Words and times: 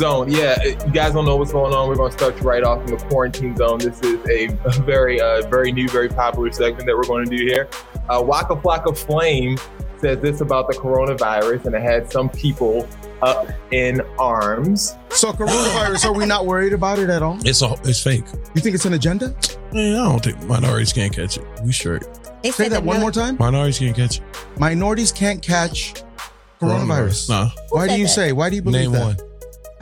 Wow, 0.00 0.24
the 0.24 0.30
quarantine 0.30 0.66
zone. 0.66 0.76
Yeah, 0.76 0.86
you 0.86 0.92
guys 0.92 1.12
don't 1.14 1.24
know 1.24 1.36
what's 1.36 1.52
going 1.52 1.72
on. 1.74 1.88
We're 1.88 1.96
going 1.96 2.10
to 2.10 2.16
start 2.18 2.36
you 2.36 2.42
right 2.42 2.62
off 2.62 2.80
in 2.80 2.86
the 2.96 3.04
quarantine 3.06 3.56
zone. 3.56 3.78
This 3.78 4.00
is 4.00 4.18
a 4.28 4.46
very, 4.82 5.20
uh, 5.20 5.46
very 5.48 5.72
new, 5.72 5.88
very 5.88 6.08
popular 6.08 6.50
segment 6.52 6.86
that 6.86 6.96
we're 6.96 7.04
going 7.06 7.28
to 7.28 7.36
do 7.36 7.44
here. 7.44 7.68
Uh, 8.08 8.22
Waka 8.24 8.56
Flocka 8.56 8.96
Flame 8.96 9.56
says 9.98 10.18
this 10.20 10.40
about 10.40 10.68
the 10.68 10.74
coronavirus, 10.76 11.66
and 11.66 11.74
it 11.74 11.82
had 11.82 12.10
some 12.12 12.28
people 12.28 12.86
up 13.22 13.48
in 13.70 14.02
arms. 14.18 14.96
So 15.10 15.32
coronavirus, 15.32 16.04
are 16.06 16.12
we 16.12 16.26
not 16.26 16.44
worried 16.46 16.72
about 16.74 16.98
it 16.98 17.08
at 17.08 17.22
all? 17.22 17.38
It's 17.44 17.62
a, 17.62 17.72
it's 17.84 18.02
fake. 18.02 18.24
You 18.54 18.60
think 18.60 18.74
it's 18.74 18.84
an 18.84 18.92
agenda? 18.92 19.34
Man, 19.72 19.94
I 19.98 20.04
don't 20.10 20.22
think 20.22 20.42
minorities 20.44 20.92
can't 20.92 21.12
catch 21.14 21.38
it. 21.38 21.44
We 21.62 21.72
sure 21.72 22.00
They 22.42 22.50
Say 22.50 22.68
that 22.68 22.84
one 22.84 22.96
mil- 22.96 23.00
more 23.02 23.12
time. 23.12 23.36
minorities 23.38 23.78
can't 23.78 23.96
catch 23.96 24.18
it. 24.18 24.22
Minorities 24.58 25.10
can't 25.10 25.40
catch 25.40 25.94
coronavirus. 26.60 27.30
Nah, 27.30 27.50
Why 27.70 27.88
do 27.88 27.94
you 27.96 28.04
that? 28.04 28.10
say? 28.10 28.32
Why 28.32 28.50
do 28.50 28.56
you 28.56 28.62
believe 28.62 28.82
name 28.82 28.92
that? 28.92 29.04
one. 29.04 29.16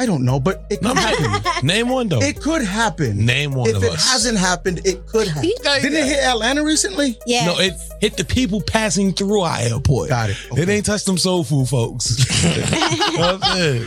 I 0.02 0.06
don't 0.06 0.24
know, 0.24 0.40
but 0.40 0.64
it 0.68 0.80
could 0.80 0.96
happen. 0.96 1.66
name 1.66 1.88
one 1.88 2.08
though. 2.08 2.20
It 2.20 2.40
could 2.40 2.62
happen. 2.62 3.24
Name 3.24 3.54
one 3.54 3.68
if 3.70 3.76
of 3.76 3.84
it 3.84 3.92
us. 3.92 4.10
hasn't 4.10 4.36
happened, 4.36 4.80
it 4.84 5.06
could 5.06 5.28
happen. 5.28 5.48
You- 5.48 5.56
Didn't 5.62 5.94
it 5.96 6.06
hit 6.06 6.18
Atlanta 6.24 6.64
recently? 6.64 7.16
Yeah. 7.26 7.46
No, 7.46 7.58
it 7.60 7.74
hit 8.00 8.16
the 8.16 8.24
people 8.24 8.60
passing 8.60 9.12
through 9.12 9.42
our 9.42 9.58
airport. 9.60 10.08
Got 10.08 10.30
it. 10.30 10.36
It 10.56 10.68
ain't 10.68 10.84
touched 10.86 11.06
them 11.06 11.18
soul 11.18 11.44
food 11.44 11.68
folks. 11.68 12.18
You 12.44 13.18
know 13.18 13.34
what 13.38 13.44
I'm 13.44 13.56
saying? 13.56 13.86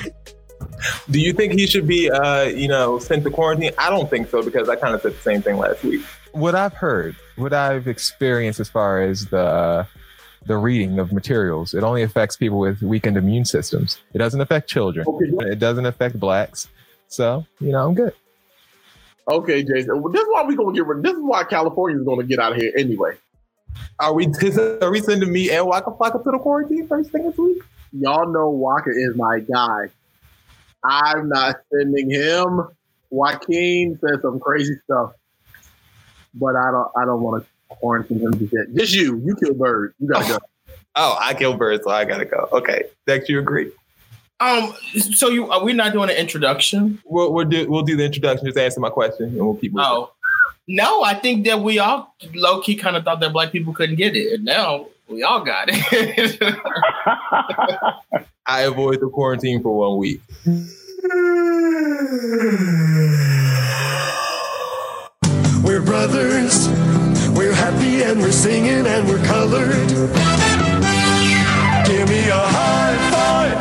Do 1.10 1.20
you 1.20 1.34
think 1.34 1.54
he 1.54 1.68
should 1.68 1.88
be, 1.88 2.10
uh, 2.10 2.44
you 2.44 2.68
know, 2.68 3.00
sent 3.00 3.24
to 3.26 3.29
quarantine? 3.32 3.72
I 3.77 3.90
don't 3.90 4.10
think 4.10 4.29
so 4.29 4.41
because 4.44 4.70
I 4.70 4.76
kind 4.76 4.94
of 4.96 5.02
said 5.02 5.13
the 5.13 5.22
same 5.22 5.41
thing 5.41 5.57
last 5.57 5.84
week. 5.84 6.02
what 6.32 6.55
I've 6.55 6.74
heard, 6.74 7.16
what 7.35 7.54
I've 7.54 7.88
experienced 7.88 8.60
as 8.60 8.70
far 8.70 9.02
as 9.02 9.26
the 9.27 9.40
uh, 9.40 9.85
the 10.46 10.57
reading 10.57 10.99
of 10.99 11.12
materials, 11.12 11.74
it 11.74 11.84
only 11.84 12.04
affects 12.04 12.35
people 12.38 12.60
with 12.60 12.82
weakened 12.82 13.18
immune 13.18 13.46
systems. 13.46 13.99
It 14.13 14.20
doesn't 14.20 14.41
affect 14.41 14.70
children. 14.70 15.05
It 15.41 15.60
doesn't 15.60 15.85
affect 15.85 16.20
blacks. 16.20 16.68
So 17.07 17.46
you 17.60 17.71
know, 17.71 17.88
I'm 17.88 17.93
good. 17.93 18.13
Okay, 19.27 19.63
Jason. 19.63 20.01
Well, 20.01 20.12
this 20.12 20.21
is 20.21 20.27
why 20.32 20.43
we're 20.43 20.55
gonna 20.55 20.73
get 20.73 20.85
rid. 20.85 21.04
This 21.04 21.13
is 21.13 21.23
why 21.23 21.43
California 21.43 21.99
is 21.99 22.05
gonna 22.05 22.23
get 22.23 22.40
out 22.40 22.51
of 22.51 22.57
here 22.60 22.71
anyway. 22.77 23.18
Are 23.99 24.13
we 24.13 24.27
are 24.82 24.91
we 24.91 25.01
sending 25.01 25.32
me 25.32 25.49
and 25.49 25.66
Waka 25.66 25.91
Flocka 25.91 26.23
to 26.23 26.32
the 26.32 26.40
quarantine 26.40 26.88
first 26.88 27.12
thing 27.12 27.23
this 27.23 27.38
week? 27.38 27.62
Y'all 27.91 28.32
know 28.32 28.49
Waka 28.49 28.91
is 28.91 29.16
my 29.16 29.40
guy. 29.40 29.90
I'm 30.84 31.29
not 31.29 31.55
sending 31.71 32.12
him. 32.12 32.68
Joaquin 33.10 33.98
said 34.01 34.21
some 34.21 34.40
crazy 34.40 34.76
stuff, 34.84 35.13
but 36.34 36.55
I 36.55 36.71
don't. 36.71 36.91
I 36.98 37.05
don't 37.05 37.21
want 37.21 37.43
to 37.43 37.49
quarantine 37.70 38.20
him 38.20 38.38
just 38.38 38.54
yet. 38.54 38.66
Just 38.76 38.94
you. 38.94 39.21
You 39.26 39.35
kill 39.35 39.54
bird. 39.54 39.94
You 39.99 40.08
gotta 40.08 40.27
go. 40.27 40.38
Oh, 40.98 41.18
I 41.20 41.34
kill 41.34 41.58
birds, 41.58 41.84
so 41.84 41.90
I 41.90 42.05
gotta 42.05 42.24
go. 42.24 42.48
Okay, 42.54 42.84
Dex, 43.05 43.27
you 43.27 43.38
agree? 43.38 43.70
Um, 44.40 44.74
so 45.13 45.27
you 45.27 45.52
are 45.52 45.62
we 45.62 45.74
not 45.74 45.91
doing 45.91 46.10
an 46.10 46.16
introduction? 46.16 47.02
We'll 47.04 47.34
we'll 47.34 47.44
do 47.44 47.70
we'll 47.70 47.84
do 47.84 47.98
the 47.98 48.05
introduction. 48.05 48.46
Just 48.46 48.57
answer 48.57 48.80
my 48.80 48.90
question, 48.90 49.26
and 49.26 49.35
we'll 49.38 49.55
keep 49.55 49.74
moving. 49.74 49.85
Oh, 49.85 50.12
no, 50.68 51.04
I 51.04 51.13
think 51.13 51.46
that 51.48 51.60
we 51.60 51.80
all 51.80 52.16
low 52.34 52.62
key 52.62 52.76
kind 52.76 52.96
of 52.96 53.04
thought 53.04 53.20
that 53.20 53.34
black 53.34 53.52
people 53.52 53.74
couldn't 53.74 53.98
get 53.98 54.16
it, 54.16 54.35
and 54.35 54.46
now 54.46 54.88
we 55.07 55.24
all 55.24 55.44
got 55.44 55.68
it. 55.70 56.41
I 58.48 58.62
avoid 58.62 59.00
the 59.00 59.10
quarantine 59.10 59.62
for 59.62 59.77
one 59.77 59.98
week. 59.98 60.22
We're 65.63 65.81
brothers. 65.81 66.68
We're 67.85 67.91
happy 67.91 68.12
and 68.12 68.19
we're 68.19 68.31
singing 68.31 68.88
and 68.88 69.07
we're 69.07 69.23
colored. 69.23 69.88
Give 71.85 72.09
me 72.09 72.29
a 72.29 72.34
high 72.34 72.97
five. 73.12 73.57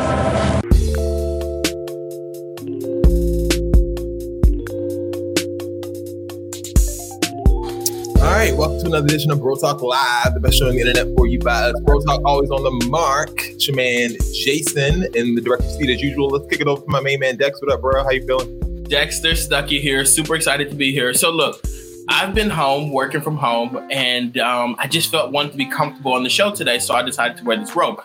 All 8.17 8.31
right, 8.31 8.55
welcome 8.55 8.79
to 8.79 8.85
another 8.87 9.05
edition 9.05 9.31
of 9.31 9.39
Bro 9.41 9.57
Talk 9.57 9.83
Live, 9.83 10.33
the 10.33 10.39
best 10.39 10.57
show 10.57 10.67
on 10.69 10.73
the 10.73 10.81
internet 10.81 11.15
for 11.15 11.27
you 11.27 11.37
by 11.37 11.69
us. 11.69 11.79
Bro 11.81 11.99
Talk 12.01 12.21
always 12.25 12.49
on 12.49 12.63
the 12.63 12.87
mark. 12.87 13.29
It's 13.45 13.67
your 13.67 13.75
man 13.75 14.15
Jason 14.33 15.07
in 15.13 15.35
the 15.35 15.41
director's 15.41 15.77
seat 15.77 15.91
as 15.91 16.01
usual. 16.01 16.29
Let's 16.29 16.47
kick 16.47 16.61
it 16.61 16.67
over 16.67 16.81
to 16.81 16.89
my 16.89 16.99
main 16.99 17.19
man 17.19 17.35
Dex. 17.35 17.61
What 17.61 17.71
up, 17.71 17.81
bro? 17.81 18.03
How 18.03 18.09
you 18.09 18.25
feeling? 18.25 18.59
Dexter 18.87 19.35
Stucky 19.35 19.79
here, 19.79 20.03
super 20.05 20.35
excited 20.35 20.69
to 20.69 20.75
be 20.75 20.91
here. 20.91 21.13
So 21.13 21.31
look, 21.31 21.61
I've 22.07 22.35
been 22.35 22.49
home 22.49 22.91
working 22.91 23.21
from 23.21 23.37
home, 23.37 23.87
and 23.89 24.37
um, 24.37 24.75
I 24.77 24.87
just 24.87 25.09
felt 25.09 25.31
wanted 25.31 25.53
to 25.53 25.57
be 25.57 25.65
comfortable 25.65 26.13
on 26.13 26.23
the 26.23 26.29
show 26.29 26.51
today, 26.51 26.79
so 26.79 26.93
I 26.93 27.01
decided 27.01 27.37
to 27.37 27.43
wear 27.43 27.57
this 27.57 27.75
robe. 27.75 28.01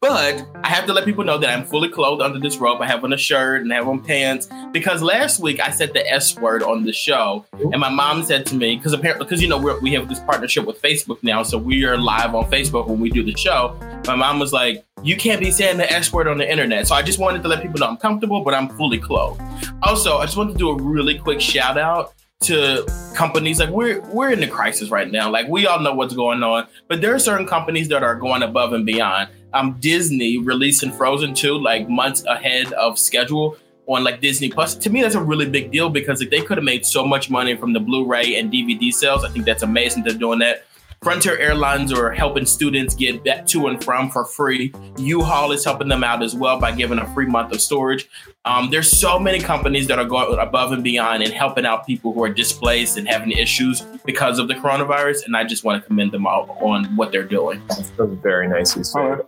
But 0.00 0.46
I 0.62 0.68
have 0.68 0.86
to 0.86 0.92
let 0.92 1.04
people 1.04 1.24
know 1.24 1.38
that 1.38 1.48
I'm 1.48 1.64
fully 1.64 1.88
clothed 1.88 2.20
under 2.20 2.38
this 2.38 2.58
robe. 2.58 2.82
I 2.82 2.86
have 2.86 3.04
on 3.04 3.12
a 3.12 3.16
shirt 3.16 3.62
and 3.62 3.72
I 3.72 3.76
have 3.76 3.88
on 3.88 4.04
pants 4.04 4.46
because 4.70 5.00
last 5.00 5.40
week 5.40 5.60
I 5.60 5.70
said 5.70 5.94
the 5.94 6.06
S 6.06 6.36
word 6.36 6.62
on 6.62 6.84
the 6.84 6.92
show, 6.92 7.46
and 7.52 7.78
my 7.78 7.88
mom 7.88 8.22
said 8.22 8.44
to 8.46 8.54
me 8.54 8.76
because 8.76 8.92
apparently 8.92 9.24
because 9.24 9.40
you 9.40 9.48
know 9.48 9.58
we 9.58 9.92
have 9.94 10.08
this 10.08 10.20
partnership 10.20 10.66
with 10.66 10.80
Facebook 10.82 11.22
now, 11.22 11.42
so 11.42 11.56
we 11.56 11.84
are 11.84 11.96
live 11.96 12.34
on 12.34 12.50
Facebook 12.50 12.86
when 12.86 13.00
we 13.00 13.10
do 13.10 13.22
the 13.22 13.36
show. 13.36 13.76
My 14.06 14.14
mom 14.14 14.38
was 14.38 14.52
like, 14.52 14.84
"You 15.02 15.16
can't 15.16 15.40
be 15.40 15.50
saying 15.50 15.78
the 15.78 15.90
S 15.90 16.12
word 16.12 16.28
on 16.28 16.38
the 16.38 16.50
internet." 16.50 16.86
So 16.86 16.94
I 16.94 17.02
just 17.02 17.18
wanted 17.18 17.42
to 17.42 17.48
let 17.48 17.62
people 17.62 17.80
know 17.80 17.86
I'm 17.86 17.96
comfortable, 17.96 18.42
but 18.42 18.54
I'm 18.54 18.68
fully 18.70 18.98
clothed. 18.98 19.40
Also, 19.82 20.18
I 20.18 20.26
just 20.26 20.36
want 20.36 20.52
to 20.52 20.58
do 20.58 20.68
a 20.68 20.82
really 20.82 21.18
quick 21.18 21.40
shout 21.40 21.78
out 21.78 22.12
to 22.42 22.86
companies 23.14 23.58
like 23.58 23.70
we're 23.70 24.00
we're 24.08 24.30
in 24.30 24.40
the 24.40 24.48
crisis 24.48 24.90
right 24.90 25.10
now. 25.10 25.30
Like 25.30 25.48
we 25.48 25.66
all 25.66 25.80
know 25.80 25.94
what's 25.94 26.14
going 26.14 26.42
on, 26.42 26.66
but 26.88 27.00
there 27.00 27.14
are 27.14 27.18
certain 27.18 27.46
companies 27.46 27.88
that 27.88 28.02
are 28.02 28.14
going 28.14 28.42
above 28.42 28.72
and 28.72 28.84
beyond. 28.84 29.30
Um, 29.54 29.76
Disney 29.80 30.38
releasing 30.38 30.90
Frozen 30.90 31.34
2 31.34 31.58
like 31.58 31.88
months 31.88 32.24
ahead 32.24 32.72
of 32.72 32.98
schedule 32.98 33.56
on 33.86 34.04
like 34.04 34.20
Disney 34.20 34.48
Plus. 34.48 34.74
To 34.76 34.90
me, 34.90 35.02
that's 35.02 35.14
a 35.14 35.22
really 35.22 35.48
big 35.48 35.70
deal 35.70 35.90
because 35.90 36.20
like, 36.20 36.30
they 36.30 36.40
could 36.40 36.56
have 36.56 36.64
made 36.64 36.86
so 36.86 37.04
much 37.04 37.28
money 37.28 37.56
from 37.56 37.72
the 37.72 37.80
Blu-ray 37.80 38.36
and 38.36 38.52
DVD 38.52 38.92
sales, 38.92 39.24
I 39.24 39.28
think 39.28 39.44
that's 39.44 39.62
amazing 39.62 40.04
they're 40.04 40.14
doing 40.14 40.38
that. 40.38 40.64
Frontier 41.02 41.36
Airlines 41.36 41.92
are 41.92 42.12
helping 42.12 42.46
students 42.46 42.94
get 42.94 43.24
back 43.24 43.44
to 43.46 43.66
and 43.66 43.82
from 43.82 44.08
for 44.08 44.24
free. 44.24 44.72
U-Haul 44.98 45.50
is 45.50 45.64
helping 45.64 45.88
them 45.88 46.04
out 46.04 46.22
as 46.22 46.32
well 46.32 46.60
by 46.60 46.70
giving 46.70 47.00
a 47.00 47.12
free 47.12 47.26
month 47.26 47.52
of 47.52 47.60
storage. 47.60 48.08
Um, 48.44 48.70
there's 48.70 48.88
so 48.88 49.18
many 49.18 49.40
companies 49.40 49.88
that 49.88 49.98
are 49.98 50.04
going 50.04 50.38
above 50.38 50.70
and 50.70 50.84
beyond 50.84 51.24
and 51.24 51.32
helping 51.32 51.66
out 51.66 51.88
people 51.88 52.12
who 52.12 52.22
are 52.22 52.28
displaced 52.28 52.96
and 52.96 53.08
having 53.08 53.32
issues 53.32 53.80
because 54.04 54.38
of 54.38 54.46
the 54.46 54.54
coronavirus. 54.54 55.26
And 55.26 55.36
I 55.36 55.42
just 55.42 55.64
want 55.64 55.82
to 55.82 55.86
commend 55.86 56.12
them 56.12 56.24
all 56.24 56.56
on 56.60 56.84
what 56.94 57.10
they're 57.10 57.24
doing. 57.24 57.60
That 57.66 58.06
was 58.06 58.18
very 58.22 58.46
nicely 58.46 58.84
said. 58.84 59.22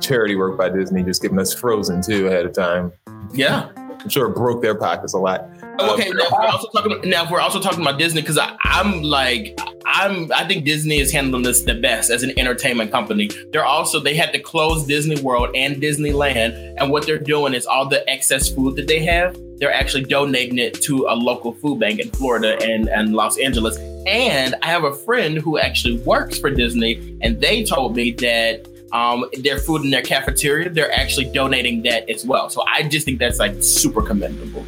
Charity 0.00 0.34
work 0.34 0.58
by 0.58 0.70
Disney, 0.70 1.04
just 1.04 1.22
giving 1.22 1.38
us 1.38 1.54
Frozen 1.54 2.02
too 2.02 2.26
ahead 2.26 2.46
of 2.46 2.52
time. 2.52 2.92
Yeah. 3.32 3.68
I'm 3.76 4.08
sure 4.08 4.26
it 4.26 4.34
broke 4.34 4.60
their 4.60 4.74
pockets 4.74 5.14
a 5.14 5.18
lot. 5.18 5.48
Okay, 5.80 6.10
Um, 6.10 6.16
now 6.16 6.28
we're 6.30 6.46
also 6.46 6.68
talking 6.68 7.10
now 7.10 7.30
we're 7.30 7.40
also 7.40 7.60
talking 7.60 7.80
about 7.80 7.98
Disney 7.98 8.20
because 8.20 8.38
I'm 8.38 9.02
like 9.02 9.58
I'm 9.86 10.30
I 10.32 10.46
think 10.46 10.64
Disney 10.64 10.98
is 10.98 11.12
handling 11.12 11.42
this 11.42 11.62
the 11.62 11.74
best 11.74 12.10
as 12.10 12.22
an 12.22 12.38
entertainment 12.38 12.90
company. 12.90 13.30
They're 13.52 13.64
also 13.64 14.00
they 14.00 14.14
had 14.14 14.32
to 14.32 14.38
close 14.38 14.86
Disney 14.86 15.20
World 15.20 15.50
and 15.54 15.76
Disneyland, 15.76 16.76
and 16.78 16.90
what 16.90 17.06
they're 17.06 17.18
doing 17.18 17.54
is 17.54 17.66
all 17.66 17.86
the 17.88 18.08
excess 18.08 18.48
food 18.48 18.76
that 18.76 18.86
they 18.86 19.04
have, 19.04 19.36
they're 19.58 19.72
actually 19.72 20.04
donating 20.04 20.58
it 20.58 20.74
to 20.82 21.06
a 21.08 21.14
local 21.14 21.52
food 21.54 21.80
bank 21.80 22.00
in 22.00 22.10
Florida 22.10 22.58
and, 22.62 22.88
and 22.88 23.14
Los 23.14 23.38
Angeles. 23.38 23.76
And 24.06 24.54
I 24.62 24.66
have 24.66 24.84
a 24.84 24.94
friend 24.94 25.38
who 25.38 25.58
actually 25.58 25.98
works 26.00 26.38
for 26.38 26.50
Disney, 26.50 27.18
and 27.22 27.40
they 27.40 27.64
told 27.64 27.96
me 27.96 28.12
that 28.12 28.66
um, 28.92 29.24
their 29.42 29.58
food 29.58 29.82
in 29.82 29.90
their 29.90 30.02
cafeteria, 30.02 30.70
they're 30.70 30.92
actually 30.92 31.26
donating 31.26 31.82
that 31.82 32.08
as 32.08 32.24
well. 32.24 32.48
So 32.48 32.62
I 32.66 32.82
just 32.84 33.04
think 33.06 33.18
that's 33.18 33.38
like 33.38 33.62
super 33.62 34.02
commendable. 34.02 34.64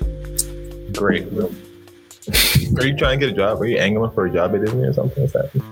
Great. 0.97 1.27
Are 2.79 2.87
you 2.87 2.97
trying 2.97 3.21
to 3.21 3.27
get 3.27 3.33
a 3.33 3.37
job? 3.37 3.61
Are 3.61 3.67
you 3.67 3.79
angling 3.79 4.11
for 4.13 4.27
a 4.27 4.33
job 4.33 4.55
at 4.55 4.65
Disney 4.65 4.85
or 4.85 4.93
something? 4.93 5.23
What's 5.23 5.35
happening? 5.35 5.65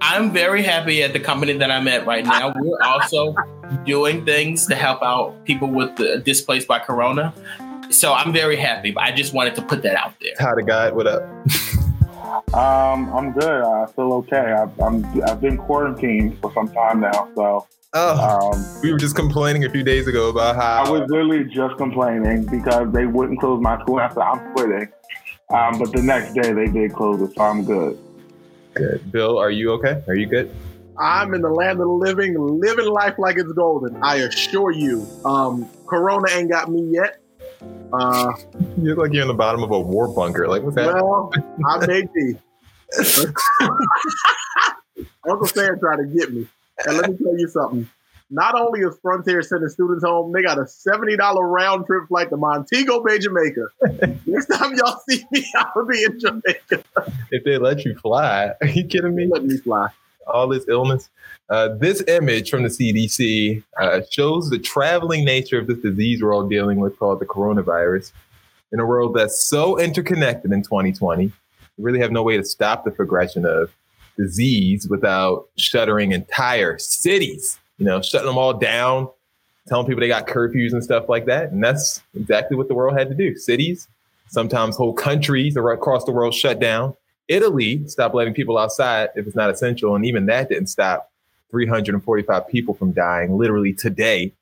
I'm 0.00 0.32
very 0.32 0.62
happy 0.62 1.02
at 1.02 1.12
the 1.12 1.20
company 1.20 1.52
that 1.54 1.70
I'm 1.70 1.86
at 1.88 2.06
right 2.06 2.24
now. 2.24 2.52
We're 2.56 2.82
also 2.82 3.34
doing 3.84 4.24
things 4.24 4.66
to 4.66 4.74
help 4.74 5.02
out 5.02 5.44
people 5.44 5.68
with 5.68 5.96
the 5.96 6.18
displaced 6.18 6.66
by 6.66 6.80
Corona. 6.80 7.32
So 7.90 8.12
I'm 8.12 8.32
very 8.32 8.56
happy. 8.56 8.90
But 8.90 9.04
I 9.04 9.12
just 9.12 9.32
wanted 9.32 9.54
to 9.54 9.62
put 9.62 9.82
that 9.82 9.94
out 9.94 10.14
there. 10.20 10.32
How 10.38 10.54
the 10.54 10.62
guy? 10.62 10.90
What 10.90 11.06
up? 11.06 11.22
Um, 12.54 13.14
I'm 13.14 13.32
good. 13.32 13.62
I 13.62 13.86
feel 13.92 14.12
okay. 14.14 14.36
I've, 14.52 14.78
I'm 14.80 15.04
I've 15.22 15.40
been 15.40 15.56
quarantined 15.56 16.38
for 16.40 16.52
some 16.52 16.68
time 16.68 17.00
now, 17.00 17.28
so 17.34 17.66
Oh, 17.94 18.52
um, 18.54 18.80
we 18.82 18.90
were 18.90 18.98
just 18.98 19.14
complaining 19.14 19.64
a 19.66 19.70
few 19.70 19.82
days 19.82 20.06
ago 20.06 20.30
about 20.30 20.56
how 20.56 20.84
I 20.84 20.88
was 20.90 21.02
literally 21.10 21.44
just 21.44 21.76
complaining 21.76 22.46
because 22.46 22.90
they 22.90 23.04
wouldn't 23.04 23.38
close 23.38 23.60
my 23.60 23.78
school. 23.82 23.98
I 23.98 24.08
said 24.08 24.18
I'm 24.20 24.52
quitting, 24.54 24.88
um, 25.50 25.78
but 25.78 25.92
the 25.92 26.00
next 26.02 26.32
day 26.32 26.52
they 26.54 26.68
did 26.68 26.94
close 26.94 27.20
it, 27.20 27.34
so 27.36 27.42
I'm 27.42 27.64
good. 27.64 27.98
good. 28.72 29.12
Bill, 29.12 29.36
are 29.38 29.50
you 29.50 29.72
okay? 29.72 30.02
Are 30.08 30.14
you 30.14 30.26
good? 30.26 30.54
I'm 30.98 31.34
in 31.34 31.42
the 31.42 31.50
land 31.50 31.72
of 31.72 31.86
the 31.86 31.92
living, 31.92 32.34
living 32.38 32.86
life 32.86 33.14
like 33.18 33.36
it's 33.36 33.52
golden. 33.52 33.98
I 34.02 34.16
assure 34.16 34.70
you. 34.70 35.06
Um, 35.26 35.68
Corona 35.86 36.30
ain't 36.30 36.50
got 36.50 36.70
me 36.70 36.88
yet. 36.90 37.18
Uh, 37.92 38.32
You 38.78 38.88
look 38.90 38.98
like 38.98 39.12
you're 39.12 39.20
in 39.22 39.28
the 39.28 39.34
bottom 39.34 39.62
of 39.62 39.70
a 39.70 39.78
war 39.78 40.08
bunker. 40.08 40.48
Like 40.48 40.62
what's 40.62 40.78
happening? 40.78 41.02
well, 41.04 41.30
I 41.68 41.86
may 41.86 42.02
be. 42.14 42.36
Uncle 45.28 45.46
Sam 45.46 45.78
tried 45.78 45.96
to 45.96 46.06
get 46.06 46.32
me. 46.32 46.46
And 46.86 46.96
let 46.96 47.10
me 47.10 47.16
tell 47.16 47.38
you 47.38 47.48
something. 47.48 47.88
not 48.32 48.58
only 48.58 48.80
is 48.80 48.96
Frontier 49.02 49.42
sending 49.42 49.68
students 49.68 50.04
home, 50.04 50.32
they 50.32 50.42
got 50.42 50.58
a 50.58 50.62
$70 50.62 51.18
round 51.18 51.86
trip 51.86 52.08
flight 52.08 52.30
to 52.30 52.36
Montego 52.36 53.02
Bay, 53.04 53.18
Jamaica. 53.18 53.66
Next 54.26 54.46
time 54.46 54.74
y'all 54.74 55.00
see 55.08 55.22
me, 55.30 55.46
I'll 55.56 55.86
be 55.86 56.02
in 56.02 56.18
Jamaica. 56.18 56.82
If 57.30 57.44
they 57.44 57.58
let 57.58 57.84
you 57.84 57.94
fly, 57.96 58.52
are 58.60 58.68
you 58.68 58.86
kidding 58.86 59.14
me? 59.14 59.28
Let 59.30 59.44
me 59.44 59.58
fly. 59.58 59.88
All 60.26 60.48
this 60.48 60.64
illness. 60.68 61.10
Uh, 61.50 61.68
this 61.78 62.02
image 62.08 62.48
from 62.48 62.62
the 62.62 62.68
CDC 62.68 63.62
uh, 63.78 64.00
shows 64.10 64.48
the 64.48 64.58
traveling 64.58 65.24
nature 65.24 65.58
of 65.58 65.66
this 65.66 65.78
disease 65.78 66.22
we're 66.22 66.34
all 66.34 66.48
dealing 66.48 66.78
with 66.78 66.98
called 66.98 67.20
the 67.20 67.26
coronavirus. 67.26 68.12
In 68.72 68.80
a 68.80 68.86
world 68.86 69.14
that's 69.14 69.44
so 69.44 69.78
interconnected 69.78 70.52
in 70.52 70.62
2020, 70.62 71.26
we 71.26 71.32
really 71.76 71.98
have 71.98 72.12
no 72.12 72.22
way 72.22 72.38
to 72.38 72.44
stop 72.44 72.84
the 72.84 72.90
progression 72.90 73.44
of 73.44 73.70
disease 74.16 74.88
without 74.88 75.48
shuttering 75.56 76.12
entire 76.12 76.78
cities, 76.78 77.58
you 77.78 77.86
know, 77.86 78.02
shutting 78.02 78.26
them 78.26 78.38
all 78.38 78.54
down, 78.54 79.08
telling 79.68 79.86
people 79.86 80.00
they 80.00 80.08
got 80.08 80.26
curfews 80.26 80.72
and 80.72 80.82
stuff 80.82 81.08
like 81.08 81.26
that. 81.26 81.50
And 81.50 81.62
that's 81.62 82.02
exactly 82.14 82.56
what 82.56 82.68
the 82.68 82.74
world 82.74 82.96
had 82.98 83.08
to 83.08 83.14
do. 83.14 83.36
Cities, 83.36 83.88
sometimes 84.28 84.76
whole 84.76 84.92
countries 84.92 85.56
across 85.56 86.04
the 86.04 86.12
world 86.12 86.34
shut 86.34 86.58
down. 86.58 86.94
Italy 87.28 87.86
stopped 87.88 88.14
letting 88.14 88.34
people 88.34 88.58
outside 88.58 89.10
if 89.14 89.26
it's 89.26 89.36
not 89.36 89.50
essential. 89.50 89.94
And 89.94 90.04
even 90.04 90.26
that 90.26 90.48
didn't 90.48 90.66
stop 90.66 91.10
345 91.50 92.48
people 92.48 92.74
from 92.74 92.92
dying 92.92 93.36
literally 93.36 93.72
today. 93.72 94.32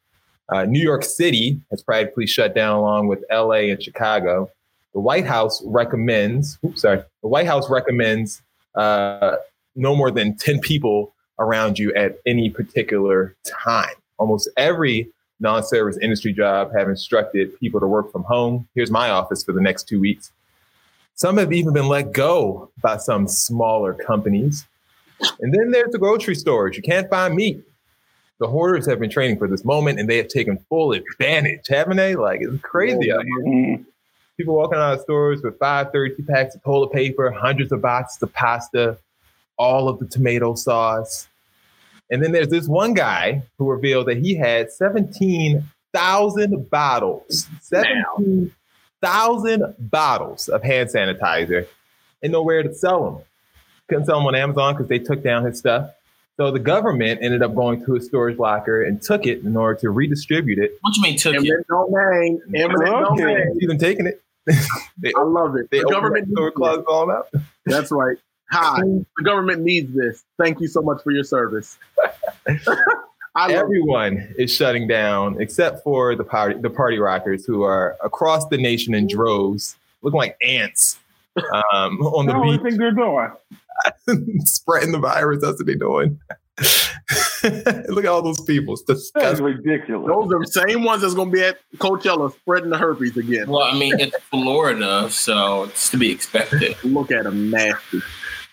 Uh, 0.48 0.64
New 0.64 0.80
York 0.80 1.04
City 1.04 1.60
has 1.70 1.82
practically 1.82 2.26
shut 2.26 2.54
down 2.54 2.76
along 2.76 3.08
with 3.08 3.22
LA 3.30 3.70
and 3.70 3.82
Chicago. 3.82 4.50
The 4.94 5.00
White 5.00 5.26
House 5.26 5.62
recommends, 5.64 6.58
oops, 6.64 6.82
sorry, 6.82 7.02
the 7.22 7.28
White 7.28 7.46
House 7.46 7.70
recommends 7.70 8.42
uh, 8.74 9.36
no 9.76 9.94
more 9.94 10.10
than 10.10 10.36
10 10.36 10.60
people 10.60 11.12
around 11.38 11.78
you 11.78 11.92
at 11.94 12.18
any 12.26 12.50
particular 12.50 13.34
time. 13.44 13.94
Almost 14.18 14.48
every 14.56 15.10
non 15.40 15.62
service 15.62 15.98
industry 16.00 16.32
job 16.32 16.72
have 16.76 16.88
instructed 16.88 17.58
people 17.58 17.80
to 17.80 17.86
work 17.86 18.12
from 18.12 18.22
home. 18.24 18.68
Here's 18.74 18.90
my 18.90 19.10
office 19.10 19.42
for 19.42 19.52
the 19.52 19.60
next 19.60 19.88
two 19.88 19.98
weeks. 19.98 20.30
Some 21.14 21.38
have 21.38 21.52
even 21.52 21.72
been 21.72 21.88
let 21.88 22.12
go 22.12 22.70
by 22.80 22.98
some 22.98 23.26
smaller 23.26 23.94
companies. 23.94 24.66
And 25.40 25.52
then 25.52 25.70
there's 25.70 25.92
the 25.92 25.98
grocery 25.98 26.34
stores. 26.34 26.76
You 26.76 26.82
can't 26.82 27.10
find 27.10 27.34
meat. 27.34 27.62
The 28.38 28.46
hoarders 28.46 28.86
have 28.86 29.00
been 29.00 29.10
training 29.10 29.38
for 29.38 29.46
this 29.46 29.64
moment 29.64 30.00
and 30.00 30.08
they 30.08 30.16
have 30.16 30.28
taken 30.28 30.58
full 30.70 30.92
advantage, 30.92 31.66
haven't 31.68 31.98
they? 31.98 32.14
Like 32.14 32.40
it's 32.40 32.62
crazy 32.62 33.12
out 33.12 33.24
here. 33.24 33.44
Mm-hmm. 33.44 33.82
People 34.38 34.54
walking 34.54 34.78
out 34.78 34.94
of 34.94 35.00
stores 35.02 35.42
with 35.42 35.58
five 35.58 35.92
32 35.92 36.22
packs 36.22 36.54
of 36.54 36.62
toilet 36.62 36.90
paper, 36.92 37.30
hundreds 37.30 37.70
of 37.70 37.82
boxes 37.82 38.22
of 38.22 38.32
pasta, 38.32 38.96
all 39.60 39.88
of 39.90 39.98
the 39.98 40.06
tomato 40.06 40.54
sauce. 40.54 41.28
And 42.10 42.22
then 42.22 42.32
there's 42.32 42.48
this 42.48 42.66
one 42.66 42.94
guy 42.94 43.42
who 43.58 43.70
revealed 43.70 44.06
that 44.08 44.16
he 44.16 44.34
had 44.34 44.72
17,000 44.72 46.70
bottles, 46.70 47.46
17,000 47.60 49.74
bottles 49.78 50.48
of 50.48 50.62
hand 50.62 50.88
sanitizer 50.88 51.66
and 52.22 52.32
nowhere 52.32 52.62
to 52.62 52.74
sell 52.74 53.04
them. 53.04 53.18
Couldn't 53.88 54.06
sell 54.06 54.18
them 54.18 54.26
on 54.26 54.34
Amazon 54.34 54.74
because 54.74 54.88
they 54.88 54.98
took 54.98 55.22
down 55.22 55.44
his 55.44 55.58
stuff. 55.58 55.90
So 56.36 56.50
the 56.50 56.58
government 56.58 57.20
ended 57.22 57.42
up 57.42 57.54
going 57.54 57.84
to 57.84 57.96
a 57.96 58.00
storage 58.00 58.38
locker 58.38 58.82
and 58.82 59.00
took 59.02 59.26
it 59.26 59.42
in 59.44 59.56
order 59.56 59.78
to 59.80 59.90
redistribute 59.90 60.58
it. 60.58 60.78
What 60.80 60.96
you 60.96 61.02
mean 61.02 61.18
took 61.18 61.34
Eminent 61.34 61.60
it? 61.60 61.66
domain. 61.68 62.40
Eminent 62.54 62.94
Okay. 63.12 63.22
domain. 63.22 63.58
Even 63.60 63.78
taking 63.78 64.06
it. 64.06 64.22
they 64.98 65.12
I 65.16 65.22
love 65.22 65.54
it. 65.56 65.68
they 65.70 65.80
The 65.80 65.90
government 65.90 66.28
the 66.28 66.32
store 66.32 66.46
needs 66.46 66.56
closet 66.56 66.84
all 66.88 67.10
out. 67.10 67.28
That's 67.66 67.92
right. 67.92 68.16
Hi. 68.50 68.80
The 68.80 69.24
government 69.24 69.62
needs 69.62 69.94
this. 69.94 70.24
Thank 70.38 70.60
you 70.60 70.68
so 70.68 70.82
much 70.82 71.02
for 71.02 71.12
your 71.12 71.24
service. 71.24 71.78
I 73.36 73.46
love. 73.46 73.50
Everyone 73.50 74.34
is 74.36 74.52
shutting 74.52 74.88
down 74.88 75.40
except 75.40 75.84
for 75.84 76.16
the 76.16 76.24
party 76.24 76.58
the 76.60 76.70
party 76.70 76.98
rockers 76.98 77.44
who 77.46 77.62
are 77.62 77.96
across 78.02 78.46
the 78.48 78.58
nation 78.58 78.92
in 78.92 79.06
droves, 79.06 79.76
looking 80.02 80.18
like 80.18 80.36
ants 80.44 80.98
um, 81.36 82.00
on 82.02 82.26
the 82.26 82.34
What 82.36 82.44
do 82.44 82.50
you 82.52 82.58
beach, 82.58 82.62
think 82.62 82.78
they're 82.78 82.90
doing? 82.90 83.30
spreading 84.46 84.92
the 84.92 84.98
virus. 84.98 85.42
That's 85.42 85.58
what 85.58 85.66
they're 85.66 85.76
doing. 85.76 86.18
Look 87.88 88.04
at 88.04 88.10
all 88.10 88.20
those 88.20 88.40
people. 88.42 88.74
It's 88.88 89.10
That's 89.12 89.40
ridiculous. 89.40 90.08
Those 90.08 90.32
are 90.32 90.40
the 90.40 90.68
same 90.68 90.84
ones 90.84 91.02
that's 91.02 91.14
going 91.14 91.30
to 91.30 91.32
be 91.32 91.42
at 91.42 91.58
Coachella 91.76 92.32
spreading 92.34 92.70
the 92.70 92.76
herpes 92.78 93.16
again. 93.16 93.48
Well, 93.48 93.62
I 93.62 93.78
mean, 93.78 93.98
it's 93.98 94.16
Florida, 94.24 95.08
so 95.08 95.64
it's 95.64 95.88
to 95.90 95.96
be 95.96 96.10
expected. 96.10 96.76
Look 96.84 97.10
at 97.10 97.24
them 97.24 97.50
nasty. 97.50 98.02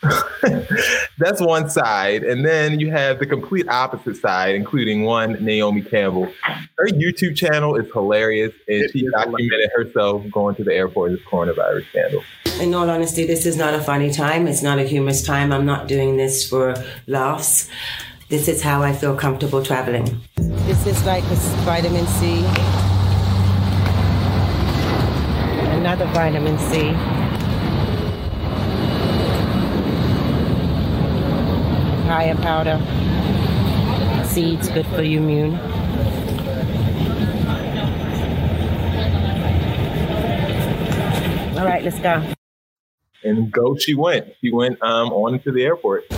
That's 1.17 1.41
one 1.41 1.69
side. 1.69 2.23
And 2.23 2.45
then 2.45 2.79
you 2.79 2.91
have 2.91 3.19
the 3.19 3.25
complete 3.25 3.67
opposite 3.67 4.17
side, 4.17 4.55
including 4.55 5.03
one 5.03 5.43
Naomi 5.43 5.81
Campbell. 5.81 6.31
Her 6.77 6.87
YouTube 6.87 7.35
channel 7.35 7.75
is 7.75 7.91
hilarious, 7.91 8.53
and 8.67 8.83
It 8.83 8.91
she 8.91 8.99
is 8.99 9.11
documented 9.11 9.71
herself 9.75 10.23
going 10.31 10.55
to 10.55 10.63
the 10.63 10.73
airport 10.73 11.11
in 11.11 11.17
this 11.17 11.25
coronavirus 11.25 11.87
scandal. 11.89 12.23
In 12.61 12.73
all 12.73 12.89
honesty, 12.89 13.25
this 13.25 13.45
is 13.45 13.57
not 13.57 13.73
a 13.73 13.81
funny 13.81 14.11
time. 14.11 14.47
It's 14.47 14.61
not 14.61 14.77
a 14.77 14.83
humorous 14.83 15.23
time. 15.23 15.51
I'm 15.51 15.65
not 15.65 15.87
doing 15.87 16.17
this 16.17 16.47
for 16.47 16.75
laughs. 17.07 17.69
This 18.29 18.47
is 18.47 18.61
how 18.61 18.83
I 18.83 18.93
feel 18.93 19.15
comfortable 19.15 19.63
traveling. 19.63 20.21
This 20.35 20.85
is 20.85 21.03
like 21.05 21.23
a 21.23 21.35
vitamin 21.65 22.05
C. 22.07 22.43
Another 25.71 26.05
vitamin 26.07 26.59
C. 26.59 27.16
Papaya 32.07 32.35
powder. 32.37 32.79
Seeds 34.25 34.69
good 34.69 34.87
for 34.87 35.01
your 35.01 35.21
immune. 35.21 35.55
All 41.57 41.65
right, 41.65 41.83
let's 41.83 41.99
go. 41.99 42.23
And 43.25 43.51
go 43.51 43.75
she 43.75 43.93
went. 43.93 44.33
She 44.39 44.53
went 44.53 44.81
um, 44.81 45.11
on 45.11 45.37
to 45.41 45.51
the 45.51 45.65
airport. 45.65 46.09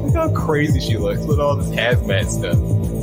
Look 0.00 0.14
how 0.14 0.32
crazy 0.32 0.80
she 0.80 0.96
looks 0.96 1.26
with 1.26 1.38
all 1.38 1.54
this 1.54 1.68
hazmat 1.68 2.30
stuff. 2.30 2.95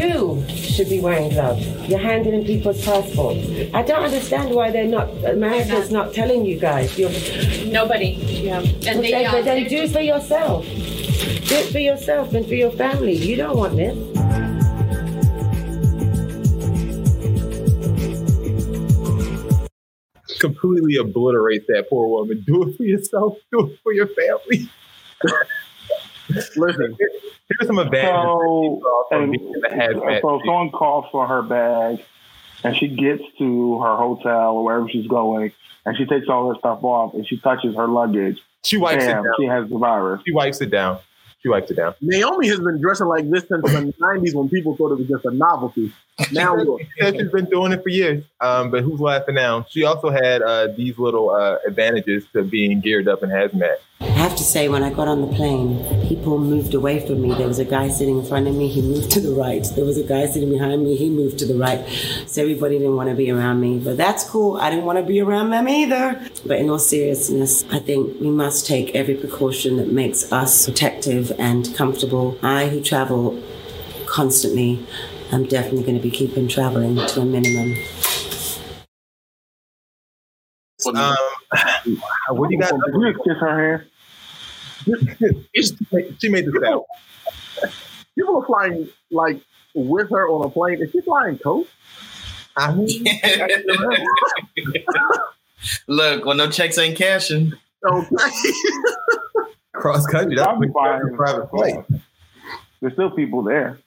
You 0.00 0.44
should 0.48 0.88
be 0.88 1.00
wearing 1.00 1.30
gloves. 1.30 1.66
You're 1.88 1.98
handling 1.98 2.44
people's 2.44 2.84
passports. 2.84 3.46
I 3.74 3.82
don't 3.82 4.04
understand 4.04 4.54
why 4.54 4.70
they're 4.70 4.86
not. 4.86 5.08
America's 5.24 5.90
not 5.90 6.14
telling 6.14 6.44
you 6.44 6.58
guys. 6.58 6.96
You're, 6.96 7.10
Nobody. 7.72 8.10
Yeah. 8.10 8.60
And 8.60 8.82
but 8.82 8.82
they, 8.82 9.10
then, 9.10 9.26
um, 9.26 9.32
but 9.32 9.44
then 9.44 9.60
they're 9.60 9.68
do 9.68 9.76
it 9.82 9.90
for 9.90 10.00
yourself. 10.00 10.64
Do 10.64 11.54
it 11.56 11.72
for 11.72 11.78
yourself 11.78 12.32
and 12.34 12.46
for 12.46 12.54
your 12.54 12.70
family. 12.70 13.16
You 13.16 13.36
don't 13.36 13.56
want 13.56 13.76
this. 13.76 13.96
Completely 20.38 20.96
obliterate 20.96 21.66
that 21.66 21.88
poor 21.90 22.06
woman. 22.06 22.44
Do 22.46 22.68
it 22.68 22.76
for 22.76 22.84
yourself. 22.84 23.36
Do 23.50 23.66
it 23.66 23.78
for 23.82 23.92
your 23.92 24.06
family. 24.06 24.70
Listen, 26.56 26.96
Here's 26.98 27.66
some 27.66 27.78
advantages 27.78 28.22
So, 28.22 29.04
from 29.08 29.22
and, 29.24 29.32
being 29.32 29.52
in 29.54 29.60
the 29.60 29.68
hazmat. 29.68 30.20
so 30.20 30.40
someone 30.44 30.70
calls 30.70 31.06
for 31.10 31.26
her 31.26 31.42
bag, 31.42 32.00
and 32.64 32.76
she 32.76 32.88
gets 32.88 33.22
to 33.38 33.80
her 33.82 33.96
hotel 33.96 34.56
or 34.56 34.64
wherever 34.64 34.88
she's 34.88 35.06
going, 35.06 35.52
and 35.86 35.96
she 35.96 36.04
takes 36.04 36.28
all 36.28 36.48
her 36.52 36.58
stuff 36.58 36.82
off, 36.84 37.14
and 37.14 37.26
she 37.26 37.38
touches 37.38 37.74
her 37.76 37.88
luggage. 37.88 38.38
She 38.64 38.76
wipes 38.76 39.04
Damn, 39.04 39.20
it 39.20 39.22
down. 39.24 39.32
she 39.38 39.46
has 39.46 39.68
the 39.70 39.78
virus. 39.78 40.20
She 40.26 40.32
wipes 40.32 40.60
it 40.60 40.70
down. 40.70 40.98
She 41.40 41.48
wipes 41.48 41.70
it 41.70 41.76
down. 41.76 41.94
Naomi 42.00 42.48
has 42.48 42.58
been 42.58 42.80
dressing 42.80 43.06
like 43.06 43.30
this 43.30 43.44
since 43.48 43.62
the 43.62 43.94
90s 44.00 44.34
when 44.34 44.48
people 44.48 44.76
thought 44.76 44.90
it 44.90 44.98
was 44.98 45.06
just 45.08 45.24
a 45.24 45.30
novelty. 45.30 45.92
Now, 46.32 46.56
look. 46.56 46.80
She 46.80 46.88
said 47.00 47.14
she's 47.16 47.30
been 47.30 47.44
doing 47.44 47.70
it 47.70 47.80
for 47.84 47.90
years. 47.90 48.24
Um, 48.40 48.72
but 48.72 48.82
who's 48.82 48.98
laughing 48.98 49.36
now? 49.36 49.64
She 49.70 49.84
also 49.84 50.10
had 50.10 50.42
uh, 50.42 50.66
these 50.76 50.98
little 50.98 51.30
uh, 51.30 51.58
advantages 51.64 52.24
to 52.32 52.42
being 52.42 52.80
geared 52.80 53.06
up 53.06 53.22
in 53.22 53.30
hazmat. 53.30 53.76
I 54.00 54.04
have 54.04 54.36
to 54.36 54.44
say, 54.44 54.68
when 54.68 54.84
I 54.84 54.90
got 54.90 55.08
on 55.08 55.22
the 55.22 55.26
plane, 55.26 56.06
people 56.06 56.38
moved 56.38 56.72
away 56.72 57.04
from 57.04 57.20
me. 57.20 57.34
There 57.34 57.48
was 57.48 57.58
a 57.58 57.64
guy 57.64 57.88
sitting 57.88 58.18
in 58.18 58.24
front 58.24 58.46
of 58.46 58.54
me, 58.54 58.68
he 58.68 58.80
moved 58.80 59.10
to 59.12 59.20
the 59.20 59.32
right. 59.32 59.64
There 59.74 59.84
was 59.84 59.98
a 59.98 60.04
guy 60.04 60.26
sitting 60.26 60.50
behind 60.50 60.84
me, 60.84 60.94
he 60.94 61.10
moved 61.10 61.38
to 61.40 61.46
the 61.46 61.54
right. 61.54 61.84
So 62.26 62.42
everybody 62.42 62.78
didn't 62.78 62.94
want 62.94 63.08
to 63.10 63.16
be 63.16 63.30
around 63.30 63.60
me. 63.60 63.80
But 63.80 63.96
that's 63.96 64.22
cool. 64.22 64.56
I 64.56 64.70
didn't 64.70 64.84
want 64.84 64.98
to 64.98 65.04
be 65.04 65.20
around 65.20 65.50
them 65.50 65.68
either. 65.68 66.20
But 66.46 66.60
in 66.60 66.70
all 66.70 66.78
seriousness, 66.78 67.64
I 67.72 67.80
think 67.80 68.20
we 68.20 68.30
must 68.30 68.66
take 68.66 68.94
every 68.94 69.14
precaution 69.14 69.78
that 69.78 69.90
makes 69.90 70.30
us 70.32 70.66
protective 70.66 71.32
and 71.38 71.74
comfortable. 71.74 72.38
I, 72.40 72.68
who 72.68 72.80
travel 72.80 73.42
constantly, 74.06 74.86
am 75.32 75.44
definitely 75.46 75.82
going 75.82 75.96
to 75.96 76.02
be 76.02 76.10
keeping 76.10 76.46
traveling 76.46 76.96
to 76.96 77.20
a 77.20 77.24
minimum. 77.24 77.76
Um, 80.94 81.16
what 82.30 82.48
do 82.48 82.54
you 82.54 82.60
got? 82.60 82.70
Did 82.70 82.94
you 82.94 83.12
just 83.12 83.24
kiss 83.24 83.36
her 83.40 83.78
hand? 83.78 83.88
she 86.20 86.28
made 86.28 86.46
this 86.46 86.62
out. 86.64 86.84
People 88.14 88.42
are 88.42 88.46
flying 88.46 88.88
like 89.10 89.40
with 89.74 90.10
her 90.10 90.28
on 90.28 90.46
a 90.46 90.50
plane. 90.50 90.82
Is 90.82 90.90
she 90.92 91.00
flying 91.00 91.38
coach? 91.38 91.66
I 92.56 92.74
mean, 92.74 93.04
Look, 95.86 96.24
well, 96.24 96.36
no 96.36 96.50
checks 96.50 96.78
ain't 96.78 96.96
cashing. 96.96 97.52
Okay. 97.84 98.16
Cross 99.72 100.06
country. 100.06 100.36
That's 100.36 100.48
I'll 100.48 100.62
a 100.62 101.16
private 101.16 101.50
flight. 101.50 101.84
There's 102.80 102.92
still 102.94 103.10
people 103.10 103.42
there. 103.42 103.78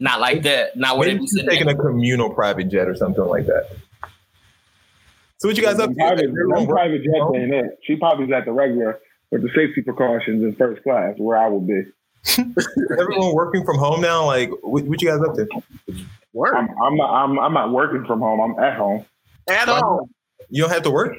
Not 0.00 0.20
like 0.20 0.42
that. 0.42 0.76
Not 0.76 0.98
what 0.98 1.06
Maybe 1.06 1.18
it 1.18 1.20
was 1.22 1.30
she's 1.30 1.48
taking 1.48 1.68
a 1.68 1.76
communal 1.76 2.30
private 2.30 2.68
jet 2.68 2.88
or 2.88 2.96
something 2.96 3.24
like 3.24 3.46
that. 3.46 3.70
So 5.42 5.48
what 5.48 5.56
you 5.56 5.64
guys 5.64 5.80
up 5.80 5.90
to? 5.90 5.96
Private, 5.96 6.26
Everyone 6.26 6.54
them 6.60 6.66
work- 6.68 6.76
private 6.76 7.02
jets 7.02 7.34
ain't 7.34 7.52
it. 7.52 7.78
She 7.82 7.96
probably's 7.96 8.30
at 8.30 8.44
the 8.44 8.52
regular 8.52 9.00
with 9.32 9.42
the 9.42 9.48
safety 9.48 9.82
precautions 9.82 10.44
in 10.44 10.54
first 10.54 10.84
class, 10.84 11.14
where 11.16 11.36
I 11.36 11.48
would 11.48 11.66
be. 11.66 11.82
Everyone 12.96 13.34
working 13.34 13.64
from 13.64 13.76
home 13.76 14.00
now. 14.00 14.24
Like, 14.24 14.50
what, 14.62 14.84
what 14.84 15.02
you 15.02 15.08
guys 15.08 15.20
up 15.20 15.34
to? 15.34 15.48
Work. 16.32 16.54
I'm, 16.56 16.68
I'm 16.80 16.96
not. 16.96 17.24
I'm, 17.24 17.38
I'm 17.40 17.52
not 17.54 17.72
working 17.72 18.04
from 18.06 18.20
home. 18.20 18.40
I'm 18.40 18.62
at 18.62 18.76
home. 18.76 19.04
At 19.48 19.66
home. 19.66 20.08
You 20.48 20.62
don't 20.62 20.70
have 20.70 20.84
to 20.84 20.92
work. 20.92 21.16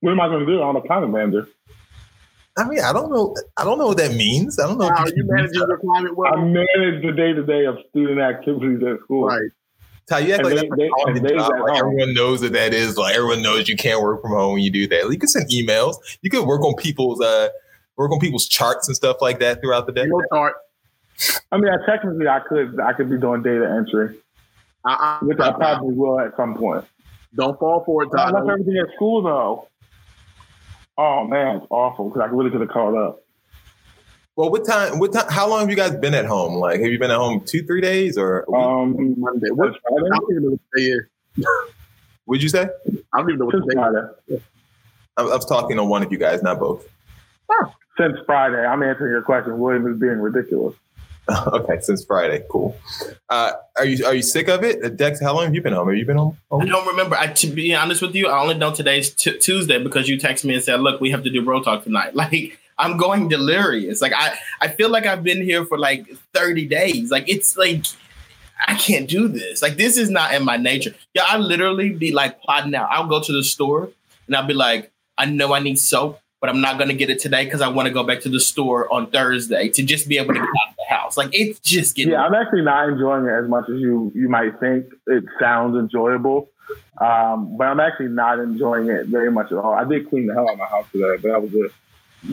What 0.00 0.12
am 0.12 0.20
I 0.20 0.28
going 0.28 0.46
to 0.46 0.46
do? 0.46 0.62
I'm 0.62 0.76
a 0.76 0.80
climate 0.80 1.10
manager. 1.10 1.46
I 2.56 2.66
mean, 2.66 2.80
I 2.80 2.94
don't 2.94 3.12
know. 3.12 3.36
I 3.58 3.64
don't 3.64 3.76
know 3.76 3.88
what 3.88 3.98
that 3.98 4.14
means. 4.14 4.58
I 4.58 4.66
don't 4.66 4.78
know. 4.78 4.88
Now, 4.88 5.04
if 5.04 5.12
are 5.12 5.14
you 5.14 5.24
managing 5.26 5.56
your 5.56 5.76
climate 5.76 6.16
well? 6.16 6.32
I 6.32 6.40
manage 6.42 7.02
the 7.04 7.12
day 7.14 7.34
to 7.34 7.44
day 7.44 7.66
of 7.66 7.76
student 7.90 8.18
activities 8.18 8.82
at 8.82 8.98
school. 9.04 9.26
Right. 9.26 9.50
Ty, 10.08 10.20
you 10.20 10.34
act 10.34 10.44
And 10.44 10.54
like 10.54 10.60
they- 10.60 10.68
that's 10.68 10.76
they- 10.78 10.86
a 10.86 10.90
college 10.90 11.16
and 11.16 11.26
they 11.26 11.34
job. 11.34 11.52
Like 11.60 11.78
everyone 11.78 12.14
knows 12.14 12.40
that 12.42 12.52
that 12.52 12.72
is. 12.72 12.96
Like 12.96 13.16
everyone 13.16 13.42
knows 13.42 13.68
you 13.68 13.76
can't 13.76 14.00
work 14.02 14.22
from 14.22 14.30
home 14.32 14.52
when 14.54 14.62
you 14.62 14.70
do 14.70 14.86
that. 14.88 15.10
You 15.10 15.18
can 15.18 15.28
send 15.28 15.50
emails. 15.50 15.96
You 16.22 16.30
could 16.30 16.46
work 16.46 16.62
on 16.62 16.74
people's 16.76 17.20
uh 17.20 17.48
work 17.96 18.12
on 18.12 18.20
people's 18.20 18.46
charts 18.46 18.86
and 18.88 18.96
stuff 18.96 19.16
like 19.20 19.40
that 19.40 19.60
throughout 19.60 19.86
the 19.86 19.92
day. 19.92 20.06
No 20.06 20.22
chart. 20.32 20.54
I 21.50 21.56
mean, 21.56 21.72
I, 21.72 21.84
technically, 21.86 22.28
I 22.28 22.40
could. 22.40 22.78
I 22.78 22.92
could 22.92 23.08
be 23.10 23.16
doing 23.18 23.42
data 23.42 23.68
entry, 23.68 24.16
Uh-uh. 24.84 25.18
which 25.20 25.40
I 25.40 25.50
probably 25.52 25.94
will 25.94 26.20
at 26.20 26.36
some 26.36 26.54
point. 26.54 26.84
Don't 27.34 27.58
fall 27.58 27.82
for 27.84 28.02
it, 28.04 28.10
I 28.16 28.30
left 28.30 28.48
everything 28.48 28.76
at 28.78 28.94
school 28.94 29.22
though. 29.22 29.68
Oh 30.98 31.24
man, 31.26 31.56
it's 31.56 31.66
awful 31.70 32.08
because 32.10 32.22
I 32.22 32.26
really 32.26 32.50
could 32.50 32.60
have 32.60 32.70
called 32.70 32.94
up. 32.96 33.22
Well, 34.36 34.50
what 34.50 34.66
time? 34.66 34.98
What 34.98 35.12
time? 35.14 35.24
How 35.30 35.48
long 35.48 35.60
have 35.60 35.70
you 35.70 35.76
guys 35.76 35.96
been 35.96 36.14
at 36.14 36.26
home? 36.26 36.54
Like, 36.56 36.80
have 36.80 36.90
you 36.90 36.98
been 36.98 37.10
at 37.10 37.16
home 37.16 37.42
two, 37.44 37.62
three 37.64 37.80
days, 37.80 38.18
or 38.18 38.44
Um, 38.54 39.14
Monday. 39.18 39.48
What? 39.50 39.70
I 39.70 39.90
don't 39.90 40.30
even 40.30 40.42
know 40.44 40.50
what 40.50 40.60
day 40.76 40.82
it 40.84 41.04
is. 41.38 41.46
would 42.26 42.42
you 42.42 42.48
say? 42.50 42.68
I 43.14 43.18
don't 43.18 43.30
even 43.30 43.38
know 43.38 43.44
what 43.46 43.54
since 43.54 43.66
day 43.66 43.74
Friday. 43.74 44.08
is. 44.28 44.40
I, 45.16 45.22
I 45.22 45.36
was 45.36 45.46
talking 45.46 45.78
to 45.78 45.84
one 45.84 46.02
of 46.02 46.12
you 46.12 46.18
guys, 46.18 46.42
not 46.42 46.58
both. 46.60 46.86
Since 47.96 48.18
Friday, 48.26 48.58
I'm 48.62 48.82
answering 48.82 49.12
your 49.12 49.22
question. 49.22 49.58
William 49.58 49.86
is 49.90 49.98
being 49.98 50.18
ridiculous. 50.18 50.74
okay, 51.46 51.80
since 51.80 52.04
Friday, 52.04 52.44
cool. 52.50 52.76
Uh, 53.30 53.52
are 53.78 53.86
you 53.86 54.04
are 54.04 54.14
you 54.14 54.22
sick 54.22 54.48
of 54.48 54.62
it, 54.62 54.96
Dex? 54.98 55.18
How 55.20 55.34
long 55.34 55.44
have 55.44 55.54
you 55.54 55.62
been 55.62 55.72
home? 55.72 55.88
Have 55.88 55.96
you 55.96 56.04
been 56.04 56.18
home? 56.18 56.36
I 56.52 56.66
don't 56.66 56.86
remember. 56.86 57.16
I, 57.16 57.28
to 57.28 57.46
be 57.46 57.74
honest 57.74 58.02
with 58.02 58.14
you, 58.14 58.28
I 58.28 58.38
only 58.40 58.54
know 58.58 58.72
today's 58.72 59.14
t- 59.14 59.38
Tuesday 59.38 59.82
because 59.82 60.08
you 60.08 60.18
texted 60.18 60.44
me 60.44 60.54
and 60.54 60.62
said, 60.62 60.80
"Look, 60.80 61.00
we 61.00 61.10
have 61.12 61.24
to 61.24 61.30
do 61.30 61.42
bro 61.42 61.62
talk 61.62 61.84
tonight." 61.84 62.14
Like 62.14 62.58
I'm 62.78 62.96
going 62.96 63.28
delirious. 63.28 64.02
Like 64.02 64.12
I, 64.14 64.36
I 64.60 64.68
feel 64.68 64.90
like 64.90 65.06
I've 65.06 65.22
been 65.22 65.42
here 65.42 65.64
for 65.64 65.78
like 65.78 66.06
30 66.34 66.66
days. 66.66 67.10
Like 67.10 67.28
it's 67.28 67.56
like 67.56 67.84
I 68.66 68.74
can't 68.74 69.08
do 69.08 69.28
this. 69.28 69.62
Like 69.62 69.76
this 69.76 69.96
is 69.96 70.10
not 70.10 70.34
in 70.34 70.44
my 70.44 70.56
nature. 70.56 70.94
Yeah, 71.14 71.24
I 71.26 71.38
literally 71.38 71.90
be 71.90 72.12
like 72.12 72.40
plotting 72.40 72.74
out. 72.74 72.88
I'll 72.90 73.06
go 73.06 73.22
to 73.22 73.32
the 73.32 73.44
store 73.44 73.90
and 74.26 74.36
I'll 74.36 74.46
be 74.46 74.54
like, 74.54 74.92
I 75.18 75.24
know 75.26 75.54
I 75.54 75.60
need 75.60 75.78
soap, 75.78 76.20
but 76.40 76.50
I'm 76.50 76.60
not 76.60 76.78
gonna 76.78 76.94
get 76.94 77.08
it 77.08 77.18
today 77.18 77.44
because 77.44 77.62
I 77.62 77.68
want 77.68 77.88
to 77.88 77.94
go 77.94 78.02
back 78.02 78.20
to 78.20 78.28
the 78.28 78.40
store 78.40 78.92
on 78.92 79.10
Thursday 79.10 79.68
to 79.70 79.82
just 79.82 80.08
be 80.08 80.18
able 80.18 80.34
to 80.34 80.40
get 80.40 80.48
out 80.48 80.70
of 80.70 80.76
the 80.76 80.94
house. 80.94 81.16
Like 81.16 81.30
it's 81.32 81.58
just 81.60 81.96
getting. 81.96 82.12
Yeah, 82.12 82.24
I'm 82.24 82.34
actually 82.34 82.62
not 82.62 82.88
enjoying 82.88 83.26
it 83.26 83.32
as 83.32 83.48
much 83.48 83.68
as 83.70 83.80
you 83.80 84.12
you 84.14 84.28
might 84.28 84.58
think. 84.60 84.86
It 85.06 85.24
sounds 85.40 85.76
enjoyable, 85.78 86.50
um, 87.00 87.56
but 87.56 87.68
I'm 87.68 87.80
actually 87.80 88.08
not 88.08 88.38
enjoying 88.38 88.88
it 88.88 89.06
very 89.06 89.30
much 89.30 89.50
at 89.50 89.58
all. 89.58 89.72
I 89.72 89.84
did 89.84 90.10
clean 90.10 90.26
the 90.26 90.34
hell 90.34 90.46
out 90.46 90.54
of 90.54 90.58
my 90.58 90.66
house 90.66 90.86
today, 90.92 91.16
but 91.22 91.28
that 91.28 91.42
was 91.42 91.54
it. 91.54 91.72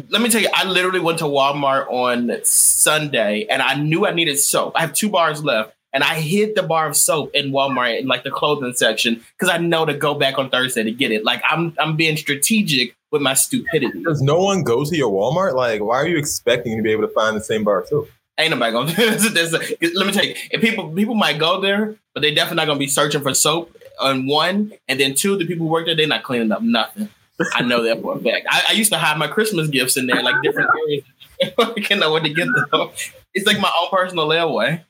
Let 0.09 0.21
me 0.21 0.29
tell 0.29 0.41
you, 0.41 0.49
I 0.53 0.65
literally 0.65 0.99
went 0.99 1.19
to 1.19 1.25
Walmart 1.25 1.87
on 1.89 2.39
Sunday 2.43 3.45
and 3.49 3.61
I 3.61 3.75
knew 3.75 4.05
I 4.05 4.11
needed 4.11 4.37
soap. 4.37 4.73
I 4.75 4.81
have 4.81 4.93
two 4.93 5.09
bars 5.09 5.43
left. 5.43 5.75
And 5.95 6.03
I 6.03 6.15
hid 6.15 6.55
the 6.55 6.63
bar 6.63 6.87
of 6.87 6.97
soap 6.97 7.29
in 7.35 7.51
Walmart 7.51 7.99
in 7.99 8.07
like 8.07 8.23
the 8.23 8.31
clothing 8.31 8.73
section 8.73 9.23
because 9.37 9.53
I 9.53 9.59
know 9.59 9.85
to 9.85 9.93
go 9.93 10.15
back 10.15 10.39
on 10.39 10.49
Thursday 10.49 10.81
to 10.81 10.91
get 10.91 11.11
it. 11.11 11.23
Like 11.23 11.43
I'm 11.47 11.75
I'm 11.77 11.95
being 11.95 12.17
strategic 12.17 12.95
with 13.11 13.21
my 13.21 13.35
stupidity. 13.35 14.01
Does 14.01 14.19
no 14.19 14.39
one 14.41 14.63
go 14.63 14.83
to 14.83 14.97
your 14.97 15.11
Walmart? 15.11 15.53
Like, 15.53 15.83
why 15.83 15.97
are 15.97 16.07
you 16.07 16.17
expecting 16.17 16.77
to 16.77 16.81
be 16.81 16.91
able 16.91 17.03
to 17.07 17.13
find 17.13 17.37
the 17.37 17.41
same 17.41 17.63
bar 17.63 17.81
of 17.81 17.87
soap? 17.89 18.09
Ain't 18.39 18.49
nobody 18.49 18.71
gonna 18.71 18.95
do 18.95 19.29
this. 19.29 19.51
Let 19.53 20.07
me 20.07 20.11
tell 20.11 20.25
you, 20.25 20.33
if 20.49 20.61
people 20.61 20.89
people 20.89 21.13
might 21.13 21.37
go 21.37 21.61
there, 21.61 21.95
but 22.15 22.21
they 22.21 22.33
definitely 22.33 22.55
not 22.57 22.65
gonna 22.65 22.79
be 22.79 22.87
searching 22.87 23.21
for 23.21 23.35
soap 23.35 23.77
on 24.01 24.25
one, 24.25 24.73
and 24.87 24.99
then 24.99 25.13
two, 25.13 25.37
the 25.37 25.45
people 25.45 25.67
who 25.67 25.71
work 25.71 25.85
there, 25.85 25.95
they're 25.95 26.07
not 26.07 26.23
cleaning 26.23 26.51
up 26.51 26.63
nothing. 26.63 27.09
I 27.53 27.61
know 27.61 27.83
that 27.83 28.01
for 28.01 28.17
a 28.17 28.19
fact. 28.19 28.47
I, 28.49 28.63
I 28.69 28.71
used 28.73 28.91
to 28.91 28.97
hide 28.97 29.17
my 29.17 29.27
Christmas 29.27 29.67
gifts 29.67 29.97
in 29.97 30.07
there, 30.07 30.21
like 30.21 30.35
different 30.43 30.69
areas. 30.77 31.03
I 31.57 31.81
can't 31.81 31.99
know 31.99 32.11
where 32.11 32.21
to 32.21 32.29
get 32.29 32.47
them. 32.71 32.89
It's 33.33 33.47
like 33.47 33.59
my 33.59 33.71
own 33.81 33.89
personal 33.89 34.27
layaway. 34.27 34.83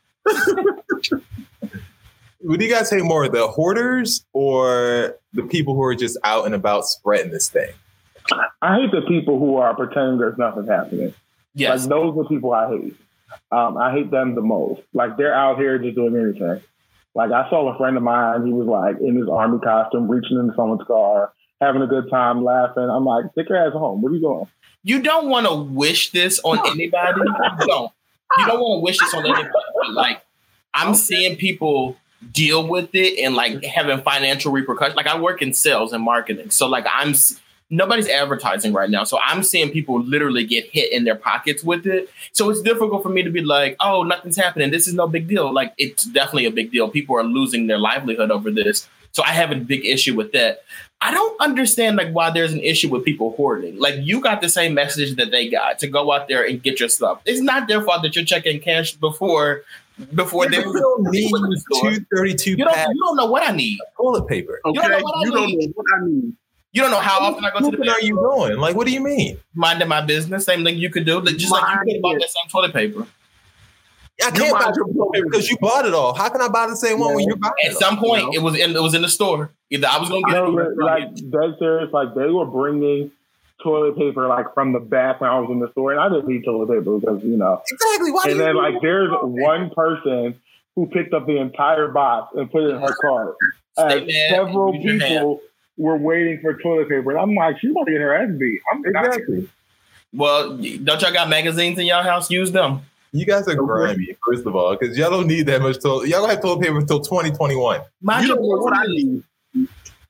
Would 2.41 2.61
you 2.61 2.69
guys 2.69 2.89
hate 2.89 3.03
more 3.03 3.27
the 3.29 3.47
hoarders 3.47 4.25
or 4.33 5.17
the 5.31 5.43
people 5.43 5.75
who 5.75 5.83
are 5.83 5.95
just 5.95 6.17
out 6.23 6.45
and 6.45 6.53
about 6.53 6.85
spreading 6.85 7.31
this 7.31 7.47
thing? 7.49 7.71
I 8.61 8.75
hate 8.79 8.91
the 8.91 9.01
people 9.07 9.39
who 9.39 9.55
are 9.57 9.73
pretending 9.75 10.17
there's 10.17 10.37
nothing 10.37 10.67
happening. 10.67 11.13
Yes. 11.55 11.81
Like 11.81 11.89
those 11.89 12.17
are 12.17 12.23
the 12.23 12.29
people 12.29 12.53
I 12.53 12.69
hate. 12.69 12.95
Um, 13.51 13.77
I 13.77 13.91
hate 13.91 14.11
them 14.11 14.35
the 14.35 14.41
most. 14.41 14.81
Like 14.93 15.17
they're 15.17 15.33
out 15.33 15.57
here 15.57 15.77
just 15.77 15.95
doing 15.95 16.15
anything. 16.15 16.61
Like 17.15 17.31
I 17.31 17.49
saw 17.49 17.73
a 17.73 17.77
friend 17.77 17.95
of 17.95 18.03
mine, 18.03 18.45
he 18.45 18.51
was 18.51 18.67
like 18.67 18.99
in 18.99 19.15
his 19.15 19.29
army 19.29 19.59
costume, 19.59 20.09
reaching 20.09 20.37
into 20.37 20.53
someone's 20.55 20.85
car, 20.87 21.31
having 21.63 21.81
a 21.81 21.87
good 21.87 22.09
time, 22.09 22.43
laughing. 22.43 22.89
I'm 22.89 23.05
like, 23.05 23.25
take 23.35 23.49
your 23.49 23.57
ass 23.57 23.73
home. 23.73 24.01
What 24.01 24.11
are 24.11 24.15
you 24.15 24.21
doing? 24.21 24.47
You 24.83 25.01
don't 25.01 25.29
want 25.29 25.47
to 25.47 25.55
wish 25.55 26.11
this 26.11 26.39
on 26.43 26.59
anybody. 26.67 27.21
You 27.21 27.67
don't. 27.67 27.91
You 28.37 28.45
don't 28.45 28.59
want 28.59 28.79
to 28.79 28.83
wish 28.83 28.99
this 28.99 29.13
on 29.13 29.25
anybody. 29.25 29.49
Like, 29.91 30.21
I'm 30.73 30.95
seeing 30.95 31.37
people 31.37 31.95
deal 32.31 32.67
with 32.67 32.89
it 32.93 33.19
and 33.23 33.35
like 33.35 33.63
having 33.63 34.01
financial 34.01 34.51
repercussions. 34.51 34.95
Like 34.95 35.07
I 35.07 35.19
work 35.19 35.41
in 35.41 35.53
sales 35.53 35.93
and 35.93 36.03
marketing, 36.03 36.49
so 36.49 36.67
like 36.67 36.85
I'm 36.91 37.13
nobody's 37.69 38.07
advertising 38.07 38.71
right 38.71 38.89
now, 38.89 39.03
so 39.03 39.17
I'm 39.19 39.43
seeing 39.43 39.71
people 39.71 40.01
literally 40.01 40.45
get 40.45 40.65
hit 40.65 40.91
in 40.91 41.05
their 41.05 41.15
pockets 41.15 41.63
with 41.63 41.85
it. 41.87 42.09
So 42.31 42.49
it's 42.49 42.61
difficult 42.61 43.03
for 43.03 43.09
me 43.09 43.23
to 43.23 43.29
be 43.29 43.41
like, 43.41 43.75
oh, 43.79 44.03
nothing's 44.03 44.37
happening. 44.37 44.71
This 44.71 44.87
is 44.87 44.93
no 44.93 45.07
big 45.07 45.27
deal. 45.27 45.53
Like 45.53 45.73
it's 45.77 46.03
definitely 46.03 46.45
a 46.45 46.51
big 46.51 46.71
deal. 46.71 46.89
People 46.89 47.17
are 47.17 47.23
losing 47.23 47.67
their 47.67 47.79
livelihood 47.79 48.31
over 48.31 48.51
this. 48.51 48.87
So 49.11 49.23
I 49.23 49.29
have 49.29 49.51
a 49.51 49.55
big 49.55 49.85
issue 49.85 50.15
with 50.15 50.31
that. 50.31 50.63
I 51.05 51.11
don't 51.11 51.39
understand 51.41 51.97
like 51.97 52.11
why 52.11 52.29
there's 52.29 52.53
an 52.53 52.61
issue 52.61 52.89
with 52.89 53.03
people 53.03 53.33
hoarding. 53.35 53.77
Like 53.79 53.95
you 54.01 54.21
got 54.21 54.41
the 54.41 54.49
same 54.49 54.73
message 54.73 55.15
that 55.17 55.31
they 55.31 55.49
got 55.49 55.79
to 55.79 55.87
go 55.87 56.11
out 56.13 56.27
there 56.27 56.45
and 56.45 56.61
get 56.63 56.79
your 56.79 56.89
stuff. 56.89 57.21
It's 57.25 57.41
not 57.41 57.67
their 57.67 57.81
fault 57.81 58.03
that 58.03 58.15
you're 58.15 58.25
checking 58.25 58.59
cash 58.61 58.93
before 58.93 59.63
before 60.15 60.49
they 60.49 60.57
You 60.57 60.73
don't 60.73 61.03
need 61.11 61.31
two 61.81 62.05
thirty-two 62.15 62.51
You 62.51 62.57
don't, 62.57 62.73
packs 62.73 62.89
you 62.93 63.01
don't 63.03 63.17
know 63.17 63.25
what 63.27 63.47
I 63.47 63.53
need. 63.55 63.79
toilet 63.97 64.27
paper. 64.27 64.61
Okay, 64.65 64.75
You 64.75 64.81
don't 64.81 64.91
know 64.91 65.03
what 65.03 65.15
I 65.15 65.19
you 65.27 65.31
don't 65.31 65.47
need. 65.47 65.67
know 65.67 65.73
what 65.75 65.85
I 65.95 66.05
need. 66.07 66.33
You 66.71 66.81
don't 66.81 66.89
know 66.91 66.99
how 66.99 67.19
often 67.19 67.45
I 67.45 67.51
go 67.51 67.59
to 67.69 67.77
the 67.77 67.77
What 67.77 67.89
are 67.89 68.01
you 68.01 68.15
bathroom. 68.15 68.47
doing? 68.47 68.57
Like, 68.59 68.75
what 68.75 68.87
do 68.87 68.93
you 68.93 69.01
mean? 69.01 69.37
Minding 69.53 69.87
my 69.87 70.01
business. 70.01 70.45
Same 70.45 70.63
thing 70.63 70.77
you 70.77 70.89
could 70.89 71.05
do. 71.05 71.21
Just 71.21 71.51
like 71.51 71.61
you 71.69 71.77
could 71.83 71.93
have 71.93 72.01
bought 72.01 72.19
that 72.19 72.29
same 72.29 72.49
toilet 72.49 72.73
paper. 72.73 73.05
I 74.21 74.31
can't 74.31 74.53
buy 74.53 74.59
mind 74.65 74.75
your 74.75 74.87
toilet 74.93 75.13
paper 75.13 75.25
because 75.29 75.49
you 75.49 75.57
bought 75.59 75.85
it 75.85 75.93
all. 75.93 76.13
How 76.13 76.29
can 76.29 76.41
I 76.41 76.47
buy 76.47 76.67
the 76.67 76.75
same 76.75 76.99
one 76.99 77.15
when 77.15 77.25
you're 77.25 77.35
buying 77.37 77.53
it? 77.59 77.67
At 77.67 77.71
it? 77.73 77.77
some 77.79 77.97
all? 77.97 78.05
point, 78.05 78.35
it 78.35 78.41
was 78.41 78.57
in 78.57 78.75
it 78.75 78.81
was 78.81 78.93
in 78.93 79.01
the 79.01 79.09
store. 79.09 79.51
Either 79.71 79.87
I 79.89 79.97
was 79.97 80.09
gonna 80.09 80.21
get 80.21 80.37
it. 80.37 80.77
like 80.77 81.15
dead 81.15 81.55
serious. 81.59 81.91
Like 81.91 82.13
they 82.15 82.27
were 82.27 82.45
bringing 82.45 83.11
toilet 83.63 83.97
paper 83.97 84.27
like 84.27 84.53
from 84.53 84.73
the 84.73 84.79
back 84.79 85.21
when 85.21 85.29
I 85.29 85.39
was 85.39 85.49
in 85.49 85.59
the 85.59 85.71
store, 85.71 85.91
and 85.91 85.99
I 85.99 86.09
didn't 86.09 86.27
need 86.27 86.43
toilet 86.45 86.67
paper 86.67 86.99
because 86.99 87.23
you 87.23 87.37
know. 87.37 87.61
exactly. 87.69 88.11
Why 88.11 88.23
And 88.25 88.31
you 88.33 88.37
then 88.37 88.53
need 88.55 88.61
like 88.61 88.81
there's 88.81 89.09
one 89.21 89.71
person 89.71 90.39
who 90.75 90.87
picked 90.87 91.13
up 91.13 91.25
the 91.25 91.37
entire 91.37 91.87
box 91.87 92.33
and 92.35 92.51
put 92.51 92.63
it 92.63 92.69
in 92.75 92.81
her 92.81 92.95
cart. 93.01 93.35
Stay 93.77 93.97
And 93.99 94.07
mad 94.07 94.29
several 94.29 94.73
and 94.73 94.83
use 94.83 94.85
your 94.85 94.99
hand. 95.07 95.19
people 95.19 95.41
were 95.77 95.97
waiting 95.97 96.39
for 96.41 96.53
toilet 96.61 96.87
paper, 96.89 97.11
and 97.11 97.19
I'm 97.19 97.33
like, 97.35 97.59
she's 97.59 97.71
about 97.71 97.85
to 97.85 97.91
get 97.91 98.01
her 98.01 98.13
ass 98.13 98.29
beat. 98.39 98.61
I'm 98.71 98.85
Exactly. 98.85 99.49
Well, 100.13 100.55
don't 100.57 101.01
y'all 101.01 101.11
got 101.11 101.27
magazines 101.29 101.79
in 101.79 101.87
y'all 101.87 102.03
house? 102.03 102.29
Use 102.29 102.51
them. 102.51 102.81
You 103.15 103.27
guys 103.27 103.47
are 103.47 103.53
grimy, 103.55 104.17
first 104.25 104.47
of 104.47 104.55
all, 104.55 104.75
because 104.75 104.97
y'all 104.97 105.11
don't 105.11 105.27
need 105.27 105.43
that 105.43 105.61
much 105.61 105.79
toilet. 105.79 106.09
Y'all 106.09 106.21
don't 106.21 106.31
have 106.31 106.41
toilet 106.41 106.63
paper 106.63 106.79
until 106.79 106.99
2021 106.99 107.81
Mind 108.01 108.27
You 108.27 108.33
don't 108.33 108.41
know 108.41 108.57
what 108.57 108.75
I 108.75 108.85
need. 108.87 109.23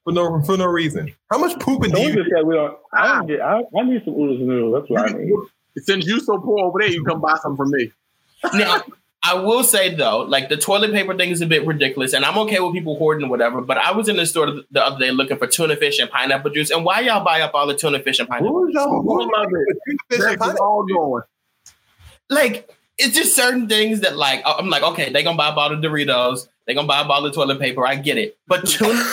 for 0.05 0.13
no 0.13 0.41
for 0.43 0.55
no 0.55 0.67
reason. 0.67 1.13
How 1.29 1.37
much 1.37 1.59
pooping 1.59 1.91
do 1.91 1.97
Don't 1.97 2.07
you? 2.07 2.23
just 2.23 2.29
say 2.33 2.41
we 2.43 2.55
don't. 2.55 2.77
I 2.93 3.07
don't 3.07 3.17
ah. 3.17 3.23
get. 3.23 3.41
I, 3.41 3.61
I 3.77 3.83
need 3.83 4.05
some 4.05 4.13
oodles 4.13 4.39
and 4.39 4.47
noodles. 4.47 4.73
That's 4.81 4.89
what 4.89 5.09
I 5.09 5.17
need. 5.17 5.33
Since 5.77 6.05
you 6.05 6.21
so 6.21 6.37
poor 6.39 6.59
over 6.59 6.79
there, 6.79 6.89
you 6.89 7.03
come 7.03 7.19
buy 7.19 7.37
some 7.41 7.57
from 7.57 7.71
me. 7.71 7.91
Now, 8.53 8.83
I 9.21 9.33
will 9.35 9.63
say 9.63 9.93
though, 9.93 10.19
like 10.19 10.47
the 10.47 10.57
toilet 10.57 10.91
paper 10.91 11.15
thing 11.17 11.29
is 11.29 11.41
a 11.41 11.45
bit 11.45 11.65
ridiculous, 11.65 12.13
and 12.13 12.23
I'm 12.23 12.37
okay 12.39 12.59
with 12.61 12.73
people 12.73 12.97
hoarding 12.97 13.27
whatever. 13.27 13.61
But 13.61 13.79
I 13.79 13.91
was 13.91 14.07
in 14.07 14.15
the 14.15 14.25
store 14.25 14.63
the 14.71 14.81
other 14.85 14.99
day 14.99 15.11
looking 15.11 15.37
for 15.37 15.47
tuna 15.47 15.75
fish 15.75 15.99
and 15.99 16.09
pineapple 16.09 16.51
juice, 16.51 16.71
and 16.71 16.85
why 16.85 17.01
y'all 17.01 17.23
buy 17.23 17.41
up 17.41 17.53
all 17.53 17.67
the 17.67 17.75
tuna 17.75 17.99
fish 17.99 18.19
and 18.19 18.29
pineapple? 18.29 18.49
Who 18.49 18.67
is 18.69 18.73
y'all? 18.73 18.89
Who 18.89 19.01
Who 19.01 19.31
love 19.33 19.47
it? 19.51 19.99
That's 20.09 20.45
is 20.45 20.55
all 20.59 20.85
going. 20.85 21.23
Like 22.29 22.69
it's 22.97 23.15
just 23.15 23.35
certain 23.35 23.67
things 23.67 24.01
that 24.01 24.17
like 24.17 24.41
I'm 24.45 24.69
like, 24.69 24.83
okay, 24.83 25.11
they 25.11 25.23
gonna 25.23 25.37
buy 25.37 25.49
a 25.49 25.55
bottle 25.55 25.77
of 25.77 25.83
Doritos, 25.83 26.47
they 26.65 26.73
gonna 26.73 26.87
buy 26.87 27.01
a 27.01 27.05
bottle 27.05 27.27
of 27.27 27.33
toilet 27.33 27.59
paper. 27.59 27.85
I 27.85 27.95
get 27.95 28.17
it, 28.17 28.37
but 28.47 28.65
tuna. 28.67 29.03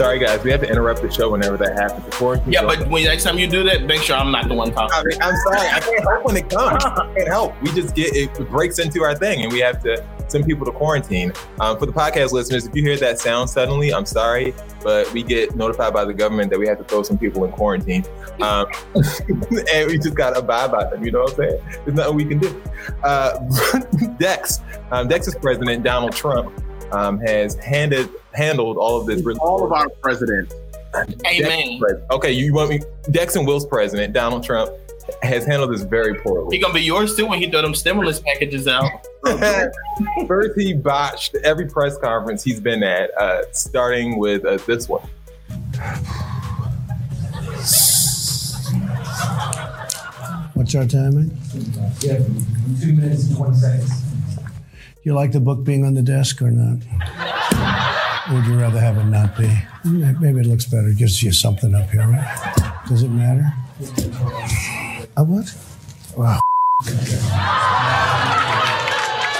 Sorry, 0.00 0.18
guys. 0.18 0.42
We 0.42 0.50
have 0.50 0.62
to 0.62 0.66
interrupt 0.66 1.02
the 1.02 1.10
show 1.10 1.30
whenever 1.30 1.58
that 1.58 1.78
happens. 1.78 2.06
The 2.06 2.12
quarantine 2.12 2.50
Yeah, 2.54 2.64
but 2.64 2.88
when 2.88 3.04
next 3.04 3.22
time 3.22 3.38
you 3.38 3.46
do 3.46 3.62
that, 3.64 3.84
make 3.84 4.00
sure 4.00 4.16
I'm 4.16 4.32
not 4.32 4.48
the 4.48 4.54
one 4.54 4.72
talking. 4.72 4.94
I 4.94 5.02
mean, 5.04 5.20
I'm 5.20 5.36
sorry. 5.36 5.58
I 5.58 5.78
can't 5.78 6.02
help 6.02 6.24
when 6.24 6.38
it 6.38 6.48
comes. 6.48 6.82
I 6.82 7.12
can't 7.14 7.28
help. 7.28 7.60
We 7.60 7.70
just 7.72 7.94
get 7.94 8.16
it 8.16 8.32
breaks 8.48 8.78
into 8.78 9.02
our 9.02 9.14
thing, 9.14 9.42
and 9.42 9.52
we 9.52 9.58
have 9.58 9.82
to 9.82 10.02
send 10.28 10.46
people 10.46 10.64
to 10.64 10.72
quarantine. 10.72 11.34
Um, 11.60 11.78
for 11.78 11.84
the 11.84 11.92
podcast 11.92 12.32
listeners, 12.32 12.66
if 12.66 12.74
you 12.74 12.82
hear 12.82 12.96
that 12.96 13.18
sound 13.18 13.50
suddenly, 13.50 13.92
I'm 13.92 14.06
sorry, 14.06 14.54
but 14.82 15.12
we 15.12 15.22
get 15.22 15.54
notified 15.54 15.92
by 15.92 16.06
the 16.06 16.14
government 16.14 16.48
that 16.48 16.58
we 16.58 16.66
have 16.66 16.78
to 16.78 16.84
throw 16.84 17.02
some 17.02 17.18
people 17.18 17.44
in 17.44 17.52
quarantine, 17.52 18.06
um, 18.40 18.68
and 18.94 19.86
we 19.86 19.98
just 19.98 20.14
got 20.14 20.30
to 20.30 20.38
abide 20.38 20.72
by 20.72 20.88
them. 20.88 21.04
You 21.04 21.10
know 21.10 21.24
what 21.24 21.32
I'm 21.32 21.36
saying? 21.36 21.60
There's 21.84 21.94
nothing 21.94 22.16
we 22.16 22.24
can 22.24 22.38
do. 22.38 22.62
Uh, 23.04 23.38
Dex, 24.18 24.60
um, 24.92 25.08
Dex's 25.08 25.34
president 25.34 25.84
Donald 25.84 26.12
Trump 26.12 26.58
um, 26.92 27.18
has 27.20 27.54
handed 27.56 28.08
handled 28.32 28.76
all 28.76 29.00
of 29.00 29.06
this. 29.06 29.22
All 29.38 29.64
of 29.64 29.72
our 29.72 29.88
presidents. 29.88 30.54
Amen. 31.26 31.80
Okay, 32.10 32.32
you 32.32 32.52
want 32.52 32.70
me? 32.70 32.80
Dex 33.10 33.36
and 33.36 33.46
Will's 33.46 33.66
president 33.66 34.12
Donald 34.12 34.42
Trump 34.42 34.72
has 35.22 35.44
handled 35.44 35.72
this 35.72 35.82
very 35.82 36.14
poorly. 36.16 36.56
He 36.56 36.62
gonna 36.62 36.74
be 36.74 36.82
yours 36.82 37.16
too 37.16 37.26
when 37.26 37.40
he 37.40 37.50
throw 37.50 37.62
them 37.62 37.74
stimulus 37.74 38.20
packages 38.20 38.66
out. 38.66 38.90
First, 40.26 40.58
he 40.58 40.72
botched 40.72 41.36
every 41.44 41.66
press 41.66 41.96
conference 41.98 42.42
he's 42.42 42.60
been 42.60 42.82
at, 42.82 43.10
uh, 43.18 43.42
starting 43.52 44.18
with 44.18 44.44
uh, 44.44 44.58
this 44.66 44.88
one. 44.88 45.02
What's 50.54 50.74
our 50.74 50.86
timing? 50.86 51.36
Yeah, 52.00 52.18
two 52.80 52.92
minutes 52.92 53.28
and 53.28 53.36
20 53.36 53.56
seconds. 53.56 54.09
You 55.02 55.14
like 55.14 55.32
the 55.32 55.40
book 55.40 55.64
being 55.64 55.84
on 55.86 55.94
the 55.94 56.02
desk 56.02 56.42
or 56.42 56.50
not? 56.50 56.78
Would 58.30 58.44
you 58.46 58.60
rather 58.60 58.78
have 58.78 58.98
it 58.98 59.04
not 59.04 59.36
be? 59.36 59.50
Maybe 59.84 60.40
it 60.40 60.46
looks 60.46 60.66
better. 60.66 60.92
Gives 60.92 61.22
you 61.22 61.32
something 61.32 61.74
up 61.74 61.88
here, 61.90 62.06
right? 62.06 62.82
Does 62.86 63.02
it 63.02 63.08
matter? 63.08 63.50
A 65.16 65.24
what? 65.24 65.54
Wow. 66.16 66.40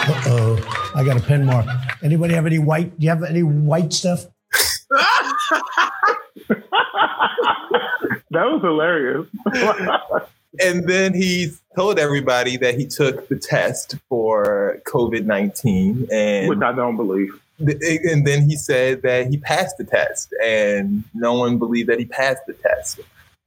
Uh 0.03 0.23
oh. 0.27 0.93
I 0.95 1.05
got 1.05 1.19
a 1.19 1.21
pen 1.21 1.45
mark. 1.45 1.67
Anybody 2.03 2.35
have 2.35 2.47
any 2.47 2.59
white? 2.59 2.99
Do 2.99 3.05
you 3.05 3.11
have 3.11 3.23
any 3.23 3.43
white 3.43 3.93
stuff? 3.93 4.27
That 8.33 8.45
was 8.45 8.63
hilarious. 8.63 9.27
And 10.61 10.89
then 10.89 11.15
he 11.15 11.53
told 11.77 11.99
everybody 11.99 12.57
that 12.57 12.77
he 12.77 12.87
took 12.87 13.29
the 13.29 13.37
test 13.37 13.97
for 14.09 14.81
COVID 14.87 15.25
19. 15.25 16.09
And 16.11 16.49
Which 16.49 16.61
I 16.61 16.73
don't 16.73 16.97
believe. 16.97 17.41
th- 17.65 18.01
and 18.05 18.27
then 18.27 18.49
he 18.49 18.57
said 18.57 19.03
that 19.03 19.29
he 19.29 19.37
passed 19.39 19.79
the 19.79 19.85
test, 19.85 20.35
and 20.43 21.05
no 21.15 21.35
one 21.35 21.59
believed 21.59 21.89
that 21.89 21.99
he 21.99 22.05
passed 22.05 22.43
the 22.47 22.55
test. 22.55 23.01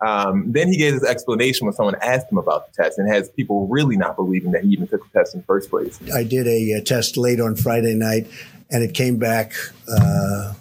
Um, 0.05 0.51
then 0.51 0.67
he 0.67 0.77
gave 0.77 0.93
his 0.93 1.03
explanation 1.03 1.65
when 1.65 1.73
someone 1.73 1.95
asked 2.01 2.29
him 2.31 2.37
about 2.37 2.67
the 2.71 2.83
test, 2.83 2.99
and 2.99 3.07
has 3.09 3.29
people 3.29 3.67
really 3.67 3.95
not 3.97 4.15
believing 4.15 4.51
that 4.51 4.63
he 4.63 4.69
even 4.69 4.87
took 4.87 5.01
the 5.11 5.19
test 5.19 5.33
in 5.33 5.41
the 5.41 5.45
first 5.45 5.69
place. 5.69 5.99
I 6.13 6.23
did 6.23 6.47
a, 6.47 6.77
uh 6.79 6.83
test 6.83 7.17
late 7.17 7.39
on 7.39 7.55
Friday 7.55 7.95
night, 7.95 8.27
and 8.69 8.83
it 8.83 8.93
came 8.93 9.17
back 9.17 9.53
uh, 9.87 10.53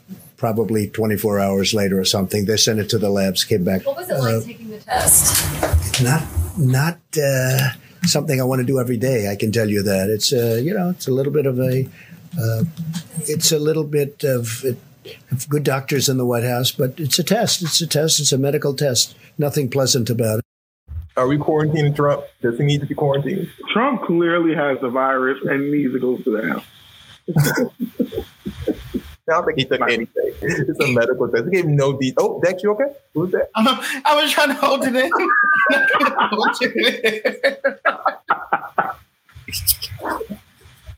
probably 0.42 0.88
24 0.88 1.38
hours 1.38 1.72
later 1.72 2.00
or 2.00 2.04
something. 2.04 2.46
They 2.46 2.56
sent 2.56 2.80
it 2.80 2.88
to 2.90 2.98
the 2.98 3.10
labs, 3.10 3.44
came 3.44 3.62
back. 3.62 3.86
What 3.86 3.96
was 3.96 4.10
it 4.10 4.16
uh, 4.16 4.38
like 4.38 4.44
taking 4.44 4.70
the 4.70 4.78
test? 4.78 6.02
not 6.02 6.24
not 6.58 6.98
uh, 7.16 7.68
something 8.02 8.40
I 8.40 8.44
want 8.44 8.58
to 8.58 8.66
do 8.66 8.80
every 8.80 8.96
day. 8.96 9.30
I 9.30 9.36
can 9.36 9.52
tell 9.52 9.70
you 9.70 9.84
that 9.84 10.10
it's 10.10 10.32
uh, 10.32 10.60
you 10.60 10.74
know 10.74 10.90
it's 10.90 11.06
a 11.06 11.12
little 11.12 11.32
bit 11.32 11.46
of 11.46 11.60
a 11.60 11.88
uh, 12.36 12.64
it's 13.28 13.52
a 13.52 13.60
little 13.60 13.84
bit 13.84 14.24
of, 14.24 14.64
of 15.30 15.48
good 15.48 15.62
doctors 15.62 16.08
in 16.08 16.16
the 16.16 16.26
White 16.26 16.42
House, 16.42 16.72
but 16.72 16.98
it's 16.98 17.20
a 17.20 17.24
test. 17.24 17.62
It's 17.62 17.80
a 17.80 17.86
test. 17.86 18.18
It's 18.18 18.32
a 18.32 18.38
medical 18.38 18.74
test. 18.74 19.14
Nothing 19.38 19.70
pleasant 19.70 20.10
about 20.10 20.40
it. 20.40 20.44
Are 21.16 21.28
we 21.28 21.38
quarantining 21.38 21.94
Trump? 21.94 22.24
Does 22.40 22.58
he 22.58 22.64
need 22.64 22.80
to 22.80 22.86
be 22.86 22.96
quarantined? 22.96 23.48
Trump 23.72 24.02
clearly 24.02 24.56
has 24.56 24.80
the 24.80 24.88
virus 24.88 25.38
and 25.44 25.70
needs 25.70 25.92
to 25.92 26.00
go 26.00 26.16
to 26.16 26.30
the 26.36 26.42
house. 26.48 26.66
I 29.28 29.32
don't 29.34 29.44
think 29.46 29.58
he 29.58 29.64
took 29.64 29.80
anything. 29.82 30.08
It's 30.42 30.80
a 30.80 30.92
medical 30.92 31.28
test. 31.28 31.44
He 31.44 31.50
gave 31.52 31.64
him 31.64 31.76
no 31.76 31.96
detail. 31.98 32.36
Oh, 32.36 32.40
Dex, 32.42 32.62
you 32.62 32.72
okay? 32.72 32.92
Who's 33.14 33.30
that? 33.32 33.48
I 33.54 34.20
was 34.20 34.32
trying 34.32 34.48
to 34.48 34.54
hold 34.54 34.84
it 34.84 34.96
in. 34.96 35.10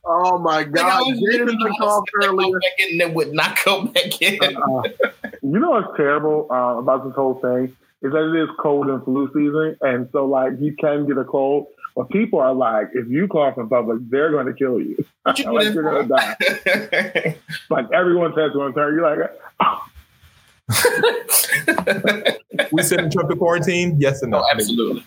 Oh 0.06 0.38
my 0.38 0.64
God! 0.64 0.84
I 0.84 1.00
was 1.00 1.18
Jason 1.18 1.58
took 1.58 1.80
off 1.80 2.04
earlier. 2.22 2.60
and 2.78 3.00
then 3.00 3.14
would 3.14 3.32
not 3.32 3.56
come 3.56 3.86
back 3.88 4.20
in. 4.20 4.38
Uh, 4.42 4.82
you 5.42 5.58
know 5.58 5.70
what's 5.70 5.96
terrible 5.96 6.46
uh, 6.50 6.78
about 6.78 7.04
this 7.06 7.14
whole 7.14 7.40
thing 7.40 7.74
is 8.02 8.12
that 8.12 8.34
it 8.34 8.42
is 8.42 8.50
cold 8.60 8.88
and 8.88 9.02
flu 9.04 9.28
season, 9.28 9.76
and 9.80 10.08
so 10.12 10.26
like 10.26 10.52
you 10.60 10.74
can 10.78 11.06
get 11.06 11.16
a 11.16 11.24
cold. 11.24 11.68
But 11.96 12.10
people 12.10 12.40
are 12.40 12.54
like, 12.54 12.88
if 12.94 13.08
you 13.08 13.28
cough 13.28 13.56
in 13.56 13.68
public, 13.68 13.98
they're 14.10 14.30
going 14.30 14.46
to 14.46 14.52
kill 14.52 14.80
you. 14.80 15.04
like 15.26 15.38
you 15.38 15.60
you're 15.60 15.82
going 15.82 16.08
to 16.08 16.08
die. 16.08 17.36
like 17.70 17.86
everyone 17.92 18.34
says 18.34 18.52
to 18.52 18.62
him, 18.62 18.74
turn. 18.74 18.94
You're 18.94 19.16
like, 19.16 19.30
oh. 19.60 19.86
we 22.72 22.82
sending 22.82 23.10
Trump 23.10 23.30
to 23.30 23.36
quarantine? 23.36 23.96
Yes 24.00 24.22
and 24.22 24.32
no? 24.32 24.40
Oh, 24.40 24.46
absolutely. 24.52 25.04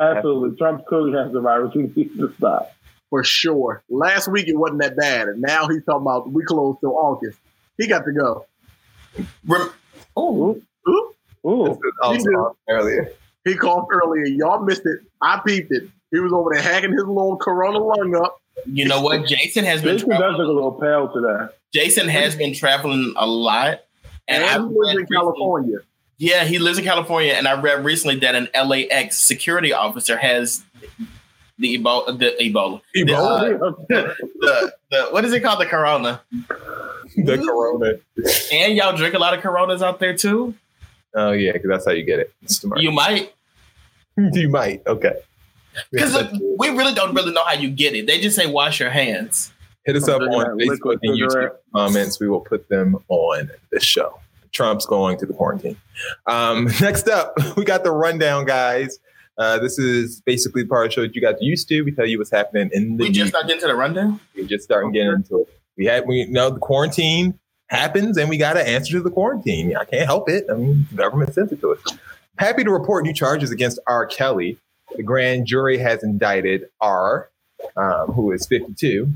absolutely. 0.00 0.56
Trump 0.56 0.84
clearly 0.86 1.12
has 1.12 1.32
the 1.32 1.40
virus. 1.40 1.72
He 1.72 1.82
needs 1.82 2.16
to 2.18 2.32
stop. 2.36 2.72
For 3.10 3.22
sure. 3.22 3.84
Last 3.88 4.26
week 4.26 4.48
it 4.48 4.56
wasn't 4.56 4.82
that 4.82 4.96
bad, 4.96 5.28
and 5.28 5.40
now 5.40 5.68
he's 5.68 5.84
talking 5.84 6.02
about 6.02 6.32
we 6.32 6.42
closed 6.44 6.80
till 6.80 6.96
August. 6.96 7.38
He 7.78 7.86
got 7.86 8.04
to 8.06 8.12
go. 8.12 8.46
Oh, 10.16 10.60
Ooh. 10.88 11.12
I 12.02 12.16
He, 12.16 12.28
was 12.28 12.56
earlier. 12.68 13.12
he 13.44 13.54
coughed 13.54 13.92
earlier. 13.92 14.24
Y'all 14.24 14.64
missed 14.64 14.84
it. 14.86 15.00
I 15.20 15.40
peeped 15.46 15.70
it. 15.70 15.88
He 16.14 16.20
was 16.20 16.32
over 16.32 16.50
there 16.54 16.62
hacking 16.62 16.92
his 16.92 17.00
little 17.04 17.36
corona 17.36 17.78
lung 17.78 18.14
up. 18.14 18.40
You 18.66 18.86
know 18.86 19.00
what? 19.00 19.26
Jason 19.26 19.64
has 19.64 19.82
been 19.82 19.94
Jason 19.96 20.10
does 20.10 20.18
traveling. 20.18 20.38
look 20.38 20.48
a 20.48 20.52
little 20.52 20.72
pale 20.72 21.12
today. 21.12 21.52
Jason 21.72 22.08
has 22.08 22.36
been 22.36 22.54
traveling 22.54 23.12
a 23.16 23.26
lot, 23.26 23.80
and, 24.28 24.42
And, 24.42 24.44
I 24.44 24.52
he 24.52 24.58
lives 24.60 24.68
read 24.70 24.90
in 24.90 24.96
recently- 24.98 25.16
California. 25.16 25.78
Yeah, 26.18 26.44
he 26.44 26.60
lives 26.60 26.78
in 26.78 26.84
California, 26.84 27.32
and 27.32 27.48
I 27.48 27.60
read 27.60 27.84
recently 27.84 28.20
that 28.20 28.36
an 28.36 28.48
LAX 28.54 29.18
security 29.18 29.72
officer 29.72 30.16
has 30.16 30.62
the 31.58 31.76
Ebola. 31.76 32.16
The 32.16 32.32
Ebola. 32.40 32.80
The, 32.94 33.12
uh, 33.12 33.72
the, 33.88 34.72
the, 34.92 35.02
what 35.10 35.24
is 35.24 35.32
it 35.32 35.40
called? 35.42 35.60
The 35.60 35.66
Corona. 35.66 36.20
The 37.16 37.38
corona. 37.38 37.94
And 38.52 38.76
y'all 38.76 38.96
drink 38.96 39.14
a 39.14 39.18
lot 39.18 39.34
of 39.34 39.40
Coronas 39.42 39.82
out 39.82 39.98
there 39.98 40.16
too. 40.16 40.54
Oh 41.16 41.32
yeah, 41.32 41.52
because 41.52 41.68
that's 41.68 41.84
how 41.84 41.90
you 41.92 42.04
get 42.04 42.20
it. 42.20 42.32
It's. 42.42 42.64
You 42.76 42.92
might, 42.92 43.34
you 44.16 44.48
might. 44.48 44.86
Okay. 44.86 45.14
Because 45.90 46.38
we 46.58 46.68
really 46.70 46.94
don't 46.94 47.14
really 47.14 47.32
know 47.32 47.44
how 47.44 47.54
you 47.54 47.70
get 47.70 47.94
it. 47.94 48.06
They 48.06 48.20
just 48.20 48.36
say 48.36 48.46
wash 48.46 48.80
your 48.80 48.90
hands. 48.90 49.52
Hit 49.84 49.96
us 49.96 50.08
up 50.08 50.22
on 50.22 50.58
Facebook 50.58 50.98
and 51.02 51.18
YouTube 51.18 51.50
comments. 51.74 52.18
We 52.18 52.28
will 52.28 52.40
put 52.40 52.68
them 52.68 52.96
on 53.08 53.50
the 53.70 53.80
show. 53.80 54.18
Trump's 54.52 54.86
going 54.86 55.18
to 55.18 55.26
the 55.26 55.34
quarantine. 55.34 55.76
Um, 56.26 56.64
next 56.80 57.08
up, 57.08 57.34
we 57.56 57.64
got 57.64 57.84
the 57.84 57.90
rundown, 57.90 58.46
guys. 58.46 58.98
Uh, 59.36 59.58
this 59.58 59.78
is 59.78 60.20
basically 60.20 60.62
the 60.62 60.68
part 60.68 60.86
of 60.86 60.90
the 60.90 60.94
show 60.94 61.00
that 61.02 61.14
you 61.14 61.20
got 61.20 61.42
used 61.42 61.68
to. 61.68 61.82
We 61.82 61.90
tell 61.90 62.06
you 62.06 62.18
what's 62.18 62.30
happening 62.30 62.70
in 62.72 62.96
the 62.96 63.04
We 63.04 63.10
just 63.10 63.32
not 63.32 63.50
into 63.50 63.66
the 63.66 63.74
rundown. 63.74 64.20
We're 64.36 64.46
just 64.46 64.64
starting 64.64 64.92
getting 64.92 65.12
into 65.12 65.40
it. 65.40 65.60
We 65.76 65.86
had 65.86 66.06
we 66.06 66.24
know 66.26 66.50
the 66.50 66.60
quarantine 66.60 67.38
happens 67.68 68.16
and 68.16 68.30
we 68.30 68.36
got 68.36 68.54
to 68.54 68.66
answer 68.66 68.92
to 68.92 69.02
the 69.02 69.10
quarantine. 69.10 69.76
I 69.76 69.84
can't 69.84 70.06
help 70.06 70.28
it. 70.28 70.46
I 70.48 70.54
mean, 70.54 70.86
the 70.90 70.96
government 70.96 71.34
sent 71.34 71.50
it 71.50 71.60
to 71.60 71.72
us. 71.72 71.98
Happy 72.38 72.64
to 72.64 72.70
report 72.70 73.04
new 73.04 73.12
charges 73.12 73.50
against 73.50 73.78
R. 73.86 74.06
Kelly. 74.06 74.58
The 74.96 75.02
grand 75.02 75.46
jury 75.46 75.78
has 75.78 76.02
indicted 76.02 76.68
R, 76.80 77.28
um, 77.76 78.12
who 78.12 78.32
is 78.32 78.46
52, 78.46 79.12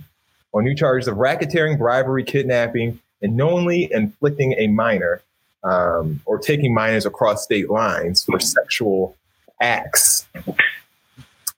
on 0.52 0.64
new 0.64 0.74
charges 0.74 1.08
of 1.08 1.16
racketeering, 1.16 1.78
bribery, 1.78 2.24
kidnapping, 2.24 3.00
and 3.22 3.36
knowingly 3.36 3.88
inflicting 3.92 4.54
a 4.58 4.68
minor 4.68 5.22
um, 5.64 6.20
or 6.24 6.38
taking 6.38 6.72
minors 6.74 7.06
across 7.06 7.44
state 7.44 7.70
lines 7.70 8.24
for 8.24 8.40
sexual 8.40 9.16
acts. 9.60 10.26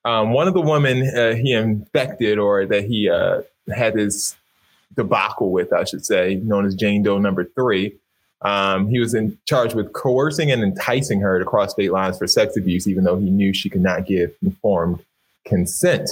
Um, 0.04 0.32
one 0.32 0.48
of 0.48 0.54
the 0.54 0.60
women 0.60 1.06
uh, 1.16 1.34
he 1.34 1.52
infected 1.52 2.38
or 2.38 2.66
that 2.66 2.84
he 2.84 3.08
uh, 3.08 3.42
had 3.74 3.94
his 3.94 4.36
debacle 4.96 5.50
with, 5.50 5.72
I 5.72 5.84
should 5.84 6.04
say, 6.04 6.36
known 6.36 6.66
as 6.66 6.74
Jane 6.74 7.02
Doe 7.02 7.18
number 7.18 7.44
three. 7.44 7.96
Um, 8.42 8.88
he 8.88 8.98
was 8.98 9.14
in 9.14 9.36
charge 9.46 9.74
with 9.74 9.92
coercing 9.92 10.50
and 10.50 10.62
enticing 10.62 11.20
her 11.20 11.38
to 11.38 11.44
cross 11.44 11.72
state 11.72 11.92
lines 11.92 12.18
for 12.18 12.26
sex 12.26 12.56
abuse, 12.56 12.88
even 12.88 13.04
though 13.04 13.18
he 13.18 13.28
knew 13.28 13.52
she 13.52 13.68
could 13.68 13.82
not 13.82 14.06
give 14.06 14.32
informed 14.42 15.04
consent. 15.44 16.08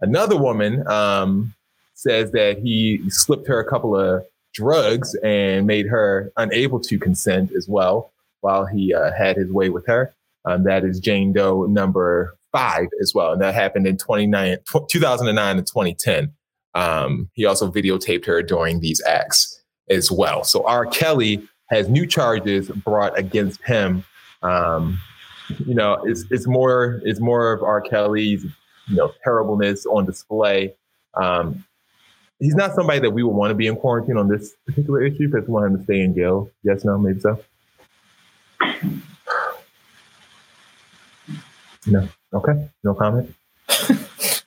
Another 0.00 0.36
woman 0.36 0.86
um, 0.88 1.54
says 1.94 2.32
that 2.32 2.58
he 2.58 3.08
slipped 3.10 3.46
her 3.46 3.60
a 3.60 3.68
couple 3.68 3.96
of 3.96 4.24
drugs 4.52 5.14
and 5.16 5.66
made 5.66 5.86
her 5.86 6.32
unable 6.36 6.80
to 6.80 6.98
consent 6.98 7.52
as 7.52 7.68
well 7.68 8.10
while 8.40 8.66
he 8.66 8.92
uh, 8.92 9.12
had 9.12 9.36
his 9.36 9.52
way 9.52 9.68
with 9.68 9.86
her. 9.86 10.12
Um, 10.44 10.64
that 10.64 10.84
is 10.84 10.98
Jane 10.98 11.32
Doe 11.32 11.66
number 11.66 12.34
five 12.50 12.88
as 13.00 13.14
well. 13.14 13.32
And 13.32 13.42
that 13.42 13.54
happened 13.54 13.86
in 13.86 13.96
29, 13.96 14.56
tw- 14.58 14.88
2009 14.88 15.58
and 15.58 15.66
2010. 15.66 16.32
Um, 16.74 17.30
he 17.34 17.44
also 17.44 17.70
videotaped 17.70 18.24
her 18.26 18.42
during 18.42 18.80
these 18.80 19.02
acts 19.06 19.60
as 19.88 20.10
well. 20.10 20.44
So 20.44 20.64
R. 20.66 20.86
Kelly 20.86 21.46
has 21.70 21.88
new 21.88 22.06
charges 22.06 22.68
brought 22.68 23.18
against 23.18 23.62
him. 23.62 24.04
Um, 24.42 25.00
you 25.66 25.74
know, 25.74 26.02
it's 26.04 26.24
it's 26.30 26.46
more 26.46 27.00
it's 27.04 27.20
more 27.20 27.52
of 27.52 27.62
R. 27.62 27.80
Kelly's 27.80 28.44
you 28.44 28.96
know 28.96 29.12
terribleness 29.24 29.86
on 29.86 30.06
display. 30.06 30.74
Um, 31.14 31.64
he's 32.38 32.54
not 32.54 32.74
somebody 32.74 33.00
that 33.00 33.10
we 33.10 33.22
would 33.22 33.34
want 33.34 33.50
to 33.50 33.54
be 33.54 33.66
in 33.66 33.76
quarantine 33.76 34.16
on 34.16 34.28
this 34.28 34.54
particular 34.66 35.02
issue 35.02 35.28
because 35.28 35.46
we 35.46 35.54
want 35.54 35.66
him 35.66 35.78
to 35.78 35.84
stay 35.84 36.00
in 36.00 36.14
jail. 36.14 36.50
Yes, 36.62 36.84
no, 36.84 36.98
maybe 36.98 37.20
so. 37.20 37.40
No. 41.86 42.08
Okay. 42.32 42.68
No 42.84 42.94
comment. 42.94 43.34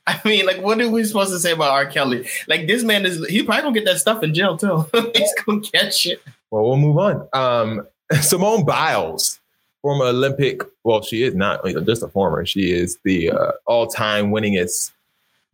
I 0.05 0.19
mean, 0.25 0.45
like, 0.45 0.62
what 0.62 0.81
are 0.81 0.89
we 0.89 1.03
supposed 1.03 1.31
to 1.31 1.39
say 1.39 1.51
about 1.51 1.71
R. 1.71 1.86
Kelly? 1.86 2.27
Like, 2.47 2.67
this 2.67 2.83
man 2.83 3.05
is, 3.05 3.25
he 3.27 3.43
probably 3.43 3.63
gonna 3.63 3.73
get 3.73 3.86
that 3.86 3.99
stuff 3.99 4.21
in 4.23 4.33
jail 4.33 4.57
too. 4.57 4.86
He's 5.15 5.33
gonna 5.45 5.62
catch 5.62 6.05
it. 6.05 6.21
Well, 6.54 6.66
we'll 6.66 6.78
move 6.78 7.00
on. 7.00 7.28
Um, 7.34 7.88
Simone 8.22 8.63
Biles, 8.63 9.39
former 9.82 10.06
Olympic, 10.06 10.62
well, 10.84 11.02
she 11.02 11.24
is 11.24 11.34
not 11.34 11.66
just 11.84 12.04
a 12.04 12.08
former, 12.08 12.46
she 12.46 12.72
is 12.72 13.00
the 13.04 13.32
uh, 13.32 13.54
all 13.66 13.88
time 13.88 14.30
winningest 14.30 14.92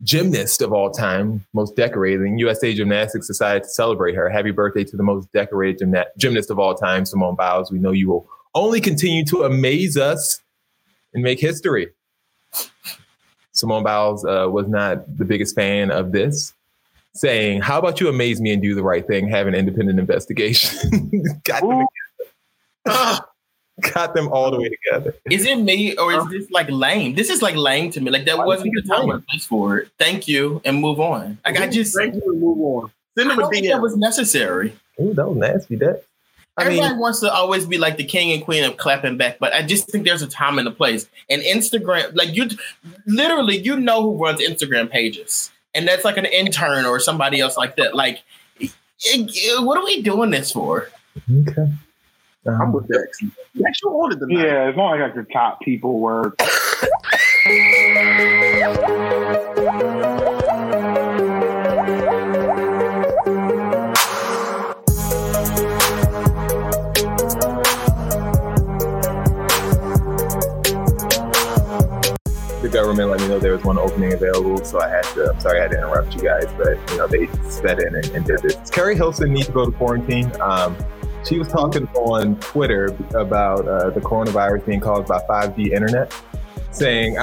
gymnast 0.02 0.60
of 0.60 0.74
all 0.74 0.90
time, 0.90 1.46
most 1.54 1.74
decorated. 1.74 2.20
And 2.20 2.38
USA 2.38 2.74
Gymnastics 2.74 3.26
decided 3.26 3.62
to 3.62 3.70
celebrate 3.70 4.14
her. 4.14 4.28
Happy 4.28 4.50
birthday 4.50 4.84
to 4.84 4.96
the 4.98 5.02
most 5.02 5.32
decorated 5.32 5.86
gymna- 5.86 6.08
gymnast 6.18 6.50
of 6.50 6.58
all 6.58 6.74
time, 6.74 7.06
Simone 7.06 7.34
Biles. 7.34 7.72
We 7.72 7.78
know 7.78 7.92
you 7.92 8.10
will 8.10 8.28
only 8.54 8.82
continue 8.82 9.24
to 9.24 9.44
amaze 9.44 9.96
us 9.96 10.42
and 11.14 11.22
make 11.22 11.40
history. 11.40 11.88
Simone 13.52 13.84
Biles 13.84 14.22
uh, 14.26 14.48
was 14.50 14.68
not 14.68 15.16
the 15.16 15.24
biggest 15.24 15.54
fan 15.54 15.90
of 15.90 16.12
this, 16.12 16.52
saying, 17.14 17.62
How 17.62 17.78
about 17.78 18.00
you 18.00 18.08
amaze 18.08 18.40
me 18.40 18.52
and 18.52 18.62
do 18.62 18.74
the 18.74 18.82
right 18.82 19.06
thing? 19.06 19.28
Have 19.28 19.46
an 19.46 19.54
independent 19.54 19.98
investigation. 19.98 21.10
got, 21.44 21.62
them 21.62 21.86
together. 22.84 23.20
got 23.94 24.14
them 24.14 24.28
all 24.28 24.50
the 24.50 24.58
way 24.60 24.68
together. 24.68 25.14
Is 25.30 25.44
it 25.44 25.56
me 25.56 25.96
or 25.96 26.12
is 26.12 26.18
uh-huh. 26.18 26.28
this 26.30 26.50
like 26.50 26.70
lame? 26.70 27.14
This 27.14 27.30
is 27.30 27.42
like 27.42 27.56
lame 27.56 27.90
to 27.92 28.00
me. 28.00 28.10
Like 28.10 28.24
that 28.26 28.38
Why 28.38 28.46
wasn't 28.46 28.72
the 28.74 28.82
time 28.82 29.10
or 29.10 29.20
place 29.20 29.46
for 29.46 29.78
it. 29.78 29.88
Thank 29.98 30.28
you 30.28 30.60
and 30.64 30.80
move 30.80 31.00
on. 31.00 31.38
Like 31.44 31.60
I 31.60 31.68
just 31.68 31.96
thank 31.96 32.14
you 32.14 32.22
and 32.24 32.40
move 32.40 32.58
on. 32.60 32.92
Send 33.18 33.30
I 33.30 33.34
him 33.34 33.40
a 33.40 33.48
think 33.48 33.66
that 33.66 33.80
was 33.80 33.96
necessary. 33.96 34.76
Ooh, 35.00 35.14
that 35.14 35.28
was 35.28 35.36
nasty. 35.36 35.76
That 35.76 36.04
I 36.56 36.64
Everybody 36.64 36.90
mean, 36.90 37.00
wants 37.00 37.20
to 37.20 37.32
always 37.32 37.64
be 37.64 37.78
like 37.78 37.96
the 37.96 38.04
king 38.04 38.32
and 38.32 38.44
queen 38.44 38.64
of 38.64 38.76
clapping 38.76 39.16
back, 39.16 39.38
but 39.38 39.52
I 39.54 39.62
just 39.62 39.88
think 39.88 40.04
there's 40.04 40.22
a 40.22 40.26
time 40.26 40.58
and 40.58 40.68
a 40.68 40.70
place. 40.70 41.06
And 41.30 41.40
Instagram, 41.42 42.14
like 42.14 42.34
you, 42.34 42.48
literally, 43.06 43.56
you 43.56 43.76
know 43.76 44.02
who 44.02 44.22
runs 44.22 44.40
Instagram 44.40 44.90
pages, 44.90 45.50
and 45.74 45.86
that's 45.86 46.04
like 46.04 46.16
an 46.16 46.26
intern 46.26 46.86
or 46.86 46.98
somebody 47.00 47.40
else 47.40 47.56
like 47.56 47.76
that. 47.76 47.94
Like, 47.94 48.22
it- 48.58 48.72
it- 49.04 49.64
what 49.64 49.78
are 49.78 49.84
we 49.84 50.02
doing 50.02 50.30
this 50.30 50.52
for? 50.52 50.88
okay. 51.48 51.66
I'm 52.46 52.60
um, 52.62 52.72
with 52.72 52.88
Dex. 52.88 53.20
Dex, 53.20 53.80
you 53.82 53.90
ordered 53.90 54.20
the 54.20 54.26
night. 54.26 54.46
Yeah, 54.46 54.68
it's 54.68 54.76
not 54.76 54.98
like 54.98 55.02
I 55.02 55.10
could 55.10 55.30
top 55.30 55.60
people 55.60 56.00
where 56.00 56.32
government 72.70 73.10
let 73.10 73.20
me 73.20 73.28
know 73.28 73.38
there 73.38 73.52
was 73.52 73.64
one 73.64 73.78
opening 73.78 74.12
available, 74.12 74.64
so 74.64 74.80
I 74.80 74.88
had 74.88 75.02
to. 75.14 75.30
I'm 75.32 75.40
sorry 75.40 75.58
I 75.58 75.62
had 75.62 75.72
to 75.72 75.78
interrupt 75.78 76.14
you 76.14 76.22
guys, 76.22 76.46
but 76.56 76.76
you 76.90 76.98
know 76.98 77.06
they 77.06 77.26
sped 77.48 77.80
in 77.80 77.94
and, 77.94 78.06
and 78.10 78.24
did 78.24 78.40
this. 78.42 78.70
Keri 78.70 78.96
Hilson 78.96 79.32
needs 79.32 79.46
to 79.46 79.52
go 79.52 79.66
to 79.66 79.72
quarantine. 79.72 80.30
Um, 80.40 80.76
she 81.24 81.38
was 81.38 81.48
talking 81.48 81.86
on 81.88 82.36
Twitter 82.36 82.96
about 83.14 83.68
uh, 83.68 83.90
the 83.90 84.00
coronavirus 84.00 84.64
being 84.66 84.80
caused 84.80 85.08
by 85.08 85.20
5G 85.28 85.72
internet, 85.72 86.14
saying 86.70 87.14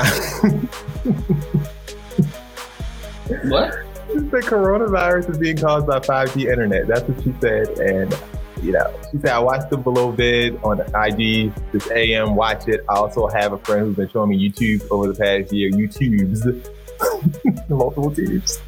What? 3.49 3.73
the 4.07 4.39
coronavirus 4.39 5.31
is 5.31 5.37
being 5.37 5.57
caused 5.57 5.87
by 5.87 5.99
5G 5.99 6.49
internet. 6.49 6.87
That's 6.87 7.07
what 7.07 7.23
she 7.23 7.33
said, 7.41 7.69
and 7.79 8.13
you 8.61 8.71
know, 8.71 8.93
she 9.11 9.19
said 9.19 9.31
I 9.31 9.39
watched 9.39 9.69
the 9.69 9.77
below 9.77 10.11
vid 10.11 10.57
on 10.63 10.81
IG 10.81 11.53
this 11.71 11.89
AM. 11.91 12.35
Watch 12.35 12.67
it. 12.67 12.83
I 12.89 12.95
also 12.95 13.27
have 13.27 13.53
a 13.53 13.57
friend 13.57 13.85
who's 13.85 13.95
been 13.95 14.09
showing 14.09 14.29
me 14.29 14.49
YouTube 14.49 14.87
over 14.91 15.11
the 15.11 15.13
past 15.13 15.53
year. 15.53 15.71
YouTube's 15.71 16.69
multiple 17.69 18.11
tubes 18.11 18.59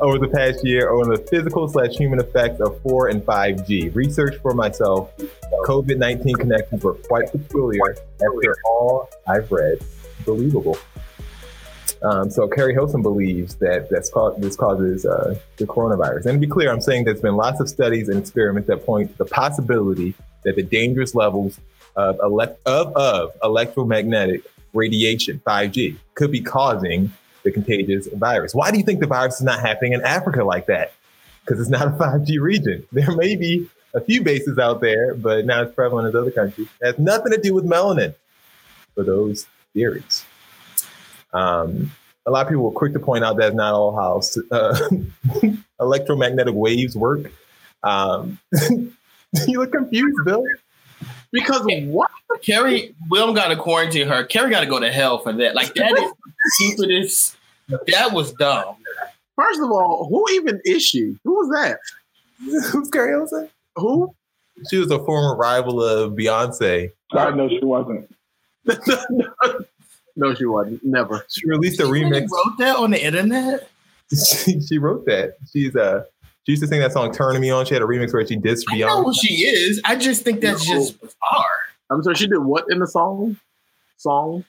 over 0.00 0.18
the 0.18 0.30
past 0.32 0.64
year 0.64 0.92
on 0.92 1.10
the 1.10 1.18
physical 1.30 1.68
slash 1.68 1.96
human 1.96 2.20
effects 2.20 2.60
of 2.60 2.80
4 2.82 3.08
and 3.08 3.22
5G. 3.22 3.94
Research 3.94 4.36
for 4.40 4.54
myself. 4.54 5.10
COVID 5.66 5.98
19 5.98 6.34
connections 6.36 6.82
were 6.82 6.94
quite 6.94 7.30
peculiar 7.32 7.80
after 7.90 8.56
all 8.66 9.08
I've 9.26 9.50
read. 9.50 9.78
Believable. 10.24 10.78
Um, 12.04 12.30
so 12.30 12.46
Keri 12.46 12.74
Hilson 12.74 13.00
believes 13.00 13.54
that 13.56 13.88
that's 13.90 14.10
this 14.38 14.56
causes 14.56 15.06
uh, 15.06 15.38
the 15.56 15.66
coronavirus. 15.66 16.26
And 16.26 16.34
to 16.34 16.38
be 16.38 16.46
clear, 16.46 16.70
I'm 16.70 16.82
saying 16.82 17.04
there's 17.04 17.22
been 17.22 17.36
lots 17.36 17.60
of 17.60 17.68
studies 17.68 18.10
and 18.10 18.18
experiments 18.18 18.68
that 18.68 18.84
point 18.84 19.12
to 19.12 19.18
the 19.18 19.24
possibility 19.24 20.14
that 20.44 20.56
the 20.56 20.62
dangerous 20.62 21.14
levels 21.14 21.58
of, 21.96 22.18
elect- 22.22 22.60
of, 22.66 22.94
of 22.94 23.32
electromagnetic 23.42 24.42
radiation, 24.74 25.40
5G, 25.46 25.96
could 26.14 26.30
be 26.30 26.42
causing 26.42 27.10
the 27.42 27.50
contagious 27.50 28.06
virus. 28.08 28.54
Why 28.54 28.70
do 28.70 28.76
you 28.76 28.84
think 28.84 29.00
the 29.00 29.06
virus 29.06 29.36
is 29.36 29.42
not 29.42 29.60
happening 29.60 29.94
in 29.94 30.02
Africa 30.02 30.44
like 30.44 30.66
that? 30.66 30.92
Because 31.40 31.58
it's 31.58 31.70
not 31.70 31.88
a 31.88 31.90
5G 31.92 32.38
region. 32.38 32.86
There 32.92 33.14
may 33.16 33.34
be 33.34 33.70
a 33.94 34.00
few 34.00 34.22
bases 34.22 34.58
out 34.58 34.80
there, 34.82 35.14
but 35.14 35.46
not 35.46 35.68
as 35.68 35.72
prevalent 35.72 36.08
as 36.08 36.14
other 36.14 36.30
countries. 36.30 36.68
It 36.82 36.86
has 36.86 36.98
nothing 36.98 37.32
to 37.32 37.40
do 37.40 37.54
with 37.54 37.64
melanin 37.64 38.14
for 38.94 39.04
those 39.04 39.46
theories. 39.72 40.24
Um, 41.34 41.90
a 42.26 42.30
lot 42.30 42.46
of 42.46 42.48
people 42.48 42.64
were 42.64 42.70
quick 42.70 42.92
to 42.94 43.00
point 43.00 43.24
out 43.24 43.36
that's 43.36 43.54
not 43.54 43.74
all 43.74 43.94
how 43.94 44.22
uh, 44.50 44.88
electromagnetic 45.80 46.54
waves 46.54 46.96
work. 46.96 47.30
Um, 47.82 48.38
you 49.46 49.58
look 49.58 49.72
confused, 49.72 50.16
Bill. 50.24 50.44
Because 51.32 51.66
what? 51.86 52.10
Keri, 52.42 52.94
Will 53.10 53.34
got 53.34 53.48
to 53.48 53.56
quarantine 53.56 54.08
her. 54.08 54.24
Keri 54.24 54.50
got 54.50 54.60
to 54.60 54.66
go 54.66 54.78
to 54.78 54.90
hell 54.90 55.18
for 55.18 55.32
that. 55.32 55.54
Like 55.54 55.74
that 55.74 55.92
is 55.98 56.12
stupidest. 56.54 57.36
That 57.88 58.12
was 58.12 58.32
dumb. 58.32 58.76
First 59.36 59.60
of 59.60 59.70
all, 59.70 60.06
who 60.08 60.24
even 60.34 60.60
is 60.64 60.84
she? 60.84 61.16
Who 61.24 61.34
was 61.34 61.48
that? 61.50 61.78
Who's 62.70 62.88
Keri 62.88 63.10
Hilson? 63.10 63.50
Who? 63.76 64.14
She 64.70 64.78
was 64.78 64.90
a 64.90 64.98
former 65.04 65.36
rival 65.36 65.82
of 65.82 66.12
Beyonce. 66.12 66.92
I 67.12 67.30
know 67.30 67.48
she 67.48 67.64
wasn't. 67.64 68.08
no, 70.16 70.34
she 70.34 70.44
wasn't. 70.44 70.82
Never. 70.84 71.24
She 71.28 71.46
released 71.48 71.80
a 71.80 71.84
She 71.84 71.90
remix. 71.90 72.10
really 72.10 72.20
wrote 72.22 72.58
that 72.58 72.76
on 72.76 72.90
the 72.90 73.04
internet. 73.04 73.68
she, 74.44 74.60
she 74.60 74.78
wrote 74.78 75.06
that. 75.06 75.36
She's 75.52 75.74
uh 75.74 76.04
she 76.44 76.52
used 76.52 76.62
to 76.62 76.68
sing 76.68 76.80
that 76.80 76.92
song 76.92 77.12
"Turning 77.12 77.40
Me 77.40 77.50
On." 77.50 77.64
She 77.64 77.74
had 77.74 77.82
a 77.82 77.86
remix 77.86 78.12
where 78.12 78.26
she 78.26 78.36
dissed 78.36 78.64
I 78.68 78.78
know 78.78 79.02
who 79.04 79.14
she 79.14 79.44
is. 79.44 79.80
I 79.84 79.96
just 79.96 80.22
think 80.22 80.40
that's 80.40 80.64
just 80.66 81.00
bizarre. 81.00 81.44
I'm 81.90 82.02
sorry, 82.02 82.16
she 82.16 82.26
did 82.26 82.38
what 82.38 82.64
in 82.70 82.78
the 82.80 82.86
song? 82.86 83.38
Song? 83.96 84.44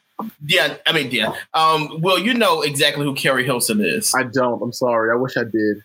Yeah, 0.46 0.78
I 0.86 0.94
mean, 0.94 1.12
yeah. 1.12 1.36
Um, 1.54 2.02
Will, 2.02 2.18
you 2.20 2.34
know 2.34 2.62
exactly 2.62 3.06
who 3.06 3.14
Keri 3.14 3.44
Hilson 3.46 3.82
is. 3.84 4.14
I 4.16 4.24
don't. 4.24 4.62
I'm 4.62 4.72
sorry. 4.74 5.12
I 5.12 5.16
wish 5.16 5.36
I 5.38 5.44
did. 5.44 5.78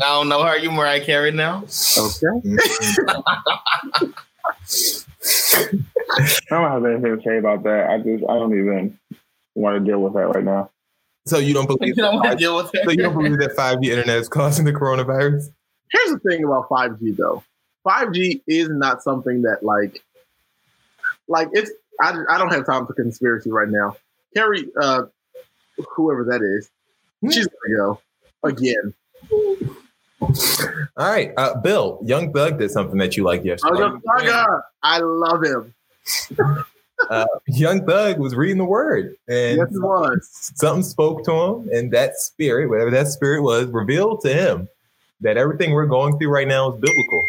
I 0.00 0.06
don't 0.06 0.28
know 0.28 0.42
her. 0.42 0.56
You 0.58 0.70
Mariah 0.70 1.04
Carey 1.04 1.30
now? 1.32 1.64
Okay. 1.98 2.56
I 6.18 6.28
don't 6.50 6.70
have 6.70 6.84
anything 6.84 7.16
to 7.16 7.22
say 7.24 7.38
about 7.38 7.62
that. 7.64 7.88
I 7.90 7.98
just 7.98 8.24
I 8.28 8.34
don't 8.34 8.58
even 8.58 8.98
want 9.56 9.82
to 9.84 9.90
deal 9.90 10.00
with 10.00 10.12
that 10.14 10.26
right 10.28 10.44
now. 10.44 10.70
So 11.26 11.38
you 11.38 11.54
don't 11.54 11.68
You 11.70 11.76
believe 11.76 11.96
don't 11.96 12.14
want 12.14 12.24
to 12.24 12.30
that? 12.30 12.38
deal 12.38 12.56
with 12.56 12.70
So 12.84 12.90
you 12.90 12.98
don't 12.98 13.14
believe 13.14 13.38
that 13.38 13.56
5G 13.56 13.86
internet 13.86 14.18
is 14.18 14.28
causing 14.28 14.64
the 14.64 14.72
coronavirus? 14.72 15.50
Here's 15.90 16.10
the 16.10 16.18
thing 16.20 16.44
about 16.44 16.68
5G 16.68 17.16
though. 17.16 17.42
5G 17.86 18.42
is 18.46 18.68
not 18.68 19.02
something 19.02 19.42
that 19.42 19.62
like 19.62 20.02
like 21.28 21.48
it's 21.52 21.70
I, 22.00 22.14
I 22.28 22.38
don't 22.38 22.52
have 22.52 22.66
time 22.66 22.86
for 22.86 22.92
conspiracy 22.94 23.50
right 23.50 23.68
now. 23.68 23.96
Keri 24.34 24.68
uh 24.80 25.04
whoever 25.94 26.24
that 26.24 26.42
is, 26.42 26.70
she's 27.32 27.46
gonna 27.48 27.76
go 27.76 28.00
again. 28.44 28.94
All 30.98 31.10
right, 31.10 31.32
uh, 31.36 31.60
Bill. 31.60 32.00
Young 32.04 32.32
Thug 32.32 32.58
did 32.58 32.70
something 32.70 32.98
that 32.98 33.16
you 33.16 33.24
liked 33.24 33.44
yesterday. 33.44 33.82
Oh, 33.82 34.00
Thugger. 34.18 34.62
I 34.82 34.98
love 34.98 35.42
him. 35.44 35.74
Uh, 37.10 37.26
Young 37.46 37.86
Thug 37.86 38.18
was 38.18 38.34
reading 38.34 38.58
the 38.58 38.64
word, 38.64 39.16
and 39.28 39.58
Yes, 39.58 39.68
was. 39.72 40.52
something 40.56 40.82
spoke 40.82 41.24
to 41.24 41.32
him, 41.32 41.68
and 41.72 41.92
that 41.92 42.16
spirit, 42.16 42.68
whatever 42.68 42.90
that 42.90 43.08
spirit 43.08 43.42
was, 43.42 43.66
revealed 43.66 44.20
to 44.22 44.32
him 44.32 44.68
that 45.20 45.36
everything 45.36 45.72
we're 45.72 45.86
going 45.86 46.18
through 46.18 46.30
right 46.30 46.48
now 46.48 46.72
is 46.72 46.80
biblical. 46.80 47.28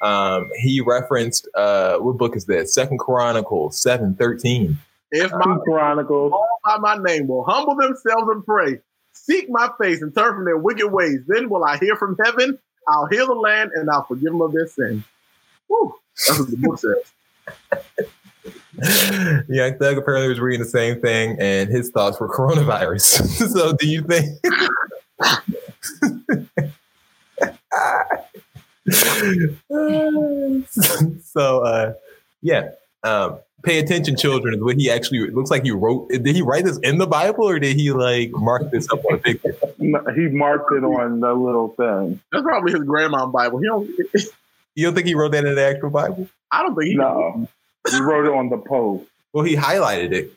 Um, 0.00 0.50
he 0.56 0.80
referenced 0.80 1.48
uh, 1.54 1.98
what 1.98 2.18
book 2.18 2.36
is 2.36 2.44
this? 2.44 2.74
Second 2.74 2.98
Chronicles 2.98 3.80
seven 3.80 4.14
thirteen. 4.14 4.78
If 5.10 5.30
my 5.32 5.56
Chronicles. 5.64 6.32
all 6.32 6.60
by 6.64 6.78
my 6.78 6.96
name 6.96 7.28
will 7.28 7.44
humble 7.44 7.76
themselves 7.76 8.28
and 8.28 8.44
pray, 8.44 8.80
seek 9.12 9.48
my 9.48 9.70
face 9.80 10.02
and 10.02 10.14
turn 10.14 10.34
from 10.34 10.44
their 10.44 10.58
wicked 10.58 10.88
ways, 10.88 11.20
then 11.28 11.48
will 11.48 11.64
I 11.64 11.78
hear 11.78 11.96
from 11.96 12.16
heaven, 12.24 12.58
I'll 12.88 13.06
heal 13.06 13.26
the 13.26 13.34
land, 13.34 13.70
and 13.74 13.88
I'll 13.88 14.04
forgive 14.04 14.32
them 14.32 14.42
of 14.42 14.52
their 14.52 14.66
sin. 14.66 15.04
That's 16.26 16.38
what 16.40 16.50
the 16.50 16.56
book 16.56 16.78
says. 16.78 18.06
Young 19.48 19.78
Thug 19.78 19.98
apparently 19.98 20.28
was 20.28 20.40
reading 20.40 20.60
the 20.60 20.68
same 20.68 21.00
thing, 21.00 21.36
and 21.40 21.68
his 21.70 21.90
thoughts 21.90 22.18
were 22.20 22.28
coronavirus. 22.34 23.26
so, 23.52 23.72
do 23.74 23.86
you 23.86 24.02
think? 24.02 24.38
so, 31.22 31.60
uh, 31.60 31.94
yeah. 32.42 32.70
Um, 33.02 33.38
pay 33.62 33.78
attention, 33.78 34.16
children. 34.16 34.54
Is 34.54 34.62
what 34.62 34.76
he 34.76 34.90
actually 34.90 35.18
it 35.18 35.34
looks 35.34 35.50
like 35.50 35.62
he 35.62 35.70
wrote. 35.70 36.08
Did 36.08 36.26
he 36.26 36.42
write 36.42 36.64
this 36.64 36.78
in 36.78 36.98
the 36.98 37.06
Bible, 37.06 37.48
or 37.48 37.58
did 37.58 37.76
he 37.76 37.92
like 37.92 38.30
mark 38.32 38.70
this 38.70 38.90
up 38.92 39.04
on 39.04 39.14
a 39.14 39.18
picture? 39.18 39.54
He 39.78 40.28
marked 40.28 40.72
it 40.72 40.84
on 40.84 41.20
the 41.20 41.32
little 41.32 41.68
thing. 41.68 42.20
That's 42.32 42.42
probably 42.42 42.72
his 42.72 42.82
grandma 42.82 43.26
Bible. 43.26 43.58
He 43.58 43.66
don't. 43.66 43.88
You 44.76 44.86
don't 44.86 44.94
think 44.94 45.06
he 45.06 45.14
wrote 45.14 45.32
that 45.32 45.44
in 45.44 45.54
the 45.54 45.64
actual 45.64 45.90
Bible? 45.90 46.28
I 46.50 46.62
don't 46.62 46.74
think 46.74 46.88
he. 46.88 46.94
No, 46.96 47.48
he 47.90 48.00
wrote 48.00 48.26
it 48.26 48.32
on 48.32 48.48
the 48.50 48.58
post. 48.58 49.04
Well, 49.32 49.44
he 49.44 49.56
highlighted 49.56 50.12
it. 50.12 50.32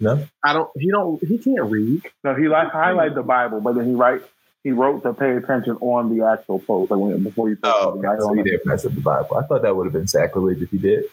No, 0.00 0.26
I 0.44 0.52
don't. 0.52 0.68
He 0.76 0.90
don't. 0.90 1.22
He 1.24 1.38
can't 1.38 1.70
read. 1.70 2.02
No, 2.24 2.34
he 2.34 2.48
like 2.48 2.72
highlighted 2.72 3.14
the 3.14 3.22
Bible, 3.22 3.60
but 3.60 3.74
then 3.76 3.86
he 3.86 3.94
write 3.94 4.22
he 4.64 4.70
wrote 4.72 5.02
to 5.04 5.12
pay 5.12 5.36
attention 5.36 5.76
on 5.80 6.16
the 6.16 6.24
actual 6.26 6.58
post, 6.60 6.90
like 6.90 7.00
when 7.00 7.22
before 7.22 7.48
you. 7.50 7.56
Oh, 7.62 7.98
okay. 7.98 8.20
so 8.20 8.32
he 8.34 8.42
did 8.42 8.60
mess 8.64 8.84
up 8.84 8.94
the 8.94 9.00
Bible. 9.00 9.36
I 9.36 9.42
thought 9.46 9.62
that 9.62 9.74
would 9.76 9.84
have 9.86 9.92
been 9.92 10.06
sacrilege 10.08 10.60
if 10.60 10.70
he 10.70 10.78
did. 10.78 11.04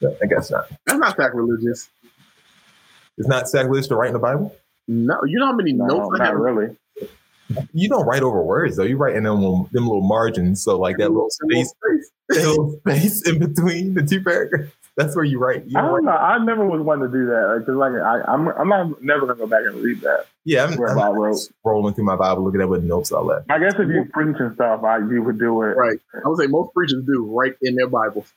But 0.00 0.18
I 0.22 0.26
guess 0.26 0.50
not. 0.50 0.68
That's 0.86 0.98
not 0.98 1.16
sacrilegious. 1.16 1.88
It's 3.16 3.28
not 3.28 3.48
sacrilegious 3.48 3.88
to 3.88 3.96
write 3.96 4.08
in 4.08 4.12
the 4.14 4.20
Bible. 4.20 4.54
No, 4.86 5.18
you 5.26 5.38
know 5.38 5.46
how 5.46 5.52
many 5.52 5.72
No, 5.72 5.86
notes 5.86 6.20
I 6.20 6.24
have. 6.26 6.34
really. 6.36 6.76
You 7.72 7.88
don't 7.88 8.06
write 8.06 8.22
over 8.22 8.42
words 8.42 8.76
though. 8.76 8.84
You 8.84 8.96
write 8.96 9.16
in 9.16 9.24
them 9.24 9.40
little, 9.40 9.68
them 9.72 9.86
little 9.86 10.06
margins. 10.06 10.62
So 10.62 10.78
like 10.78 10.98
that 10.98 11.10
little 11.10 11.30
space, 11.30 11.72
that 12.28 12.46
little 12.46 12.78
space 12.86 13.26
in 13.26 13.38
between 13.38 13.94
the 13.94 14.02
two 14.02 14.22
paragraphs. 14.22 14.72
That's 14.96 15.14
where 15.14 15.24
you 15.24 15.38
write. 15.38 15.64
You 15.66 15.78
I 15.78 15.82
don't 15.82 15.90
don't 15.92 16.04
know. 16.06 16.10
I 16.10 16.44
never 16.44 16.66
was 16.66 16.80
one 16.82 16.98
to 16.98 17.06
do 17.08 17.26
that 17.26 17.58
because, 17.60 17.76
like, 17.76 17.92
I, 17.92 18.20
I'm 18.26 18.48
I'm 18.48 18.68
not 18.68 19.00
never 19.00 19.26
gonna 19.26 19.38
go 19.38 19.46
back 19.46 19.62
and 19.64 19.76
read 19.76 20.00
that. 20.00 20.26
Yeah, 20.44 20.64
I'm, 20.64 20.76
Where 20.76 20.88
I'm 20.88 20.98
I 20.98 21.08
wrote. 21.10 21.38
rolling 21.64 21.94
through 21.94 22.02
my 22.04 22.16
Bible, 22.16 22.42
looking 22.42 22.60
at 22.60 22.68
what 22.68 22.82
notes 22.82 23.12
I 23.12 23.20
left. 23.20 23.48
I 23.48 23.60
guess 23.60 23.74
if 23.74 23.88
you 23.88 24.06
preach 24.12 24.36
and 24.40 24.54
stuff, 24.56 24.82
I 24.82 24.98
you 24.98 25.22
would 25.22 25.38
do 25.38 25.62
it. 25.62 25.76
Right. 25.76 26.00
I 26.14 26.28
would 26.28 26.40
say 26.40 26.48
most 26.48 26.74
preachers 26.74 27.04
do 27.06 27.24
right 27.32 27.54
in 27.62 27.76
their 27.76 27.86
Bibles. 27.86 28.32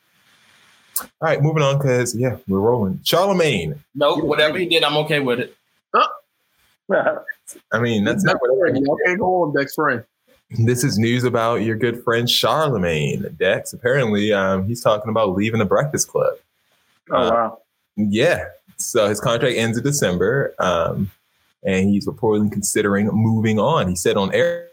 All 0.99 1.07
right, 1.21 1.41
moving 1.41 1.63
on 1.63 1.79
because 1.79 2.15
yeah, 2.15 2.37
we're 2.47 2.59
rolling. 2.59 2.99
Charlamagne. 2.99 3.79
No, 3.95 4.17
whatever 4.17 4.59
he 4.59 4.67
did, 4.67 4.83
I'm 4.83 4.97
okay 4.97 5.19
with 5.19 5.39
it. 5.39 5.55
I 7.71 7.79
mean, 7.79 8.03
that's 8.03 8.23
not 8.23 8.37
what 8.41 8.51
Okay, 8.51 9.15
go 9.15 9.43
on, 9.43 9.55
Dex 9.55 9.75
friend. 9.75 10.03
This 10.51 10.83
is 10.83 10.97
news 10.97 11.23
about 11.23 11.61
your 11.61 11.77
good 11.77 12.03
friend 12.03 12.27
Charlamagne. 12.27 13.37
Dex, 13.37 13.71
apparently, 13.71 14.33
um, 14.33 14.67
he's 14.67 14.81
talking 14.81 15.09
about 15.09 15.33
leaving 15.33 15.59
the 15.59 15.65
Breakfast 15.65 16.09
Club. 16.09 16.33
Oh 17.09 17.15
Uh, 17.15 17.31
wow. 17.31 17.57
Yeah. 17.95 18.45
So 18.77 19.07
his 19.07 19.19
contract 19.19 19.55
ends 19.55 19.77
in 19.77 19.83
December, 19.83 20.53
um, 20.59 21.11
and 21.63 21.89
he's 21.89 22.07
reportedly 22.07 22.51
considering 22.51 23.07
moving 23.07 23.59
on. 23.59 23.87
He 23.87 23.95
said 23.95 24.17
on 24.17 24.33
air 24.33 24.67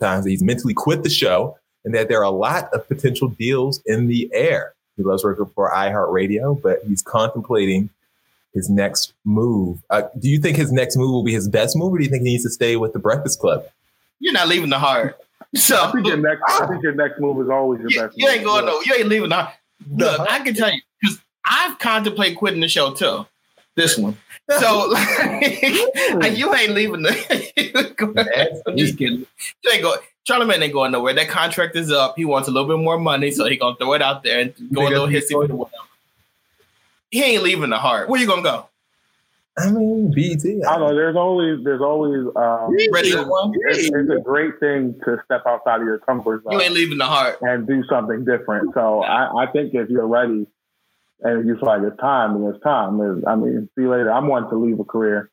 times 0.00 0.24
that 0.24 0.30
he's 0.30 0.42
mentally 0.42 0.74
quit 0.74 1.02
the 1.02 1.10
show 1.10 1.56
and 1.84 1.94
that 1.94 2.08
there 2.08 2.18
are 2.18 2.24
a 2.24 2.30
lot 2.30 2.72
of 2.72 2.88
potential 2.88 3.28
deals 3.28 3.82
in 3.86 4.06
the 4.08 4.30
air. 4.32 4.74
He 4.96 5.02
loves 5.02 5.22
working 5.24 5.46
for 5.54 5.70
iHeartRadio, 5.70 6.60
but 6.60 6.80
he's 6.86 7.02
contemplating 7.02 7.90
his 8.54 8.70
next 8.70 9.12
move. 9.24 9.82
Uh, 9.90 10.02
do 10.18 10.28
you 10.28 10.38
think 10.38 10.56
his 10.56 10.72
next 10.72 10.96
move 10.96 11.10
will 11.10 11.24
be 11.24 11.32
his 11.34 11.48
best 11.48 11.76
move, 11.76 11.92
or 11.92 11.98
do 11.98 12.04
you 12.04 12.10
think 12.10 12.22
he 12.22 12.30
needs 12.30 12.44
to 12.44 12.50
stay 12.50 12.76
with 12.76 12.92
the 12.92 12.98
Breakfast 12.98 13.40
Club? 13.40 13.66
You're 14.20 14.32
not 14.32 14.48
leaving 14.48 14.70
the 14.70 14.78
heart. 14.78 15.18
So 15.56 15.80
I 15.80 15.92
think 15.92 16.08
your 16.08 16.16
next 16.16 16.42
I 16.48 16.66
think 16.66 16.82
your 16.82 16.94
next 16.94 17.20
move 17.20 17.40
is 17.40 17.48
always 17.48 17.80
your 17.80 17.88
you, 17.88 18.00
best. 18.00 18.18
you 18.18 18.28
ain't 18.28 18.38
move. 18.38 18.46
going 18.46 18.66
no. 18.66 18.80
You 18.80 18.94
ain't 18.94 19.08
leaving 19.08 19.28
the 19.28 19.36
heart. 19.36 19.54
Look, 19.88 20.20
I 20.28 20.40
can 20.40 20.52
tell 20.52 20.72
you 20.72 20.80
because 21.00 21.20
I've 21.48 21.78
contemplated 21.78 22.36
quitting 22.36 22.58
the 22.60 22.66
show 22.66 22.92
too. 22.92 23.24
This 23.76 23.96
one. 23.96 24.16
So 24.58 24.88
like, 24.88 25.56
you 26.36 26.52
ain't 26.54 26.72
leaving 26.72 27.02
the. 27.02 28.62
I'm 28.66 28.76
just 28.76 28.98
kidding. 28.98 29.24
You 29.62 29.70
ain't 29.72 29.82
go. 29.82 29.94
Charlamagne 30.28 30.60
ain't 30.60 30.72
going 30.72 30.92
nowhere. 30.92 31.14
That 31.14 31.28
contract 31.28 31.76
is 31.76 31.90
up. 31.92 32.14
He 32.16 32.24
wants 32.24 32.48
a 32.48 32.50
little 32.50 32.68
bit 32.68 32.82
more 32.82 32.98
money, 32.98 33.30
so 33.30 33.46
he 33.46 33.56
gonna 33.56 33.76
throw 33.76 33.92
it 33.94 34.02
out 34.02 34.22
there 34.24 34.40
and 34.40 34.54
go 34.72 34.86
a 34.86 34.90
little 34.90 35.06
hissy 35.06 35.38
with 35.38 35.50
whatever. 35.50 35.84
He 37.14 37.22
ain't 37.22 37.44
leaving 37.44 37.70
the 37.70 37.78
heart. 37.78 38.08
Where 38.08 38.20
you 38.20 38.26
gonna 38.26 38.42
go? 38.42 38.68
I 39.56 39.70
mean, 39.70 40.10
BT. 40.12 40.64
I 40.64 40.78
don't 40.78 40.88
know. 40.88 40.94
There's 40.96 41.14
always 41.14 41.62
there's 41.62 41.80
always 41.80 42.26
um, 42.34 42.74
Radio 42.90 43.22
One. 43.28 43.52
it's, 43.68 43.84
it's 43.86 44.10
a 44.10 44.20
great 44.20 44.58
thing 44.58 44.98
to 45.04 45.16
step 45.24 45.44
outside 45.46 45.80
of 45.80 45.86
your 45.86 45.98
comfort 45.98 46.42
zone 46.42 46.54
You 46.54 46.60
ain't 46.60 46.74
leaving 46.74 46.98
the 46.98 47.04
heart. 47.06 47.38
and 47.40 47.64
do 47.68 47.84
something 47.88 48.24
different. 48.24 48.74
So 48.74 49.02
I, 49.04 49.44
I 49.44 49.46
think 49.52 49.72
if 49.74 49.88
you're 49.90 50.08
ready 50.08 50.48
and 51.20 51.46
you 51.46 51.54
feel 51.54 51.66
like 51.66 51.82
it's 51.82 51.96
time, 52.00 52.34
then 52.42 52.52
it's 52.52 52.64
time. 52.64 52.98
There's- 52.98 53.22
I 53.28 53.36
mean, 53.36 53.68
see 53.76 53.82
you 53.82 53.90
later. 53.92 54.10
I'm 54.12 54.26
wanting 54.26 54.50
to 54.50 54.56
leave 54.56 54.80
a 54.80 54.84
career 54.84 55.30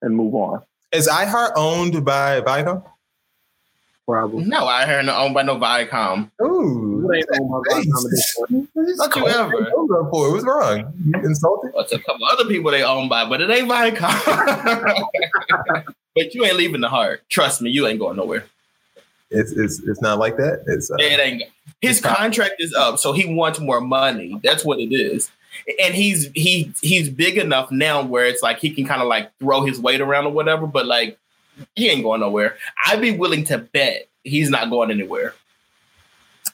and 0.00 0.16
move 0.16 0.34
on. 0.34 0.62
Is 0.90 1.06
iHeart 1.06 1.50
owned 1.56 2.02
by 2.06 2.40
Viacom? 2.40 2.82
Probably. 4.08 4.44
No, 4.46 4.66
I 4.66 4.86
heard 4.86 5.04
no 5.04 5.14
owned 5.14 5.34
by 5.34 5.42
no 5.42 5.56
Viacom. 5.56 6.30
Ooh, 6.40 7.02
You 7.04 7.12
ain't 7.12 7.26
owned 7.38 7.50
by 7.50 7.74
Viacom 7.74 8.04
at 8.06 8.10
this 8.10 8.34
point. 8.38 8.68
Not 8.74 9.16
you 9.16 9.28
ever. 9.28 9.70
For 10.10 10.32
what's 10.32 10.46
wrong? 10.46 10.94
You 11.04 11.12
insulted? 11.24 11.74
What's 11.74 11.92
a 11.92 11.98
couple 11.98 12.24
other 12.24 12.46
people 12.46 12.70
they 12.70 12.82
own 12.82 13.10
by, 13.10 13.28
but 13.28 13.42
it 13.42 13.50
ain't 13.50 13.68
Viacom. 13.68 15.04
but 16.14 16.34
you 16.34 16.42
ain't 16.46 16.56
leaving 16.56 16.80
the 16.80 16.88
heart. 16.88 17.22
Trust 17.28 17.60
me, 17.60 17.68
you 17.68 17.86
ain't 17.86 17.98
going 17.98 18.16
nowhere. 18.16 18.46
It's 19.30 19.52
it's 19.52 19.80
it's 19.80 20.00
not 20.00 20.18
like 20.18 20.38
that. 20.38 20.64
It's 20.66 20.90
uh, 20.90 20.96
It 20.98 21.20
ain't. 21.20 21.42
His 21.82 22.00
contract 22.00 22.54
is 22.60 22.72
up, 22.72 22.98
so 22.98 23.12
he 23.12 23.26
wants 23.26 23.60
more 23.60 23.82
money. 23.82 24.40
That's 24.42 24.64
what 24.64 24.80
it 24.80 24.90
is. 24.90 25.30
And 25.84 25.94
he's 25.94 26.30
he 26.34 26.72
he's 26.80 27.10
big 27.10 27.36
enough 27.36 27.70
now 27.70 28.02
where 28.02 28.24
it's 28.24 28.42
like 28.42 28.58
he 28.58 28.70
can 28.70 28.86
kind 28.86 29.02
of 29.02 29.08
like 29.08 29.36
throw 29.38 29.66
his 29.66 29.78
weight 29.78 30.00
around 30.00 30.24
or 30.24 30.32
whatever. 30.32 30.66
But 30.66 30.86
like 30.86 31.18
he 31.74 31.88
ain't 31.88 32.02
going 32.02 32.20
nowhere. 32.20 32.56
I'd 32.86 33.00
be 33.00 33.10
willing 33.10 33.44
to 33.44 33.58
bet 33.58 34.08
he's 34.24 34.50
not 34.50 34.70
going 34.70 34.90
anywhere. 34.90 35.34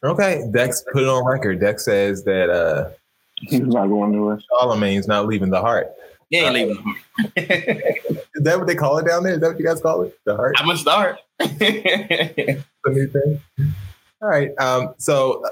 okay. 0.03 0.43
Dex 0.53 0.85
put 0.93 1.03
it 1.03 1.09
on 1.09 1.27
record. 1.27 1.61
Dex 1.61 1.85
says 1.85 2.25
that 2.25 2.51
uh 2.51 2.91
He's 3.41 3.61
not 3.61 3.89
going 3.89 4.13
nowhere. 4.13 4.39
Charlamagne's 4.51 5.09
not 5.09 5.27
leaving 5.27 5.51
the 5.51 5.61
heart. 5.61 5.93
He 6.31 6.39
ain't 6.39 6.55
leaving. 6.55 6.77
the 6.77 6.83
heart. 6.83 8.25
Is 8.35 8.43
that 8.43 8.59
what 8.59 8.67
they 8.67 8.75
call 8.75 8.99
it 8.99 9.07
down 9.07 9.25
there? 9.25 9.35
Is 9.35 9.41
that 9.41 9.49
what 9.49 9.59
you 9.59 9.67
guys 9.67 9.81
call 9.81 10.03
it? 10.03 10.19
The 10.25 10.37
heart? 10.37 10.57
I'm 10.59 10.67
gonna 10.67 10.79
start. 10.79 11.19
the 11.39 12.63
new 12.87 13.07
thing. 13.09 13.41
All 14.23 14.29
right. 14.29 14.51
Um, 14.59 14.95
so 14.99 15.45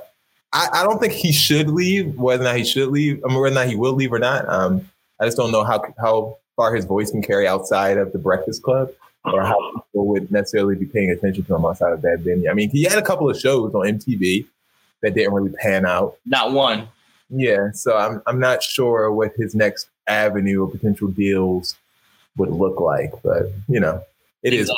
I, 0.53 0.69
I 0.73 0.83
don't 0.85 0.99
think 1.01 1.13
he 1.13 1.33
should 1.33 1.69
leave. 1.69 2.15
Whether 2.17 2.45
or 2.45 2.47
not 2.47 2.57
he 2.57 2.65
should 2.65 2.89
leave, 2.89 3.23
I 3.25 3.29
mean, 3.29 3.41
whether 3.41 3.55
or 3.55 3.59
not 3.59 3.69
he 3.69 3.77
will 3.77 3.95
leave 3.95 4.13
or 4.13 4.19
not. 4.19 4.49
Um, 4.49 4.89
I 5.21 5.25
just 5.27 5.37
don't 5.37 5.53
know 5.53 5.65
how 5.65 5.83
how 6.01 6.39
far 6.57 6.75
his 6.75 6.85
voice 6.85 7.11
can 7.11 7.23
carry 7.23 7.47
outside 7.47 7.99
of 7.99 8.13
the 8.13 8.19
Breakfast 8.19 8.63
Club, 8.63 8.91
or 9.25 9.43
how 9.43 9.59
people 9.73 10.07
would 10.09 10.31
necessarily 10.31 10.75
be 10.75 10.87
paying 10.87 11.11
attention 11.11 11.45
to 11.45 11.55
him 11.55 11.65
outside 11.65 11.93
of 11.93 12.03
that 12.03 12.21
venue. 12.21 12.51
I 12.51 12.55
mean, 12.55 12.71
he 12.71 12.85
had 12.85 12.99
a 12.99 13.03
couple 13.03 13.29
of 13.31 13.39
shows 13.39 13.75
on 13.75 13.87
MTV 13.87 14.47
that 15.03 15.15
didn't 15.15 15.33
really 15.33 15.53
pan 15.53 15.87
out. 15.87 16.17
Not 16.27 16.53
one. 16.53 16.89
Yeah, 17.31 17.71
so 17.73 17.97
I'm 17.97 18.23
I'm 18.27 18.39
not 18.39 18.63
sure 18.63 19.11
what 19.11 19.33
his 19.37 19.55
next 19.55 19.89
avenue 20.07 20.65
of 20.65 20.73
potential 20.73 21.09
deals 21.09 21.77
would 22.37 22.51
look 22.51 22.81
like, 22.81 23.13
but 23.23 23.45
you 23.69 23.81
know, 23.81 24.03
it 24.43 24.53
it 24.53 24.61
is. 24.61 24.71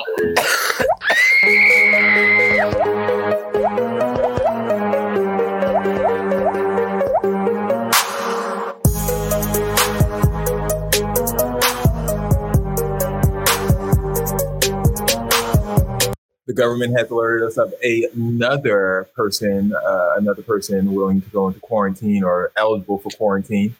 The 16.47 16.53
government 16.53 16.99
has 16.99 17.11
alerted 17.11 17.49
us 17.49 17.57
of 17.57 17.73
another 17.83 19.09
person, 19.15 19.75
uh, 19.75 20.15
another 20.17 20.43
person 20.43 20.95
willing 20.95 21.23
to 21.23 21.29
go 21.31 21.49
into 21.49 21.61
quarantine 21.61 22.23
or 22.23 22.53
eligible 22.57 22.99
for 22.99 23.11
quarantine. 23.11 23.75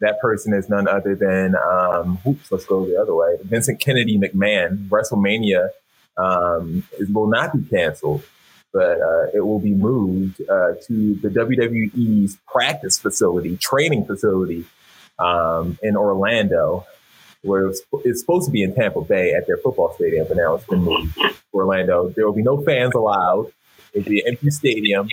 That 0.00 0.20
person 0.20 0.52
is 0.52 0.68
none 0.68 0.88
other 0.88 1.14
than, 1.14 1.56
um, 1.56 2.18
oops, 2.26 2.50
let's 2.52 2.64
go 2.64 2.86
the 2.86 3.00
other 3.00 3.14
way. 3.14 3.36
Vincent 3.42 3.80
Kennedy 3.80 4.18
McMahon. 4.18 4.88
WrestleMania 4.88 5.70
um, 6.18 6.82
it 6.98 7.10
will 7.12 7.28
not 7.28 7.52
be 7.52 7.62
canceled, 7.68 8.22
but 8.72 9.00
uh, 9.00 9.26
it 9.32 9.40
will 9.40 9.60
be 9.60 9.72
moved 9.72 10.40
uh, 10.42 10.74
to 10.86 11.14
the 11.14 11.28
WWE's 11.28 12.36
practice 12.46 12.98
facility, 12.98 13.56
training 13.56 14.04
facility 14.04 14.64
um, 15.18 15.78
in 15.82 15.96
Orlando, 15.96 16.86
where 17.42 17.66
it's, 17.68 17.80
it's 18.04 18.20
supposed 18.20 18.46
to 18.46 18.52
be 18.52 18.62
in 18.62 18.74
Tampa 18.74 19.00
Bay 19.00 19.32
at 19.32 19.46
their 19.46 19.58
football 19.58 19.92
stadium, 19.94 20.26
but 20.28 20.36
now 20.36 20.54
it's 20.54 20.66
been 20.66 20.82
moved 20.82 21.14
to 21.14 21.32
Orlando. 21.52 22.08
There 22.10 22.26
will 22.26 22.34
be 22.34 22.42
no 22.42 22.60
fans 22.62 22.94
allowed. 22.94 23.52
It'll 23.92 24.08
be 24.08 24.20
an 24.20 24.28
empty 24.28 24.50
stadium. 24.50 25.08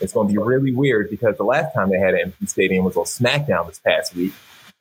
It's 0.00 0.12
going 0.12 0.28
to 0.28 0.32
be 0.32 0.38
really 0.38 0.72
weird 0.72 1.10
because 1.10 1.36
the 1.36 1.44
last 1.44 1.74
time 1.74 1.90
they 1.90 1.98
had 1.98 2.14
an 2.14 2.20
empty 2.20 2.46
stadium 2.46 2.84
was 2.84 2.96
on 2.96 3.04
SmackDown 3.04 3.66
this 3.66 3.78
past 3.78 4.14
week. 4.14 4.32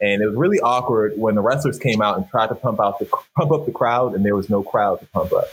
And 0.02 0.22
it 0.22 0.28
was 0.28 0.36
really 0.36 0.60
awkward 0.60 1.14
when 1.18 1.36
the 1.36 1.42
wrestlers 1.42 1.80
came 1.80 2.02
out 2.02 2.18
and 2.18 2.28
tried 2.28 2.48
to 2.48 2.56
pump 2.56 2.82
out 2.82 3.00
the 3.00 3.06
pump 3.38 3.52
up 3.54 3.66
the 3.66 3.72
crowd, 3.72 4.14
and 4.14 4.26
there 4.26 4.36
was 4.36 4.50
no 4.50 4.62
crowd 4.62 5.00
to 5.00 5.06
pump 5.08 5.32
up. 5.32 5.46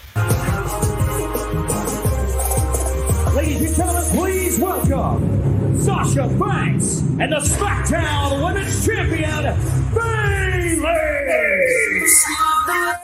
Ladies 3.37 3.69
and 3.69 3.77
gentlemen, 3.77 4.05
please 4.19 4.59
welcome 4.59 4.83
welcome 4.93 5.81
Sasha 5.81 6.29
Banks 6.39 7.01
and 7.01 7.33
the 7.33 7.41
SmackDown 7.41 8.45
Women's 8.45 8.87
Champion, 8.87 9.95
Bayley. 9.95 10.22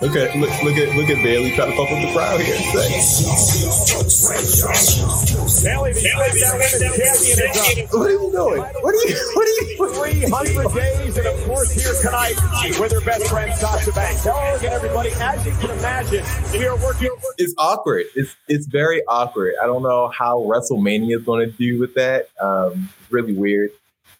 Look 0.00 0.16
at 0.16 0.36
look, 0.36 0.50
look 0.62 0.76
at 0.76 0.96
look 0.96 1.10
at 1.10 1.22
Bayley 1.22 1.52
trying 1.54 1.70
to 1.70 1.76
fuck 1.76 1.90
with 1.90 2.02
the 2.02 2.12
crowd 2.12 2.40
here. 2.40 2.56
Bayley, 5.62 5.92
the 5.92 6.00
SmackDown 6.00 6.52
Women's 6.54 6.78
Champion, 6.78 7.38
is. 7.50 7.92
What 7.92 8.06
are 8.06 8.12
you 8.12 8.30
doing? 8.32 8.62
What 8.62 8.94
are 8.94 9.08
you? 9.08 9.16
What 9.34 9.46
are 9.46 9.50
you? 9.50 9.68
300 10.28 10.74
days, 10.74 11.16
and 11.16 11.26
of 11.26 11.44
course, 11.44 11.70
here 11.72 11.94
tonight 12.02 12.34
with 12.80 12.92
her 12.92 13.00
best 13.00 13.26
friend 13.28 13.54
Sasha 13.54 13.92
Banks. 13.92 14.24
Hello 14.24 14.56
again, 14.56 14.72
everybody. 14.72 15.10
As 15.12 15.46
you 15.46 15.52
can 15.52 15.70
imagine, 15.70 16.24
we 16.52 16.66
are 16.66 16.76
working. 16.76 17.10
It's 17.38 17.54
awkward. 17.58 18.06
It's 18.14 18.34
it's 18.48 18.66
very 18.66 19.02
awkward. 19.06 19.54
I 19.62 19.66
don't 19.66 19.82
know 19.82 20.08
how 20.08 20.40
WrestleMania 20.40 21.18
is 21.18 21.24
going 21.24 21.48
to 21.48 21.56
do 21.56 21.78
with 21.78 21.94
that. 21.94 22.28
Um, 22.40 22.88
it's 23.00 23.12
really 23.12 23.34
weird. 23.34 23.70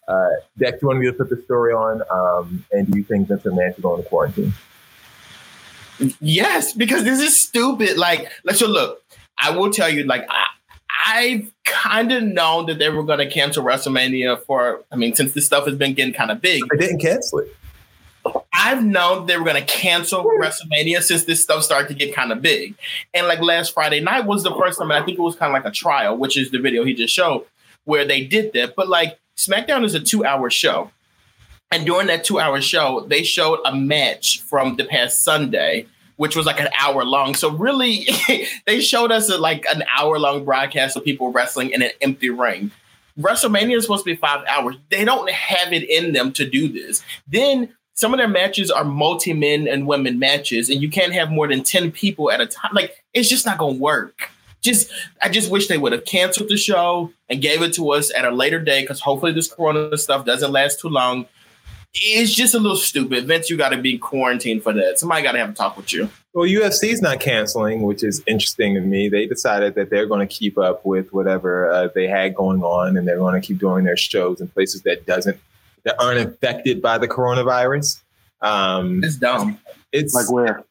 Uh, 0.07 0.29
Dex, 0.57 0.81
you 0.81 0.87
want 0.87 0.99
me 0.99 1.05
to 1.05 1.13
put 1.13 1.29
the 1.29 1.41
story 1.43 1.71
on? 1.71 2.01
Um, 2.09 2.65
and 2.71 2.91
do 2.91 2.97
you 2.97 3.03
think 3.03 3.27
Vince 3.27 3.43
McMahon 3.43 3.75
should 3.75 3.83
go 3.83 3.95
into 3.95 4.09
quarantine? 4.09 4.53
Yes, 6.21 6.73
because 6.73 7.03
this 7.03 7.19
is 7.19 7.39
stupid. 7.39 7.97
Like, 7.97 8.31
let's 8.43 8.59
so 8.59 8.67
look. 8.67 9.03
I 9.37 9.51
will 9.51 9.71
tell 9.71 9.89
you, 9.89 10.03
like, 10.03 10.25
I, 10.29 10.45
I've 11.05 11.51
kind 11.63 12.11
of 12.11 12.23
known 12.23 12.65
that 12.67 12.79
they 12.79 12.89
were 12.89 13.03
going 13.03 13.19
to 13.19 13.29
cancel 13.29 13.63
WrestleMania 13.63 14.43
for. 14.45 14.83
I 14.91 14.95
mean, 14.95 15.15
since 15.15 15.33
this 15.33 15.45
stuff 15.45 15.65
has 15.65 15.75
been 15.75 15.93
getting 15.93 16.13
kind 16.13 16.31
of 16.31 16.41
big, 16.41 16.63
They 16.71 16.77
didn't 16.77 16.99
cancel 16.99 17.39
it. 17.39 17.55
I've 18.53 18.83
known 18.83 19.25
they 19.25 19.37
were 19.37 19.45
going 19.45 19.55
to 19.55 19.65
cancel 19.65 20.23
WrestleMania 20.23 21.01
since 21.01 21.23
this 21.23 21.41
stuff 21.41 21.63
started 21.63 21.87
to 21.87 21.93
get 21.93 22.13
kind 22.13 22.31
of 22.31 22.41
big. 22.41 22.75
And 23.13 23.27
like 23.27 23.39
last 23.39 23.73
Friday 23.73 24.01
night 24.01 24.25
was 24.25 24.43
the 24.43 24.53
first 24.55 24.77
time, 24.77 24.91
and 24.91 25.01
I 25.01 25.05
think 25.05 25.17
it 25.17 25.21
was 25.21 25.35
kind 25.35 25.55
of 25.55 25.63
like 25.63 25.71
a 25.71 25.73
trial, 25.73 26.17
which 26.17 26.37
is 26.37 26.51
the 26.51 26.59
video 26.59 26.83
he 26.83 26.93
just 26.93 27.13
showed, 27.13 27.45
where 27.85 28.05
they 28.05 28.25
did 28.25 28.53
that. 28.53 28.75
But 28.75 28.89
like 28.89 29.17
SmackDown 29.37 29.85
is 29.85 29.95
a 29.95 29.99
two 29.99 30.25
hour 30.25 30.49
show. 30.49 30.91
And 31.71 31.85
during 31.85 32.07
that 32.07 32.23
two 32.23 32.39
hour 32.39 32.61
show, 32.61 33.05
they 33.07 33.23
showed 33.23 33.59
a 33.63 33.75
match 33.75 34.41
from 34.41 34.75
the 34.75 34.85
past 34.85 35.23
Sunday, 35.23 35.85
which 36.15 36.35
was 36.35 36.45
like 36.45 36.59
an 36.59 36.69
hour 36.79 37.03
long. 37.05 37.35
So 37.35 37.51
really, 37.51 38.07
they 38.65 38.81
showed 38.81 39.11
us 39.11 39.29
a, 39.29 39.37
like 39.37 39.65
an 39.73 39.83
hour 39.97 40.17
long 40.17 40.45
broadcast 40.45 40.97
of 40.97 41.03
people 41.03 41.31
wrestling 41.31 41.69
in 41.69 41.83
an 41.83 41.91
empty 42.01 42.29
ring. 42.29 42.71
WrestleMania 43.19 43.77
is 43.77 43.83
supposed 43.83 44.05
to 44.05 44.11
be 44.11 44.15
five 44.15 44.43
hours. 44.47 44.77
They 44.89 45.05
don't 45.05 45.29
have 45.29 45.73
it 45.73 45.87
in 45.87 46.13
them 46.13 46.31
to 46.33 46.49
do 46.49 46.69
this. 46.69 47.03
Then 47.27 47.75
some 47.93 48.13
of 48.13 48.17
their 48.17 48.29
matches 48.29 48.71
are 48.71 48.85
multi 48.85 49.33
men 49.33 49.67
and 49.67 49.85
women 49.85 50.17
matches, 50.17 50.69
and 50.69 50.81
you 50.81 50.89
can't 50.89 51.13
have 51.13 51.29
more 51.29 51.47
than 51.47 51.63
10 51.63 51.91
people 51.91 52.31
at 52.31 52.39
a 52.39 52.47
time. 52.47 52.71
Like, 52.73 53.03
it's 53.13 53.29
just 53.29 53.45
not 53.45 53.57
going 53.57 53.75
to 53.75 53.81
work. 53.81 54.31
Just, 54.61 54.89
I 55.21 55.29
just 55.29 55.51
wish 55.51 55.67
they 55.67 55.77
would 55.77 55.91
have 55.91 56.05
canceled 56.05 56.49
the 56.49 56.57
show 56.57 57.11
and 57.29 57.41
gave 57.41 57.61
it 57.61 57.73
to 57.73 57.91
us 57.91 58.11
at 58.13 58.25
a 58.25 58.31
later 58.31 58.59
day 58.59 58.81
because 58.81 59.01
hopefully 59.01 59.33
this 59.33 59.51
Corona 59.51 59.97
stuff 59.97 60.25
doesn't 60.25 60.51
last 60.51 60.79
too 60.79 60.89
long. 60.89 61.27
It's 61.93 62.33
just 62.33 62.53
a 62.53 62.59
little 62.59 62.77
stupid. 62.77 63.25
Vince, 63.25 63.49
you 63.49 63.57
got 63.57 63.69
to 63.69 63.81
be 63.81 63.97
quarantined 63.97 64.61
for 64.61 64.73
that. 64.73 64.99
Somebody 64.99 65.23
got 65.23 65.31
to 65.31 65.39
have 65.39 65.49
a 65.49 65.53
talk 65.53 65.75
with 65.75 65.91
you. 65.91 66.09
Well, 66.33 66.47
UFC's 66.47 67.01
not 67.01 67.19
canceling, 67.19 67.81
which 67.81 68.03
is 68.03 68.21
interesting 68.27 68.75
to 68.75 68.81
me. 68.81 69.09
They 69.09 69.25
decided 69.25 69.73
that 69.75 69.89
they're 69.89 70.05
going 70.05 70.25
to 70.25 70.31
keep 70.31 70.57
up 70.57 70.85
with 70.85 71.11
whatever 71.11 71.69
uh, 71.71 71.89
they 71.95 72.07
had 72.07 72.35
going 72.35 72.61
on, 72.61 72.95
and 72.95 73.07
they're 73.07 73.17
going 73.17 73.39
to 73.39 73.45
keep 73.45 73.57
doing 73.57 73.85
their 73.85 73.97
shows 73.97 74.39
in 74.39 74.47
places 74.49 74.83
that 74.83 75.05
doesn't 75.07 75.39
that 75.83 75.95
aren't 75.99 76.19
affected 76.19 76.81
by 76.81 76.97
the 76.97 77.07
coronavirus. 77.07 78.01
Um, 78.41 79.03
it's 79.03 79.15
dumb. 79.15 79.59
It's 79.91 80.13
like 80.13 80.31
where 80.31 80.63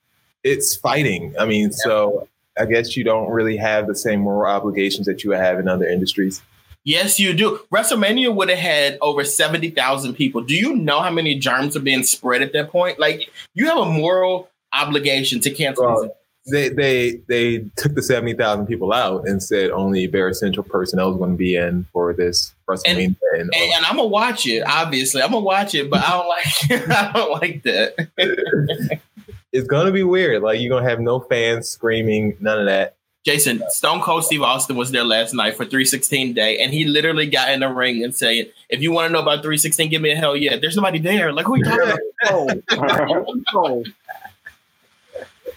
it's 0.45 0.77
fighting. 0.77 1.35
I 1.39 1.47
mean, 1.47 1.73
so 1.73 2.29
I 2.59 2.67
guess 2.67 2.97
you 2.97 3.05
don't 3.05 3.31
really 3.31 3.57
have 3.57 3.87
the 3.87 3.95
same 3.95 4.21
moral 4.21 4.51
obligations 4.51 5.07
that 5.07 5.25
you 5.25 5.33
have 5.33 5.59
in 5.59 5.69
other 5.69 5.89
industries. 5.89 6.43
Yes, 6.89 7.21
you 7.21 7.35
do. 7.35 7.61
WrestleMania 7.71 8.35
would 8.35 8.49
have 8.49 8.59
had 8.59 8.97
over 9.03 9.23
70,000 9.23 10.15
people. 10.15 10.41
Do 10.41 10.55
you 10.55 10.75
know 10.75 11.01
how 11.01 11.11
many 11.11 11.39
germs 11.39 11.77
are 11.77 11.81
being 11.81 12.03
spread 12.03 12.41
at 12.41 12.55
that 12.55 12.71
point? 12.71 12.99
Like, 12.99 13.29
you 13.53 13.67
have 13.67 13.77
a 13.77 13.85
moral 13.85 14.49
obligation 14.73 15.39
to 15.41 15.51
cancel 15.51 15.85
Well, 15.85 16.17
they 16.51 16.71
they 16.71 17.21
they 17.29 17.59
took 17.77 17.95
the 17.95 18.03
seventy 18.03 18.33
thousand 18.33 18.69
people 18.69 18.95
out 18.95 19.29
and 19.29 19.43
said 19.43 19.71
only 19.71 20.07
very 20.07 20.31
essential 20.31 20.63
personnel 20.63 21.11
is 21.11 21.19
going 21.19 21.33
to 21.33 21.37
be 21.37 21.57
in 21.57 21.85
for 21.93 22.15
this 22.15 22.55
WrestleMania. 22.67 23.05
And, 23.07 23.17
uh, 23.21 23.35
and, 23.35 23.53
and 23.55 23.85
I'm 23.85 23.97
gonna 23.97 24.09
watch 24.09 24.47
it. 24.47 24.63
Obviously, 24.67 25.21
I'm 25.21 25.33
gonna 25.33 25.45
watch 25.45 25.75
it, 25.75 25.91
but 25.91 26.03
I 26.03 26.11
don't 26.11 26.29
like. 26.29 26.89
I 26.89 27.13
don't 27.13 27.33
like 27.43 27.63
that. 27.65 29.01
it's 29.53 29.67
going 29.67 29.87
to 29.87 29.93
be 29.93 30.03
weird. 30.03 30.43
Like 30.43 30.61
you're 30.61 30.71
going 30.71 30.85
to 30.85 30.91
have 30.91 31.01
no 31.01 31.21
fans 31.21 31.69
screaming, 31.69 32.37
none 32.41 32.61
of 32.61 32.67
that. 32.67 32.97
Jason, 33.29 33.63
Stone 33.69 34.01
Cold 34.01 34.25
Steve 34.25 34.41
Austin 34.41 34.75
was 34.75 34.91
there 34.91 35.05
last 35.05 35.35
night 35.35 35.55
for 35.55 35.67
316 35.67 36.33
Day, 36.33 36.61
and 36.61 36.73
he 36.73 36.87
literally 36.87 37.27
got 37.27 37.51
in 37.51 37.61
the 37.61 37.69
ring 37.69 38.03
and 38.03 38.17
said, 38.17 38.51
"If 38.71 38.81
you 38.81 38.91
want 38.91 39.09
to 39.09 39.13
know 39.13 39.19
about 39.19 39.43
316, 39.43 39.91
give 39.91 40.01
me 40.01 40.13
a 40.13 40.17
hell 40.17 40.35
yeah." 40.35 40.57
There's 40.57 40.77
nobody 40.77 40.99
there. 40.99 41.31
Like 41.31 41.45
who 41.45 41.53
are 41.53 41.59
you 41.59 41.65
talking 41.65 42.63
about? 42.73 43.87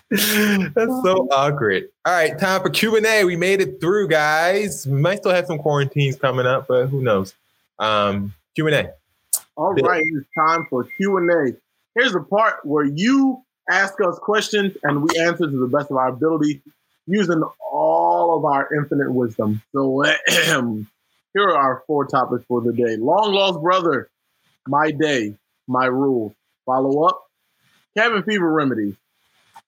That's 0.76 1.02
so 1.02 1.30
awkward. 1.32 1.88
All 2.04 2.12
right, 2.14 2.38
time 2.38 2.62
for 2.62 2.70
Q 2.70 2.98
and 2.98 3.06
A. 3.06 3.24
We 3.24 3.38
made 3.38 3.62
it 3.62 3.80
through, 3.80 4.10
guys. 4.10 4.86
Might 4.86 5.20
still 5.20 5.32
have 5.32 5.46
some 5.46 5.58
quarantines 5.58 6.18
coming 6.18 6.46
up, 6.46 6.68
but 6.68 6.88
who 6.88 7.02
knows? 7.02 7.34
Um, 7.80 8.34
Q 8.54 8.68
and 8.68 8.76
A. 8.76 8.94
All 9.56 9.74
right, 9.76 10.04
it's 10.06 10.28
time 10.38 10.68
for 10.70 10.84
Q 10.98 11.16
and 11.20 11.30
A. 11.32 11.56
Here's 11.96 12.12
the 12.12 12.20
part 12.20 12.66
where 12.66 12.84
you 12.84 13.42
ask 13.70 13.94
us 14.02 14.20
questions 14.20 14.76
and 14.84 15.04
we 15.04 15.18
answer 15.18 15.50
to 15.50 15.58
the 15.58 15.68
best 15.68 15.90
of 15.90 15.96
our 15.96 16.10
ability, 16.10 16.62
using 17.08 17.44
all 17.72 18.38
of 18.38 18.46
our 18.46 18.74
infinite 18.74 19.12
wisdom. 19.12 19.62
So, 19.74 20.04
here 21.34 21.50
are 21.50 21.58
our 21.58 21.84
four 21.88 22.06
topics 22.06 22.44
for 22.48 22.62
the 22.62 22.74
day: 22.74 22.98
long 22.98 23.34
lost 23.34 23.62
brother, 23.62 24.10
my 24.68 24.92
day, 24.92 25.36
my 25.68 25.86
rule, 25.86 26.36
follow 26.66 27.06
up, 27.06 27.24
cabin 27.98 28.24
fever 28.24 28.52
remedies. 28.52 28.96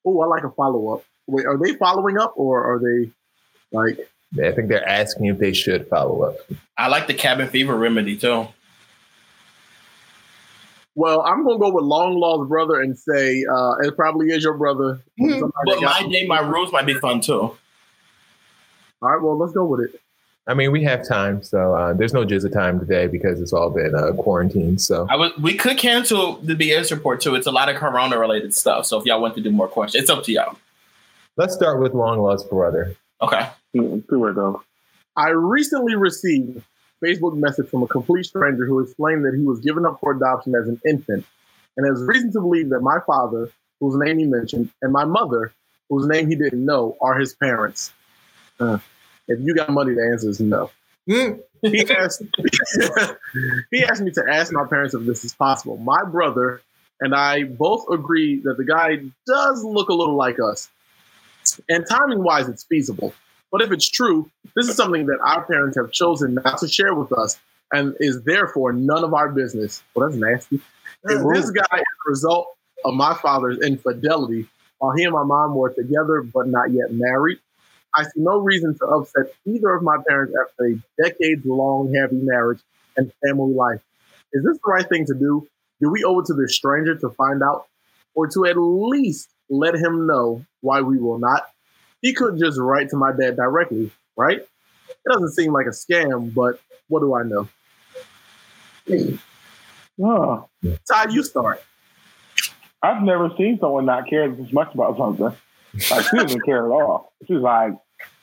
Oh, 0.06 0.22
I 0.22 0.28
like 0.28 0.44
a 0.44 0.52
follow 0.52 0.94
up. 0.94 1.04
Wait, 1.28 1.46
are 1.46 1.58
they 1.58 1.74
following 1.76 2.18
up 2.18 2.34
or 2.36 2.76
are 2.76 2.80
they 2.80 3.12
like? 3.72 3.98
I 4.34 4.52
think 4.52 4.68
they're 4.68 4.88
asking 4.88 5.28
if 5.28 5.38
they 5.38 5.54
should 5.54 5.88
follow 5.88 6.24
up. 6.24 6.36
I 6.78 6.88
like 6.88 7.08
the 7.08 7.14
cabin 7.14 7.48
fever 7.48 7.78
remedy 7.78 8.18
too. 8.18 8.48
Well, 10.96 11.22
I'm 11.22 11.44
gonna 11.44 11.60
go 11.60 11.72
with 11.72 11.84
long 11.84 12.20
lost 12.20 12.50
brother 12.50 12.82
and 12.82 12.98
say 12.98 13.44
uh, 13.52 13.76
it 13.82 13.96
probably 13.96 14.28
is 14.28 14.44
your 14.44 14.54
brother. 14.54 15.02
Somebody 15.20 15.52
But 15.66 15.82
my 15.82 16.08
day, 16.08 16.28
my 16.28 16.40
rules 16.40 16.72
might 16.72 16.86
be 16.86 16.94
fun 16.96 17.22
too. 17.22 17.34
All 17.42 17.58
right, 19.02 19.22
well, 19.22 19.38
let's 19.38 19.54
go 19.54 19.66
with 19.66 19.82
it. 19.82 20.00
I 20.46 20.54
mean, 20.54 20.72
we 20.72 20.84
have 20.84 21.08
time, 21.08 21.42
so 21.42 21.74
uh, 21.74 21.94
there's 21.94 22.14
no 22.14 22.26
jizz 22.26 22.46
of 22.46 22.54
time 22.54 22.80
today 22.80 23.08
because 23.08 23.42
it's 23.42 23.54
all 23.54 23.70
been 23.70 23.96
uh, 23.96 24.12
quarantined. 24.14 24.82
So 24.82 25.08
I 25.10 25.16
was. 25.16 25.32
We 25.38 25.56
could 25.56 25.78
cancel 25.78 26.34
the 26.38 26.54
BS 26.54 26.92
report 26.92 27.22
too. 27.22 27.36
It's 27.36 27.48
a 27.48 27.52
lot 27.52 27.70
of 27.70 27.78
Corona 27.78 28.20
related 28.20 28.54
stuff. 28.54 28.86
So 28.86 29.00
if 29.00 29.06
y'all 29.06 29.22
want 29.22 29.36
to 29.36 29.42
do 29.42 29.52
more 29.52 29.68
questions, 29.68 30.02
it's 30.04 30.10
up 30.12 30.24
to 30.26 30.32
y'all. 30.32 30.58
let's 31.38 31.54
start 31.54 31.82
with 31.82 31.94
long 31.94 32.20
lost 32.20 32.50
brother. 32.50 32.96
Okay. 33.22 33.50
See 33.72 33.80
where 33.80 34.32
it 34.32 34.36
goes. 34.36 34.58
I 35.16 35.30
recently 35.30 35.96
received 35.96 36.58
a 36.58 36.62
Facebook 37.04 37.36
message 37.36 37.70
from 37.70 37.84
a 37.84 37.88
complete 37.88 38.26
stranger 38.26 38.66
who 38.66 38.80
explained 38.80 39.26
that 39.26 39.36
he 39.36 39.44
was 39.44 39.60
given 39.60 39.86
up 39.86 40.00
for 40.00 40.16
adoption 40.16 40.56
as 40.56 40.68
an 40.68 40.80
infant 40.88 41.26
and 41.76 41.88
has 41.88 42.04
reason 42.04 42.32
to 42.34 42.40
believe 42.40 42.70
that 42.70 42.82
my 42.82 43.00
father, 43.06 43.52
whose 43.80 43.96
name 43.98 44.20
he 44.20 44.26
mentioned, 44.26 44.70
and 44.82 44.94
my 44.94 45.06
mother, 45.06 45.54
whose 45.90 46.08
name 46.08 46.30
he 46.30 46.36
didn't 46.36 46.66
know, 46.66 46.96
are 47.02 47.20
his 47.20 47.34
parents. 47.34 47.92
Uh, 48.60 48.78
if 49.28 49.40
you 49.42 49.56
got 49.56 49.70
money, 49.70 49.94
the 49.94 50.04
answer 50.12 50.30
is 50.30 50.40
no. 50.40 50.70
Hmm. 51.10 51.34
he 51.62 51.86
asked 51.90 52.24
he 53.72 53.84
asked 53.84 54.02
me 54.02 54.12
to 54.12 54.24
ask 54.30 54.54
my 54.54 54.66
parents 54.66 54.94
if 54.94 55.06
this 55.06 55.26
is 55.26 55.34
possible. 55.34 55.78
My 55.78 56.04
brother 56.04 56.62
and 57.02 57.14
I 57.14 57.44
both 57.44 57.86
agree 57.92 58.40
that 58.42 58.58
the 58.58 58.64
guy 58.64 59.00
does 59.28 59.64
look 59.64 59.90
a 59.90 59.94
little 59.94 60.16
like 60.16 60.38
us. 60.40 60.70
And 61.68 61.86
timing 61.90 62.24
wise, 62.24 62.48
it's 62.48 62.64
feasible. 62.64 63.14
But 63.54 63.62
if 63.62 63.72
it's 63.72 63.88
true, 63.88 64.32
this 64.56 64.68
is 64.68 64.76
something 64.76 65.06
that 65.06 65.20
our 65.24 65.46
parents 65.46 65.78
have 65.78 65.92
chosen 65.92 66.34
not 66.34 66.58
to 66.58 66.68
share 66.68 66.96
with 66.96 67.14
us 67.14 67.40
and 67.72 67.96
is 68.00 68.24
therefore 68.24 68.74
none 68.74 69.04
of 69.04 69.14
our 69.14 69.30
business. 69.30 69.84
Well, 69.94 70.10
that's 70.10 70.20
nasty. 70.20 70.60
If 71.04 71.22
this 71.34 71.52
guy 71.52 71.78
is 71.78 71.84
a 72.08 72.10
result 72.10 72.48
of 72.84 72.96
my 72.96 73.14
father's 73.14 73.60
infidelity 73.60 74.48
while 74.80 74.96
he 74.98 75.04
and 75.04 75.14
my 75.14 75.24
mom 75.24 75.54
were 75.54 75.70
together 75.70 76.24
but 76.24 76.48
not 76.48 76.72
yet 76.72 76.92
married, 76.92 77.38
I 77.96 78.04
see 78.06 78.10
no 78.16 78.40
reason 78.40 78.76
to 78.80 78.86
upset 78.88 79.32
either 79.46 79.72
of 79.72 79.84
my 79.84 79.98
parents 80.08 80.34
after 80.42 80.66
a 80.66 81.04
decades 81.04 81.46
long 81.46 81.94
happy 81.94 82.22
marriage 82.24 82.60
and 82.98 83.12
family 83.24 83.54
life. 83.54 83.82
Is 84.34 84.44
this 84.44 84.58
the 84.58 84.72
right 84.72 84.90
thing 84.90 85.06
to 85.06 85.14
do? 85.14 85.48
Do 85.80 85.92
we 85.92 86.04
owe 86.04 86.20
it 86.22 86.26
to 86.26 86.34
this 86.34 86.56
stranger 86.56 86.96
to 86.96 87.10
find 87.12 87.44
out 87.44 87.68
or 88.16 88.26
to 88.30 88.46
at 88.48 88.58
least 88.58 89.30
let 89.48 89.76
him 89.76 90.08
know 90.08 90.44
why 90.62 90.82
we 90.82 90.98
will 90.98 91.20
not? 91.20 91.53
He 92.04 92.14
could 92.14 92.38
just 92.38 92.60
write 92.60 92.90
to 92.90 92.98
my 92.98 93.12
dad 93.20 93.38
directly, 93.38 93.90
right? 94.16 94.40
It 94.42 94.98
doesn't 95.12 95.32
seem 95.32 95.52
like 95.54 95.66
a 95.66 95.70
scam, 95.70 96.32
but 96.36 96.60
what 96.90 97.00
do 97.00 97.16
I 97.16 97.24
know? 97.24 97.48
Oh, 100.02 100.50
Todd, 100.92 101.14
you 101.14 101.24
start. 101.24 101.64
I've 102.82 103.02
never 103.02 103.30
seen 103.38 103.58
someone 103.60 103.86
not 103.86 104.10
care 104.10 104.30
this 104.30 104.52
much 104.52 104.74
about 104.74 104.98
something. 104.98 105.32
Like 105.90 106.06
she 106.10 106.18
doesn't 106.18 106.46
care 106.46 106.66
at 106.66 106.72
all. 106.72 107.14
She's 107.28 107.38
like, 107.38 107.74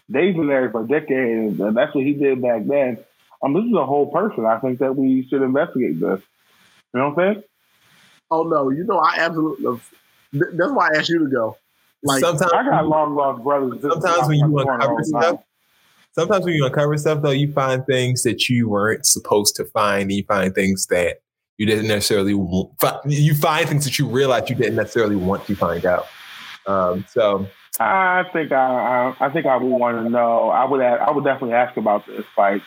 they've 0.08 0.34
been 0.34 0.46
married 0.46 0.72
for 0.72 0.86
decades, 0.86 1.58
and 1.58 1.76
that's 1.76 1.94
what 1.94 2.04
he 2.04 2.12
did 2.12 2.42
back 2.42 2.66
then. 2.66 2.98
um, 3.42 3.54
this 3.54 3.64
is 3.64 3.72
a 3.74 3.86
whole 3.86 4.10
person. 4.12 4.44
I 4.44 4.58
think 4.58 4.78
that 4.80 4.94
we 4.94 5.26
should 5.28 5.42
investigate 5.42 5.98
this. 6.00 6.20
You 6.92 7.00
know 7.00 7.08
what 7.10 7.24
I'm 7.24 7.34
saying? 7.34 7.44
Oh 8.30 8.42
no, 8.42 8.68
you 8.70 8.84
know 8.84 8.98
I 8.98 9.14
absolutely. 9.20 9.80
th- 10.32 10.44
That's 10.52 10.72
why 10.72 10.90
I 10.92 10.98
asked 10.98 11.08
you 11.08 11.20
to 11.20 11.30
go. 11.30 11.56
Like 12.02 12.20
sometimes 12.20 12.52
I 12.52 12.64
got 12.64 12.86
long 12.86 13.14
lost 13.14 13.42
brothers. 13.42 13.80
Sometimes 13.82 14.28
when 14.28 14.38
you 14.38 14.58
uncover 14.58 15.02
stuff, 15.04 15.40
sometimes 16.12 16.44
when 16.44 16.54
you 16.54 16.64
uncover 16.66 16.96
stuff 16.96 17.22
though, 17.22 17.30
you 17.30 17.52
find 17.52 17.84
things 17.86 18.22
that 18.22 18.48
you 18.48 18.68
weren't 18.68 19.04
supposed 19.06 19.54
to 19.56 19.64
find. 19.66 20.02
And 20.02 20.12
you 20.12 20.24
find 20.24 20.54
things 20.54 20.86
that 20.86 21.18
you 21.58 21.66
didn't 21.66 21.88
necessarily. 21.88 22.32
w- 22.32 22.70
fi- 22.80 23.00
You 23.06 23.34
find 23.34 23.68
things 23.68 23.84
that 23.84 23.98
you 23.98 24.06
realize 24.06 24.48
you 24.48 24.56
didn't 24.56 24.76
necessarily 24.76 25.16
want 25.16 25.44
to 25.46 25.54
find 25.54 25.84
out. 25.84 26.06
Um, 26.66 27.04
so 27.10 27.46
I 27.78 28.24
think 28.32 28.50
I, 28.52 29.14
I, 29.20 29.26
I 29.26 29.28
think 29.30 29.46
I 29.46 29.56
would 29.56 29.66
want 29.68 30.02
to 30.04 30.08
know. 30.10 30.48
I 30.50 30.64
would, 30.64 30.80
a- 30.80 31.04
I 31.06 31.10
would 31.10 31.24
definitely 31.24 31.54
ask 31.54 31.76
about 31.76 32.06
this. 32.06 32.24
Like, 32.36 32.62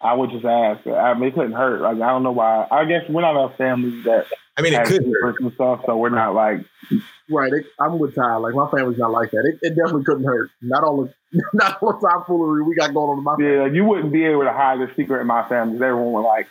I 0.00 0.14
would 0.14 0.30
just 0.30 0.44
ask. 0.44 0.86
I 0.86 1.14
mean, 1.14 1.24
it 1.28 1.34
couldn't 1.34 1.52
hurt. 1.52 1.80
Like, 1.82 1.96
I 1.96 2.08
don't 2.10 2.22
know 2.22 2.32
why. 2.32 2.66
I 2.70 2.84
guess 2.84 3.02
we're 3.08 3.20
not 3.22 3.36
a 3.36 3.54
family 3.56 4.00
that. 4.02 4.26
I 4.60 4.62
mean, 4.62 4.72
it 4.74 4.86
could 4.86 5.04
secrets 5.04 5.38
and 5.40 5.52
stuff, 5.54 5.82
so 5.86 5.96
we're 5.96 6.08
not 6.10 6.34
like. 6.34 6.60
Right, 7.28 7.52
it, 7.52 7.66
I'm 7.78 7.98
with 7.98 8.14
Ty. 8.14 8.36
Like 8.36 8.54
my 8.54 8.68
family's 8.70 8.98
not 8.98 9.10
like 9.12 9.30
that. 9.30 9.44
It, 9.44 9.58
it 9.66 9.76
definitely 9.76 10.04
couldn't 10.04 10.24
hurt. 10.24 10.50
Not 10.60 10.82
all 10.84 11.04
the 11.04 11.14
not 11.54 11.80
all 11.82 11.92
the 11.92 12.08
tomfoolery 12.08 12.62
we 12.64 12.74
got 12.74 12.92
going 12.92 13.10
on 13.10 13.18
in 13.18 13.24
my 13.24 13.36
Yeah, 13.38 13.62
like, 13.64 13.72
you 13.72 13.84
wouldn't 13.84 14.12
be 14.12 14.24
able 14.24 14.42
to 14.42 14.52
hide 14.52 14.80
a 14.80 14.92
secret 14.94 15.20
in 15.20 15.26
my 15.26 15.48
family. 15.48 15.74
'cause 15.78 15.82
Everyone 15.82 16.12
would 16.14 16.28
like 16.28 16.48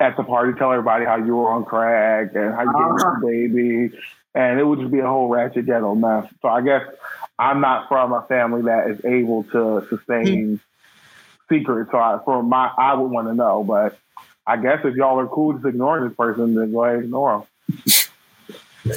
at 0.00 0.16
the 0.16 0.22
party 0.24 0.52
tell 0.58 0.72
everybody 0.72 1.04
how 1.04 1.16
you 1.16 1.36
were 1.36 1.50
on 1.50 1.64
crack 1.64 2.34
and 2.34 2.54
how 2.54 2.62
you 2.62 2.72
get 2.72 3.04
Uh-huh. 3.06 3.16
a 3.16 3.26
baby, 3.26 3.98
and 4.34 4.58
it 4.60 4.64
would 4.66 4.78
just 4.80 4.90
be 4.92 5.00
a 5.00 5.06
whole 5.06 5.28
ratchet 5.28 5.66
ghetto 5.66 5.94
mess. 5.94 6.26
So 6.42 6.48
I 6.48 6.62
guess 6.62 6.82
I'm 7.38 7.60
not 7.60 7.88
from 7.88 8.12
a 8.12 8.22
family 8.22 8.62
that 8.62 8.88
is 8.90 9.04
able 9.04 9.44
to 9.44 9.86
sustain 9.90 10.60
secrets. 11.50 11.90
So 11.90 11.98
I, 11.98 12.18
for 12.24 12.42
my, 12.42 12.70
I 12.78 12.94
would 12.94 13.10
want 13.10 13.28
to 13.28 13.34
know. 13.34 13.62
But 13.64 13.98
I 14.48 14.56
guess 14.56 14.80
if 14.82 14.94
y'all 14.94 15.20
are 15.20 15.26
cool 15.26 15.52
just 15.52 15.66
ignoring 15.66 16.08
this 16.08 16.16
person, 16.16 16.54
then 16.54 16.72
go 16.72 16.84
ahead 16.84 16.96
and 16.96 17.04
ignore 17.04 17.46
them. 17.66 18.96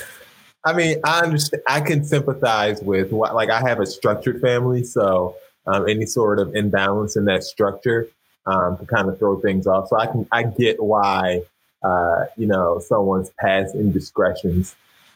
I 0.64 0.74
mean, 0.74 1.02
I 1.04 1.22
understand. 1.22 1.62
I 1.68 1.82
can 1.82 2.06
sympathize 2.06 2.82
with 2.82 3.12
what, 3.12 3.36
like, 3.36 3.50
I 3.50 3.60
have 3.68 3.80
a 3.82 3.86
structured 3.86 4.40
family, 4.40 4.84
so 4.84 5.36
um, 5.68 5.90
any 5.90 6.06
sort 6.06 6.40
of 6.40 6.56
imbalance 6.56 7.18
in 7.18 7.26
that 7.26 7.44
structure 7.44 8.08
um, 8.46 8.78
can 8.78 8.86
kind 8.86 9.10
of 9.10 9.20
throw 9.20 9.42
things 9.42 9.68
off. 9.68 9.90
So 9.90 9.98
I 9.98 10.06
can, 10.06 10.26
I 10.32 10.44
get 10.44 10.82
why, 10.82 11.42
uh, 11.84 12.26
you 12.38 12.48
know, 12.48 12.80
someone's 12.80 13.32
past 13.40 13.76
indiscretions 13.76 14.76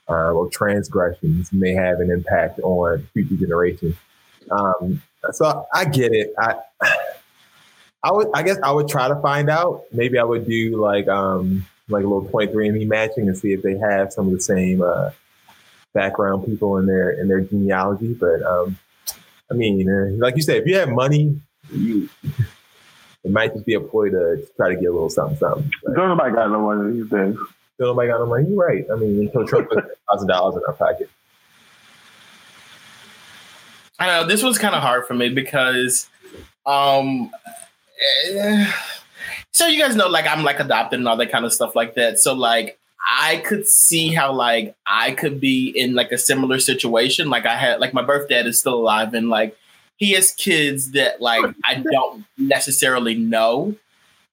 uh, 0.10 0.32
or 0.32 0.50
transgressions 0.50 1.54
may 1.54 1.74
have 1.74 2.00
an 2.00 2.12
impact 2.12 2.60
on 2.60 3.08
future 3.14 3.36
generations. 3.36 3.96
Um, 4.52 5.02
so 5.32 5.66
I 5.74 5.86
get 5.86 6.12
it. 6.12 6.34
I, 6.38 6.56
I 8.06 8.12
would, 8.12 8.28
I 8.36 8.44
guess, 8.44 8.60
I 8.62 8.72
would 8.72 8.88
try 8.88 9.08
to 9.08 9.16
find 9.16 9.50
out. 9.50 9.86
Maybe 9.92 10.20
I 10.20 10.24
would 10.24 10.46
do 10.46 10.80
like, 10.80 11.08
um, 11.08 11.66
like 11.90 12.04
a 12.04 12.08
little 12.08 12.30
23andMe 12.30 12.88
matching 12.88 13.28
and 13.28 13.36
see 13.36 13.52
if 13.52 13.64
they 13.64 13.78
have 13.80 14.14
some 14.14 14.28
of 14.28 14.34
the 14.34 14.40
same 14.40 14.84
uh, 14.84 15.10
background 15.94 16.46
people 16.46 16.78
in 16.78 16.86
their 16.86 17.10
in 17.10 17.28
their 17.28 17.42
genealogy. 17.42 18.14
But 18.14 18.44
um, 18.44 18.78
I 19.50 19.56
mean, 19.56 19.90
uh, 19.90 20.24
like 20.24 20.36
you 20.36 20.44
said, 20.44 20.58
if 20.58 20.68
you 20.68 20.78
have 20.78 20.90
money, 20.90 21.42
you 21.72 22.08
it 23.24 23.32
might 23.32 23.54
just 23.54 23.66
be 23.66 23.74
a 23.74 23.80
ploy 23.80 24.12
to 24.12 24.48
try 24.56 24.70
to 24.70 24.76
get 24.76 24.86
a 24.86 24.92
little 24.92 25.10
something, 25.10 25.38
something. 25.40 25.72
Don't 25.96 26.10
nobody 26.10 26.32
got 26.32 26.52
no 26.52 26.62
money 26.62 26.94
these 26.94 27.10
days. 27.10 27.36
Still 27.74 27.88
nobody 27.88 28.10
got 28.10 28.20
no 28.20 28.28
money. 28.28 28.48
You're 28.48 28.64
right. 28.64 28.86
I 28.92 28.98
mean, 28.98 29.20
until 29.20 29.48
Trump 29.48 29.70
put 29.70 29.84
thousand 30.12 30.28
dollars 30.28 30.58
in 30.58 30.62
our 30.68 30.74
pocket. 30.74 31.10
I 33.98 34.08
know 34.08 34.28
this 34.28 34.44
was 34.44 34.60
kind 34.60 34.76
of 34.76 34.82
hard 34.82 35.08
for 35.08 35.14
me 35.14 35.30
because, 35.30 36.10
um, 36.66 37.32
so 39.52 39.68
you 39.68 39.80
guys 39.80 39.96
know, 39.96 40.08
like 40.08 40.28
I'm 40.28 40.44
like 40.44 40.60
adopted 40.60 41.00
and 41.00 41.08
all 41.08 41.18
that 41.18 41.32
kind 41.32 41.46
of 41.46 41.54
stuff 41.54 41.76
like 41.76 41.96
that. 41.96 42.20
So 42.20 42.34
like 42.34 42.78
I 43.08 43.38
could 43.38 43.68
see 43.68 44.14
how 44.14 44.34
like 44.34 44.76
I 44.88 45.12
could 45.12 45.40
be 45.40 45.70
in 45.70 45.94
like 45.96 46.12
a 46.12 46.18
similar 46.18 46.60
situation. 46.60 47.30
Like 47.30 47.46
I 47.46 47.56
had 47.56 47.80
like 47.80 47.94
my 47.94 48.02
birth 48.04 48.30
dad 48.30 48.48
is 48.48 48.60
still 48.60 48.76
alive 48.76 49.14
and 49.14 49.30
like 49.30 49.58
he 49.98 50.12
has 50.12 50.32
kids 50.32 50.92
that 50.92 51.22
like 51.22 51.46
I 51.64 51.84
don't 51.92 52.26
necessarily 52.38 53.16
know. 53.16 53.76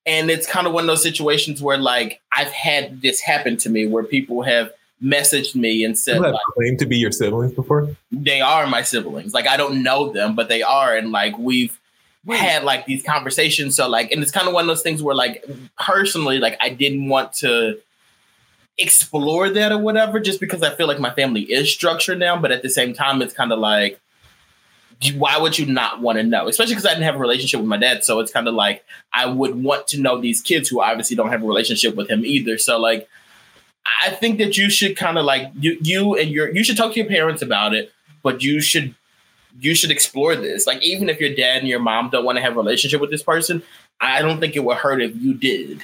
And 0.04 0.30
it's 0.30 0.48
kind 0.48 0.66
of 0.66 0.72
one 0.72 0.82
of 0.84 0.88
those 0.88 1.02
situations 1.02 1.62
where 1.62 1.78
like 1.78 2.20
I've 2.32 2.50
had 2.50 3.02
this 3.02 3.20
happen 3.20 3.56
to 3.58 3.70
me 3.70 3.86
where 3.86 4.02
people 4.02 4.42
have 4.42 4.72
messaged 5.00 5.54
me 5.54 5.84
and 5.84 5.98
said 5.98 6.16
You 6.16 6.22
have 6.22 6.32
like 6.32 6.42
claimed 6.54 6.78
to 6.80 6.86
be 6.86 6.96
your 6.96 7.12
siblings 7.12 7.52
before. 7.52 7.94
they 8.10 8.40
are 8.40 8.66
my 8.66 8.82
siblings. 8.82 9.34
Like 9.34 9.46
I 9.46 9.56
don't 9.56 9.82
know 9.82 10.10
them, 10.12 10.34
but 10.34 10.48
they 10.48 10.62
are, 10.62 10.96
and 10.96 11.12
like 11.12 11.36
we've 11.38 11.78
had 12.31 12.64
like 12.64 12.87
these 12.87 13.03
conversations. 13.03 13.77
So 13.77 13.89
like, 13.89 14.12
and 14.12 14.23
it's 14.23 14.31
kind 14.31 14.47
of 14.47 14.55
one 14.55 14.62
of 14.62 14.68
those 14.68 14.83
things 14.83 15.03
where 15.03 15.14
like 15.14 15.45
personally, 15.79 16.39
like 16.39 16.57
I 16.61 16.68
didn't 16.68 17.09
want 17.09 17.33
to 17.35 17.79
explore 18.79 19.51
that 19.51 19.73
or 19.73 19.79
whatever, 19.79 20.20
just 20.20 20.41
because 20.41 20.62
I 20.62 20.75
feel 20.75 20.87
like 20.87 21.01
my 21.01 21.12
family 21.12 21.43
is 21.43 21.73
structured 21.73 22.18
now. 22.18 22.41
But 22.41 22.53
at 22.53 22.62
the 22.62 22.70
same 22.70 22.95
time, 22.95 23.23
it's 23.23 23.35
kind 23.35 23.53
of 23.53 23.59
like, 23.59 24.01
why 25.16 25.37
would 25.37 25.59
you 25.59 25.66
not 25.66 26.01
want 26.01 26.18
to 26.18 26.23
know? 26.23 26.47
Especially 26.47 26.75
because 26.75 26.87
I 26.87 26.91
didn't 26.91 27.05
have 27.05 27.16
a 27.16 27.18
relationship 27.18 27.61
with 27.61 27.68
my 27.68 27.77
dad, 27.77 28.05
so 28.05 28.20
it's 28.20 28.33
kind 28.33 28.47
of 28.47 28.55
like 28.55 28.85
I 29.12 29.27
would 29.27 29.62
want 29.62 29.89
to 29.89 30.01
know 30.01 30.20
these 30.20 30.41
kids 30.41 30.68
who 30.68 30.81
obviously 30.81 31.16
don't 31.16 31.31
have 31.31 31.43
a 31.43 31.47
relationship 31.47 31.97
with 31.97 32.09
him 32.09 32.25
either. 32.25 32.59
So 32.59 32.79
like. 32.79 33.09
I 34.01 34.11
think 34.11 34.39
that 34.39 34.57
you 34.57 34.70
should 34.70 34.97
kind 34.97 35.18
of 35.18 35.25
like 35.25 35.51
you 35.59 35.77
you 35.83 36.14
and 36.16 36.31
your 36.31 36.55
you 36.55 36.62
should 36.62 36.77
talk 36.77 36.93
to 36.93 37.01
your 37.01 37.09
parents 37.09 37.43
about 37.43 37.75
it, 37.75 37.93
but 38.23 38.41
you 38.41 38.61
should 38.61 38.95
you 39.61 39.74
should 39.74 39.90
explore 39.90 40.36
this. 40.36 40.66
Like 40.66 40.82
even 40.82 41.09
if 41.09 41.20
your 41.20 41.34
dad 41.34 41.59
and 41.59 41.68
your 41.68 41.80
mom 41.80 42.11
don't 42.11 42.24
want 42.24 42.36
to 42.36 42.42
have 42.42 42.55
a 42.55 42.57
relationship 42.57 43.00
with 43.00 43.11
this 43.11 43.22
person, 43.22 43.62
I 44.00 44.22
don't 44.22 44.40
think 44.40 44.57
it 44.57 44.64
would 44.64 44.78
hurt 44.78 45.03
if 45.03 45.14
you 45.16 45.34
did. 45.34 45.82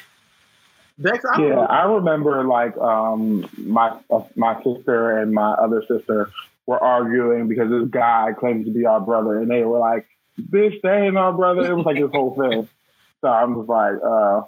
Dex, 1.01 1.25
I 1.33 1.41
Yeah, 1.41 1.61
I 1.61 1.85
remember 1.85 2.45
like 2.45 2.77
um 2.79 3.49
my 3.57 3.97
uh, 4.11 4.23
my 4.35 4.61
sister 4.63 5.19
and 5.19 5.33
my 5.33 5.53
other 5.53 5.83
sister 5.87 6.31
were 6.67 6.83
arguing 6.83 7.49
because 7.49 7.71
this 7.71 7.89
guy 7.89 8.33
claimed 8.39 8.67
to 8.67 8.73
be 8.73 8.85
our 8.85 9.01
brother, 9.01 9.39
and 9.39 9.51
they 9.51 9.63
were 9.63 9.79
like, 9.79 10.07
"Bitch, 10.41 10.81
they 10.83 11.07
ain't 11.07 11.17
our 11.17 11.33
brother." 11.33 11.71
It 11.71 11.75
was 11.75 11.87
like 11.87 11.97
this 11.97 12.11
whole 12.11 12.35
thing. 12.35 12.69
So 13.21 13.29
I'm 13.29 13.55
just 13.57 13.69
like, 13.69 13.95
uh, 14.05 14.43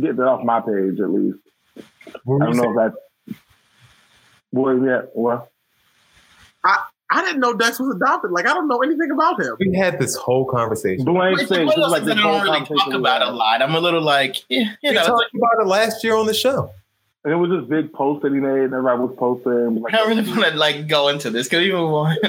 get 0.00 0.16
that 0.16 0.26
off 0.26 0.44
my 0.44 0.60
page 0.60 0.98
at 1.00 1.10
least. 1.10 1.38
I 1.76 1.82
don't 2.24 2.56
know 2.56 2.70
if 2.70 2.76
that's 2.76 3.40
what. 4.50 4.82
Yeah, 4.82 5.02
what? 5.12 5.50
I 6.64 6.86
I 7.10 7.24
didn't 7.24 7.40
know 7.40 7.54
Dex 7.54 7.78
was 7.78 7.94
adopted. 7.94 8.32
Like 8.32 8.46
I 8.48 8.54
don't 8.54 8.66
know 8.68 8.78
anything 8.82 9.10
about 9.12 9.40
him. 9.40 9.56
We 9.60 9.74
had 9.76 9.98
this 9.98 10.16
whole 10.16 10.44
conversation. 10.44 11.04
Blank 11.04 11.40
It's 11.40 11.48
thing. 11.48 11.66
one 11.66 11.68
of 11.68 11.76
This 11.76 11.76
is 11.76 11.82
those 11.84 11.92
like 11.92 12.04
this 12.04 12.16
I 12.16 12.20
whole 12.20 12.32
don't 12.32 12.42
really 12.42 12.58
talk 12.58 12.68
conversation 12.68 12.92
we 12.94 12.98
about 12.98 13.20
had. 13.22 13.28
a 13.30 13.32
lot. 13.32 13.62
I'm 13.62 13.74
a 13.74 13.80
little 13.80 14.02
like, 14.02 14.44
yeah, 14.48 14.60
you 14.82 14.90
We 14.90 14.92
know, 14.92 15.00
it's 15.00 15.06
talked 15.08 15.24
like, 15.34 15.42
about 15.52 15.62
it 15.64 15.68
last 15.68 16.02
year 16.04 16.16
on 16.16 16.26
the 16.26 16.34
show. 16.34 16.70
And 17.24 17.32
it 17.32 17.36
was 17.36 17.50
this 17.50 17.68
big 17.68 17.92
post 17.92 18.22
that 18.22 18.32
he 18.32 18.38
made, 18.38 18.52
and 18.64 18.72
everybody 18.74 19.00
was 19.00 19.14
posting. 19.18 19.82
Like, 19.82 19.94
I 19.94 19.96
don't 19.98 20.08
really 20.16 20.30
want 20.30 20.44
to 20.52 20.58
like 20.58 20.86
go 20.88 21.08
into 21.08 21.28
this. 21.30 21.48
Can 21.48 21.58
we 21.60 21.72
move 21.72 21.92
on? 21.92 22.16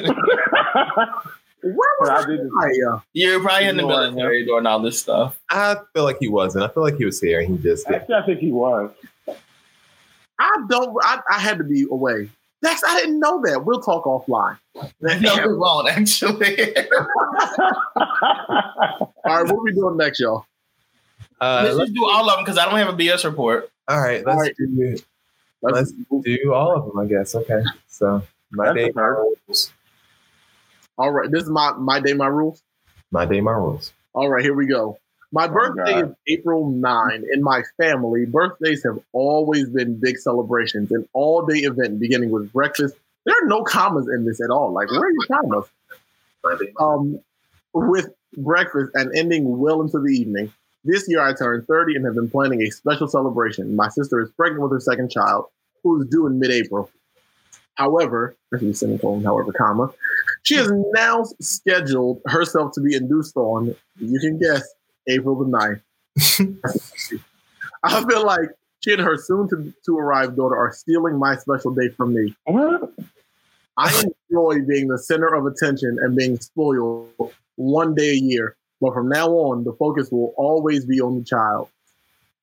Where 1.62 1.76
was 2.00 2.10
I 2.10 2.16
I? 2.18 2.26
did 2.26 2.40
this- 2.42 3.02
You're 3.14 3.40
probably 3.42 3.68
in 3.68 3.78
the 3.78 3.84
Ignoring 3.84 4.14
military 4.16 4.46
doing 4.46 4.66
all 4.68 4.80
this 4.80 5.00
stuff. 5.00 5.40
I 5.50 5.76
feel 5.94 6.04
like 6.04 6.18
he 6.20 6.28
wasn't. 6.28 6.64
I 6.64 6.68
feel 6.70 6.84
like 6.84 6.98
he 6.98 7.06
was 7.06 7.20
here 7.20 7.40
and 7.40 7.58
he 7.58 7.64
just. 7.64 7.88
Actually, 7.88 8.16
I 8.16 8.26
think 8.26 8.40
he 8.40 8.52
was. 8.52 8.92
I 10.40 10.56
don't. 10.70 10.96
I, 11.04 11.20
I 11.32 11.40
had 11.40 11.58
to 11.58 11.64
be 11.64 11.86
away. 11.90 12.30
Dex, 12.68 12.82
I 12.86 13.00
didn't 13.02 13.20
know 13.20 13.42
that. 13.46 13.64
We'll 13.66 13.82
talk 13.82 14.04
offline. 14.06 14.58
No, 15.02 15.48
we 15.48 15.56
won't 15.56 15.90
actually. 15.90 16.76
All 17.96 18.04
right, 19.26 19.44
what 19.46 19.54
are 19.54 19.64
we 19.64 19.72
doing 19.74 19.98
next, 19.98 20.20
y'all? 20.20 20.46
Uh, 21.40 21.62
Let's 21.64 21.76
let's- 21.76 21.90
just 21.90 21.96
do 22.00 22.06
all 22.06 22.30
of 22.30 22.36
them 22.38 22.44
because 22.46 22.58
I 22.58 22.66
don't 22.66 22.78
have 22.78 22.90
a 22.90 22.98
BS 22.98 23.24
report. 23.26 23.70
all 23.88 24.00
right, 24.02 24.26
let's 24.26 24.36
All 24.36 24.42
right. 24.42 24.56
do. 24.58 24.98
Let's 25.62 25.92
do 26.24 26.54
all 26.54 26.76
of 26.76 26.86
them, 26.86 27.00
I 27.00 27.06
guess. 27.06 27.34
Okay, 27.36 27.64
so 27.88 28.22
my 28.52 28.66
That's 28.66 28.78
day, 28.78 28.92
my 28.96 29.02
rules. 29.04 29.72
All 30.98 31.12
right, 31.12 31.30
this 31.32 31.44
is 31.44 31.50
my 31.50 31.72
my 31.74 32.00
day, 32.00 32.14
my 32.14 32.28
rules. 32.28 32.62
My 33.12 33.26
day, 33.26 33.40
my 33.42 33.52
rules. 33.54 33.94
All 34.14 34.30
right, 34.30 34.44
here 34.44 34.54
we 34.56 34.66
go. 34.68 34.98
My 35.32 35.48
birthday 35.48 36.02
God. 36.02 36.10
is 36.10 36.16
April 36.28 36.70
9. 36.72 37.24
In 37.34 37.44
my 37.44 37.62
family, 37.78 38.26
birthdays 38.26 38.84
have 38.86 39.00
always 39.12 39.70
been 39.70 40.00
big 40.00 40.18
celebrations, 40.18 40.92
an 40.92 41.08
all 41.14 41.46
day 41.46 41.60
event 41.60 42.00
beginning 42.00 42.32
with 42.32 42.52
breakfast. 42.54 42.96
There 43.26 43.36
are 43.36 43.48
no 43.48 43.64
commas 43.64 44.08
in 44.08 44.26
this 44.26 44.40
at 44.42 44.50
all. 44.50 44.72
Like, 44.72 44.90
where 44.90 45.02
are 45.02 45.12
your 45.12 45.26
commas? 45.28 45.66
Um, 46.80 47.20
with 47.74 48.10
breakfast 48.38 48.92
and 48.94 49.14
ending 49.16 49.58
well 49.58 49.82
into 49.82 50.00
the 50.00 50.10
evening. 50.10 50.54
This 50.86 51.06
year 51.10 51.22
I 51.22 51.34
turned 51.34 51.68
30 51.68 51.98
and 51.98 52.06
have 52.06 52.16
been 52.16 52.30
planning 52.30 52.62
a 52.62 52.70
special 52.70 53.08
celebration. 53.08 53.76
My 53.76 53.90
sister 53.90 54.22
is 54.22 54.30
pregnant 54.32 54.64
with 54.64 54.72
her 54.72 54.80
second 54.80 55.12
child, 55.12 55.48
who 55.84 56.02
is 56.02 56.08
due 56.08 56.28
in 56.28 56.40
mid 56.40 56.52
April. 56.52 56.90
However, 57.76 58.36
this 58.52 58.62
is 58.62 58.70
a 58.70 58.74
semicolon, 58.74 59.24
however, 59.24 59.52
comma, 59.52 59.94
she 60.44 60.56
has 60.56 60.72
now 60.94 61.26
scheduled 61.40 62.22
herself 62.26 62.72
to 62.74 62.82
be 62.82 62.96
induced 62.96 63.36
on, 63.36 63.76
you 64.00 64.20
can 64.20 64.40
guess, 64.40 64.68
April 65.08 65.36
the 65.36 65.46
9th. 65.46 65.82
I 67.84 68.04
feel 68.06 68.26
like 68.26 68.50
she 68.84 68.94
and 68.94 69.02
her 69.02 69.18
soon 69.18 69.50
to, 69.50 69.74
to 69.86 69.98
arrive 69.98 70.36
daughter 70.36 70.56
are 70.56 70.74
stealing 70.74 71.18
my 71.18 71.36
special 71.36 71.74
day 71.74 71.90
from 71.90 72.14
me. 72.14 72.36
What? 72.46 72.94
I 73.78 74.04
enjoy 74.30 74.66
being 74.66 74.88
the 74.88 74.98
center 74.98 75.34
of 75.34 75.46
attention 75.46 75.98
and 76.02 76.16
being 76.16 76.40
spoiled 76.40 77.12
one 77.56 77.94
day 77.96 78.12
a 78.12 78.16
year. 78.16 78.56
but 78.82 78.94
from 78.94 79.10
now 79.10 79.30
on, 79.30 79.64
the 79.64 79.74
focus 79.74 80.12
will 80.12 80.34
always 80.38 80.86
be 80.86 81.00
on 81.00 81.20
the 81.20 81.26
child. 81.26 81.70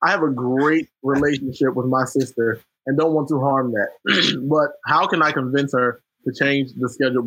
I 0.03 0.11
have 0.11 0.23
a 0.23 0.31
great 0.31 0.89
relationship 1.03 1.75
with 1.75 1.87
my 1.87 2.05
sister 2.05 2.61
and 2.87 2.99
don't 2.99 3.15
want 3.15 3.29
to 3.29 3.41
harm 3.41 3.73
that. 3.73 4.43
but 4.49 4.73
how 4.85 5.07
can 5.07 5.23
I 5.23 5.33
convince 5.33 5.73
her 5.73 6.01
to 6.25 6.33
change 6.33 6.73
the 6.77 6.89
schedule? 6.89 7.25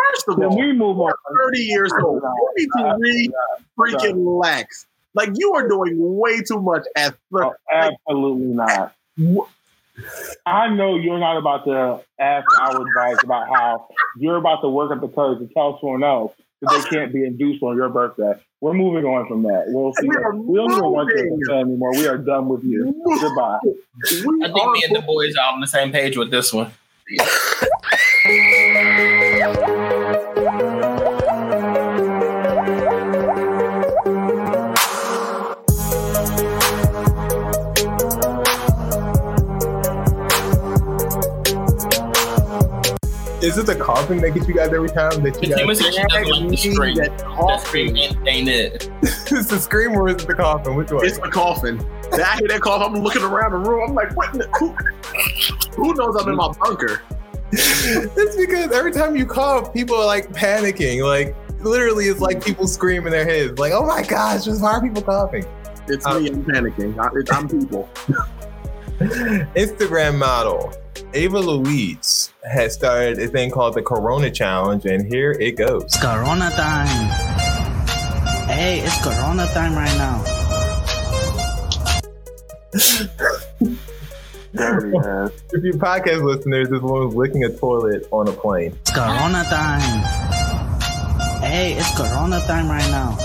Bro, 0.00 0.08
First 0.14 0.28
of 0.28 0.38
all, 0.50 0.58
we 0.58 0.72
move 0.72 0.98
on? 1.00 1.12
30 1.46 1.58
years 1.60 1.92
old. 2.02 2.22
You 2.56 2.56
need 2.56 2.68
to 2.76 2.96
re 2.98 3.30
freaking 3.78 4.14
relax. 4.16 4.86
Like 5.14 5.30
you 5.34 5.54
are 5.54 5.66
doing 5.68 5.94
way 5.98 6.40
too 6.42 6.60
much 6.60 6.84
at 6.96 7.14
Oh, 7.34 7.54
absolutely 7.72 8.54
not. 8.54 8.94
I 10.46 10.68
know 10.68 10.96
you're 10.96 11.18
not 11.18 11.36
about 11.36 11.64
to 11.64 12.02
ask 12.18 12.46
our 12.60 12.86
advice 12.86 13.16
about 13.22 13.48
how 13.48 13.88
you're 14.16 14.36
about 14.36 14.60
to 14.62 14.68
work 14.68 14.90
up 14.92 15.00
the 15.00 15.08
courage 15.08 15.40
to 15.40 15.48
tell 15.52 15.78
someone 15.80 16.04
else 16.04 16.32
that 16.62 16.84
they 16.84 16.96
can't 16.96 17.12
be 17.12 17.24
induced 17.24 17.62
on 17.62 17.76
your 17.76 17.88
birthday. 17.88 18.32
We're 18.60 18.74
moving 18.74 19.04
on 19.04 19.26
from 19.26 19.42
that. 19.44 19.64
We'll 19.68 19.92
see. 19.94 20.08
We 20.08 20.16
We 20.40 20.58
don't 20.58 20.72
even 20.72 20.84
want 20.84 21.08
you 21.10 21.30
to 21.30 21.38
say 21.48 21.60
anymore. 21.60 21.92
We 21.92 22.06
are 22.06 22.18
done 22.18 22.48
with 22.48 22.62
you. 22.64 22.94
Goodbye. 23.20 23.58
I 23.64 24.52
think 24.52 24.72
me 24.72 24.82
and 24.86 24.96
the 24.96 25.02
boys 25.06 25.34
are 25.36 25.52
on 25.52 25.60
the 25.60 25.66
same 25.66 25.92
page 25.92 26.16
with 26.16 26.30
this 26.30 26.52
one. 26.52 26.72
Is 28.22 28.36
it 43.56 43.64
the 43.64 43.74
coughing 43.80 44.20
that 44.20 44.32
gets 44.34 44.46
you 44.46 44.52
guys 44.52 44.70
every 44.74 44.90
time 44.90 45.22
that 45.22 45.42
you 45.42 45.54
Kim 45.54 45.66
guys? 45.66 45.78
she 45.78 45.84
doesn't 45.90 46.12
like 46.12 46.50
the 46.50 46.56
scream. 46.58 46.96
That 46.96 47.60
scream 47.64 47.96
ain't, 47.96 48.28
ain't 48.28 48.48
it. 48.50 48.90
it's 49.02 49.46
the 49.46 49.58
scream 49.58 49.92
or 49.92 50.10
is 50.10 50.22
it 50.22 50.26
the 50.28 50.34
coughing? 50.34 50.76
Which 50.76 50.90
one? 50.92 51.06
It's 51.06 51.18
the 51.18 51.30
coughing. 51.30 51.80
I 52.12 52.36
hear 52.38 52.48
that 52.48 52.60
cough. 52.60 52.82
I'm 52.82 52.96
looking 53.02 53.22
around 53.22 53.52
the 53.52 53.70
room. 53.70 53.88
I'm 53.88 53.94
like, 53.94 54.14
what? 54.14 54.34
in 54.34 54.40
the- 54.40 54.48
Who, 54.58 54.74
who 55.74 55.94
knows 55.94 56.16
I'm 56.20 56.28
in 56.28 56.36
my 56.36 56.52
bunker? 56.52 57.00
It's 57.52 58.36
because 58.36 58.72
every 58.72 58.92
time 58.92 59.16
you 59.16 59.26
cough, 59.26 59.72
people 59.72 59.96
are 59.96 60.06
like 60.06 60.30
panicking. 60.32 61.04
Like 61.04 61.34
literally, 61.60 62.06
it's 62.06 62.20
like 62.20 62.44
people 62.44 62.66
scream 62.66 63.06
in 63.06 63.12
their 63.12 63.24
heads, 63.24 63.58
like, 63.58 63.72
"Oh 63.72 63.84
my 63.86 64.02
gosh, 64.02 64.46
why 64.46 64.72
are 64.72 64.80
people 64.80 65.02
coughing?" 65.02 65.44
It's 65.88 66.06
uh, 66.06 66.20
me. 66.20 66.28
I'm 66.28 66.44
panicking. 66.44 66.98
I, 66.98 67.08
it, 67.18 67.32
I'm 67.32 67.48
people. 67.48 67.88
Instagram 69.56 70.18
model 70.18 70.72
Ava 71.14 71.38
Louise 71.40 72.32
has 72.44 72.74
started 72.74 73.18
a 73.18 73.26
thing 73.26 73.50
called 73.50 73.74
the 73.74 73.82
Corona 73.82 74.30
Challenge, 74.30 74.84
and 74.86 75.06
here 75.06 75.32
it 75.32 75.52
goes. 75.52 75.96
Corona 75.96 76.50
time. 76.50 76.86
Hey, 78.46 78.80
it's 78.80 79.02
Corona 79.02 79.46
time 79.48 79.74
right 79.74 79.96
now. 79.96 80.24
If 84.52 85.62
you 85.64 85.74
podcast 85.74 86.24
listeners, 86.24 86.68
this 86.70 86.80
woman's 86.80 87.14
licking 87.14 87.44
a 87.44 87.56
toilet 87.56 88.08
on 88.10 88.26
a 88.26 88.32
plane. 88.32 88.76
It's 88.80 88.90
Corona 88.90 89.44
time. 89.44 90.02
Hey, 91.40 91.74
it's 91.74 91.96
Corona 91.96 92.40
time 92.40 92.68
right 92.68 92.90
now. 92.90 93.16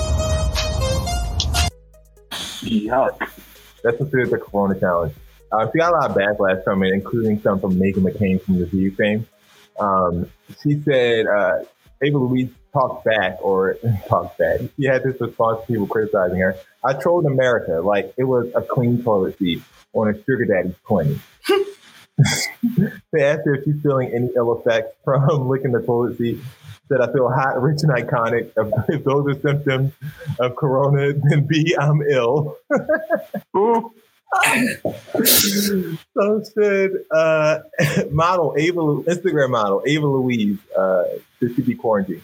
Yuck. 2.62 3.28
That's 3.84 3.98
considered 3.98 4.30
the 4.30 4.38
Corona 4.38 4.80
Challenge. 4.80 5.16
Uh, 5.52 5.68
she 5.72 5.80
got 5.80 5.94
a 5.94 5.96
lot 5.96 6.12
of 6.12 6.16
backlash 6.16 6.64
from 6.64 6.84
it, 6.84 6.94
including 6.94 7.42
some 7.42 7.60
from 7.60 7.74
Meghan 7.74 8.04
McCain 8.04 8.40
from 8.40 8.60
the 8.60 8.68
View 8.68 8.92
fame. 8.92 9.28
Um, 9.80 10.30
she 10.62 10.80
said 10.82 11.26
uh, 11.26 11.64
Ava 12.04 12.18
Louise 12.20 12.52
talked 12.76 13.06
back 13.06 13.38
or 13.42 13.78
talked 14.08 14.38
back. 14.38 14.60
She 14.76 14.86
had 14.86 15.04
this 15.04 15.20
response 15.20 15.62
to 15.62 15.68
people 15.68 15.88
criticizing 15.88 16.40
her. 16.40 16.56
I 16.84 16.94
trolled 16.94 17.26
America 17.26 17.82
like 17.82 18.14
it 18.18 18.26
was 18.26 18.52
a 18.54 18.62
clean 18.62 19.02
toilet 19.02 19.40
seat 19.40 19.64
on 19.94 20.10
a 20.10 20.14
sugar 20.24 20.46
daddy's 20.46 20.76
plane. 20.86 21.20
they 23.12 23.24
asked 23.24 23.42
her 23.46 23.56
if 23.56 23.66
she's 23.66 23.82
feeling 23.82 24.12
any 24.14 24.30
ill 24.36 24.60
effects 24.60 24.96
from 25.04 25.28
licking 25.50 25.72
the 25.72 25.82
toilet 25.82 26.18
seat. 26.18 26.40
Said 26.88 27.02
I 27.02 27.12
feel 27.12 27.28
hot, 27.30 27.60
rich, 27.60 27.80
and 27.82 27.92
iconic. 27.92 28.52
If 28.90 29.04
those 29.04 29.28
are 29.28 29.34
symptoms 29.42 29.92
of 30.40 30.56
corona, 30.56 31.14
then 31.14 31.48
B, 31.48 31.76
I'm 31.80 32.04
ill. 32.04 32.58
so 33.56 33.92
said 36.44 36.92
uh, 37.10 37.60
model 38.12 38.54
Ava, 38.56 38.82
Instagram 38.82 39.50
model 39.50 39.82
Ava 39.88 40.06
Louise, 40.06 40.60
uh, 40.78 41.06
should 41.40 41.56
she 41.56 41.64
be 41.64 41.74
quarantined 41.74 42.22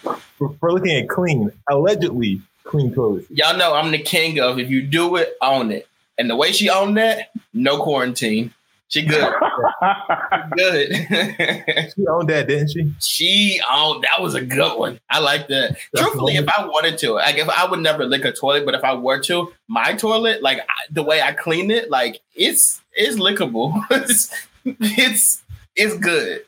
for, 0.00 0.54
for 0.58 0.72
looking 0.72 0.96
at 0.96 1.08
clean, 1.08 1.50
allegedly 1.68 2.40
clean 2.64 2.92
clothes. 2.92 3.24
Y'all 3.30 3.56
know 3.56 3.74
I'm 3.74 3.90
the 3.90 3.98
king 3.98 4.40
of 4.40 4.58
if 4.58 4.70
you 4.70 4.82
do 4.82 5.16
it, 5.16 5.36
own 5.40 5.70
it. 5.70 5.86
And 6.18 6.28
the 6.28 6.36
way 6.36 6.52
she 6.52 6.68
owned 6.68 6.96
that, 6.96 7.30
no 7.52 7.82
quarantine. 7.82 8.52
She 8.88 9.02
good. 9.06 9.32
She 9.82 10.56
good. 10.56 10.92
she 11.94 12.06
owned 12.06 12.28
that, 12.28 12.46
didn't 12.48 12.68
she? 12.68 12.92
She 13.00 13.60
owned 13.70 14.04
that 14.04 14.20
was 14.20 14.34
a 14.34 14.40
good 14.40 14.78
one. 14.78 14.98
I 15.08 15.20
like 15.20 15.48
that. 15.48 15.78
Truthfully, 15.96 16.36
if 16.36 16.48
I 16.48 16.66
wanted 16.66 16.98
to, 16.98 17.12
like 17.12 17.36
if 17.36 17.48
I 17.48 17.66
would 17.70 17.80
never 17.80 18.04
lick 18.04 18.24
a 18.24 18.32
toilet, 18.32 18.66
but 18.66 18.74
if 18.74 18.82
I 18.82 18.94
were 18.94 19.20
to, 19.20 19.52
my 19.68 19.94
toilet, 19.94 20.42
like 20.42 20.58
I, 20.58 20.64
the 20.90 21.02
way 21.02 21.22
I 21.22 21.32
clean 21.32 21.70
it, 21.70 21.88
like 21.90 22.20
it's 22.34 22.80
it's 22.92 23.16
lickable. 23.16 23.82
it's 23.90 24.34
it's 24.64 25.42
it's 25.76 25.96
good. 25.96 26.44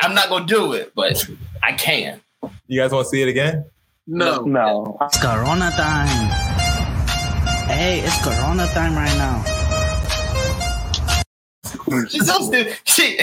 I'm 0.00 0.14
not 0.14 0.28
gonna 0.28 0.46
do 0.46 0.72
it, 0.72 0.92
but 0.94 1.28
I 1.62 1.72
can. 1.72 2.20
You 2.66 2.80
guys 2.80 2.92
want 2.92 3.06
to 3.06 3.10
see 3.10 3.22
it 3.22 3.28
again? 3.28 3.64
No. 4.06 4.42
No. 4.42 4.96
It's 5.02 5.18
Corona 5.20 5.70
time. 5.70 6.30
Hey, 7.68 8.00
it's 8.00 8.22
Corona 8.24 8.66
time 8.68 8.94
right 8.94 9.16
now. 9.16 9.44
She's 12.08 12.26
so 12.26 12.40
stupid. 12.42 12.78
She 12.84 13.16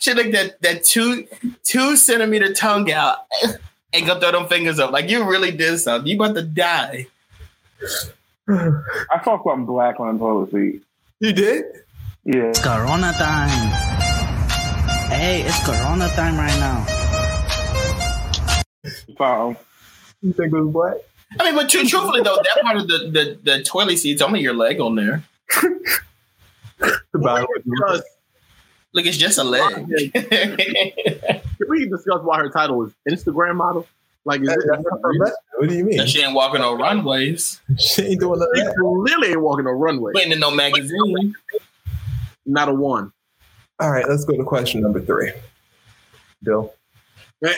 she 0.00 0.14
like 0.14 0.32
that 0.32 0.60
that 0.62 0.84
two 0.84 1.26
two 1.62 1.96
centimeter 1.96 2.52
tongue 2.52 2.90
out 2.90 3.18
and 3.92 4.06
go 4.06 4.18
throw 4.18 4.32
them 4.32 4.48
fingers 4.48 4.78
up. 4.78 4.90
Like 4.90 5.10
you 5.10 5.28
really 5.28 5.50
did 5.50 5.78
something. 5.78 6.08
You 6.08 6.16
about 6.16 6.34
to 6.34 6.42
die. 6.42 7.08
I 8.48 9.22
saw 9.24 9.42
something 9.42 9.66
black 9.66 10.00
on 10.00 10.14
the 10.14 10.18
toilet 10.18 10.50
seat. 10.50 10.82
You 11.20 11.32
did? 11.32 11.64
Yeah. 12.24 12.44
It's 12.44 12.62
Corona 12.62 13.12
time. 13.12 13.70
Hey, 15.10 15.42
it's 15.42 15.64
Corona 15.64 16.08
time 16.10 16.36
right 16.36 16.58
now. 16.58 16.95
So, 19.18 19.56
You 20.22 20.32
think 20.32 20.52
it 20.52 20.60
was 20.60 20.72
black? 20.72 20.94
I 21.40 21.44
mean, 21.44 21.54
but 21.54 21.68
tru- 21.68 21.84
truthfully 21.84 22.22
though, 22.22 22.36
that 22.36 22.62
part 22.62 22.76
of 22.76 22.88
the, 22.88 22.98
the, 23.10 23.38
the 23.42 23.62
toilet 23.62 23.98
seat's 23.98 24.22
only 24.22 24.40
your 24.40 24.54
leg 24.54 24.80
on 24.80 24.94
there. 24.94 25.22
The 26.78 27.18
bottom 27.18 27.46
Look, 28.92 29.06
it's 29.06 29.16
just 29.16 29.38
a 29.38 29.44
leg. 29.44 29.72
Can 30.14 31.68
we 31.68 31.86
discuss 31.88 32.22
why 32.22 32.38
her 32.38 32.50
title 32.50 32.84
is 32.84 32.92
Instagram 33.10 33.56
model? 33.56 33.86
Like, 34.24 34.40
is 34.40 34.48
it, 34.48 34.58
That's 34.68 34.82
not 34.82 35.00
her 35.02 35.12
message. 35.14 35.34
What 35.56 35.68
do 35.68 35.74
you 35.74 35.84
mean? 35.84 36.00
And 36.00 36.08
she 36.08 36.22
ain't 36.22 36.34
walking 36.34 36.60
on 36.60 36.78
runways. 36.78 37.60
She 37.78 38.02
ain't 38.02 38.20
doing 38.20 38.40
none 38.40 38.48
of 38.48 38.56
she 38.56 38.62
that. 38.62 38.74
clearly 38.76 39.28
ain't 39.28 39.40
walking 39.40 39.66
on 39.66 39.74
runway. 39.74 40.12
Putting 40.12 40.32
in 40.32 40.40
no 40.40 40.50
magazine. 40.50 41.34
Not 42.44 42.68
a 42.68 42.74
one. 42.74 43.12
All 43.80 43.90
right, 43.90 44.08
let's 44.08 44.24
go 44.24 44.36
to 44.36 44.44
question 44.44 44.80
number 44.82 45.00
three. 45.00 45.32
Bill. 46.42 46.74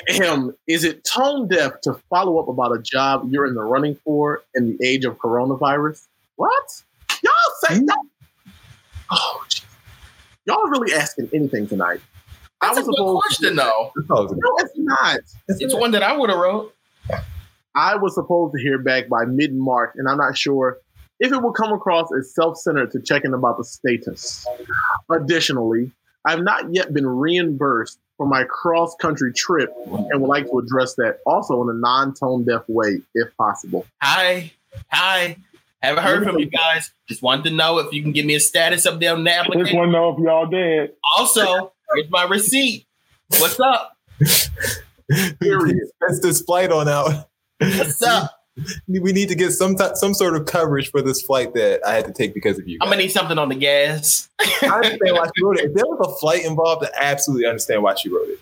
Ahem, 0.09 0.55
is 0.67 0.85
it 0.85 1.05
tone 1.05 1.49
deaf 1.49 1.81
to 1.83 1.95
follow 2.11 2.39
up 2.39 2.49
about 2.49 2.73
a 2.77 2.83
job 2.83 3.29
you're 3.31 3.47
in 3.47 3.55
the 3.55 3.63
running 3.63 3.95
for 4.05 4.43
in 4.55 4.77
the 4.77 4.87
age 4.87 5.05
of 5.05 5.17
coronavirus? 5.19 6.07
What? 6.37 6.83
Y'all 7.23 7.33
say 7.63 7.79
Hmm? 7.79 7.87
that? 7.87 7.99
Oh, 9.11 9.45
geez. 9.49 9.65
y'all 10.47 10.67
really 10.69 10.93
asking 10.95 11.31
anything 11.33 11.67
tonight? 11.69 12.01
That's 12.61 12.77
a 12.79 12.83
good 12.83 12.95
supposed 12.97 13.23
question, 13.23 13.57
though. 13.57 13.93
No, 14.09 14.27
it's 14.59 14.73
not. 14.77 15.21
It's 15.49 15.75
one 15.75 15.93
that 15.93 16.03
I 16.03 16.17
would 16.17 16.29
have 16.29 16.39
wrote. 16.39 16.75
I 17.77 17.95
was 17.97 18.15
supposed 18.17 18.55
to 18.57 18.61
hear 18.61 18.79
back 18.79 19.09
by 19.09 19.25
mid 19.25 19.55
March, 19.55 19.93
and 19.95 20.09
I'm 20.09 20.19
not 20.19 20.37
sure 20.37 20.79
if 21.21 21.31
it 21.33 21.41
will 21.41 21.53
come 21.53 21.73
across 21.73 22.09
as 22.19 22.35
self 22.35 22.59
centered 22.59 22.91
to 22.93 23.01
check 23.01 23.25
in 23.25 23.33
about 23.33 23.59
the 23.59 23.65
status. 23.65 24.45
Additionally, 25.11 25.93
I've 26.25 26.43
not 26.43 26.75
yet 26.75 26.93
been 26.93 27.07
reimbursed 27.07 27.99
for 28.19 28.27
my 28.27 28.45
cross 28.45 28.95
country 28.97 29.33
trip 29.33 29.73
and 29.87 30.21
would 30.21 30.29
like 30.29 30.45
to 30.51 30.59
address 30.59 30.95
that 30.97 31.21
also 31.25 31.63
in 31.63 31.71
a 31.71 31.79
non 31.79 32.13
tone 32.13 32.45
deaf 32.45 32.63
way, 32.69 33.01
if 33.15 33.35
possible. 33.39 33.87
Hi. 34.03 34.53
Hi. 34.91 35.39
Haven't 35.81 36.05
heard 36.05 36.25
from 36.25 36.39
you 36.39 36.47
guys. 36.47 36.93
Just 37.09 37.23
wanted 37.23 37.45
to 37.45 37.51
know 37.51 37.79
if 37.79 37.93
you 37.93 38.03
can 38.03 38.13
give 38.13 38.27
me 38.27 38.35
a 38.35 38.41
status 38.41 38.87
update 38.87 39.15
on 39.15 39.25
the 39.25 39.35
application. 39.35 39.67
just 39.67 39.77
want 39.77 39.89
to 39.89 39.93
know 39.93 40.13
if 40.13 40.19
y'all 40.19 40.47
did. 40.47 40.93
Also, 41.17 41.73
here's 41.95 42.11
my 42.11 42.25
receipt. 42.25 42.85
What's 43.39 43.61
up? 43.61 43.97
Period. 45.41 45.89
That's 46.01 46.21
this 46.21 46.43
flight 46.43 46.73
on 46.73 46.89
out. 46.89 47.29
What's 47.61 48.03
up? 48.03 48.38
We 48.89 49.13
need 49.13 49.29
to 49.29 49.35
get 49.35 49.53
some 49.53 49.77
t- 49.77 49.85
some 49.95 50.15
sort 50.15 50.35
of 50.37 50.47
coverage 50.47 50.91
for 50.91 51.03
this 51.03 51.23
flight 51.23 51.55
that 51.55 51.81
I 51.87 51.95
had 51.95 52.05
to 52.07 52.13
take 52.13 52.35
because 52.35 52.59
of 52.59 52.67
you. 52.69 52.79
I'm 52.81 52.89
gonna 52.89 53.03
need 53.03 53.13
something 53.13 53.39
on 53.39 53.49
the 53.49 53.55
gas. 53.55 54.29
I 54.41 54.67
understand 54.69 55.17
why 55.17 55.29
she 55.37 55.45
wrote 55.45 55.59
it. 55.59 55.65
If 55.67 55.75
there 55.75 55.87
was 55.87 56.07
a 56.13 56.19
flight 56.19 56.45
involved, 56.45 56.85
I 56.85 56.89
absolutely 57.01 57.47
understand 57.47 57.83
why 57.83 57.95
she 57.95 58.09
wrote 58.09 58.29
it. 58.29 58.39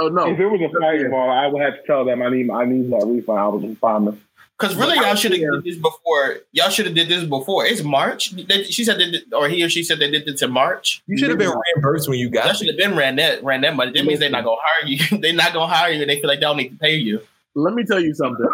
Oh, 0.00 0.08
no. 0.08 0.26
If 0.32 0.38
it 0.40 0.46
was 0.46 0.60
a 0.62 0.68
flight 0.78 1.00
involved, 1.00 1.30
I 1.30 1.46
would 1.48 1.60
have 1.60 1.74
to 1.74 1.82
tell 1.86 2.04
them 2.04 2.22
I 2.22 2.30
need 2.30 2.50
I 2.50 2.64
need 2.64 2.90
that 2.90 3.04
refund. 3.06 3.38
I 3.38 3.48
was 3.48 3.62
responding. 3.64 4.20
Because 4.56 4.76
really, 4.76 4.94
y'all 4.94 5.16
should 5.16 5.32
have 5.32 5.40
did 5.40 5.64
this 5.64 5.76
before. 5.82 6.36
Y'all 6.52 6.70
should 6.70 6.86
have 6.86 6.94
did 6.94 7.08
this 7.08 7.24
before. 7.24 7.66
It's 7.66 7.82
March. 7.82 8.30
They- 8.30 8.62
She 8.62 8.84
said, 8.84 8.98
they 9.00 9.10
did, 9.10 9.34
or 9.34 9.48
he 9.48 9.64
or 9.64 9.68
she 9.68 9.82
said 9.82 9.98
they 9.98 10.08
did 10.08 10.24
this 10.26 10.42
in 10.42 10.52
March. 10.52 11.02
You 11.08 11.18
should 11.18 11.28
have 11.30 11.38
been 11.40 11.50
reimbursed 11.74 12.08
when 12.08 12.20
you 12.20 12.30
got 12.30 12.44
That 12.44 12.56
should 12.56 12.68
have 12.68 12.76
been 12.76 12.94
ran 12.96 13.16
that 13.16 13.42
ran 13.42 13.62
that 13.62 13.74
money. 13.74 13.90
That 13.92 14.04
means 14.06 14.20
they're 14.20 14.30
not 14.30 14.44
gonna 14.44 14.60
hire 14.62 14.88
you. 14.88 15.18
they're 15.18 15.32
not 15.34 15.52
gonna 15.52 15.72
hire 15.74 15.90
you. 15.90 16.02
and 16.02 16.08
They 16.10 16.20
feel 16.20 16.28
like 16.28 16.38
they 16.38 16.46
don't 16.46 16.56
need 16.56 16.68
to 16.68 16.76
pay 16.76 16.94
you. 16.94 17.20
Let 17.54 17.74
me 17.74 17.84
tell 17.84 18.00
you 18.00 18.14
something. 18.14 18.46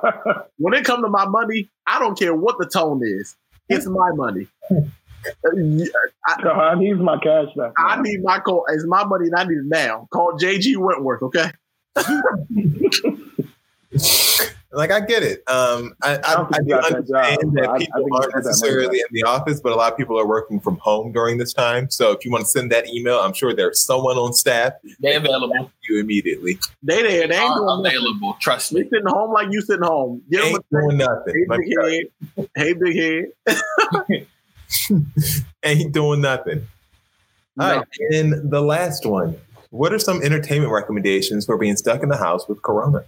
when 0.58 0.74
it 0.74 0.84
comes 0.84 1.02
to 1.02 1.08
my 1.08 1.26
money, 1.26 1.68
I 1.86 1.98
don't 1.98 2.18
care 2.18 2.34
what 2.34 2.58
the 2.58 2.66
tone 2.66 3.00
is. 3.04 3.36
It's 3.68 3.86
my 3.86 4.12
money. 4.12 4.46
I, 6.26 6.48
I 6.48 6.74
need 6.78 6.98
my 6.98 7.18
cash 7.18 7.48
back. 7.56 7.72
I 7.76 8.00
need 8.00 8.22
my 8.22 8.38
call. 8.38 8.64
It's 8.68 8.86
my 8.86 9.04
money, 9.04 9.26
and 9.26 9.34
I 9.34 9.44
need 9.44 9.58
it 9.58 9.66
now. 9.66 10.06
Call 10.10 10.38
JG 10.38 10.76
Wentworth, 10.76 11.22
okay? 11.22 11.50
Like 14.70 14.90
I 14.90 15.00
get 15.00 15.22
it. 15.22 15.42
Um, 15.48 15.94
I, 16.02 16.18
I, 16.22 16.34
don't 16.34 16.54
I 16.54 16.58
do 16.58 16.64
you 16.66 16.74
got 16.74 16.82
that 16.82 16.96
understand 16.96 17.40
job, 17.40 17.52
that 17.54 17.54
but 17.54 17.68
I- 17.70 17.74
I 17.74 17.78
people 17.78 17.94
aren't 17.94 18.10
got 18.12 18.20
that 18.20 18.34
money 18.34 18.44
necessarily 18.48 18.98
in 18.98 19.06
the 19.12 19.22
office, 19.22 19.60
but 19.62 19.72
a 19.72 19.74
lot 19.74 19.90
of 19.92 19.96
people 19.96 20.18
are 20.20 20.26
working 20.26 20.60
from 20.60 20.76
home 20.76 21.10
during 21.12 21.38
this 21.38 21.54
time. 21.54 21.88
So 21.88 22.12
if 22.12 22.22
you 22.24 22.30
want 22.30 22.44
to 22.44 22.50
send 22.50 22.70
that 22.72 22.86
email, 22.88 23.18
I'm 23.18 23.32
sure 23.32 23.54
there's 23.54 23.80
someone 23.82 24.18
on 24.18 24.34
staff 24.34 24.74
They 25.00 25.14
available. 25.14 25.70
you 25.88 25.98
immediately. 26.00 26.58
They 26.82 27.02
there. 27.02 27.26
They 27.28 27.34
ain't 27.36 27.50
Are 27.50 27.56
doing 27.56 27.82
nothing. 27.82 27.96
available. 27.98 28.36
Trust 28.42 28.74
They 28.74 28.82
me. 28.82 28.88
sitting 28.90 29.06
home 29.06 29.32
like 29.32 29.48
you 29.50 29.62
sitting 29.62 29.84
home. 29.86 30.22
Get 30.30 30.42
them 30.42 30.48
Ain't 30.52 30.66
doing 30.70 30.96
nothing. 30.98 31.34
Hey, 31.34 31.46
Let 31.48 31.58
me 31.60 31.74
tell 31.74 31.88
you. 31.90 32.10
big 32.36 32.46
head. 32.46 32.50
Hey, 32.54 32.72
big 32.74 34.06
head. 34.10 34.26
Ain't 35.64 35.92
doing 35.92 36.20
nothing. 36.20 36.66
All 37.58 37.68
right, 37.76 37.84
and 38.12 38.50
the 38.50 38.60
last 38.60 39.04
one. 39.06 39.36
What 39.70 39.92
are 39.92 39.98
some 39.98 40.22
entertainment 40.22 40.72
recommendations 40.72 41.44
for 41.44 41.58
being 41.58 41.76
stuck 41.76 42.02
in 42.02 42.08
the 42.08 42.16
house 42.16 42.48
with 42.48 42.62
Corona? 42.62 43.04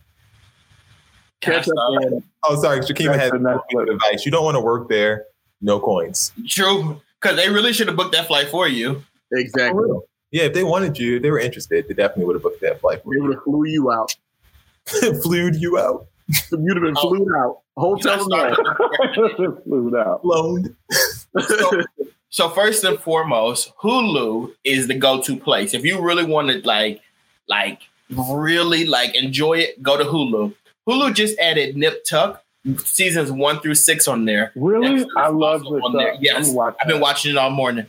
Catch 1.41 1.69
up 1.69 2.23
Oh, 2.45 2.61
sorry, 2.61 2.81
Shakima 2.81 3.19
has 3.19 3.31
That's 3.31 3.33
the 3.33 3.39
next 3.39 3.91
advice. 3.91 4.25
You 4.27 4.33
don't 4.33 4.45
want 4.45 4.57
to 4.57 4.61
work 4.61 4.89
there. 4.89 5.25
No 5.61 5.79
coins. 5.81 6.33
True. 6.49 7.01
Because 7.21 7.37
they 7.37 7.49
really 7.51 7.73
should 7.73 7.87
have 7.89 7.97
booked 7.97 8.13
that 8.13 8.27
flight 8.27 8.49
for 8.49 8.67
you. 8.69 9.03
exactly. 9.33 9.85
Yeah, 10.33 10.45
if 10.45 10.55
they 10.55 10.65
wanted 10.65 10.97
you, 10.99 11.19
they 11.19 11.31
were 11.31 11.41
interested, 11.41 11.87
they 11.89 11.95
definitely 11.95 12.25
would 12.27 12.37
have 12.37 12.43
booked 12.43 12.61
that 12.61 12.81
flight 12.81 13.03
for 13.03 13.13
They 13.15 13.21
would 13.21 13.35
have 13.35 13.43
flew 13.45 13.65
you 13.67 13.91
out. 13.91 14.15
Flued 15.23 15.57
you 15.57 15.77
out. 15.79 16.07
You'd 16.53 16.77
have 16.77 16.83
been 16.83 16.95
Oh. 16.97 17.09
flew 17.15 17.27
out. 17.37 17.59
Hotel 17.77 18.13
You 18.13 18.19
room. 18.21 18.55
started- 18.55 19.63
Flew 19.65 19.97
out. 19.99 20.25
Loaned. 20.25 20.75
so, 21.41 21.83
so 22.31 22.49
first 22.49 22.85
and 22.85 22.99
foremost, 22.99 23.73
Hulu 23.83 24.53
is 24.65 24.87
the 24.89 24.95
go-to 24.95 25.37
place. 25.37 25.75
If 25.75 25.85
you 25.85 26.01
really 26.01 26.25
want 26.25 26.49
to 26.51 26.61
like, 26.67 27.01
like 27.49 27.81
really 28.11 28.87
like 28.87 29.15
enjoy 29.17 29.59
it, 29.59 29.83
go 29.83 29.97
to 29.97 30.05
Hulu. 30.05 30.55
Hulu 30.91 31.15
just 31.15 31.39
added 31.39 31.77
Nip 31.77 32.05
Tuck 32.05 32.43
seasons 32.85 33.31
one 33.33 33.61
through 33.61 33.77
six 33.77 34.09
on 34.09 34.25
there. 34.25 34.53
Really? 34.55 35.07
I 35.17 35.29
love 35.29 35.65
also 35.65 35.77
this. 35.77 35.85
on 35.85 35.93
there. 35.97 36.13
stuff. 36.15 36.23
Yes, 36.23 36.57
I've 36.59 36.89
been 36.89 37.01
watching 37.01 37.31
it 37.31 37.37
all 37.39 37.51
morning. 37.51 37.87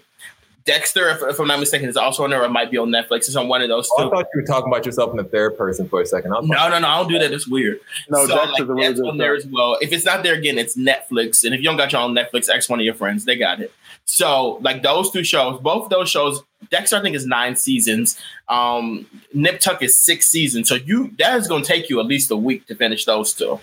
Dexter, 0.65 1.09
if, 1.09 1.21
if 1.23 1.39
I'm 1.39 1.47
not 1.47 1.59
mistaken, 1.59 1.89
is 1.89 1.97
also 1.97 2.23
on 2.23 2.29
there. 2.29 2.41
Or 2.41 2.45
it 2.45 2.49
might 2.49 2.71
be 2.71 2.77
on 2.77 2.89
Netflix. 2.89 3.19
It's 3.27 3.35
on 3.35 3.47
one 3.47 3.61
of 3.61 3.69
those 3.69 3.89
Oh, 3.97 4.07
I 4.07 4.09
thought 4.09 4.27
you 4.33 4.41
were 4.41 4.47
talking 4.47 4.71
about 4.71 4.85
yourself 4.85 5.11
in 5.11 5.17
the 5.17 5.23
third 5.23 5.57
person 5.57 5.87
for 5.87 6.01
a 6.01 6.05
second. 6.05 6.33
I 6.33 6.39
was 6.39 6.49
like, 6.49 6.59
No, 6.59 6.69
no, 6.69 6.79
no. 6.79 6.87
I 6.87 6.97
don't 6.97 7.09
do 7.09 7.19
that. 7.19 7.31
It's 7.31 7.47
weird. 7.47 7.79
No, 8.09 8.25
so, 8.25 8.35
Dexter's 8.35 8.51
like, 8.51 8.61
a 8.61 8.65
really 8.65 8.87
that's 8.87 8.99
good 8.99 9.09
on 9.09 9.17
there 9.17 9.35
as 9.35 9.45
well. 9.47 9.77
If 9.81 9.91
it's 9.91 10.05
not 10.05 10.23
there 10.23 10.35
again, 10.35 10.57
it's 10.57 10.77
Netflix. 10.77 11.43
And 11.43 11.53
if 11.53 11.59
you 11.59 11.65
don't 11.65 11.77
got 11.77 11.91
your 11.91 12.01
own 12.01 12.13
Netflix, 12.13 12.49
ask 12.49 12.69
one 12.69 12.79
of 12.79 12.85
your 12.85 12.95
friends. 12.95 13.25
They 13.25 13.35
got 13.35 13.59
it. 13.59 13.73
So, 14.05 14.59
like 14.61 14.83
those 14.83 15.11
two 15.11 15.23
shows, 15.23 15.59
both 15.61 15.89
those 15.89 16.09
shows, 16.09 16.43
Dexter 16.69 16.97
I 16.97 17.01
think 17.01 17.15
is 17.15 17.25
nine 17.25 17.55
seasons. 17.55 18.19
Um, 18.49 19.07
Nip 19.33 19.59
Tuck 19.59 19.81
is 19.81 19.97
six 19.97 20.27
seasons. 20.27 20.69
So 20.69 20.75
you 20.75 21.11
that 21.17 21.39
is 21.39 21.47
going 21.47 21.63
to 21.63 21.67
take 21.67 21.89
you 21.89 21.99
at 21.99 22.05
least 22.05 22.29
a 22.31 22.37
week 22.37 22.67
to 22.67 22.75
finish 22.75 23.05
those 23.05 23.33
two. 23.33 23.59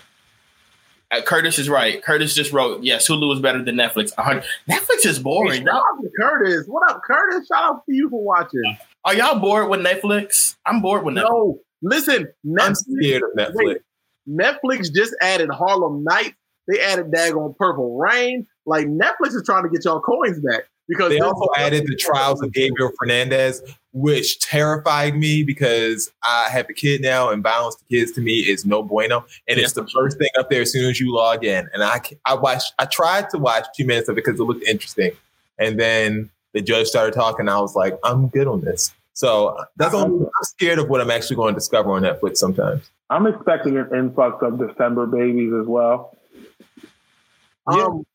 Uh, 1.11 1.21
Curtis 1.21 1.57
is 1.57 1.69
right. 1.69 2.03
Curtis 2.03 2.35
just 2.35 2.51
wrote, 2.53 2.83
yes, 2.83 3.07
Hulu 3.07 3.33
is 3.33 3.39
better 3.41 3.63
than 3.63 3.75
Netflix. 3.75 4.13
Hundred- 4.15 4.43
Netflix 4.69 5.05
is 5.05 5.17
boring. 5.19 5.65
Shout 5.65 5.75
out 5.75 6.01
to 6.01 6.09
Curtis. 6.19 6.65
What 6.67 6.89
up, 6.89 7.01
Curtis? 7.03 7.47
Shout 7.47 7.63
out 7.63 7.85
to 7.87 7.95
you 7.95 8.09
for 8.09 8.23
watching. 8.23 8.77
Are 9.05 9.15
y'all 9.15 9.39
bored 9.39 9.69
with 9.69 9.79
Netflix? 9.79 10.55
I'm 10.65 10.81
bored 10.81 11.03
with 11.03 11.15
Netflix. 11.15 11.29
No, 11.29 11.59
listen. 11.81 12.27
I'm 12.59 12.75
scared 12.75 13.23
of 13.23 13.29
Netflix. 13.37 13.53
wait, 13.55 13.77
Netflix 14.29 14.93
just 14.93 15.15
added 15.21 15.49
Harlem 15.49 16.03
Nights. 16.03 16.35
They 16.67 16.79
added 16.79 17.07
Daggone 17.11 17.57
Purple 17.57 17.97
Rain. 17.97 18.45
Like 18.67 18.85
Netflix 18.85 19.29
is 19.33 19.41
trying 19.43 19.63
to 19.63 19.69
get 19.69 19.83
y'all 19.85 20.01
coins 20.01 20.39
back 20.41 20.65
because 20.89 21.11
They 21.11 21.19
also 21.19 21.47
added 21.55 21.85
the 21.87 21.95
trials 21.95 22.41
of 22.41 22.51
Gabriel 22.51 22.91
Fernandez, 22.99 23.61
which 23.93 24.39
terrified 24.39 25.15
me 25.15 25.43
because 25.43 26.11
I 26.23 26.49
have 26.51 26.67
a 26.69 26.73
kid 26.73 27.01
now, 27.01 27.29
and 27.29 27.41
violence 27.41 27.75
to 27.75 27.85
kids 27.85 28.11
to 28.13 28.21
me 28.21 28.39
is 28.39 28.65
no 28.65 28.83
bueno. 28.83 29.25
And 29.47 29.59
it's 29.59 29.73
the 29.73 29.87
first 29.87 30.17
thing 30.17 30.29
up 30.37 30.49
there 30.49 30.63
as 30.63 30.71
soon 30.71 30.89
as 30.89 30.99
you 30.99 31.13
log 31.13 31.45
in. 31.45 31.69
And 31.73 31.83
I, 31.83 32.01
I 32.25 32.33
watched, 32.33 32.73
I 32.79 32.85
tried 32.85 33.29
to 33.29 33.37
watch 33.37 33.67
two 33.77 33.85
minutes 33.85 34.09
of 34.09 34.17
it 34.17 34.25
because 34.25 34.39
it 34.39 34.43
looked 34.43 34.67
interesting, 34.67 35.11
and 35.59 35.79
then 35.79 36.29
the 36.53 36.61
judge 36.61 36.87
started 36.87 37.13
talking. 37.13 37.47
I 37.47 37.59
was 37.61 37.75
like, 37.75 37.97
I'm 38.03 38.27
good 38.27 38.47
on 38.47 38.61
this. 38.61 38.91
So 39.13 39.57
that's 39.77 39.93
all. 39.93 40.05
I'm 40.05 40.43
scared 40.43 40.79
of 40.79 40.89
what 40.89 41.01
I'm 41.01 41.11
actually 41.11 41.35
going 41.35 41.53
to 41.53 41.59
discover 41.59 41.91
on 41.91 42.01
Netflix 42.01 42.37
sometimes. 42.37 42.89
I'm 43.11 43.27
expecting 43.27 43.77
an 43.77 43.89
influx 43.93 44.37
of 44.41 44.57
December 44.57 45.05
babies 45.05 45.51
as 45.53 45.67
well. 45.67 46.17
um, 47.67 47.77
well, 47.77 48.05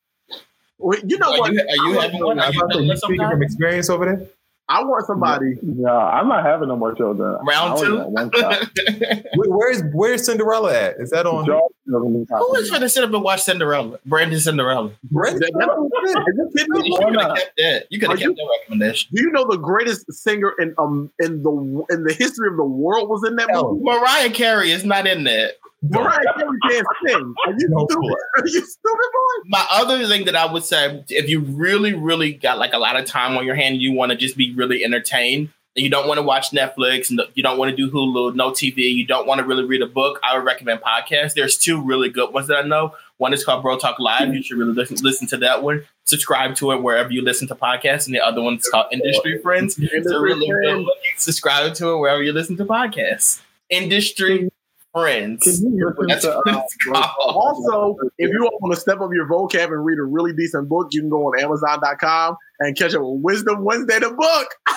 you 1.07 1.19
know 1.19 1.33
Are 1.33 1.39
what? 1.39 1.53
you, 1.53 1.61
are 1.61 1.89
you 1.91 2.01
having 2.01 2.25
one? 2.25 2.39
Are 2.39 2.45
I'm 2.47 2.53
you 2.53 2.61
about 2.61 2.69
to 2.73 2.75
having 2.79 2.85
be 2.85 2.89
one 2.89 2.97
speaking 2.99 3.17
sometime? 3.17 3.31
from 3.37 3.43
experience 3.43 3.91
over 3.91 4.05
there. 4.07 4.27
I 4.67 4.83
want 4.83 5.05
somebody. 5.05 5.57
No, 5.61 5.91
I'm 5.95 6.27
not 6.27 6.43
having 6.43 6.69
no 6.69 6.77
more 6.77 6.95
children. 6.95 7.37
Round 7.47 7.79
two? 7.79 7.97
want 7.99 8.11
One 8.13 8.31
child. 8.31 8.67
Where- 9.35 9.51
Where's 9.51 9.83
Where's 9.93 10.25
Cinderella 10.25 10.73
at? 10.75 10.97
Is 11.01 11.11
that 11.11 11.27
on? 11.27 11.45
Joe 11.45 11.69
doesn't 11.87 12.29
Who 12.31 12.55
is 12.55 12.71
going 12.71 12.81
to 12.81 12.89
sit 12.89 13.05
up 13.05 13.13
and 13.13 13.23
watch 13.23 13.43
Cinderella? 13.43 13.99
Brandon 14.07 14.41
Cinderella. 14.41 14.91
Brandon? 15.11 15.41
That- 15.53 15.53
that- 15.53 16.25
you 16.35 16.49
kidding 16.57 16.73
me? 16.73 16.89
You 16.89 16.97
could 16.99 17.21
have 17.21 17.37
kept 17.37 17.53
that. 17.59 17.87
You 17.91 18.01
could 18.01 18.09
have 18.11 18.19
kept 18.21 18.37
that 18.37 18.49
recommendation. 18.61 19.11
Do 19.15 19.23
you 19.23 19.31
know 19.33 19.45
the 19.51 19.59
greatest 19.59 20.11
singer 20.13 20.55
in 20.59 20.75
um 20.79 21.11
in 21.19 21.43
the 21.43 21.85
in 21.91 22.05
the 22.05 22.15
history 22.15 22.49
of 22.49 22.57
the 22.57 22.65
world 22.65 23.11
was 23.11 23.23
in 23.29 23.37
that 23.37 23.49
movie? 23.53 23.81
Mariah 23.85 24.31
Carey 24.31 24.71
is 24.71 24.83
not 24.85 25.07
in 25.07 25.25
that. 25.25 25.57
Mariah 25.91 26.19
Carey 26.39 26.59
can't 26.71 26.87
sing. 27.07 27.35
Are 27.47 27.53
you 27.59 27.69
No 27.69 27.87
stupid? 27.91 28.17
Are 28.39 28.47
you 28.47 28.65
stupid, 28.65 29.11
boy? 29.13 29.49
My 29.49 29.67
other 29.71 30.07
thing 30.07 30.25
that 30.25 30.37
I 30.37 30.51
would 30.51 30.65
say, 30.65 31.05
if 31.09 31.29
you 31.29 31.41
really, 31.41 31.95
really 31.95 32.33
got 32.33 32.59
like 32.59 32.73
a 32.73 32.79
lot 32.79 32.97
of 32.97 33.05
time 33.05 33.37
on 33.37 33.45
your 33.45 33.55
hand, 33.55 33.83
you 33.83 33.93
want 33.93 34.11
to 34.11 34.17
just 34.17 34.37
be 34.37 34.55
really 34.55 34.85
entertained, 34.85 35.51
and 35.77 35.83
you 35.83 35.91
don't 35.91 36.09
want 36.09 36.19
to 36.19 36.23
watch 36.23 36.53
Netflix, 36.53 37.11
and 37.11 37.21
you 37.35 37.43
don't 37.43 37.59
want 37.59 37.71
to 37.71 37.77
do 37.77 37.91
Hulu, 37.91 38.35
no 38.35 38.51
TV, 38.51 38.95
you 38.95 39.07
don't 39.07 39.27
want 39.27 39.41
to 39.41 39.45
really 39.45 39.65
read 39.65 39.83
a 39.83 39.87
book, 39.87 40.21
I 40.23 40.37
would 40.37 40.45
recommend 40.47 40.81
podcasts. 40.81 41.35
There's 41.35 41.59
two 41.59 41.83
really 41.83 42.09
good 42.09 42.33
ones 42.33 42.47
that 42.47 42.65
I 42.65 42.67
know. 42.67 42.95
One 43.19 43.35
is 43.35 43.45
called 43.45 43.63
Bro 43.63 43.79
Talk 43.79 43.99
Live. 43.99 44.35
You 44.35 44.43
should 44.43 44.57
really 44.57 44.73
listen, 44.73 44.97
listen 45.03 45.27
to 45.29 45.37
that 45.39 45.63
one. 45.63 45.85
Subscribe 46.05 46.55
to 46.57 46.73
it 46.73 46.83
wherever 46.83 47.11
you 47.11 47.23
listen 47.23 47.47
to 47.49 47.55
podcasts, 47.55 48.07
and 48.07 48.15
the 48.15 48.21
other 48.21 48.41
one's 48.41 48.69
called 48.69 48.87
Industry 48.91 49.39
Friends. 49.39 49.79
Really 49.79 50.49
good 50.49 50.77
one. 50.77 50.87
Subscribe 51.17 51.75
to 51.75 51.93
it 51.93 51.99
wherever 51.99 52.23
you 52.23 52.33
listen 52.33 52.57
to 52.57 52.65
podcasts. 52.65 53.41
Industry 53.71 54.51
Friends. 54.95 55.43
Can 55.43 55.77
you 55.77 55.93
listen 55.99 56.07
That's 56.47 56.77
to, 56.77 56.93
uh. 56.95 57.09
Also, 57.19 57.97
if 58.19 58.31
you 58.31 58.43
want 58.61 58.75
to 58.75 58.81
step 58.81 59.01
up 59.01 59.11
your 59.13 59.27
vocab 59.29 59.65
and 59.67 59.85
read 59.85 59.99
a 59.99 60.05
really 60.05 60.33
decent 60.33 60.69
book, 60.69 60.89
you 60.93 61.01
can 61.01 61.11
go 61.11 61.27
on 61.27 61.41
Amazon.com 61.43 62.37
and 62.61 62.77
catch 62.79 62.95
up 62.95 63.03
with 63.03 63.21
Wisdom 63.23 63.65
Wednesday, 63.65 63.99
the 63.99 64.11
book. 64.11 64.49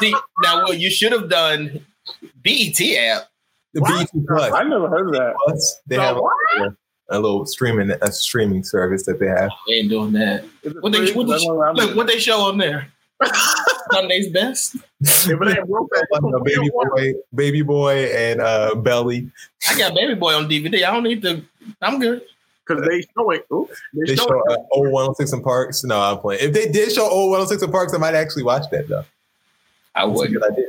See, 0.00 0.14
now 0.42 0.62
what 0.62 0.78
you 0.78 0.90
should 0.90 1.12
have 1.12 1.28
done, 1.28 1.84
BET 2.42 2.80
app. 2.96 3.28
The 3.74 3.82
BET 3.82 4.08
Plus. 4.26 4.52
I 4.54 4.62
never 4.62 4.88
heard 4.88 5.08
of 5.08 5.12
that. 5.12 5.34
Plus, 5.44 5.80
they 5.86 5.96
So 5.96 6.00
have 6.00 6.16
what? 6.16 6.32
a, 6.60 6.74
a 7.10 7.20
little 7.20 7.44
streaming 7.44 7.90
a 7.90 8.10
streaming 8.10 8.64
service 8.64 9.04
that 9.04 9.20
they 9.20 9.26
have. 9.26 9.50
They 9.66 9.74
ain't 9.74 9.90
doing 9.90 10.12
that. 10.12 10.44
What 10.80 10.92
they, 10.92 11.12
what, 11.12 11.26
they, 11.26 11.32
That's 11.32 11.46
what 11.46 11.68
I'm 11.68 11.74
look, 11.74 11.84
doing. 11.86 11.96
what 11.98 12.06
they 12.06 12.18
show 12.18 12.40
on 12.40 12.56
there? 12.56 12.88
Sunday's 13.92 14.28
best. 14.30 14.76
If 15.00 15.28
it 15.28 15.58
ain't 15.58 15.68
broke, 15.68 15.90
Like, 16.10 16.22
uh, 16.22 16.38
baby 16.40 16.70
boy, 16.70 17.12
baby 17.34 17.62
boy, 17.62 17.94
and 18.14 18.40
uh, 18.40 18.74
Belly. 18.76 19.30
I 19.68 19.78
got 19.78 19.94
Baby 19.94 20.14
Boy 20.14 20.34
on 20.34 20.48
DVD. 20.48 20.84
I 20.84 20.90
don't 20.92 21.02
need 21.02 21.22
to. 21.22 21.42
I'm 21.82 21.98
good. 21.98 22.22
because 22.66 22.86
they 22.86 23.00
show 23.16 23.30
it. 23.30 23.46
Ooh, 23.52 23.68
they, 23.94 24.06
They 24.12 24.16
show, 24.16 24.26
show 24.26 24.42
it. 24.50 24.58
uh, 24.58 24.62
old 24.72 24.90
106 24.92 25.32
and 25.32 25.42
Parks. 25.42 25.84
No, 25.84 26.00
I'm 26.00 26.18
playing. 26.18 26.40
If 26.44 26.52
they 26.52 26.68
did 26.68 26.92
show 26.92 27.08
old 27.08 27.30
106 27.30 27.62
and 27.62 27.72
Parks, 27.72 27.94
I 27.94 27.98
might 27.98 28.14
actually 28.14 28.42
watch 28.44 28.64
that 28.70 28.88
though. 28.88 29.04
I 29.94 30.06
That's 30.06 30.08
a 30.08 30.12
would. 30.12 30.32
good 30.32 30.44
idea. 30.44 30.66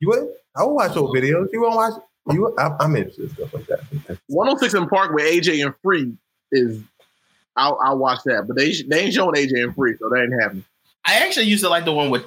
You 0.00 0.08
would? 0.08 0.28
I 0.56 0.64
would 0.64 0.72
watch 0.74 0.96
old 0.96 1.14
videos. 1.14 1.48
You 1.52 1.62
won't 1.62 1.76
watch? 1.76 1.92
You? 2.32 2.42
would? 2.42 2.58
I'm, 2.58 2.76
I'm 2.80 2.96
interested 2.96 3.24
in 3.24 3.30
stuff 3.36 3.54
like 3.54 3.66
that. 3.66 3.80
106 4.28 4.74
in 4.74 4.88
Park 4.88 5.12
with 5.14 5.24
AJ 5.24 5.64
and 5.64 5.74
Free 5.82 6.12
is. 6.52 6.82
I'll, 7.56 7.78
I'll 7.82 7.98
watch 7.98 8.20
that, 8.24 8.44
but 8.46 8.56
they 8.56 8.72
they 8.88 9.00
ain't 9.04 9.14
showing 9.14 9.34
AJ 9.34 9.62
and 9.64 9.74
Free, 9.74 9.96
so 9.98 10.08
they 10.08 10.20
ain't 10.22 10.40
happening. 10.40 10.64
I 11.04 11.16
actually 11.16 11.46
used 11.46 11.62
to 11.64 11.68
like 11.70 11.84
the 11.84 11.92
one 11.92 12.10
with 12.10 12.24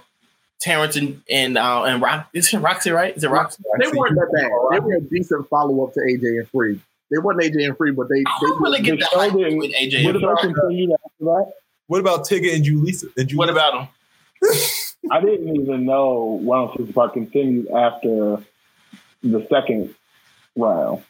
Terrence 0.59 0.95
and 0.95 1.21
and, 1.29 1.57
uh, 1.57 1.83
and 1.83 2.01
Rock. 2.01 2.29
Is 2.33 2.53
it 2.53 2.61
Rocsi 2.61 2.93
right? 2.93 3.15
Is 3.15 3.23
it 3.23 3.29
Rocsi? 3.29 3.61
They 3.79 3.87
weren't 3.87 4.15
that 4.15 4.31
bad. 4.33 4.49
They 4.71 4.79
were 4.79 4.95
a 4.95 5.01
decent 5.01 5.47
follow 5.49 5.85
up 5.85 5.93
to 5.93 5.99
AJ 5.99 6.39
and 6.39 6.49
Free. 6.49 6.79
They 7.11 7.17
weren't 7.17 7.41
AJ 7.41 7.65
and 7.67 7.77
Free, 7.77 7.91
but 7.91 8.07
they. 8.09 8.23
I 8.25 8.37
they 8.41 8.47
don't 8.47 8.61
really 8.61 8.81
get 8.81 8.99
The 8.99 9.07
the 9.11 9.19
hype 9.19 9.33
with 9.33 9.73
AJ. 9.73 10.05
Would 10.05 10.15
and 10.15 10.23
it 10.23 10.27
Rock. 10.27 10.39
continue 10.41 10.93
after 10.93 11.25
that? 11.25 11.53
What 11.87 11.99
about 11.99 12.25
Tigger 12.25 12.55
and 12.55 12.65
Julissa? 12.65 13.09
And 13.17 13.29
Julissa? 13.29 13.35
What 13.35 13.49
about 13.49 13.73
them? 13.73 13.87
I 15.11 15.19
didn't 15.19 15.55
even 15.55 15.85
know 15.85 16.39
106 16.43 16.93
Park 16.93 17.13
continued 17.13 17.69
after 17.69 18.37
the 19.21 19.45
second 19.49 19.93
round. 20.55 21.03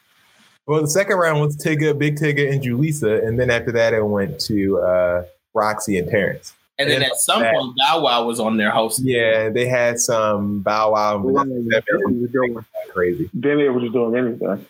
Well, 0.66 0.82
the 0.82 0.88
second 0.88 1.18
round 1.18 1.42
was 1.42 1.58
Tigger, 1.58 1.98
Big 1.98 2.16
Tigger, 2.16 2.52
and 2.52 2.62
Julissa, 2.62 3.26
and 3.26 3.40
then 3.40 3.50
after 3.50 3.72
that, 3.74 3.94
it 3.94 4.04
went 4.04 4.40
to 4.42 4.80
uh, 4.80 5.26
Rocsi 5.56 6.00
and 6.00 6.10
Terrence. 6.10 6.54
And 6.80 6.90
then 6.90 7.04
at 7.04 7.16
some 7.18 7.44
point, 7.44 7.76
Bow 7.78 8.02
Wow 8.02 8.26
was 8.26 8.40
on 8.40 8.58
there 8.58 8.72
hosting. 8.72 9.06
Yeah, 9.08 9.50
they 9.50 9.68
had 9.68 10.00
some 10.00 10.62
Bow 10.62 10.94
Wow. 10.94 11.16
and 11.18 11.24
Vanessa 11.70 11.84
Stephen. 12.30 12.66
Crazy. 12.94 13.30
Then 13.34 13.58
they 13.58 13.70
were 13.70 13.80
just 13.82 13.94
doing 13.94 14.16
anything. 14.16 14.66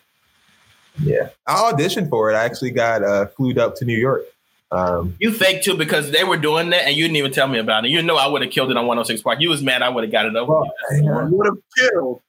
Yeah, 1.02 1.30
I 1.46 1.72
auditioned 1.72 2.08
for 2.10 2.30
it. 2.30 2.34
I 2.34 2.44
actually 2.44 2.70
got 2.70 3.02
uh, 3.02 3.26
flued 3.26 3.58
up 3.58 3.74
to 3.76 3.84
New 3.84 3.96
York. 3.96 4.22
Um, 4.70 5.14
You 5.20 5.32
fake 5.32 5.62
too 5.62 5.76
because 5.76 6.10
they 6.10 6.24
were 6.24 6.36
doing 6.36 6.70
that 6.70 6.86
and 6.86 6.96
you 6.96 7.04
didn't 7.04 7.16
even 7.16 7.32
tell 7.32 7.46
me 7.48 7.58
about 7.58 7.84
it. 7.84 7.90
You 7.90 8.02
know 8.02 8.16
I 8.16 8.26
would 8.26 8.42
have 8.42 8.50
killed 8.50 8.70
it 8.70 8.76
on 8.76 8.86
106 8.86 9.22
Park. 9.22 9.40
You 9.40 9.48
was 9.50 9.62
mad 9.62 9.82
I 9.82 9.88
would 9.88 10.04
have 10.04 10.10
got 10.12 10.26
it 10.26 10.34
over. 10.36 10.52
with. 10.60 11.30
Would 11.32 11.46
have 11.46 11.58
killed. 11.78 12.20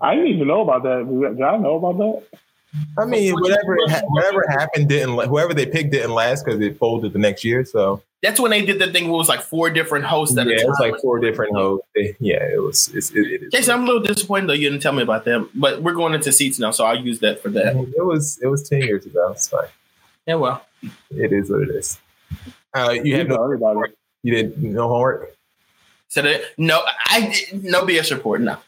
I 0.00 0.14
didn't 0.14 0.30
even 0.32 0.48
know 0.48 0.62
about 0.62 0.82
that. 0.82 1.06
Did 1.08 1.38
y'all 1.38 1.60
know 1.60 1.76
about 1.76 1.98
that? 1.98 2.38
I 2.98 3.04
mean, 3.04 3.34
whatever 3.34 3.78
whatever 4.08 4.44
happened 4.48 4.88
didn't 4.88 5.18
whoever 5.28 5.52
they 5.54 5.66
picked 5.66 5.90
didn't 5.90 6.12
last 6.12 6.44
because 6.44 6.60
it 6.60 6.78
folded 6.78 7.12
the 7.12 7.18
next 7.18 7.44
year. 7.44 7.64
So 7.64 8.02
That's 8.22 8.38
when 8.38 8.52
they 8.52 8.64
did 8.64 8.78
the 8.78 8.92
thing 8.92 9.04
where 9.04 9.14
it 9.14 9.18
was 9.18 9.28
like 9.28 9.42
four 9.42 9.70
different 9.70 10.04
hosts 10.04 10.36
at 10.38 10.46
yeah, 10.46 10.54
a 10.54 10.58
time. 10.60 10.70
it's 10.70 10.80
like 10.80 11.00
four 11.00 11.18
different 11.18 11.54
hosts. 11.56 11.86
Yeah, 11.94 12.42
it 12.44 12.62
was. 12.62 12.88
It's, 12.94 13.10
it, 13.10 13.26
it, 13.26 13.42
is. 13.42 13.52
Jason, 13.52 13.74
I'm 13.74 13.82
a 13.82 13.86
little 13.86 14.02
disappointed 14.02 14.48
though 14.48 14.54
you 14.54 14.70
didn't 14.70 14.82
tell 14.82 14.92
me 14.92 15.02
about 15.02 15.24
them. 15.24 15.50
But 15.54 15.82
we're 15.82 15.94
going 15.94 16.14
into 16.14 16.30
seats 16.30 16.58
now, 16.58 16.70
so 16.70 16.84
I'll 16.84 16.98
use 16.98 17.18
that 17.20 17.42
for 17.42 17.48
that. 17.50 17.74
It 17.76 18.04
was 18.04 18.38
it 18.40 18.46
was 18.46 18.68
ten 18.68 18.82
years 18.82 19.04
ago. 19.04 19.32
It's 19.32 19.48
fine. 19.48 19.68
Yeah, 20.26 20.36
well, 20.36 20.64
It 21.10 21.32
is 21.32 21.50
what 21.50 21.62
it 21.62 21.70
is. 21.70 21.98
Uh, 22.72 22.94
you 23.02 23.16
had 23.16 23.28
no 23.28 23.36
homework. 23.36 23.94
You 24.22 24.34
did 24.34 24.62
no 24.62 24.86
homework. 24.88 25.34
So 26.08 26.22
that 26.22 26.42
no, 26.56 26.82
I 27.06 27.34
no 27.52 27.82
BS 27.82 28.14
report. 28.14 28.40
No. 28.42 28.58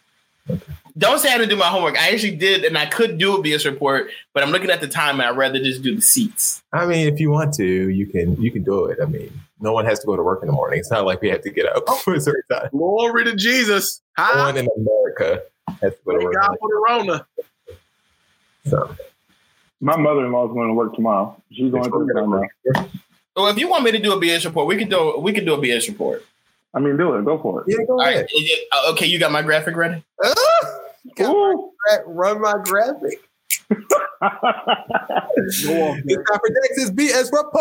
Don't 0.99 1.19
say 1.19 1.33
I 1.33 1.39
didn't 1.39 1.49
do 1.51 1.57
my 1.57 1.67
homework. 1.69 1.97
I 1.99 2.11
actually 2.11 2.37
did, 2.37 2.65
and 2.65 2.77
I 2.77 2.85
could 2.87 3.17
do 3.17 3.35
a 3.37 3.43
BS 3.43 3.65
report, 3.65 4.11
but 4.35 4.43
I'm 4.43 4.51
looking 4.51 4.71
at 4.71 4.81
the 4.83 4.89
time, 4.89 5.21
and 5.21 5.29
I'd 5.29 5.37
rather 5.39 5.59
just 5.59 5.83
do 5.83 5.95
the 5.97 6.03
seats. 6.03 6.63
I 6.73 6.85
mean, 6.85 7.09
if 7.11 7.19
you 7.19 7.31
want 7.31 7.55
to, 7.55 7.65
you 7.65 8.07
can 8.07 8.41
you 8.41 8.51
can 8.53 8.63
do 8.63 8.85
it. 8.87 8.99
I 9.03 9.07
mean, 9.07 9.33
no 9.61 9.73
one 9.73 9.87
has 9.87 10.01
to 10.01 10.07
go 10.07 10.17
to 10.17 10.23
work 10.23 10.43
in 10.43 10.49
the 10.49 10.53
morning. 10.53 10.79
It's 10.79 10.91
not 10.91 11.07
like 11.07 11.23
we 11.23 11.31
have 11.31 11.41
to 11.43 11.51
get 11.51 11.67
up 11.67 11.89
for 12.05 12.15
a 12.15 12.21
certain 12.21 12.43
time. 12.51 12.69
Glory 12.73 13.25
to 13.25 13.35
Jesus. 13.35 14.03
No 14.19 14.25
one 14.35 14.57
in 14.59 14.69
America 14.77 15.43
has 15.81 15.93
to 15.95 15.99
go 16.05 16.19
to 16.19 16.25
work. 16.27 16.35
God 16.35 16.57
for 16.61 16.69
the 16.69 16.85
Rona. 16.87 17.27
So 18.67 18.95
My 19.81 19.97
mother-in-law 19.97 20.49
is 20.49 20.53
going 20.53 20.69
to 20.69 20.75
work 20.75 20.95
tomorrow. 20.95 21.41
She's 21.51 21.71
going 21.73 21.85
to 21.85 21.91
work 21.91 22.51
now. 22.75 22.89
Well, 23.35 23.47
if 23.49 23.59
you 23.59 23.69
want 23.69 23.85
me 23.85 23.93
to 23.93 23.99
do 23.99 24.13
a 24.13 24.21
BS 24.21 24.45
report, 24.45 24.67
we 24.67 24.77
can 24.77 24.91
do 24.91 25.19
we 25.19 25.33
can 25.33 25.47
do 25.47 25.55
a 25.55 25.59
BS 25.59 25.89
report. 25.89 26.23
I 26.75 26.81
mean, 26.81 26.97
do 26.99 27.15
it. 27.17 27.25
Go 27.25 27.39
for 27.39 27.61
it. 27.63 27.67
Yeah, 27.69 27.85
go 27.87 27.95
All 27.95 27.99
right. 27.99 28.27
uh, 28.73 28.91
Okay, 28.93 29.07
you 29.07 29.19
got 29.19 29.33
my 29.33 29.41
graphic 29.43 29.75
ready. 29.75 30.05
Run 32.07 32.41
my 32.41 32.55
graphic. 32.65 33.29
it's 33.71 35.65
time 35.67 36.03
for 36.05 36.49
Dex's 36.63 36.91
BS 36.93 37.33
report. 37.33 37.53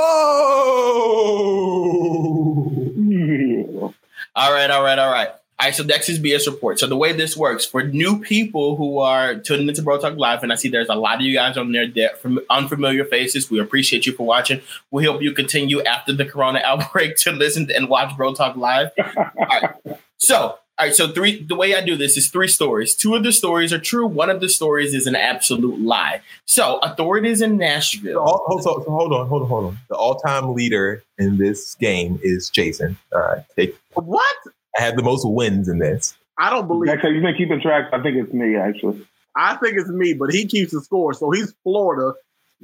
All 4.34 4.54
right, 4.54 4.70
all 4.72 4.82
right, 4.82 4.98
all 4.98 5.12
right. 5.12 5.28
All 5.28 5.68
right, 5.68 5.76
so 5.76 5.84
next 5.84 6.10
is 6.10 6.20
BS 6.20 6.48
report. 6.48 6.80
So 6.80 6.88
the 6.88 6.96
way 6.96 7.12
this 7.14 7.38
works 7.38 7.66
for 7.66 7.84
new 7.84 8.20
people 8.20 8.78
who 8.78 8.98
are 8.98 9.36
tuning 9.36 9.68
into 9.68 9.84
Bro 9.84 10.00
Talk 10.00 10.18
Live, 10.18 10.42
and 10.42 10.52
I 10.52 10.56
see 10.56 10.70
there's 10.70 10.90
a 10.90 10.96
lot 10.96 11.16
of 11.16 11.22
you 11.22 11.36
guys 11.36 11.56
on 11.56 11.72
there 11.72 11.86
that 11.86 12.20
from 12.20 12.40
unfamiliar 12.50 13.06
faces. 13.06 13.52
We 13.52 13.60
appreciate 13.60 14.08
you 14.08 14.14
for 14.14 14.26
watching. 14.26 14.62
We 14.90 15.06
hope 15.06 15.22
you 15.22 15.34
continue 15.34 15.84
after 15.84 16.14
the 16.14 16.26
Corona 16.26 16.62
outbreak 16.64 17.18
to 17.18 17.32
listen 17.32 17.70
and 17.76 17.90
watch 17.90 18.16
Bro 18.18 18.36
Talk 18.36 18.56
Live. 18.56 18.92
all 18.98 19.32
right. 19.38 19.76
So, 20.18 20.58
all 20.82 20.88
right. 20.88 20.96
So 20.96 21.08
three. 21.08 21.44
The 21.44 21.56
way 21.56 21.76
I 21.76 21.82
do 21.82 21.96
this 21.96 22.18
is 22.18 22.30
three 22.30 22.48
stories. 22.48 22.96
Two 22.96 23.14
of 23.14 23.24
the 23.24 23.32
stories 23.32 23.72
are 23.72 23.80
true. 23.80 24.08
One 24.08 24.32
of 24.32 24.42
the 24.42 24.50
stories 24.50 24.96
is 24.96 25.06
an 25.06 25.16
absolute 25.16 25.80
lie. 25.80 26.22
So 26.46 26.80
authorities 26.80 27.42
in 27.42 27.58
Nashville. 27.58 28.24
Hold, 28.24 28.42
hold, 28.46 28.64
so, 28.64 28.84
so 28.84 28.90
hold 28.90 29.14
on, 29.14 29.28
hold 29.28 29.44
on, 29.44 29.48
hold 29.48 29.66
on. 29.66 29.78
The 29.90 29.96
all-time 29.96 30.56
leader 30.56 31.04
in 31.20 31.38
this 31.38 31.76
game 31.76 32.20
is 32.24 32.50
Jason. 32.50 32.98
All 33.14 33.22
right, 33.22 33.44
take. 33.56 33.78
What? 33.94 34.36
I 34.78 34.82
have 34.82 34.96
the 34.96 35.04
most 35.04 35.24
wins 35.28 35.68
in 35.70 35.78
this. 35.78 36.18
I 36.40 36.50
don't 36.50 36.68
believe. 36.68 36.90
Actually, 36.90 37.14
you've 37.14 37.24
been 37.24 37.36
keeping 37.36 37.62
track. 37.62 37.90
I 37.94 38.02
think 38.02 38.18
it's 38.18 38.34
me, 38.34 38.56
actually. 38.56 39.06
I 39.36 39.56
think 39.58 39.78
it's 39.78 39.90
me, 39.90 40.14
but 40.14 40.34
he 40.34 40.48
keeps 40.48 40.72
the 40.72 40.82
score, 40.82 41.14
so 41.14 41.30
he's 41.30 41.54
Florida 41.64 42.14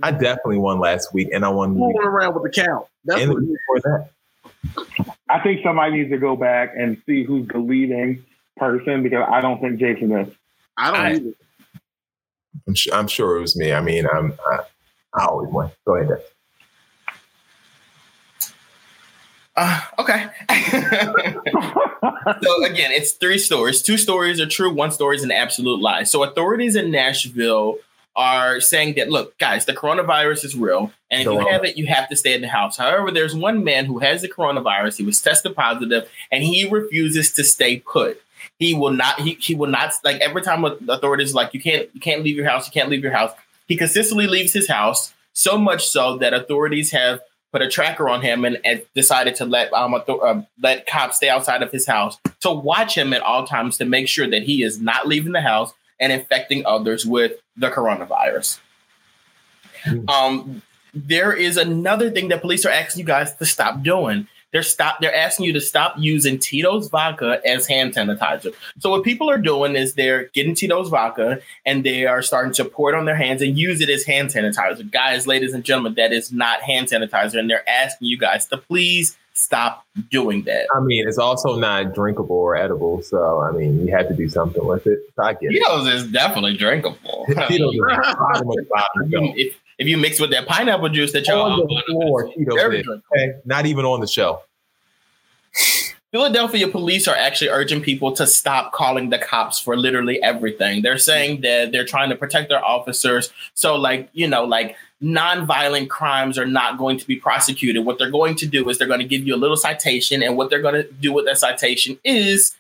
I 0.04 0.12
definitely 0.12 0.58
won 0.58 0.80
last 0.80 1.14
week, 1.14 1.30
and 1.34 1.44
I 1.44 1.50
won. 1.50 1.74
the 1.74 1.80
week 1.80 1.96
fooling 1.96 2.08
around 2.08 2.36
with 2.36 2.44
the 2.44 2.50
count. 2.50 2.86
That's 3.06 3.22
and 3.22 3.32
the 3.32 3.36
what 3.36 3.44
week 3.44 3.58
before 3.84 4.10
that. 5.06 5.17
I 5.30 5.40
think 5.42 5.62
somebody 5.64 5.98
needs 5.98 6.12
to 6.12 6.18
go 6.18 6.36
back 6.36 6.74
and 6.78 7.02
see 7.06 7.24
who's 7.24 7.48
the 7.48 7.58
leading 7.60 8.24
person 8.56 9.04
because 9.04 9.26
I 9.30 9.42
don't 9.42 9.60
think 9.60 9.80
Jason 9.80 10.12
is. 10.12 10.34
I 10.78 10.92
don't 10.92 11.00
I- 11.00 11.12
either. 11.14 11.32
I'm, 12.68 12.76
su- 12.76 12.92
I'm 12.92 13.08
sure 13.08 13.38
it 13.38 13.42
was 13.42 13.56
me. 13.56 13.72
I 13.72 13.82
mean, 13.82 14.06
I'm. 14.12 14.34
I, 14.50 14.60
I 15.14 15.26
always 15.26 15.50
win. 15.52 15.70
Go 15.86 15.96
ahead. 15.96 16.10
Dave. 16.10 16.18
Uh, 19.56 19.82
okay. 19.98 20.28
so 22.44 22.64
again, 22.66 22.92
it's 22.92 23.14
three 23.14 23.40
stories. 23.40 23.82
Two 23.82 23.98
stories 23.98 24.40
are 24.40 24.46
true. 24.46 24.72
One 24.72 24.92
story 24.92 25.16
is 25.18 25.24
an 25.24 25.32
absolute 25.32 25.82
lie. 25.82 26.04
So 26.04 26.24
authorities 26.24 26.76
in 26.76 26.92
Nashville 26.92 27.78
are 28.18 28.60
saying 28.60 28.96
that 28.96 29.10
look, 29.10 29.38
guys, 29.38 29.66
the 29.66 29.74
coronavirus 29.74 30.44
is 30.44 30.56
real, 30.56 30.92
and 31.12 31.22
if 31.22 31.28
you 31.28 31.48
have 31.48 31.64
it, 31.64 31.78
you 31.78 31.86
have 31.86 32.10
to 32.10 32.16
stay 32.16 32.34
in 32.34 32.42
the 32.42 32.48
house. 32.48 32.76
However, 32.76 33.12
there's 33.12 33.36
one 33.36 33.64
man 33.64 33.86
who 33.86 34.00
has 34.00 34.24
the 34.24 34.28
coronavirus. 34.28 34.98
He 34.98 35.04
was 35.04 35.22
tested 35.22 35.56
positive, 35.56 36.10
and 36.32 36.44
he 36.44 36.68
refuses 36.68 37.32
to 37.34 37.44
stay 37.44 37.80
put. 37.80 38.20
He 38.58 38.74
will 38.74 38.92
not. 38.92 39.22
He, 39.22 39.38
he 39.40 39.54
will 39.54 39.70
not. 39.70 39.94
Like 40.04 40.20
every 40.20 40.42
time 40.42 40.66
authorities 40.66 41.36
like 41.36 41.54
you 41.54 41.62
can't 41.62 41.88
you 41.94 42.02
can't 42.02 42.24
leave 42.24 42.36
your 42.36 42.50
house. 42.50 42.66
You 42.68 42.72
can't 42.72 42.90
leave 42.90 43.04
your 43.04 43.14
house. 43.14 43.32
He 43.68 43.78
consistently 43.78 44.28
leaves 44.28 44.52
his 44.52 44.68
house. 44.68 45.14
So 45.34 45.58
much 45.58 45.88
so 45.88 46.18
that 46.18 46.34
authorities 46.34 46.90
have 46.92 47.22
put 47.52 47.62
a 47.62 47.70
tracker 47.70 48.10
on 48.10 48.22
him 48.22 48.46
and, 48.46 48.58
and 48.66 48.82
decided 48.96 49.36
to 49.36 49.46
let 49.46 49.72
um 49.74 49.94
author- 49.94 50.26
uh, 50.26 50.42
let 50.62 50.88
cops 50.88 51.18
stay 51.18 51.30
outside 51.30 51.62
of 51.62 51.72
his 51.72 51.86
house 51.86 52.18
to 52.42 52.52
watch 52.52 52.98
him 52.98 53.14
at 53.14 53.22
all 53.22 53.46
times 53.46 53.78
to 53.78 53.86
make 53.86 54.08
sure 54.08 54.28
that 54.28 54.44
he 54.44 54.64
is 54.64 54.82
not 54.82 55.08
leaving 55.08 55.34
the 55.34 55.42
house 55.42 55.74
and 56.00 56.12
infecting 56.12 56.66
others 56.66 57.06
with 57.06 57.34
the 57.56 57.70
coronavirus. 57.70 58.60
Um, 60.08 60.62
there 60.94 61.34
is 61.34 61.58
another 61.58 62.10
thing 62.10 62.30
that 62.30 62.42
police 62.42 62.66
are 62.66 62.72
asking 62.72 63.02
you 63.02 63.06
guys 63.06 63.36
to 63.36 63.46
stop 63.46 63.84
doing. 63.84 64.28
They're 64.54 64.64
stop. 64.64 65.02
They're 65.02 65.14
asking 65.14 65.46
you 65.46 65.54
to 65.54 65.62
stop 65.62 65.96
using 65.98 66.40
Tito's 66.40 66.88
vodka 66.88 67.42
as 67.46 67.68
hand 67.68 67.94
sanitizer. 67.94 68.54
So 68.80 68.90
what 68.90 69.04
people 69.04 69.30
are 69.30 69.38
doing 69.38 69.76
is 69.76 69.94
they're 69.94 70.30
getting 70.30 70.56
Tito's 70.56 70.90
vodka 70.90 71.42
and 71.66 71.84
they 71.84 72.06
are 72.06 72.22
starting 72.22 72.54
to 72.54 72.66
pour 72.66 72.90
it 72.90 72.96
on 72.96 73.04
their 73.04 73.16
hands 73.16 73.42
and 73.42 73.58
use 73.58 73.82
it 73.82 73.90
as 73.90 74.06
hand 74.06 74.30
sanitizer. 74.30 74.90
Guys, 74.90 75.28
ladies 75.28 75.54
and 75.54 75.66
gentlemen, 75.66 75.96
that 75.96 76.14
is 76.14 76.32
not 76.32 76.62
hand 76.62 76.88
sanitizer, 76.88 77.38
and 77.38 77.50
they're 77.50 77.70
asking 77.70 78.08
you 78.08 78.18
guys 78.18 78.46
to 78.48 78.58
please 78.58 79.18
stop 79.38 79.86
doing 80.10 80.44
that. 80.44 80.68
I 80.76 80.80
mean, 80.82 81.08
it's 81.08 81.18
also 81.18 81.58
not 81.58 81.94
drinkable 81.94 82.36
or 82.36 82.56
edible, 82.56 83.02
so 83.02 83.42
I 83.42 83.52
mean, 83.52 83.86
you 83.86 83.96
have 83.96 84.08
to 84.08 84.16
do 84.16 84.30
something 84.30 84.66
with 84.66 84.88
it. 84.88 85.00
So 85.16 85.24
I 85.24 85.34
get 85.34 85.52
it. 85.52 85.54
Tito's 85.54 85.88
is 85.88 86.12
definitely 86.12 86.58
drinkable. 86.58 87.26
Tito's 87.48 87.74
is 87.74 87.82
bottom 88.20 88.50
of 88.50 88.56
the 88.56 89.34
if, 89.36 89.60
if 89.78 89.88
you 89.88 89.98
mix 89.98 90.20
with 90.20 90.32
that 90.32 90.48
pineapple 90.48 90.90
juice 90.90 91.14
that 91.14 91.28
y'all 91.28 91.52
on 91.52 91.60
the 91.60 91.84
floor, 91.88 92.28
Tito's 92.34 93.02
okay? 93.14 93.34
Not 93.46 93.66
even 93.66 93.86
on 93.86 94.00
the 94.00 94.08
shelf. 94.08 94.44
Philadelphia 96.12 96.70
police 96.70 97.08
are 97.08 97.16
actually 97.16 97.50
urging 97.50 97.82
people 97.82 98.14
to 98.14 98.26
stop 98.26 98.72
calling 98.72 99.10
the 99.10 99.20
cops 99.20 99.60
for 99.60 99.76
literally 99.76 100.22
everything. 100.24 100.82
They're 100.82 100.98
saying 100.98 101.42
that 101.42 101.74
they're 101.74 101.86
trying 101.86 102.10
to 102.10 102.16
protect 102.16 102.48
their 102.48 102.64
officers. 102.64 103.32
So, 103.54 103.76
like, 103.76 104.10
you 104.14 104.28
know, 104.28 104.46
like 104.46 104.78
nonviolent 105.02 105.90
crimes 105.90 106.38
are 106.38 106.46
not 106.46 106.78
going 106.78 106.98
to 106.98 107.08
be 107.08 107.16
prosecuted. 107.16 107.86
What 107.86 108.00
they're 108.00 108.12
going 108.12 108.36
to 108.36 108.46
do 108.46 108.68
is 108.70 108.78
they're 108.78 108.88
going 108.88 109.00
to 109.00 109.06
give 109.06 109.26
you 109.26 109.36
a 109.36 109.38
little 109.38 109.58
citation, 109.58 110.24
and 110.24 110.38
what 110.38 110.50
they're 110.50 110.62
going 110.62 110.76
to 110.76 110.84
do 110.84 111.14
with 111.14 111.26
that 111.26 111.38
citation 111.38 112.00
is 112.04 112.56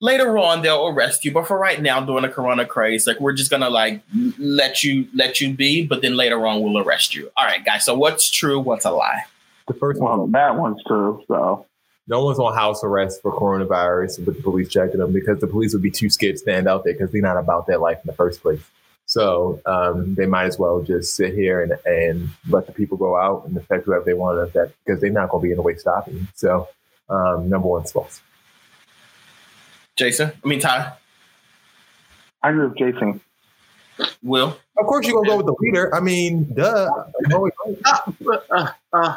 later 0.00 0.36
on 0.38 0.62
they'll 0.62 0.86
arrest 0.88 1.24
you. 1.24 1.32
But 1.32 1.46
for 1.46 1.58
right 1.58 1.80
now, 1.80 2.00
during 2.00 2.22
the 2.22 2.28
corona 2.28 2.66
craze, 2.66 3.06
like 3.06 3.20
we're 3.20 3.32
just 3.32 3.50
gonna 3.50 3.70
like 3.70 4.02
let 4.38 4.84
you 4.84 5.08
let 5.14 5.40
you 5.40 5.52
be, 5.52 5.84
but 5.84 6.02
then 6.02 6.16
later 6.16 6.46
on 6.46 6.62
we'll 6.62 6.78
arrest 6.78 7.14
you. 7.14 7.30
All 7.36 7.44
right, 7.44 7.64
guys. 7.64 7.84
So 7.84 7.96
what's 7.96 8.30
true? 8.30 8.60
What's 8.60 8.84
a 8.84 8.90
lie? 8.90 9.24
The 9.68 9.74
first 9.74 10.00
Well, 10.00 10.18
one, 10.18 10.32
that 10.32 10.56
one's 10.56 10.82
true. 10.86 11.22
So 11.28 11.66
no 12.06 12.24
one's 12.24 12.38
on 12.38 12.54
house 12.54 12.84
arrest 12.84 13.22
for 13.22 13.32
coronavirus 13.32 14.24
with 14.24 14.36
the 14.36 14.42
police 14.42 14.68
checking 14.68 14.98
them 14.98 15.12
because 15.12 15.40
the 15.40 15.46
police 15.48 15.72
would 15.72 15.82
be 15.82 15.90
too 15.90 16.08
scared 16.08 16.36
to 16.36 16.38
stand 16.38 16.68
out 16.68 16.84
there 16.84 16.92
because 16.92 17.10
they're 17.10 17.22
not 17.22 17.36
about 17.36 17.66
that 17.66 17.80
life 17.80 17.98
in 18.02 18.06
the 18.06 18.12
first 18.12 18.42
place. 18.42 18.60
So 19.06 19.60
um, 19.66 20.14
they 20.16 20.26
might 20.26 20.46
as 20.46 20.58
well 20.58 20.82
just 20.82 21.14
sit 21.14 21.32
here 21.32 21.62
and, 21.62 21.72
and 21.86 22.28
let 22.48 22.66
the 22.66 22.72
people 22.72 22.98
go 22.98 23.16
out 23.16 23.46
and 23.46 23.56
affect 23.56 23.86
whoever 23.86 24.04
they 24.04 24.14
want 24.14 24.36
to 24.36 24.40
affect 24.42 24.76
because 24.84 25.00
they're 25.00 25.10
not 25.10 25.30
going 25.30 25.42
to 25.42 25.46
be 25.46 25.52
in 25.52 25.56
the 25.56 25.62
way 25.62 25.76
stopping. 25.76 26.26
So 26.34 26.68
um, 27.08 27.48
number 27.48 27.68
one 27.68 27.84
false. 27.84 28.20
Jason, 29.94 30.32
I 30.44 30.48
mean 30.48 30.60
Ty, 30.60 30.92
I 32.42 32.50
agree 32.50 32.66
with 32.66 32.76
Jason. 32.76 33.20
Will. 34.22 34.58
Of 34.78 34.86
course, 34.86 35.06
you're 35.06 35.16
gonna 35.16 35.28
go 35.28 35.36
with 35.38 35.46
the 35.46 35.56
leader. 35.58 35.94
I 35.94 36.00
mean, 36.00 36.52
duh. 36.52 36.90
I'm 37.24 37.32
always 37.32 37.52
right. 37.64 38.40
Uh, 38.50 38.68
uh, 38.92 39.16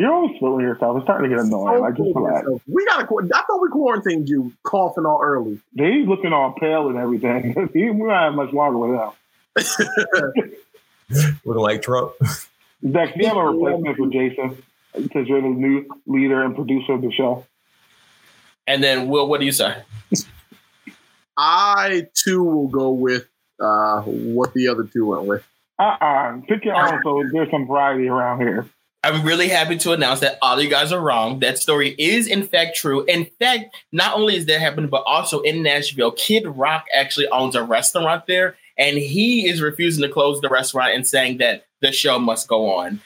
You're 0.00 0.14
always 0.14 0.34
spilling 0.36 0.64
yourself. 0.64 0.96
It's 0.96 1.04
starting 1.04 1.28
to 1.28 1.36
get 1.36 1.44
annoying. 1.44 1.84
I 1.84 1.90
just 1.90 2.16
relax. 2.16 2.48
we 2.66 2.86
got 2.86 3.06
to. 3.06 3.30
I 3.34 3.42
thought 3.42 3.60
we 3.60 3.68
quarantined 3.68 4.30
you 4.30 4.50
coughing 4.62 5.04
all 5.04 5.20
early. 5.22 5.60
He's 5.76 6.08
looking 6.08 6.32
all 6.32 6.54
pale 6.58 6.88
and 6.88 6.96
everything. 6.96 7.54
we 7.74 7.82
don't 7.82 8.08
have 8.08 8.32
much 8.32 8.50
longer 8.54 8.78
with 9.54 9.68
him. 10.32 11.36
Looking 11.44 11.62
like 11.62 11.82
Trump. 11.82 12.12
Dex, 12.18 13.12
do 13.12 13.20
you 13.20 13.26
have 13.26 13.36
a 13.36 13.44
replacement 13.44 13.98
for 13.98 14.06
Jason? 14.06 14.62
Because 14.94 15.28
you're 15.28 15.42
the 15.42 15.48
new 15.48 15.86
leader 16.06 16.42
and 16.44 16.54
producer 16.54 16.94
of 16.94 17.02
the 17.02 17.12
show. 17.12 17.44
And 18.66 18.82
then, 18.82 19.06
Will, 19.06 19.28
what 19.28 19.40
do 19.40 19.44
you 19.44 19.52
say? 19.52 19.82
I 21.36 22.06
too 22.14 22.42
will 22.42 22.68
go 22.68 22.88
with 22.92 23.28
uh, 23.60 24.00
what 24.00 24.54
the 24.54 24.68
other 24.68 24.84
two 24.84 25.08
went 25.08 25.24
with. 25.24 25.46
Uh-uh. 25.78 26.40
Pick 26.48 26.64
your 26.64 26.76
own 26.76 27.02
so 27.02 27.22
there's 27.30 27.50
some 27.50 27.66
variety 27.66 28.08
around 28.08 28.40
here. 28.40 28.66
I'm 29.02 29.24
really 29.24 29.48
happy 29.48 29.78
to 29.78 29.92
announce 29.92 30.20
that 30.20 30.38
all 30.42 30.60
you 30.60 30.68
guys 30.68 30.92
are 30.92 31.00
wrong. 31.00 31.40
That 31.40 31.58
story 31.58 31.94
is 31.98 32.26
in 32.26 32.42
fact 32.42 32.76
true. 32.76 33.02
In 33.04 33.24
fact, 33.38 33.74
not 33.92 34.14
only 34.14 34.36
is 34.36 34.44
that 34.46 34.60
happening, 34.60 34.90
but 34.90 35.02
also 35.06 35.40
in 35.40 35.62
Nashville, 35.62 36.12
Kid 36.12 36.46
Rock 36.46 36.84
actually 36.94 37.26
owns 37.28 37.54
a 37.54 37.62
restaurant 37.62 38.26
there, 38.26 38.56
and 38.76 38.98
he 38.98 39.48
is 39.48 39.62
refusing 39.62 40.02
to 40.02 40.12
close 40.12 40.40
the 40.42 40.50
restaurant 40.50 40.94
and 40.94 41.06
saying 41.06 41.38
that 41.38 41.66
the 41.80 41.92
show 41.92 42.18
must 42.18 42.46
go 42.46 42.70
on. 42.70 43.00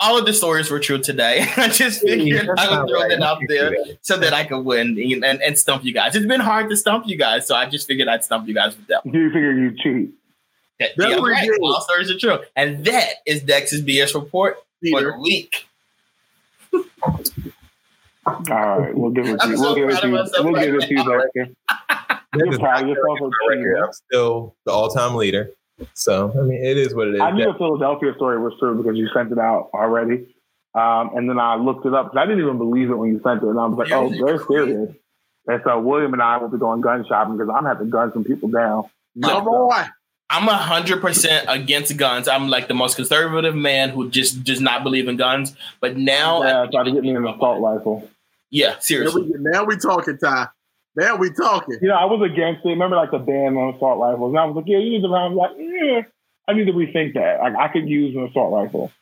All 0.00 0.16
of 0.16 0.24
the 0.24 0.32
stories 0.32 0.70
were 0.70 0.80
true 0.80 0.98
today. 0.98 1.44
I 1.56 1.68
just 1.68 2.00
figured 2.00 2.48
that's 2.48 2.60
I 2.62 2.78
would 2.78 2.88
throw 2.88 3.00
right. 3.00 3.10
that 3.10 3.20
out 3.20 3.42
there 3.48 3.74
so 4.00 4.16
that 4.16 4.32
I 4.32 4.44
could 4.44 4.60
win 4.60 4.96
and, 4.98 5.24
and, 5.24 5.42
and 5.42 5.58
stump 5.58 5.84
you 5.84 5.92
guys. 5.92 6.16
It's 6.16 6.24
been 6.24 6.40
hard 6.40 6.70
to 6.70 6.76
stump 6.76 7.06
you 7.06 7.18
guys, 7.18 7.46
so 7.46 7.54
I 7.54 7.68
just 7.68 7.86
figured 7.86 8.08
I'd 8.08 8.24
stump 8.24 8.48
you 8.48 8.54
guys 8.54 8.76
with 8.76 8.86
that. 8.86 9.04
You 9.04 9.28
figure 9.30 9.52
you 9.52 9.76
cheat. 9.76 10.14
That, 10.78 10.90
That's 10.96 11.10
yeah, 11.10 11.18
right. 11.20 11.50
All 11.60 11.80
stories 11.82 12.10
are 12.10 12.18
true. 12.18 12.38
And 12.54 12.84
that 12.84 13.14
is 13.26 13.42
Dex's 13.42 13.82
BS 13.82 14.14
report 14.14 14.58
for 14.90 15.02
the 15.02 15.18
week. 15.20 15.66
All 18.26 18.42
right, 18.46 18.94
we'll 18.94 19.10
give 19.10 19.26
it 19.26 19.40
to 19.40 19.48
you. 19.48 19.56
so 19.56 19.62
We'll 19.62 19.74
give 19.74 19.88
it 19.88 20.00
to 20.00 20.08
you. 20.08 20.12
We'll 20.12 20.52
right 20.52 20.64
give 20.66 20.74
it 20.74 20.80
to 20.82 20.90
you, 20.90 20.96
now. 20.96 21.20
Dexter. 21.34 21.54
You're 22.34 22.58
proud 22.58 22.82
of 22.82 22.88
yourself 22.88 23.18
for 23.18 23.30
cheating. 23.50 23.74
I'm 23.82 23.92
still 23.92 24.54
the 24.66 24.72
all-time 24.72 25.14
leader. 25.14 25.50
So 25.94 26.32
I 26.38 26.42
mean, 26.42 26.62
it 26.62 26.76
is 26.76 26.94
what 26.94 27.08
it 27.08 27.14
is. 27.14 27.20
I 27.20 27.30
knew 27.30 27.44
the 27.44 27.54
Philadelphia 27.56 28.12
story 28.16 28.38
was 28.38 28.52
true 28.58 28.76
because 28.76 28.98
you 28.98 29.08
sent 29.14 29.32
it 29.32 29.38
out 29.38 29.70
already. 29.72 30.34
Um, 30.74 31.16
and 31.16 31.28
then 31.28 31.38
I 31.38 31.56
looked 31.56 31.86
it 31.86 31.94
up 31.94 32.06
because 32.06 32.18
I 32.22 32.26
didn't 32.26 32.42
even 32.42 32.58
believe 32.58 32.90
it 32.90 32.94
when 32.94 33.10
you 33.10 33.20
sent 33.24 33.42
it. 33.42 33.48
And 33.48 33.58
I 33.58 33.66
was 33.66 33.78
like, 33.78 33.90
oh, 33.92 34.10
they're 34.10 34.44
serious. 34.46 34.94
And 35.46 35.62
so 35.64 35.80
William 35.80 36.12
and 36.12 36.20
I 36.22 36.36
will 36.36 36.48
be 36.48 36.58
going 36.58 36.80
gun 36.82 37.06
shopping 37.08 37.36
because 37.36 37.52
I'm 37.54 37.64
having 37.64 37.86
to 37.86 37.90
gun 37.90 38.12
some 38.12 38.24
people 38.24 38.48
down. 38.50 38.84
Come 39.22 39.48
on. 39.48 39.88
I'm 40.30 40.46
a 40.48 40.56
hundred 40.56 41.00
percent 41.00 41.46
against 41.48 41.96
guns. 41.96 42.28
I'm 42.28 42.48
like 42.48 42.68
the 42.68 42.74
most 42.74 42.96
conservative 42.96 43.54
man 43.54 43.90
who 43.90 44.10
just 44.10 44.44
does 44.44 44.60
not 44.60 44.82
believe 44.82 45.08
in 45.08 45.16
guns. 45.16 45.54
But 45.80 45.96
now, 45.96 46.42
Yeah, 46.42 46.66
try 46.70 46.84
to 46.84 46.92
get 46.92 47.02
me 47.02 47.10
an 47.14 47.26
assault 47.26 47.62
rifle. 47.62 48.08
yeah, 48.50 48.70
Now 48.72 48.76
seriously. 48.80 49.22
we, 49.22 49.32
now 49.38 49.64
we 49.64 49.76
talking, 49.78 50.18
Ty. 50.18 50.48
Now 50.96 51.16
we 51.16 51.30
talking. 51.30 51.78
You 51.80 51.88
know, 51.88 51.94
I 51.94 52.04
was 52.04 52.28
against 52.30 52.64
it. 52.64 52.68
Remember, 52.70 52.96
like 52.96 53.10
the 53.10 53.18
ban 53.18 53.56
on 53.56 53.74
assault 53.74 54.00
rifles, 54.00 54.30
and 54.30 54.38
I 54.38 54.44
was 54.44 54.56
like, 54.56 54.64
yeah, 54.66 54.78
you 54.78 54.92
use 54.92 55.04
it. 55.04 55.06
I 55.06 55.26
was 55.28 55.36
like, 55.36 55.50
yeah, 55.58 56.02
I 56.46 56.52
need 56.54 56.66
to 56.66 56.72
rethink 56.72 57.14
that. 57.14 57.40
Like, 57.40 57.54
I 57.56 57.68
could 57.68 57.88
use 57.88 58.14
an 58.16 58.24
assault 58.24 58.52
rifle. 58.52 58.92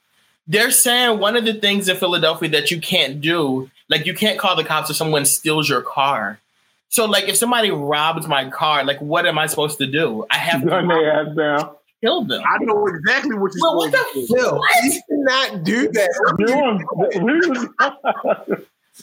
They're 0.47 0.70
saying 0.70 1.18
one 1.18 1.37
of 1.37 1.45
the 1.45 1.55
things 1.55 1.89
in 1.89 1.97
Philadelphia 1.97 2.49
that 2.51 2.70
you 2.70 2.81
can't 2.81 3.20
do, 3.20 3.68
like 3.89 4.07
you 4.07 4.14
can't 4.14 4.39
call 4.39 4.55
the 4.55 4.62
cops 4.62 4.91
if 4.91 4.97
someone 4.97 5.24
steals 5.24 5.68
your 5.68 5.83
car. 5.83 6.39
So, 6.89 7.05
like, 7.05 7.24
if 7.28 7.37
somebody 7.37 7.70
robs 7.70 8.26
my 8.28 8.49
car, 8.51 8.84
like, 8.84 9.01
what 9.01 9.26
am 9.26 9.39
I 9.39 9.47
supposed 9.47 9.78
to 9.78 9.87
do? 9.87 10.24
I 10.30 10.37
have 10.39 10.62
to 10.62 10.68
Gun 10.68 10.89
their 10.89 11.12
ass 11.12 11.37
down. 11.37 11.74
kill 12.03 12.24
them. 12.24 12.43
I 12.43 12.64
know 12.64 12.87
exactly 12.87 13.34
what 13.37 13.53
you're 13.55 13.62
Well, 13.62 13.76
what 13.76 13.93
supposed 13.93 14.14
the 14.14 14.20
to 14.20 14.26
do. 14.26 14.34
Phil, 14.37 14.61
you 14.84 15.01
cannot 15.11 15.64
do 15.64 15.89
that. 15.93 16.11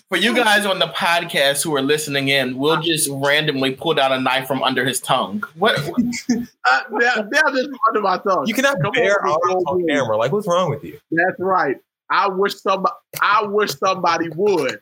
For 0.09 0.17
you 0.17 0.35
guys 0.35 0.65
on 0.65 0.79
the 0.79 0.87
podcast 0.87 1.63
who 1.63 1.75
are 1.75 1.81
listening 1.81 2.29
in, 2.29 2.57
we'll 2.57 2.81
just 2.81 3.07
randomly 3.11 3.75
pull 3.75 3.99
out 3.99 4.11
a 4.11 4.19
knife 4.19 4.47
from 4.47 4.63
under 4.63 4.83
his 4.85 4.99
tongue. 4.99 5.43
What? 5.55 5.77
Uh, 6.65 6.79
now, 6.91 7.15
now 7.29 7.49
this 7.51 7.65
is 7.65 7.77
under 7.89 7.99
my 7.99 8.17
tongue. 8.19 8.47
You 8.47 8.53
cannot 8.53 8.77
Come 8.81 8.93
bear 8.93 9.21
on, 9.25 9.31
arms 9.31 9.41
Big 9.47 9.55
on 9.57 9.63
Old 9.67 9.83
camera. 9.89 10.15
Like, 10.15 10.31
what's 10.31 10.47
wrong 10.47 10.69
with 10.69 10.81
you? 10.85 10.97
That's 11.11 11.37
right. 11.37 11.75
I 12.09 12.29
wish 12.29 12.55
somebody. 12.55 12.95
I 13.21 13.43
wish 13.45 13.71
somebody 13.77 14.29
would. 14.29 14.79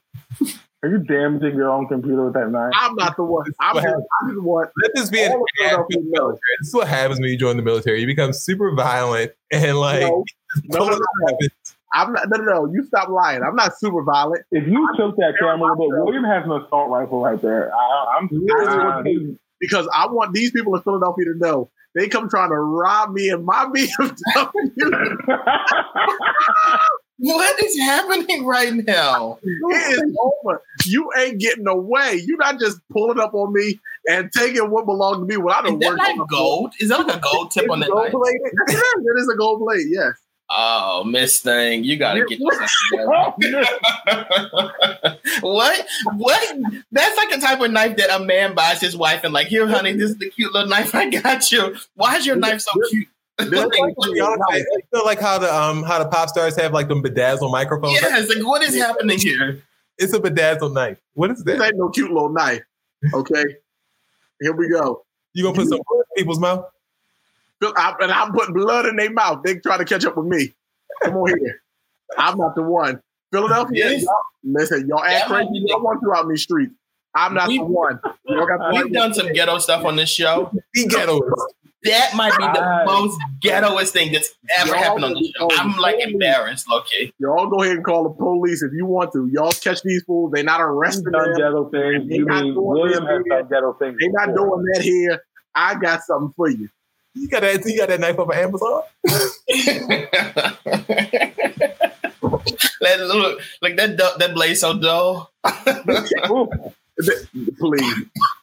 Are 0.84 0.89
you 0.89 0.97
damaging 0.97 1.55
your 1.55 1.69
own 1.69 1.88
computer 1.88 2.25
with 2.25 2.34
that 2.34 2.49
knife? 2.49 2.71
I'm 2.75 2.95
not 2.95 3.15
the 3.15 3.23
one. 3.23 3.45
I'm, 3.59 3.75
What 3.75 3.84
just. 3.84 3.95
I'm 4.21 4.36
the 4.36 4.41
one. 4.41 4.67
Let 4.82 4.91
this 4.95 5.09
be 5.11 5.21
an 5.21 5.32
All 5.32 5.43
of 5.43 5.47
ad 5.63 5.75
for 5.75 5.86
the 5.89 6.01
military. 6.09 6.39
This 6.59 6.69
is 6.69 6.73
what 6.73 6.88
happens 6.88 7.19
when 7.19 7.29
you 7.29 7.38
join 7.38 7.55
the 7.57 7.63
military. 7.63 8.01
You 8.01 8.07
become 8.07 8.34
super 8.34 8.73
violent 8.73 9.32
and 9.51 9.77
like 9.77 10.01
No, 10.01 10.23
no, 10.69 10.86
no, 10.86 10.89
no, 10.89 10.97
no. 10.97 11.38
I'm 11.93 12.13
not. 12.13 12.29
No, 12.29 12.38
no, 12.38 12.51
no. 12.51 12.73
You 12.73 12.84
stop 12.86 13.09
lying. 13.09 13.43
I'm 13.43 13.55
not 13.55 13.77
super 13.77 14.01
violent. 14.03 14.43
If 14.51 14.67
you 14.67 14.89
tilt 14.97 15.17
that 15.17 15.36
camera 15.39 15.69
a 15.69 15.77
little 15.77 15.91
bit, 15.91 16.05
William 16.05 16.23
has 16.23 16.45
an 16.45 16.51
assault 16.51 16.89
rifle 16.89 17.21
right 17.21 17.39
there. 17.39 17.71
I, 17.75 18.17
I'm 18.17 18.29
Uh, 18.67 19.03
because 19.59 19.88
I 19.93 20.07
want 20.07 20.34
these 20.34 20.49
people 20.51 20.75
in 20.75 20.82
Philadelphia 20.82 21.25
to 21.25 21.36
know 21.38 21.69
they 21.93 22.07
come 22.07 22.27
trying 22.27 22.49
to 22.49 22.55
rob 22.55 23.13
me 23.13 23.29
and 23.29 23.45
my 23.45 23.65
BMW. 23.75 25.17
What 27.24 27.63
is 27.63 27.78
happening 27.80 28.45
right 28.47 28.74
now? 28.74 29.38
it 29.43 29.93
is 29.93 30.17
over. 30.19 30.63
You 30.86 31.07
ain't 31.19 31.39
getting 31.39 31.67
away. 31.67 32.19
You're 32.26 32.38
not 32.38 32.59
just 32.59 32.80
pulling 32.91 33.19
up 33.19 33.36
on 33.36 33.53
me 33.53 33.80
and 34.09 34.32
taking 34.36 34.72
what 34.72 34.88
belonged 34.88 35.22
to 35.22 35.26
me. 35.28 35.38
When 35.38 35.53
I 35.53 35.59
Is 35.59 35.65
don't 35.65 35.80
that 35.82 35.89
work 35.89 35.97
knife 35.99 36.17
gold? 36.30 36.74
Is 36.80 36.89
that 36.89 37.05
like 37.05 37.15
a 37.15 37.19
gold 37.19 37.51
tip 37.51 37.69
on 37.69 37.80
that 37.82 37.89
gold 37.89 38.05
knife? 38.05 38.13
blade. 38.13 38.36
it 38.69 39.19
is 39.19 39.30
a 39.32 39.38
gold 39.38 39.59
blade. 39.59 39.86
Yes. 39.89 40.13
Oh, 40.53 41.05
Miss 41.05 41.39
Thing, 41.39 41.86
you 41.86 41.95
gotta 41.95 42.26
get 42.26 42.38
what? 45.41 45.86
What? 46.17 46.57
That's 46.91 47.17
like 47.17 47.30
the 47.30 47.38
type 47.39 47.61
of 47.61 47.72
knife 47.72 47.95
that 47.97 48.19
a 48.19 48.24
man 48.26 48.53
buys 48.53 48.82
his 48.82 48.97
wife 48.97 49.24
and 49.24 49.34
like, 49.34 49.47
here, 49.47 49.65
honey, 49.67 49.93
this 49.93 50.09
is 50.09 50.17
the 50.17 50.30
cute 50.30 50.51
little 50.53 50.67
knife 50.67 50.93
I 50.93 51.09
got 51.09 51.49
you. 51.51 51.78
Why 51.95 52.17
is 52.17 52.26
your 52.26 52.36
knife 52.36 52.61
so 52.61 52.72
cute? 52.89 53.07
This 53.39 53.47
is 53.47 53.65
like, 53.79 53.93
y'all 54.15 54.38
feel 54.93 55.05
like 55.05 55.19
how 55.19 55.38
the 55.39 55.53
um 55.53 55.84
how 55.84 55.99
the 55.99 56.07
pop 56.09 56.29
stars 56.29 56.55
have 56.57 56.73
like 56.73 56.88
them 56.88 57.01
bedazzled 57.01 57.51
microphones. 57.51 57.93
yes, 57.93 58.29
like 58.29 58.45
what 58.45 58.61
is 58.61 58.75
happening 58.75 59.17
here? 59.19 59.63
It's 59.97 60.13
a 60.13 60.19
bedazzled 60.19 60.73
knife. 60.73 60.97
What 61.13 61.32
is 61.32 61.43
This 61.43 61.57
that? 61.57 61.65
ain't 61.67 61.77
no 61.77 61.89
cute 61.89 62.11
little 62.11 62.29
knife. 62.29 62.61
Okay. 63.13 63.43
Here 64.39 64.53
we 64.53 64.69
go. 64.69 65.03
You 65.34 65.43
gonna 65.43 65.55
put 65.55 65.67
some 65.69 65.79
blood 65.88 66.03
in 66.15 66.21
people's 66.21 66.39
mouth? 66.39 66.65
I, 67.63 67.95
and 68.01 68.11
I'm 68.11 68.32
putting 68.32 68.53
blood 68.55 68.86
in 68.88 68.95
their 68.95 69.11
mouth. 69.11 69.43
They 69.43 69.55
try 69.55 69.77
to 69.77 69.86
catch 69.86 70.03
up 70.05 70.17
with 70.17 70.25
me. 70.25 70.53
Come 71.03 71.15
on 71.17 71.29
here. 71.39 71.61
I'm 72.17 72.38
not 72.38 72.55
the 72.55 72.63
one. 72.63 73.01
Philadelphia, 73.32 73.89
Yes. 73.91 74.03
y'all, 74.03 74.13
listen, 74.43 74.88
y'all 74.88 75.03
act 75.03 75.27
crazy. 75.27 75.49
be 75.51 75.65
Y'all 75.67 75.82
want 75.82 76.01
to 76.03 76.13
out 76.13 76.23
in 76.25 76.29
these 76.29 76.41
streets. 76.43 76.73
I'm 77.15 77.34
not 77.34 77.47
We- 77.47 77.59
the 77.59 77.65
one. 77.65 77.99
Y'all 78.27 78.45
got 78.47 78.57
the 78.71 78.84
We've 78.84 78.91
done 78.93 79.13
some 79.13 79.32
ghetto 79.32 79.57
stuff 79.59 79.86
on 79.86 79.95
this 79.95 80.09
show. 80.09 80.51
Be 80.73 80.86
ghettoist. 80.86 81.32
That 81.84 82.13
might 82.15 82.32
be 82.38 82.43
the 82.43 82.61
Nice. 82.61 82.86
most 82.86 83.19
ghettoest 83.43 83.89
thing 83.89 84.11
that's 84.11 84.29
ever 84.59 84.75
happened 84.75 85.03
on 85.05 85.13
the 85.13 85.34
show. 85.38 85.47
I'm 85.53 85.75
like 85.77 85.95
embarrassed, 85.99 86.67
okay. 86.71 87.11
Y'all 87.17 87.47
go 87.47 87.63
ahead 87.63 87.77
and 87.77 87.84
call 87.86 88.03
the 88.03 88.11
police 88.11 88.61
if 88.61 88.71
you 88.73 88.86
want 88.86 89.11
to. 89.13 89.27
Y'all 89.34 89.51
catch 89.51 89.82
these 89.82 90.03
fools. 90.03 90.32
They 90.32 90.43
not 90.43 90.61
arresting 90.61 91.11
done 91.11 91.32
them. 91.32 91.38
ghetto 91.39 91.69
things. 91.69 92.07
They 92.07 92.17
You 92.17 92.25
mean 92.27 92.53
William 92.55 93.03
has 93.07 93.23
done 93.27 93.47
ghetto 93.49 93.73
things? 93.73 93.97
They 93.99 94.09
not 94.09 94.27
before. 94.27 94.57
doing 94.57 94.65
that 94.73 94.82
here. 94.84 95.23
I 95.55 95.73
got 95.75 96.03
something 96.03 96.32
for 96.36 96.49
you. 96.49 96.69
You 97.15 97.27
got 97.27 97.41
that? 97.41 97.65
You 97.65 97.77
got 97.79 97.89
that 97.89 97.99
knife 97.99 98.19
off 98.19 98.29
of 98.29 98.36
Amazon? 98.36 98.84
That 102.82 102.99
look 102.99 103.41
like 103.61 103.77
that 103.77 103.95
du- 103.95 104.17
that 104.17 104.34
blade 104.34 104.55
so 104.55 104.77
dull. 104.77 105.32
Please. 106.99 107.95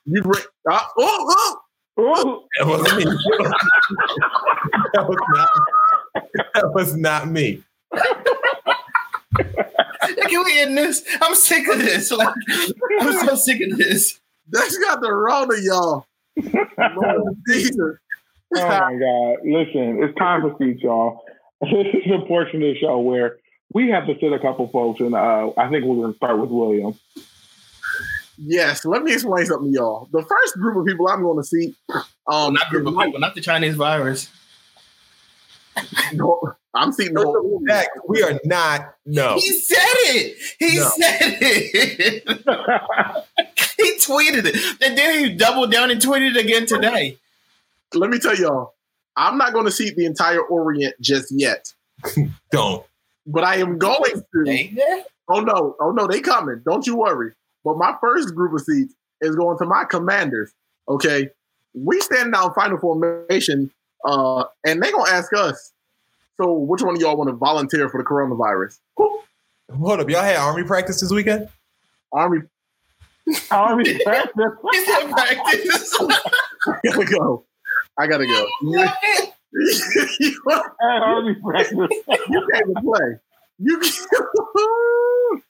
You 0.07 0.23
bring, 0.23 0.43
uh, 0.71 0.81
oh, 0.99 1.01
oh. 1.29 1.61
That 1.99 2.67
wasn't 2.67 2.97
me. 2.97 3.05
that 4.95 5.09
was 5.09 5.19
not. 5.35 5.49
That 6.55 6.73
was 6.73 6.97
not 6.97 7.29
me. 7.29 7.63
Can 10.29 10.45
we 10.45 10.61
end 10.61 10.79
this? 10.79 11.05
I'm 11.21 11.35
sick 11.35 11.67
of 11.67 11.79
this. 11.79 12.13
Like, 12.13 12.35
I'm 13.01 13.27
so 13.27 13.35
sick 13.35 13.61
of 13.61 13.77
this. 13.77 14.21
That's 14.49 14.79
got 14.79 15.01
the 15.01 15.13
wrong 15.13 15.53
of 15.53 15.61
y'all. 15.61 16.07
Lord 16.97 17.37
Jesus. 17.49 17.99
Oh 18.57 18.69
my 18.69 18.95
God. 18.95 19.37
Listen, 19.45 20.01
it's 20.03 20.17
time 20.17 20.43
for 20.43 20.55
speech, 20.55 20.83
y'all. 20.83 21.23
This 21.61 21.89
is 21.93 22.13
a 22.13 22.25
portion 22.27 22.63
of 22.63 22.75
the 22.75 22.79
show 22.79 23.01
where 23.01 23.39
we 23.73 23.89
have 23.91 24.07
to 24.07 24.15
sit 24.21 24.33
a 24.33 24.39
couple 24.39 24.69
folks, 24.69 25.01
and 25.01 25.13
uh, 25.13 25.51
I 25.57 25.69
think 25.69 25.85
we're 25.85 25.97
going 25.97 26.13
to 26.13 26.17
start 26.17 26.39
with 26.39 26.51
William. 26.51 26.97
Yes, 28.41 28.85
let 28.85 29.03
me 29.03 29.13
explain 29.13 29.45
something 29.47 29.73
to 29.73 29.79
y'all. 29.79 30.09
The 30.13 30.23
first 30.23 30.55
group 30.55 30.77
of 30.77 30.87
people 30.87 31.09
I'm 31.09 31.23
going 31.23 31.39
to 31.39 31.45
see, 31.45 31.75
um, 32.27 32.55
Not 32.55 32.71
group 32.71 32.87
of 32.87 32.97
people, 32.97 33.19
not 33.19 33.35
the 33.35 33.41
Chinese 33.41 33.75
virus. 33.75 34.29
no, 36.15 36.41
I'm 36.75 36.93
seeing 36.93 37.15
the 37.15 37.23
whole. 37.25 37.63
We 38.09 38.23
are 38.23 38.39
not. 38.45 38.95
No. 39.07 39.35
He 39.35 39.53
said 39.53 39.77
it. 39.83 40.37
He 40.59 40.77
No. 40.79 40.89
said 40.97 41.19
it. 41.41 42.25
he 43.77 43.97
tweeted 43.99 44.45
it, 44.47 44.83
and 44.83 44.97
then 44.97 45.19
he 45.25 45.35
doubled 45.35 45.73
down 45.73 45.91
and 45.91 46.01
tweeted 46.01 46.37
it 46.37 46.45
again 46.45 46.67
today. 46.67 47.19
Let 47.95 48.11
me 48.11 48.19
tell 48.19 48.37
y'all, 48.37 48.75
I'm 49.17 49.37
not 49.39 49.53
going 49.53 49.65
to 49.65 49.71
see 49.73 49.91
the 49.91 50.05
entire 50.05 50.43
Orient 50.43 50.95
just 51.01 51.33
yet, 51.37 51.73
Don't. 52.53 52.85
but 53.27 53.43
I 53.45 53.57
am 53.57 53.79
going 53.79 54.23
to. 54.35 55.03
Oh 55.29 55.41
no, 55.41 55.75
oh 55.81 55.91
no, 55.91 56.07
they 56.07 56.21
coming. 56.21 56.63
Don't 56.65 56.87
you 56.87 56.97
worry. 56.97 57.33
But 57.69 57.77
my 57.77 57.95
first 58.01 58.35
group 58.35 58.55
of 58.55 58.63
seats 58.63 58.95
is 59.21 59.37
going 59.37 59.59
to 59.59 59.67
my 59.67 59.85
commanders. 59.85 60.51
Okay, 60.89 61.29
we 61.75 62.01
standing 62.01 62.33
out 62.35 62.47
in 62.49 62.55
final 62.55 62.79
formation 62.79 63.71
Uh, 64.07 64.45
and 64.65 64.83
they 64.83 64.91
gonna 64.91 65.11
ask 65.11 65.31
us. 65.37 65.73
So, 66.41 66.53
which 66.55 66.81
one 66.83 66.95
of 66.95 67.01
y'all 67.03 67.17
want 67.17 67.29
to 67.29 67.37
volunteer 67.37 67.89
for 67.91 68.01
the 68.01 68.09
coronavirus? 68.09 68.79
Hold 68.97 70.01
up, 70.01 70.09
y'all 70.09 70.23
had 70.23 70.37
army 70.37 70.63
practice 70.65 71.01
this 71.03 71.11
weekend? 71.11 71.49
Army, 72.11 72.39
army 73.51 73.99
practice. 74.05 74.53
He 74.73 74.85
said 74.87 75.11
practice. 75.11 75.95
I 76.01 76.79
gotta 76.85 77.05
go. 77.05 77.45
I 77.99 78.07
gotta 78.07 78.25
go. 78.27 78.47
you, 80.21 80.43
army 80.81 81.35
practice. 81.45 81.73
you 82.31 82.49
came 82.55 82.75
to 82.75 82.81
play. 82.83 83.19
You 83.59 83.83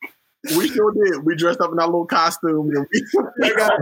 we 0.57 0.68
sure 0.68 0.93
did. 0.93 1.24
We 1.24 1.36
dressed 1.36 1.61
up 1.61 1.72
in 1.72 1.78
our 1.78 1.86
little 1.86 2.07
costumes 2.07 2.74
and 2.76 2.86
we 3.41 3.55
got 3.55 3.72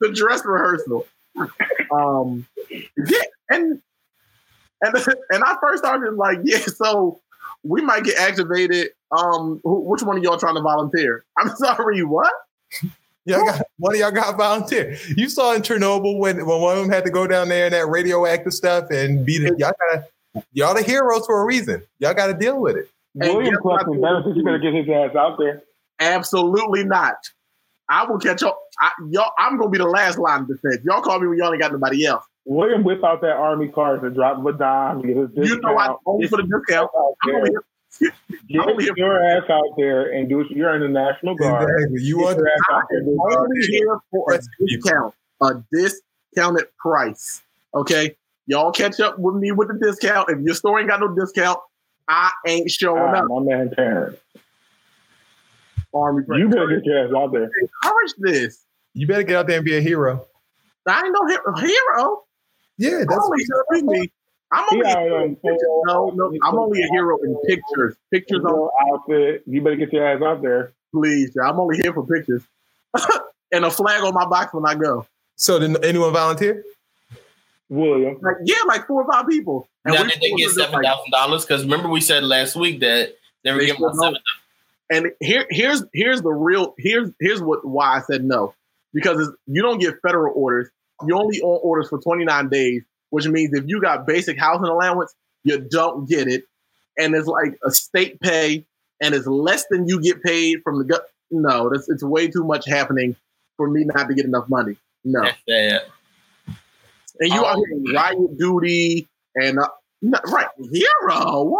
the 0.00 0.12
dress 0.12 0.44
rehearsal. 0.44 1.06
Um, 1.92 2.46
yeah, 2.70 3.22
and 3.50 3.80
and 4.82 4.94
and 5.30 5.44
I 5.44 5.56
first 5.60 5.82
started 5.82 6.14
like, 6.14 6.38
yeah, 6.44 6.58
so 6.58 7.20
we 7.62 7.82
might 7.82 8.04
get 8.04 8.18
activated. 8.18 8.90
Um, 9.16 9.60
who, 9.64 9.80
which 9.80 10.02
one 10.02 10.16
of 10.16 10.22
y'all 10.22 10.38
trying 10.38 10.56
to 10.56 10.60
volunteer? 10.60 11.24
I'm 11.38 11.54
sorry, 11.56 12.02
what? 12.02 12.32
Y'all 13.24 13.44
got 13.44 13.62
one 13.78 13.94
of 13.94 14.00
y'all 14.00 14.10
got 14.10 14.36
volunteer. 14.36 14.96
You 15.16 15.28
saw 15.28 15.52
in 15.54 15.62
Chernobyl 15.62 16.18
when, 16.18 16.46
when 16.46 16.60
one 16.60 16.76
of 16.76 16.82
them 16.82 16.90
had 16.90 17.04
to 17.04 17.10
go 17.10 17.26
down 17.26 17.50
there 17.50 17.66
and 17.66 17.74
that 17.74 17.86
radioactive 17.86 18.54
stuff 18.54 18.90
and 18.90 19.24
beat 19.24 19.42
it. 19.42 19.58
Y'all 19.58 19.72
gotta 19.90 20.08
y'all 20.52 20.74
the 20.74 20.82
heroes 20.82 21.26
for 21.26 21.42
a 21.42 21.44
reason. 21.44 21.82
Y'all 21.98 22.14
gotta 22.14 22.34
deal 22.34 22.58
with 22.58 22.76
it. 22.76 22.90
William 23.18 23.56
Clutton 23.56 24.00
better 24.00 24.22
you 24.34 24.44
better 24.44 24.58
get 24.58 24.74
his 24.74 24.88
ass 24.88 25.14
out 25.16 25.38
there. 25.38 25.62
Absolutely 26.00 26.84
not. 26.84 27.16
I 27.88 28.04
will 28.04 28.18
catch 28.18 28.42
up. 28.42 28.58
I, 28.80 28.90
y'all, 29.10 29.32
I'm 29.38 29.56
gonna 29.58 29.70
be 29.70 29.78
the 29.78 29.86
last 29.86 30.18
line 30.18 30.42
of 30.42 30.48
defense. 30.48 30.78
Y'all 30.84 31.00
call 31.00 31.20
me 31.20 31.26
when 31.26 31.38
y'all 31.38 31.52
ain't 31.52 31.60
got 31.60 31.72
nobody 31.72 32.04
else. 32.06 32.24
William 32.44 32.84
whip 32.84 33.02
out 33.04 33.20
that 33.22 33.36
army 33.36 33.68
card 33.68 34.02
and 34.04 34.14
drop 34.14 34.44
a 34.44 34.52
dime. 34.52 35.02
Get 35.02 35.16
his. 35.16 35.28
You 35.34 35.60
know 35.60 35.76
I 35.78 35.94
only 36.06 36.28
for 36.28 36.36
the 36.36 36.44
discount. 36.44 36.90
I'm 37.24 37.34
only 37.34 37.50
here. 37.50 37.62
Get 38.48 38.60
I'm 38.60 38.78
here 38.78 38.92
your 38.96 39.22
ass 39.24 39.44
out 39.50 39.64
there 39.76 40.12
and 40.12 40.28
do. 40.28 40.40
it. 40.40 40.50
You're 40.50 40.74
in 40.76 40.82
the 40.82 40.88
National 40.88 41.34
Guard. 41.34 41.68
Exactly. 41.68 42.02
You 42.02 42.16
Get 42.18 42.24
want 42.24 42.38
your 42.38 42.48
ass 42.48 42.58
out 42.70 42.82
there 42.90 42.98
and 42.98 43.06
do 43.06 43.22
I'm 43.30 43.38
only 43.38 43.66
here 43.66 43.98
for 44.10 44.32
a 44.32 44.40
discount, 44.66 45.14
a 45.42 45.54
discounted 45.72 46.66
price. 46.78 47.42
Okay, 47.74 48.16
y'all 48.46 48.72
catch 48.72 49.00
up 49.00 49.18
with 49.18 49.36
me 49.36 49.52
with 49.52 49.68
the 49.68 49.74
discount. 49.74 50.30
If 50.30 50.40
your 50.40 50.54
store 50.54 50.78
ain't 50.78 50.88
got 50.88 51.00
no 51.00 51.08
discount, 51.08 51.58
I 52.08 52.30
ain't 52.46 52.70
showing 52.70 53.02
Ah, 53.02 53.18
up. 53.18 53.24
my 53.28 53.40
man 53.40 53.70
Terrence. 53.74 54.16
Army, 55.94 56.24
You 56.36 56.48
better 56.48 56.66
get 56.68 56.84
your 56.84 57.06
ass 57.06 57.12
out 57.16 57.32
there. 57.32 57.44
encourage 57.60 58.14
this. 58.18 58.64
You 58.94 59.06
better 59.06 59.22
get 59.22 59.36
out 59.36 59.46
there 59.46 59.56
and 59.56 59.64
be 59.64 59.76
a 59.76 59.80
hero. 59.80 60.26
I 60.86 61.02
ain't 61.04 61.12
no 61.14 61.26
he- 61.26 61.66
hero. 61.66 62.22
Yeah, 62.78 62.98
I'm 63.00 63.06
that's 63.06 63.24
only, 63.24 63.42
excuse 63.42 63.82
me, 63.82 64.12
I'm 64.52 64.64
He 64.70 64.76
only 64.76 64.90
a 64.92 65.00
hero 65.00 65.24
in 65.24 65.36
pictures. 65.36 65.60
No, 65.84 66.10
no, 66.14 66.32
I'm 66.42 66.58
only 66.58 66.82
a 66.82 66.86
hero 66.92 67.18
in 67.22 67.36
pictures. 67.46 67.96
Pictures 68.10 68.44
on 68.44 68.50
Your 68.54 68.72
outfit. 68.92 69.42
You 69.46 69.60
better 69.62 69.76
get 69.76 69.92
your 69.92 70.06
ass 70.06 70.22
out 70.22 70.42
there. 70.42 70.72
please. 70.92 71.36
I'm 71.42 71.58
only 71.58 71.76
here 71.82 71.92
for 71.92 72.06
pictures. 72.06 72.42
and 73.52 73.64
a 73.64 73.70
flag 73.70 74.02
on 74.02 74.14
my 74.14 74.26
box 74.26 74.54
when 74.54 74.64
I 74.66 74.74
go. 74.74 75.06
So 75.36 75.58
did 75.58 75.84
anyone 75.84 76.12
volunteer? 76.12 76.64
William. 77.68 78.18
Like, 78.22 78.36
yeah, 78.44 78.56
like 78.66 78.86
four 78.86 79.02
or 79.04 79.12
five 79.12 79.28
people. 79.28 79.68
And 79.84 79.94
Now 79.94 80.02
did 80.04 80.14
they 80.20 80.28
get 80.28 80.32
was 80.34 80.42
just 80.42 80.56
seven 80.56 80.74
like- 80.74 80.84
thousand 80.84 81.10
dollars? 81.10 81.44
Because 81.44 81.62
remember 81.64 81.88
we 81.88 82.00
said 82.00 82.24
last 82.24 82.56
week 82.56 82.80
that 82.80 83.14
they 83.44 83.52
were 83.52 83.58
They 83.58 83.66
giving 83.66 83.84
out 83.84 83.94
seven. 83.96 84.18
And 84.90 85.06
here, 85.20 85.46
here's 85.50 85.84
here's 85.92 86.22
the 86.22 86.30
real 86.30 86.74
here's 86.78 87.10
here's 87.20 87.42
what 87.42 87.64
why 87.66 87.96
I 87.98 88.00
said 88.00 88.24
no 88.24 88.54
because 88.94 89.20
it's, 89.20 89.36
you 89.46 89.60
don't 89.62 89.78
get 89.78 89.96
federal 90.00 90.32
orders. 90.34 90.68
You 91.06 91.14
only 91.16 91.40
on 91.42 91.60
orders 91.62 91.90
for 91.90 92.00
29 92.00 92.48
days, 92.48 92.82
which 93.10 93.28
means 93.28 93.50
if 93.52 93.64
you 93.66 93.80
got 93.82 94.06
basic 94.06 94.38
housing 94.38 94.64
allowance, 94.66 95.14
you 95.44 95.60
don't 95.60 96.08
get 96.08 96.26
it, 96.26 96.44
and 96.96 97.14
it's 97.14 97.26
like 97.28 97.58
a 97.64 97.70
state 97.70 98.18
pay, 98.20 98.64
and 99.00 99.14
it's 99.14 99.26
less 99.26 99.66
than 99.70 99.86
you 99.86 100.00
get 100.00 100.22
paid 100.22 100.62
from 100.64 100.78
the 100.78 100.84
gut. 100.84 101.06
No, 101.30 101.68
that's 101.70 101.88
it's 101.90 102.02
way 102.02 102.28
too 102.28 102.42
much 102.44 102.66
happening 102.66 103.14
for 103.58 103.68
me 103.68 103.84
not 103.84 104.08
to 104.08 104.14
get 104.14 104.24
enough 104.24 104.48
money. 104.48 104.76
No, 105.04 105.22
That's 105.22 105.38
sad. 105.48 105.82
And 107.20 107.32
you 107.32 107.42
Oh. 107.42 107.46
out 107.46 107.56
here 107.56 107.76
on 107.76 107.94
riot 107.94 108.38
duty 108.38 109.08
and 109.36 109.58
uh, 109.58 109.68
no, 110.02 110.18
right 110.32 110.46
hero, 110.72 111.56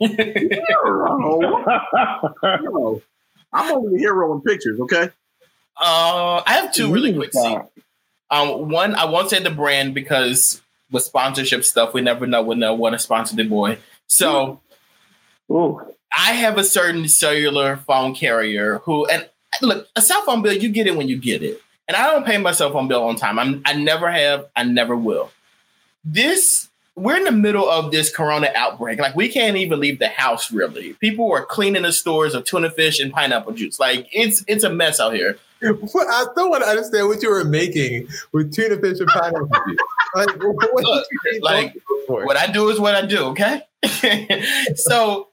hero, 0.00 1.64
hero. 2.42 3.02
I'm 3.52 3.72
only 3.72 3.96
a 3.96 3.98
hero 3.98 4.32
in 4.34 4.40
pictures. 4.42 4.80
Okay. 4.80 5.10
Uh, 5.76 6.42
I 6.46 6.52
have 6.54 6.72
two 6.72 6.92
really 6.92 7.12
quick 7.14 7.32
scenes. 7.32 7.62
Um, 8.30 8.68
one 8.70 8.94
I 8.94 9.04
won't 9.04 9.30
say 9.30 9.40
the 9.42 9.50
brand 9.50 9.94
because 9.94 10.60
with 10.90 11.02
sponsorship 11.04 11.64
stuff, 11.64 11.94
we 11.94 12.00
never 12.00 12.26
know 12.26 12.42
when 12.42 12.60
they'll 12.60 12.76
want 12.76 12.94
to 12.94 12.98
sponsor 12.98 13.36
the 13.36 13.44
boy. 13.44 13.78
So 14.06 14.60
Ooh. 15.50 15.80
I 16.16 16.32
have 16.32 16.58
a 16.58 16.64
certain 16.64 17.08
cellular 17.08 17.76
phone 17.76 18.14
carrier 18.14 18.78
who, 18.84 19.06
and 19.06 19.28
look, 19.62 19.88
a 19.96 20.00
cell 20.00 20.22
phone 20.22 20.42
bill, 20.42 20.52
you 20.52 20.68
get 20.68 20.86
it 20.86 20.96
when 20.96 21.08
you 21.08 21.16
get 21.18 21.42
it. 21.42 21.60
And 21.86 21.96
I 21.96 22.10
don't 22.10 22.24
pay 22.24 22.38
my 22.38 22.52
cell 22.52 22.72
phone 22.72 22.88
bill 22.88 23.04
on 23.04 23.16
time. 23.16 23.38
I'm, 23.38 23.62
I 23.64 23.74
never 23.74 24.10
have, 24.10 24.46
I 24.56 24.64
never 24.64 24.96
will. 24.96 25.30
This, 26.04 26.68
we're 26.96 27.16
in 27.16 27.24
the 27.24 27.32
middle 27.32 27.68
of 27.68 27.90
this 27.90 28.14
corona 28.14 28.50
outbreak. 28.54 28.98
Like, 28.98 29.14
we 29.14 29.28
can't 29.28 29.56
even 29.56 29.80
leave 29.80 29.98
the 29.98 30.08
house 30.08 30.50
really. 30.50 30.94
People 30.94 31.30
are 31.32 31.44
cleaning 31.44 31.82
the 31.82 31.92
stores 31.92 32.34
of 32.34 32.44
tuna 32.44 32.70
fish 32.70 33.00
and 33.00 33.12
pineapple 33.12 33.52
juice. 33.52 33.78
Like, 33.78 34.08
it's 34.12 34.44
it's 34.46 34.64
a 34.64 34.70
mess 34.70 35.00
out 35.00 35.14
here. 35.14 35.38
What- 35.60 36.08
I 36.08 36.24
still 36.32 36.50
want 36.50 36.62
to 36.62 36.68
understand 36.70 37.08
what 37.08 37.22
you 37.22 37.30
were 37.30 37.44
making 37.44 38.08
with 38.32 38.54
tuna 38.54 38.76
fish 38.78 39.00
and 39.00 39.08
pineapple 39.08 39.48
juice. 39.66 39.78
Like, 40.14 40.28
what 40.40 40.84
Look, 40.84 41.06
like, 41.40 41.74
what 42.06 42.36
I 42.36 42.46
do 42.46 42.68
is 42.68 42.78
what 42.78 42.94
I 42.94 43.04
do, 43.04 43.24
okay? 43.30 43.62
so 44.76 45.30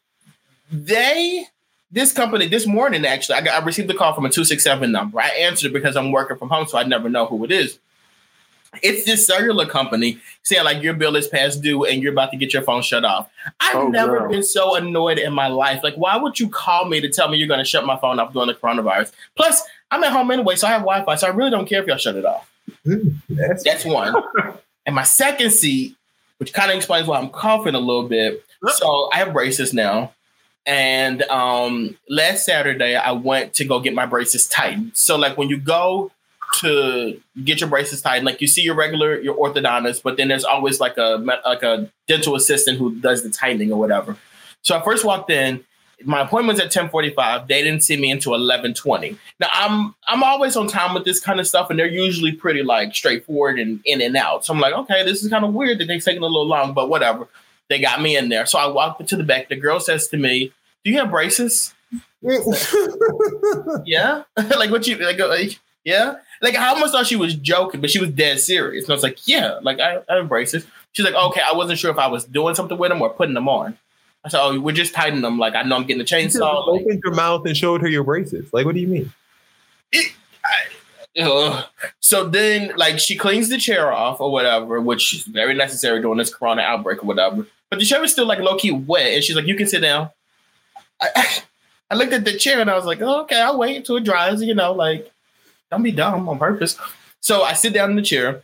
they 0.71 1.45
this 1.91 2.13
company 2.13 2.47
this 2.47 2.65
morning 2.65 3.05
actually 3.05 3.35
I, 3.35 3.41
got, 3.41 3.61
I 3.61 3.65
received 3.65 3.89
a 3.91 3.93
call 3.93 4.13
from 4.13 4.25
a 4.25 4.29
267 4.29 4.91
number. 4.91 5.19
I 5.19 5.27
answered 5.29 5.67
it 5.71 5.73
because 5.73 5.95
I'm 5.97 6.11
working 6.11 6.37
from 6.37 6.49
home, 6.49 6.65
so 6.67 6.77
I 6.77 6.83
never 6.83 7.09
know 7.09 7.25
who 7.25 7.43
it 7.43 7.51
is. 7.51 7.79
It's 8.81 9.03
this 9.03 9.27
cellular 9.27 9.65
company 9.65 10.19
saying 10.43 10.63
like 10.63 10.81
your 10.81 10.93
bill 10.93 11.17
is 11.17 11.27
past 11.27 11.61
due 11.61 11.83
and 11.83 12.01
you're 12.01 12.13
about 12.13 12.31
to 12.31 12.37
get 12.37 12.53
your 12.53 12.61
phone 12.61 12.81
shut 12.81 13.03
off. 13.03 13.29
I've 13.59 13.75
Oh, 13.75 13.87
never 13.89 14.19
girl. 14.19 14.29
been 14.31 14.43
so 14.43 14.75
annoyed 14.75 15.19
in 15.19 15.33
my 15.33 15.47
life. 15.47 15.81
Like, 15.83 15.95
why 15.95 16.15
would 16.15 16.39
you 16.39 16.47
call 16.47 16.85
me 16.85 17.01
to 17.01 17.09
tell 17.09 17.27
me 17.27 17.37
you're 17.37 17.49
going 17.49 17.59
to 17.59 17.65
shut 17.65 17.85
my 17.85 17.97
phone 17.97 18.17
off 18.19 18.31
during 18.31 18.47
the 18.47 18.53
coronavirus? 18.53 19.11
Plus, 19.35 19.61
I'm 19.91 20.01
at 20.05 20.13
home 20.13 20.31
anyway, 20.31 20.55
so 20.55 20.67
I 20.67 20.71
have 20.71 20.81
Wi-Fi, 20.83 21.15
so 21.15 21.27
I 21.27 21.31
really 21.31 21.51
don't 21.51 21.65
care 21.67 21.81
if 21.81 21.87
y'all 21.87 21.97
shut 21.97 22.15
it 22.15 22.23
off. 22.25 22.49
That's, 23.27 23.63
That's 23.65 23.83
one. 23.83 24.15
and 24.85 24.95
my 24.95 25.03
second 25.03 25.51
seat, 25.51 25.97
which 26.37 26.53
kind 26.53 26.71
of 26.71 26.77
explains 26.77 27.07
why 27.07 27.19
I'm 27.19 27.29
coughing 27.29 27.75
a 27.75 27.79
little 27.79 28.07
bit. 28.07 28.41
So 28.75 29.09
I 29.11 29.17
have 29.17 29.33
braces 29.33 29.73
now. 29.73 30.13
And 30.65 31.23
um, 31.23 31.97
last 32.07 32.45
Saturday, 32.45 32.95
I 32.95 33.11
went 33.11 33.53
to 33.55 33.65
go 33.65 33.79
get 33.79 33.93
my 33.93 34.05
braces 34.05 34.47
tightened. 34.47 34.91
So, 34.95 35.17
like, 35.17 35.37
when 35.37 35.49
you 35.49 35.57
go 35.57 36.11
to 36.59 37.19
get 37.43 37.61
your 37.61 37.69
braces 37.69 38.01
tightened, 38.01 38.25
like 38.25 38.41
you 38.41 38.47
see 38.47 38.61
your 38.61 38.75
regular 38.75 39.19
your 39.19 39.35
orthodontist, 39.35 40.03
but 40.03 40.17
then 40.17 40.27
there's 40.27 40.43
always 40.43 40.79
like 40.79 40.97
a 40.97 41.17
like 41.45 41.63
a 41.63 41.89
dental 42.07 42.35
assistant 42.35 42.77
who 42.77 42.95
does 42.95 43.23
the 43.23 43.29
tightening 43.29 43.71
or 43.71 43.79
whatever. 43.79 44.17
So 44.61 44.77
I 44.77 44.83
first 44.83 45.05
walked 45.05 45.29
in. 45.29 45.63
My 46.03 46.21
appointment 46.21 46.57
was 46.57 46.65
at 46.65 46.71
ten 46.71 46.89
forty 46.89 47.11
five. 47.11 47.47
They 47.47 47.61
didn't 47.61 47.83
see 47.83 47.95
me 47.95 48.11
until 48.11 48.33
eleven 48.33 48.73
twenty. 48.73 49.17
Now 49.39 49.49
I'm 49.51 49.95
I'm 50.07 50.23
always 50.23 50.55
on 50.55 50.67
time 50.67 50.93
with 50.93 51.05
this 51.05 51.19
kind 51.19 51.39
of 51.39 51.47
stuff, 51.47 51.69
and 51.69 51.79
they're 51.79 51.87
usually 51.87 52.31
pretty 52.31 52.63
like 52.63 52.93
straightforward 52.95 53.59
and 53.59 53.79
in 53.85 54.01
and 54.01 54.17
out. 54.17 54.43
So 54.43 54.53
I'm 54.53 54.59
like, 54.59 54.73
okay, 54.73 55.03
this 55.05 55.23
is 55.23 55.29
kind 55.29 55.45
of 55.45 55.53
weird 55.53 55.79
that 55.79 55.85
they're 55.85 55.99
taking 55.99 56.23
a 56.23 56.25
little 56.25 56.47
long, 56.47 56.73
but 56.73 56.89
whatever. 56.89 57.27
They 57.71 57.79
got 57.79 58.01
me 58.01 58.17
in 58.17 58.27
there. 58.27 58.45
So 58.45 58.59
I 58.59 58.67
walked 58.67 58.99
into 58.99 59.15
the 59.15 59.23
back. 59.23 59.47
The 59.47 59.55
girl 59.55 59.79
says 59.79 60.09
to 60.09 60.17
me, 60.17 60.51
"Do 60.83 60.91
you 60.91 60.97
have 60.97 61.09
braces?" 61.09 61.73
yeah, 63.85 64.23
like 64.37 64.69
what 64.69 64.85
you 64.85 64.97
like? 64.97 65.17
uh, 65.21 65.37
yeah, 65.85 66.15
like 66.41 66.55
I 66.55 66.67
almost 66.67 66.91
thought 66.91 67.07
she 67.07 67.15
was 67.15 67.33
joking, 67.33 67.79
but 67.79 67.89
she 67.89 67.99
was 67.99 68.09
dead 68.09 68.41
serious. 68.41 68.83
And 68.83 68.91
I 68.91 68.95
was 68.95 69.03
like, 69.03 69.25
yeah, 69.25 69.59
like 69.61 69.79
I, 69.79 70.01
I 70.09 70.17
have 70.17 70.27
braces. 70.27 70.67
She's 70.91 71.05
like, 71.05 71.15
okay, 71.15 71.41
I 71.41 71.55
wasn't 71.55 71.79
sure 71.79 71.91
if 71.91 71.97
I 71.97 72.07
was 72.07 72.25
doing 72.25 72.55
something 72.55 72.77
with 72.77 72.89
them 72.89 73.01
or 73.01 73.09
putting 73.09 73.35
them 73.35 73.47
on. 73.47 73.77
I 74.25 74.29
said, 74.29 74.41
oh, 74.43 74.59
we're 74.59 74.75
just 74.75 74.93
tightening 74.93 75.21
them. 75.21 75.39
Like 75.39 75.55
I 75.55 75.63
know 75.63 75.77
I'm 75.77 75.83
getting 75.83 76.01
a 76.01 76.03
you 76.03 76.27
chainsaw. 76.27 76.67
Like, 76.67 76.81
opened 76.81 77.01
your 77.05 77.13
mouth 77.13 77.45
and 77.45 77.55
showed 77.55 77.79
her 77.81 77.87
your 77.87 78.03
braces. 78.03 78.51
Like, 78.51 78.65
what 78.65 78.75
do 78.75 78.81
you 78.81 78.87
mean? 78.87 79.13
Ugh. 81.19 81.65
So 81.99 82.27
then, 82.29 82.73
like, 82.77 82.99
she 82.99 83.17
cleans 83.17 83.49
the 83.49 83.57
chair 83.57 83.91
off 83.91 84.21
or 84.21 84.31
whatever, 84.31 84.79
which 84.79 85.13
is 85.13 85.23
very 85.23 85.53
necessary 85.53 86.01
during 86.01 86.17
this 86.17 86.33
corona 86.33 86.61
outbreak 86.61 87.03
or 87.03 87.07
whatever. 87.07 87.45
But 87.71 87.79
the 87.79 87.85
chair 87.85 88.01
was 88.01 88.11
still 88.11 88.27
like 88.27 88.39
low 88.39 88.57
key 88.57 88.71
wet, 88.71 89.13
and 89.13 89.23
she's 89.23 89.35
like, 89.35 89.47
"You 89.47 89.55
can 89.55 89.65
sit 89.65 89.79
down." 89.79 90.09
I, 91.01 91.39
I 91.89 91.95
looked 91.95 92.13
at 92.13 92.25
the 92.25 92.37
chair 92.37 92.59
and 92.61 92.69
I 92.69 92.75
was 92.75 92.85
like, 92.85 93.01
oh, 93.01 93.21
"Okay, 93.21 93.41
I'll 93.41 93.57
wait 93.57 93.77
until 93.77 93.95
it 93.95 94.03
dries." 94.03 94.43
You 94.43 94.53
know, 94.53 94.73
like, 94.73 95.09
don't 95.71 95.81
be 95.81 95.91
dumb 95.91 96.29
on 96.29 96.37
purpose. 96.37 96.77
So 97.21 97.41
I 97.41 97.53
sit 97.53 97.73
down 97.73 97.89
in 97.89 97.95
the 97.95 98.01
chair. 98.03 98.43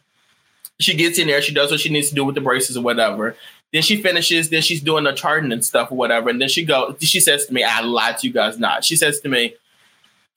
She 0.80 0.96
gets 0.96 1.20
in 1.20 1.28
there. 1.28 1.42
She 1.42 1.54
does 1.54 1.70
what 1.70 1.80
she 1.80 1.90
needs 1.90 2.10
to 2.10 2.16
do 2.16 2.24
with 2.24 2.36
the 2.36 2.42
braces 2.42 2.78
or 2.78 2.84
whatever. 2.84 3.36
Then 3.74 3.82
she 3.82 4.02
finishes. 4.02 4.50
Then 4.50 4.62
she's 4.62 4.82
doing 4.82 5.04
the 5.04 5.12
charting 5.12 5.52
and 5.52 5.64
stuff 5.64 5.92
or 5.92 5.98
whatever. 5.98 6.30
And 6.30 6.42
then 6.42 6.50
she 6.50 6.64
goes. 6.64 6.96
She 7.02 7.20
says 7.20 7.46
to 7.48 7.54
me, 7.54 7.64
"I 7.64 7.82
lied 7.82 8.18
to 8.20 8.28
you 8.28 8.34
guys 8.34 8.58
not." 8.58 8.86
She 8.86 8.96
says 8.96 9.20
to 9.20 9.30
me, 9.30 9.56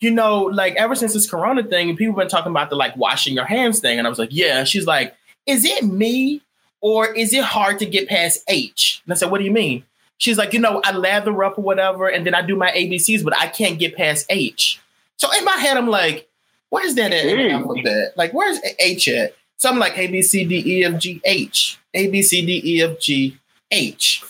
you 0.01 0.11
know, 0.11 0.45
like 0.45 0.75
ever 0.77 0.95
since 0.95 1.13
this 1.13 1.31
corona 1.31 1.63
thing, 1.63 1.95
people 1.97 2.17
been 2.17 2.29
talking 2.29 2.51
about 2.51 2.71
the 2.71 2.77
like 2.77 2.97
washing 2.97 3.35
your 3.35 3.45
hands 3.45 3.81
thing. 3.81 3.99
And 3.99 4.07
I 4.07 4.11
was 4.11 4.19
like, 4.19 4.31
yeah. 4.33 4.65
She's 4.65 4.87
like, 4.87 5.15
is 5.47 5.65
it 5.65 5.85
me 5.85 6.41
or 6.81 7.13
is 7.13 7.33
it 7.33 7.45
hard 7.45 7.79
to 7.81 7.87
get 7.87 8.09
past 8.09 8.43
H? 8.49 9.03
And 9.05 9.13
I 9.13 9.17
said, 9.17 9.31
what 9.31 9.39
do 9.39 9.45
you 9.45 9.51
mean? 9.51 9.85
She's 10.19 10.37
like, 10.37 10.53
you 10.53 10.61
know, 10.61 10.81
I 10.85 10.93
lather 10.93 11.43
up 11.45 11.59
or 11.59 11.63
whatever, 11.63 12.09
and 12.09 12.27
then 12.27 12.35
I 12.35 12.43
do 12.43 12.55
my 12.57 12.71
ABCs, 12.71 13.25
but 13.25 13.37
I 13.39 13.47
can't 13.47 13.79
get 13.79 13.97
past 13.97 14.27
H. 14.29 14.81
So 15.17 15.29
in 15.39 15.45
my 15.45 15.57
head, 15.57 15.77
I'm 15.77 15.89
like, 15.89 16.29
where's 16.69 16.95
that 16.95 17.13
at 17.13 17.25
mm. 17.25 17.53
alphabet? 17.53 18.13
Like, 18.17 18.33
where's 18.33 18.59
H 18.79 19.09
at? 19.09 19.35
So 19.57 19.69
I'm 19.69 19.79
like, 19.79 19.99
A, 19.99 20.07
B, 20.07 20.23
C, 20.23 20.45
D, 20.45 20.63
E, 20.65 20.85
F, 20.85 20.99
G, 20.99 21.21
H. 21.25 21.79
A, 21.95 22.09
B, 22.09 22.23
C, 22.23 22.45
D, 22.45 22.63
E, 22.65 22.83
F, 22.83 22.99
G, 22.99 23.39
H. 23.71 24.25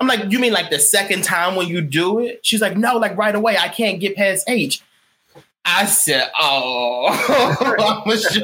I'm 0.00 0.08
like, 0.08 0.32
you 0.32 0.40
mean 0.40 0.52
like 0.52 0.70
the 0.70 0.80
second 0.80 1.22
time 1.22 1.54
when 1.54 1.68
you 1.68 1.80
do 1.80 2.18
it? 2.18 2.44
She's 2.44 2.60
like, 2.60 2.76
no, 2.76 2.96
like 2.96 3.16
right 3.16 3.34
away. 3.34 3.56
I 3.56 3.68
can't 3.68 4.00
get 4.00 4.16
past 4.16 4.48
H. 4.48 4.82
I 5.64 5.86
said, 5.86 6.30
oh. 6.38 7.06
I 7.08 8.02
was 8.04 8.22
just- 8.24 8.40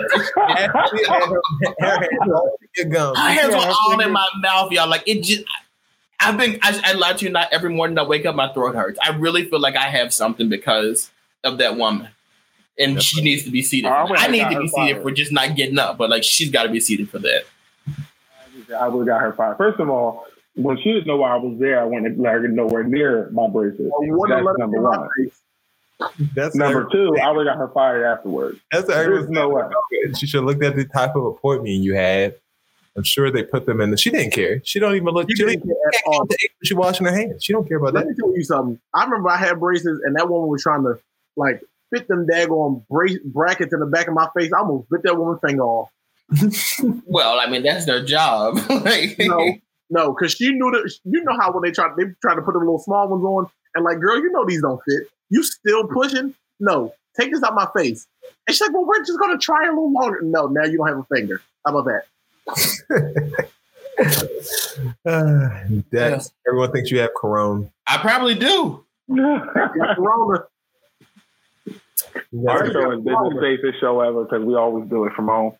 Her 3.17 3.29
hands 3.31 3.55
were 3.55 3.61
all 3.61 4.01
in 4.01 4.13
my 4.13 4.29
mouth, 4.41 4.71
y'all. 4.73 4.89
Like 4.89 5.03
it 5.07 5.23
just. 5.23 5.45
I've 6.21 6.37
been. 6.37 6.59
I, 6.63 6.81
I 6.85 6.93
lie 6.95 7.13
to 7.13 7.25
you 7.25 7.31
not. 7.31 7.53
Every 7.53 7.71
morning 7.71 7.97
I 7.99 8.03
wake 8.03 8.27
up, 8.27 8.35
my 8.35 8.53
throat 8.53 8.75
hurts. 8.75 8.99
I 9.05 9.11
really 9.11 9.49
feel 9.49 9.61
like 9.61 9.77
I 9.77 9.89
have 9.89 10.13
something 10.13 10.49
because 10.49 11.11
of 11.45 11.59
that 11.59 11.77
woman, 11.77 12.09
and 12.79 13.01
she 13.01 13.23
needs 13.23 13.45
to 13.45 13.51
be 13.51 13.63
seated. 13.63 13.89
I 13.89 14.03
for 14.05 14.11
would 14.11 14.19
that. 14.19 14.29
I 14.29 14.33
need 14.33 14.39
to 14.41 14.55
her 14.55 14.61
be 14.63 14.69
seated 14.69 14.95
fired. 14.95 15.03
for 15.03 15.11
just 15.13 15.31
not 15.33 15.55
getting 15.55 15.79
up, 15.79 15.97
but 15.97 16.11
like 16.11 16.25
she's 16.25 16.51
got 16.51 16.65
to 16.65 16.71
be 16.71 16.81
seated 16.81 17.09
for 17.09 17.21
that. 17.21 17.45
I 18.79 18.89
would 18.89 19.07
have 19.07 19.17
got 19.17 19.21
her 19.23 19.33
fired. 19.33 19.57
First 19.59 19.79
of 19.79 19.89
all, 19.89 20.27
when 20.55 20.77
she 20.79 20.93
didn't 20.93 21.07
know 21.07 21.19
why 21.19 21.31
I 21.35 21.37
was 21.37 21.57
there, 21.61 21.81
I 21.81 21.85
wouldn't 21.85 22.19
let 22.19 22.33
her 22.33 22.49
nowhere 22.49 22.83
near 22.83 23.31
my 23.31 23.47
braces. 23.49 23.79
wouldn't 23.99 24.29
That's 24.29 24.45
let 24.45 24.53
her 24.53 24.59
number 24.59 24.79
see 24.79 24.83
my 24.83 24.99
one. 24.99 25.09
That's 26.35 26.55
Number 26.55 26.89
two, 26.91 27.17
I 27.21 27.31
would 27.31 27.47
have 27.47 27.57
got 27.57 27.61
her 27.61 27.69
fired 27.73 28.05
afterwards. 28.05 28.61
That's 28.71 28.87
what 28.87 28.95
There's 28.95 29.29
no 29.29 29.49
way. 29.49 29.65
She 30.17 30.27
should 30.27 30.39
have 30.39 30.45
looked 30.45 30.63
at 30.63 30.77
the 30.77 30.85
type 30.85 31.17
of 31.17 31.25
appointment 31.25 31.75
you 31.75 31.95
had. 31.95 32.37
I'm 32.97 33.05
sure 33.05 33.31
they 33.31 33.45
put 33.45 33.67
them 33.67 33.81
in 33.81 33.91
the. 33.91 33.97
She 33.97 34.11
didn't 34.11 34.33
care. 34.33 34.61
She 34.65 34.81
don't 34.81 34.97
even 34.97 35.09
look. 35.09 35.29
She, 35.31 35.45
didn't 35.45 35.63
care 35.63 35.77
at 35.89 36.03
all. 36.07 36.27
She 36.65 36.75
washing 36.75 37.07
her 37.07 37.15
hands. 37.15 37.45
She 37.45 37.53
don't 37.53 37.67
care 37.67 37.79
about 37.79 37.95
Let 37.95 38.01
that. 38.01 38.07
Let 38.07 38.17
me 38.17 38.17
tell 38.21 38.37
you 38.37 38.45
something. 38.45 38.81
I 38.93 39.05
remember 39.05 39.29
I 39.29 39.37
had 39.37 39.61
braces, 39.61 40.01
and 40.05 40.17
that 40.17 40.29
woman 40.29 40.49
was 40.49 40.63
trying 40.63 40.83
to 40.83 40.99
like 41.37 41.63
fit 41.93 42.09
them 42.09 42.27
daggone 42.27 42.85
brace 42.89 43.19
brackets 43.25 43.73
in 43.73 43.81
the 43.81 43.87
back 43.87 44.09
of 44.09 44.15
my 44.15 44.29
face. 44.37 44.51
I 44.53 44.59
almost 44.61 44.91
bit 44.91 45.03
that 45.05 45.17
woman's 45.17 45.41
finger 45.41 45.63
off. 45.63 45.91
Well, 47.07 47.41
I 47.41 47.49
mean 47.49 47.63
that's 47.63 47.87
their 47.87 48.05
job. 48.05 48.59
No, 49.19 49.55
no, 49.91 50.13
because 50.13 50.33
she 50.33 50.51
knew 50.53 50.71
that. 50.73 50.93
You 51.05 51.23
know 51.25 51.39
how 51.39 51.53
when 51.53 51.63
they 51.63 51.71
try, 51.71 51.89
they 51.97 52.05
try 52.21 52.35
to 52.35 52.43
put 52.43 52.53
the 52.53 52.59
little 52.59 52.79
small 52.79 53.09
ones 53.09 53.25
on, 53.25 53.47
and 53.75 53.85
like, 53.85 54.01
girl, 54.01 54.17
you 54.17 54.31
know 54.31 54.45
these 54.45 54.61
don't 54.61 54.81
fit. 54.87 55.09
You 55.31 55.43
still 55.43 55.87
pushing? 55.89 56.35
No, 56.61 56.95
take 57.19 57.33
this 57.33 57.43
out 57.43 57.55
my 57.55 57.69
face. 57.77 58.07
And 58.47 58.55
she's 58.55 58.61
like, 58.61 58.73
well, 58.73 58.87
we're 58.87 59.05
just 59.05 59.19
gonna 59.19 59.39
try 59.39 59.67
a 59.67 59.71
little 59.71 59.93
longer. 59.93 60.21
No, 60.23 60.47
now 60.47 60.65
you 60.65 60.79
don't 60.79 60.89
have 60.89 60.99
a 60.99 61.15
finger. 61.15 61.41
How 61.67 61.77
about 61.77 62.03
that? 62.47 63.49
Uh, 65.05 65.49
that's 65.91 66.33
everyone 66.47 66.71
thinks 66.71 66.91
you 66.91 67.01
have 67.01 67.11
corona. 67.21 67.69
I 67.89 67.99
probably 67.99 68.35
do. 68.37 68.85
Corona. 69.09 70.45
Our 72.49 72.71
show 72.71 72.93
is 72.93 73.01
business 73.01 73.35
safest 73.41 73.81
show 73.81 74.01
ever 74.01 74.25
because 74.25 74.45
we 74.45 74.55
always 74.55 74.89
do 74.89 75.05
it 75.07 75.13
from 75.15 75.29
home. 75.29 75.53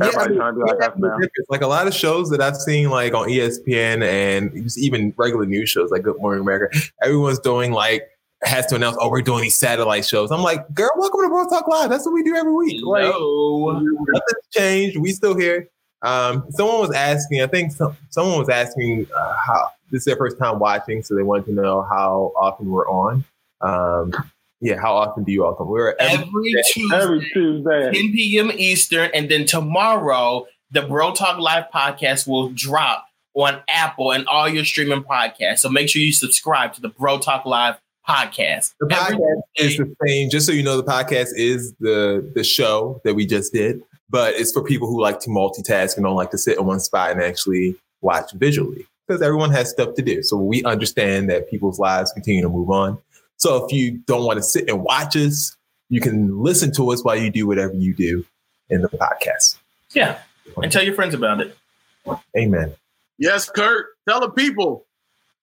Everybody's 0.00 0.36
trying 0.36 0.54
to 0.54 0.60
do 0.60 0.66
like 0.66 0.82
us 0.82 0.98
now. 0.98 1.18
Like 1.50 1.60
a 1.60 1.66
lot 1.66 1.86
of 1.86 1.94
shows 1.94 2.30
that 2.30 2.40
I've 2.40 2.56
seen, 2.56 2.90
like 2.90 3.14
on 3.14 3.28
ESPN 3.28 4.02
and 4.02 4.64
just 4.64 4.78
even 4.78 5.14
regular 5.16 5.46
news 5.46 5.68
shows, 5.68 5.90
like 5.90 6.02
Good 6.02 6.18
Morning 6.18 6.40
America. 6.40 6.76
Everyone's 7.02 7.38
doing 7.40 7.72
like 7.72 8.08
has 8.44 8.66
to 8.66 8.76
announce, 8.76 8.96
oh, 9.00 9.08
we're 9.10 9.22
doing 9.22 9.42
these 9.42 9.56
satellite 9.56 10.04
shows. 10.04 10.30
I'm 10.30 10.42
like, 10.42 10.72
girl, 10.74 10.90
welcome 10.96 11.20
to 11.22 11.28
Bro 11.28 11.48
Talk 11.48 11.68
Live. 11.68 11.90
That's 11.90 12.04
what 12.04 12.12
we 12.12 12.22
do 12.22 12.34
every 12.34 12.52
week. 12.52 12.84
Like, 12.84 13.04
No. 13.04 13.70
nothing's 13.80 14.48
changed. 14.52 14.96
We 14.98 15.12
still 15.12 15.36
here. 15.36 15.68
Um, 16.02 16.44
someone 16.50 16.80
was 16.80 16.90
asking, 16.92 17.42
I 17.42 17.46
think 17.46 17.72
some, 17.72 17.96
someone 18.10 18.38
was 18.38 18.48
asking 18.48 19.06
uh, 19.16 19.34
how 19.46 19.70
this 19.90 20.00
is 20.00 20.04
their 20.06 20.16
first 20.16 20.38
time 20.38 20.58
watching, 20.58 21.02
so 21.02 21.14
they 21.14 21.22
wanted 21.22 21.46
to 21.46 21.52
know 21.52 21.82
how 21.82 22.32
often 22.36 22.70
we're 22.70 22.88
on. 22.88 23.24
Um, 23.60 24.12
yeah, 24.60 24.80
how 24.80 24.94
often 24.96 25.22
do 25.24 25.30
you 25.32 25.44
all 25.44 25.54
come? 25.54 25.68
We're 25.68 25.94
every, 26.00 26.24
Every 26.24 26.52
Tuesday, 26.72 26.96
Every 26.96 27.30
Tuesday. 27.32 27.82
10 27.92 27.92
p.m. 28.12 28.50
Eastern, 28.54 29.10
and 29.14 29.30
then 29.30 29.44
tomorrow 29.44 30.46
the 30.72 30.82
Bro 30.82 31.12
Talk 31.14 31.38
Live 31.38 31.64
podcast 31.72 32.26
will 32.26 32.48
drop 32.50 33.06
on 33.34 33.60
Apple 33.68 34.12
and 34.12 34.26
all 34.26 34.48
your 34.48 34.64
streaming 34.64 35.04
podcasts. 35.04 35.58
So 35.60 35.68
make 35.68 35.88
sure 35.88 36.02
you 36.02 36.12
subscribe 36.12 36.72
to 36.74 36.80
the 36.80 36.88
Bro 36.88 37.18
Talk 37.20 37.44
Live 37.46 37.76
podcast. 38.08 38.74
The 38.80 38.94
Every 38.94 39.16
podcast 39.16 39.42
is 39.56 39.76
the 39.78 39.96
same. 40.06 40.30
Just 40.30 40.46
so 40.46 40.52
you 40.52 40.62
know, 40.62 40.76
the 40.76 40.84
podcast 40.84 41.28
is 41.34 41.72
the 41.80 42.30
the 42.34 42.44
show 42.44 43.00
that 43.04 43.14
we 43.14 43.26
just 43.26 43.52
did, 43.52 43.82
but 44.10 44.34
it's 44.34 44.52
for 44.52 44.62
people 44.62 44.88
who 44.88 45.00
like 45.00 45.20
to 45.20 45.30
multitask 45.30 45.96
and 45.96 46.04
don't 46.04 46.16
like 46.16 46.30
to 46.30 46.38
sit 46.38 46.58
in 46.58 46.66
one 46.66 46.80
spot 46.80 47.10
and 47.10 47.22
actually 47.22 47.76
watch 48.00 48.32
visually 48.32 48.86
because 49.06 49.22
everyone 49.22 49.50
has 49.50 49.70
stuff 49.70 49.94
to 49.94 50.02
do. 50.02 50.22
So 50.22 50.36
we 50.36 50.64
understand 50.64 51.30
that 51.30 51.50
people's 51.50 51.78
lives 51.78 52.12
continue 52.12 52.42
to 52.42 52.48
move 52.48 52.70
on. 52.70 52.98
So 53.36 53.64
if 53.64 53.72
you 53.72 53.98
don't 54.06 54.24
want 54.24 54.38
to 54.38 54.42
sit 54.42 54.68
and 54.68 54.82
watch 54.82 55.16
us, 55.16 55.56
you 55.88 56.00
can 56.00 56.42
listen 56.42 56.72
to 56.74 56.92
us 56.92 57.04
while 57.04 57.16
you 57.16 57.30
do 57.30 57.46
whatever 57.46 57.74
you 57.74 57.94
do 57.94 58.24
in 58.70 58.82
the 58.82 58.88
podcast. 58.88 59.58
Yeah. 59.92 60.18
And 60.56 60.70
tell 60.72 60.82
your 60.82 60.94
friends 60.94 61.14
about 61.14 61.40
it. 61.40 61.56
Amen. 62.36 62.74
Yes, 63.18 63.48
Kurt. 63.50 63.86
Tell 64.08 64.20
the 64.20 64.30
people. 64.30 64.86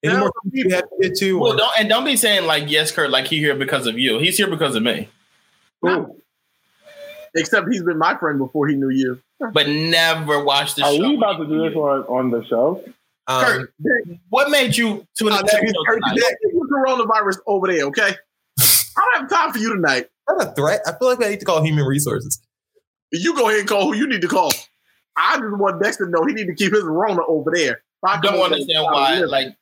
Any 0.04 0.14
Tell 0.14 0.22
more 0.22 0.32
the 0.45 0.52
you 0.54 0.70
have 0.70 0.84
to 0.84 0.95
get 1.02 1.18
to? 1.18 1.39
Well, 1.39 1.58
don't 1.58 1.72
and 1.78 1.89
don't 1.89 2.06
be 2.06 2.16
saying 2.16 2.45
like 2.45 2.70
yes, 2.70 2.91
Kurt, 2.91 3.10
like 3.10 3.28
he 3.28 3.39
here 3.39 3.56
because 3.56 3.86
of 3.86 4.00
you. 4.00 4.18
He's 4.20 4.38
here 4.38 4.47
because 4.47 4.76
of 4.76 4.84
me. 4.84 5.10
Except 7.36 7.68
he's 7.72 7.84
been 7.84 7.97
my 7.97 8.18
friend 8.18 8.39
before 8.39 8.68
he 8.68 8.76
knew 8.76 8.89
you. 8.89 9.22
But 9.54 9.68
never 9.68 10.44
watched 10.44 10.78
the 10.78 10.84
Are 10.84 10.94
show. 10.94 10.99
we 10.99 11.15
about 11.15 11.38
to 11.38 11.45
do 11.45 11.68
this 11.68 11.76
on, 11.76 12.02
on 12.03 12.32
the 12.32 12.45
show? 12.45 12.84
um, 13.28 13.44
Kurt, 13.44 13.74
what 14.30 14.49
made 14.49 14.76
you 14.76 15.06
tune 15.18 15.32
into 15.32 15.44
the 15.44 15.84
Kurt, 15.86 16.02
show 16.03 16.15
tonight? 16.15 16.34
you 16.44 16.69
coronavirus 16.72 17.38
over 17.45 17.68
there, 17.68 17.86
okay? 17.86 18.15
I 18.60 19.11
don't 19.14 19.22
have 19.22 19.30
time 19.30 19.53
for 19.53 19.60
you 19.60 19.74
tonight. 19.74 20.03
is 20.03 20.38
that 20.38 20.48
a 20.49 20.56
threat? 20.56 20.82
I 20.86 20.94
feel 20.98 21.10
like 21.10 21.24
I 21.24 21.30
need 21.30 21.40
to 21.40 21.45
call 21.45 21.64
human 21.64 21.86
resources. 21.86 22.41
You 23.11 23.36
go 23.36 23.48
ahead 23.48 23.60
and 23.61 23.69
call 23.69 23.91
who 23.91 23.98
you 23.98 24.07
need 24.07 24.22
to 24.22 24.28
call. 24.28 24.52
I 25.15 25.38
just 25.38 25.57
want 25.57 25.82
Dexter 25.82 26.06
to 26.06 26.11
know 26.11 26.26
he 26.26 26.34
need 26.34 26.48
to 26.48 26.56
keep 26.56 26.74
his 26.74 26.84
Rona 26.84 27.22
over 27.28 27.52
there. 27.53 27.82
I 28.03 28.19
don't 28.22 28.40
understand 28.40 28.86
why 28.86 29.19
like 29.19 29.56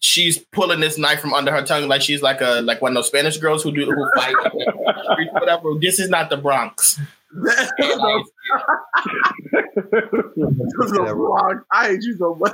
she's 0.00 0.38
pulling 0.38 0.80
this 0.80 0.98
knife 0.98 1.20
from 1.20 1.34
under 1.34 1.50
her 1.52 1.62
tongue 1.62 1.88
like 1.88 2.02
she's 2.02 2.22
like 2.22 2.40
a 2.40 2.60
like 2.62 2.82
one 2.82 2.92
of 2.92 2.94
those 2.96 3.06
Spanish 3.06 3.38
girls 3.38 3.62
who 3.62 3.72
do 3.72 3.84
who 3.86 4.10
fight 4.16 4.34
whatever. 5.32 5.74
This 5.80 5.98
is 5.98 6.08
not 6.08 6.30
the 6.30 6.36
Bronx. 6.36 6.98
I 11.70 11.88
hate 11.88 12.02
you 12.02 12.16
so 12.18 12.34
much. 12.34 12.52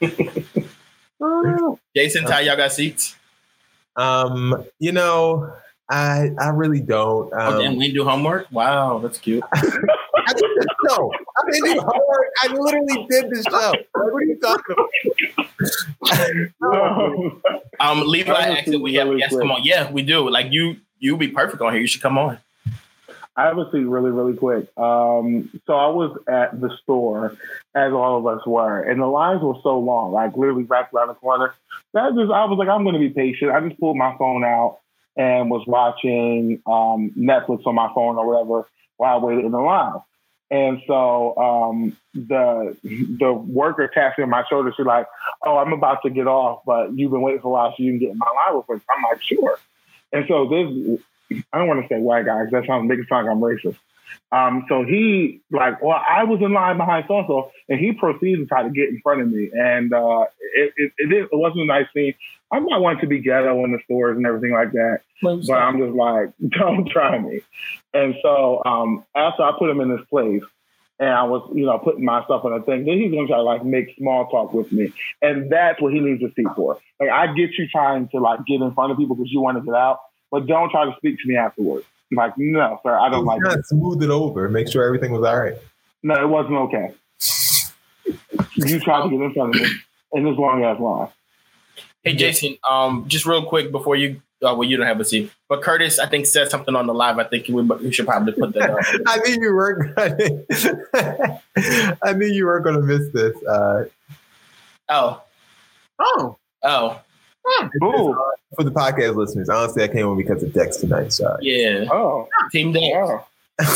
Jason, 1.96 2.24
Ty, 2.24 2.40
y'all 2.42 2.56
got 2.56 2.72
seats? 2.72 3.16
Um, 3.96 4.64
you 4.78 4.92
know, 4.92 5.52
I 5.90 6.30
I 6.38 6.50
really 6.50 6.80
don't. 6.80 7.32
Um, 7.32 7.54
oh, 7.54 7.60
damn, 7.60 7.76
we 7.76 7.92
do 7.92 8.04
homework? 8.04 8.50
Wow, 8.52 8.98
that's 8.98 9.18
cute. 9.18 9.42
I 10.28 10.32
did 10.32 10.42
the 10.42 10.66
show. 10.88 11.10
I 11.12 11.50
didn't 11.50 11.74
do 11.74 11.80
homework. 11.80 12.28
I 12.42 12.46
literally 12.48 13.06
did 13.08 13.30
the 13.30 13.42
show. 13.50 13.72
What 13.94 14.12
are 14.12 14.22
you 14.22 14.38
talking 14.40 14.76
about? 14.76 14.88
Um, 17.80 18.02
Levi 18.06 18.32
That 18.32 18.48
was 18.48 18.58
asked 18.58 18.68
if 18.68 18.80
we 18.80 18.94
have 18.94 19.06
really 19.06 19.20
guests. 19.20 19.34
quick. 19.34 19.42
Come 19.42 19.52
on, 19.52 19.62
yeah, 19.64 19.90
we 19.90 20.02
do. 20.02 20.28
Like 20.28 20.52
you, 20.52 20.76
you 20.98 21.16
be 21.16 21.28
perfect 21.28 21.62
on 21.62 21.72
here. 21.72 21.80
You 21.80 21.86
should 21.86 22.02
come 22.02 22.18
on. 22.18 22.38
I 23.36 23.44
have 23.44 23.56
a 23.56 23.70
seat 23.70 23.84
really, 23.84 24.10
really 24.10 24.34
quick. 24.36 24.66
Um, 24.76 25.48
so 25.64 25.74
I 25.74 25.86
was 25.86 26.18
at 26.28 26.60
the 26.60 26.76
store, 26.82 27.36
as 27.76 27.92
all 27.92 28.18
of 28.18 28.26
us 28.26 28.44
were, 28.44 28.82
and 28.82 29.00
the 29.00 29.06
lines 29.06 29.42
were 29.42 29.54
so 29.62 29.78
long, 29.78 30.12
like 30.12 30.36
literally 30.36 30.64
wrapped 30.64 30.92
around 30.92 31.08
the 31.08 31.14
corner. 31.14 31.54
That 31.94 32.14
just, 32.16 32.32
I 32.32 32.44
was 32.46 32.58
like, 32.58 32.68
I'm 32.68 32.82
going 32.82 32.94
to 32.94 33.00
be 33.00 33.10
patient. 33.10 33.52
I 33.52 33.60
just 33.66 33.78
pulled 33.78 33.96
my 33.96 34.16
phone 34.18 34.42
out 34.42 34.80
and 35.16 35.48
was 35.50 35.64
watching 35.68 36.60
um, 36.66 37.12
Netflix 37.16 37.64
on 37.64 37.76
my 37.76 37.88
phone 37.94 38.16
or 38.16 38.26
whatever 38.26 38.68
while 38.96 39.18
I 39.20 39.24
waited 39.24 39.44
in 39.44 39.52
the 39.52 39.58
line. 39.58 40.00
And 40.50 40.80
so 40.86 41.36
um, 41.36 41.96
the 42.14 42.76
the 42.82 43.32
worker 43.32 43.90
tapped 43.92 44.18
me 44.18 44.24
on 44.24 44.30
my 44.30 44.44
shoulder. 44.48 44.72
She's 44.74 44.86
like, 44.86 45.06
"Oh, 45.44 45.58
I'm 45.58 45.74
about 45.74 46.02
to 46.04 46.10
get 46.10 46.26
off, 46.26 46.62
but 46.64 46.96
you've 46.96 47.10
been 47.10 47.20
waiting 47.20 47.42
for 47.42 47.48
a 47.48 47.50
while, 47.50 47.74
so 47.76 47.82
you 47.82 47.92
can 47.92 47.98
get 47.98 48.10
in 48.10 48.18
my 48.18 48.26
line 48.26 48.54
real 48.54 48.62
quick." 48.62 48.80
I'm 48.96 49.02
like, 49.02 49.22
"Sure." 49.22 49.58
And 50.12 50.24
so 50.26 50.48
this 50.48 51.00
I 51.52 51.58
don't 51.58 51.68
want 51.68 51.82
to 51.82 51.88
say 51.88 52.00
white 52.00 52.24
guy 52.24 52.44
because 52.44 52.52
that 52.52 52.66
sounds 52.66 52.88
make 52.88 52.98
it 52.98 53.08
sound 53.08 53.26
like 53.26 53.34
I'm 53.34 53.40
racist. 53.40 53.76
Um, 54.30 54.66
so 54.68 54.84
he 54.84 55.40
like, 55.50 55.82
well, 55.82 56.00
I 56.08 56.24
was 56.24 56.40
in 56.42 56.52
line 56.52 56.76
behind 56.76 57.06
so 57.08 57.18
and 57.18 57.26
so, 57.26 57.50
and 57.68 57.80
he 57.80 57.92
proceeds 57.92 58.40
to 58.40 58.46
try 58.46 58.62
to 58.62 58.70
get 58.70 58.88
in 58.90 59.00
front 59.02 59.22
of 59.22 59.28
me, 59.28 59.50
and 59.52 59.92
uh, 59.92 60.24
it, 60.54 60.72
it, 60.76 60.92
it, 60.98 61.28
it 61.32 61.36
wasn't 61.36 61.62
a 61.62 61.66
nice 61.66 61.86
scene. 61.94 62.14
I'm 62.52 62.66
not 62.66 62.80
one 62.80 62.98
to 62.98 63.06
be 63.06 63.20
ghetto 63.20 63.64
in 63.64 63.72
the 63.72 63.78
stores 63.84 64.16
and 64.16 64.26
everything 64.26 64.52
like 64.52 64.72
that, 64.72 65.00
but 65.22 65.54
I'm 65.54 65.78
just 65.78 65.94
like, 65.94 66.32
don't 66.58 66.88
try 66.88 67.18
me. 67.18 67.40
And 67.94 68.14
so 68.22 68.62
um, 68.66 69.04
after 69.14 69.42
I 69.42 69.52
put 69.58 69.70
him 69.70 69.80
in 69.80 69.90
this 69.90 70.04
place, 70.10 70.42
and 71.00 71.10
I 71.10 71.22
was, 71.22 71.48
you 71.54 71.64
know, 71.64 71.78
putting 71.78 72.04
myself 72.04 72.44
on 72.44 72.52
a 72.52 72.62
thing, 72.62 72.84
then 72.84 72.98
he's 72.98 73.12
gonna 73.12 73.28
try 73.28 73.36
to 73.36 73.42
like 73.42 73.64
make 73.64 73.94
small 73.96 74.28
talk 74.28 74.52
with 74.52 74.70
me, 74.72 74.92
and 75.22 75.50
that's 75.50 75.80
what 75.80 75.92
he 75.92 76.00
needs 76.00 76.22
a 76.22 76.32
seat 76.34 76.48
for. 76.56 76.78
Like, 77.00 77.10
I 77.10 77.28
get 77.28 77.52
you 77.56 77.68
trying 77.68 78.08
to 78.08 78.18
like 78.18 78.44
get 78.46 78.60
in 78.60 78.74
front 78.74 78.92
of 78.92 78.98
people 78.98 79.16
because 79.16 79.32
you 79.32 79.40
want 79.40 79.58
to 79.58 79.64
get 79.64 79.74
out, 79.74 80.00
but 80.30 80.46
don't 80.46 80.70
try 80.70 80.84
to 80.84 80.94
speak 80.96 81.18
to 81.20 81.28
me 81.28 81.36
afterwards. 81.36 81.86
Like, 82.10 82.32
no, 82.38 82.80
sir, 82.82 82.96
I 82.96 83.08
don't 83.10 83.24
like 83.26 83.42
Kind 83.42 83.58
it. 83.58 83.66
smooth 83.66 84.02
it 84.02 84.10
over, 84.10 84.48
make 84.48 84.68
sure 84.68 84.84
everything 84.84 85.12
was 85.12 85.24
all 85.24 85.38
right. 85.38 85.54
No, 86.02 86.14
it 86.14 86.28
wasn't 86.28 86.54
okay. 86.54 86.92
You 88.56 88.80
tried 88.80 89.04
to 89.04 89.10
get 89.10 89.20
in 89.20 89.32
front 89.34 89.54
of 89.54 89.60
me 89.60 89.68
in 90.14 90.24
this 90.24 90.36
long 90.36 90.64
ass 90.64 90.80
line. 90.80 91.08
Hey 92.04 92.14
Jason, 92.14 92.56
um, 92.68 93.04
just 93.08 93.26
real 93.26 93.44
quick 93.44 93.70
before 93.70 93.96
you, 93.96 94.22
uh, 94.42 94.54
well, 94.54 94.64
you 94.64 94.76
don't 94.76 94.86
have 94.86 95.00
a 95.00 95.04
seat, 95.04 95.30
but 95.48 95.60
Curtis, 95.62 95.98
I 95.98 96.06
think 96.06 96.26
said 96.26 96.48
something 96.50 96.74
on 96.74 96.86
the 96.86 96.94
live. 96.94 97.18
I 97.18 97.24
think 97.24 97.48
we, 97.48 97.60
we 97.62 97.92
should 97.92 98.06
probably 98.06 98.32
put 98.32 98.54
that 98.54 98.70
up. 98.70 98.78
I 99.06 99.18
knew 99.18 99.42
you 99.42 99.54
weren't. 99.54 99.94
Gonna, 99.96 101.40
I 102.04 102.12
knew 102.14 102.26
you 102.26 102.46
weren't 102.46 102.64
going 102.64 102.76
to 102.76 102.82
miss 102.82 103.12
this. 103.12 103.36
Uh, 103.44 103.84
oh, 104.88 105.22
oh, 105.98 106.38
oh. 106.62 107.00
Ooh. 107.82 108.16
For 108.56 108.64
the 108.64 108.70
podcast 108.70 109.14
listeners, 109.16 109.48
honestly, 109.48 109.82
I 109.84 109.88
came 109.88 110.06
on 110.06 110.16
because 110.16 110.42
of 110.42 110.52
Dex 110.52 110.78
tonight. 110.78 111.12
Sorry. 111.12 111.38
Yeah. 111.42 111.86
Oh. 111.90 112.28
Team 112.50 112.72
Dex. 112.72 113.24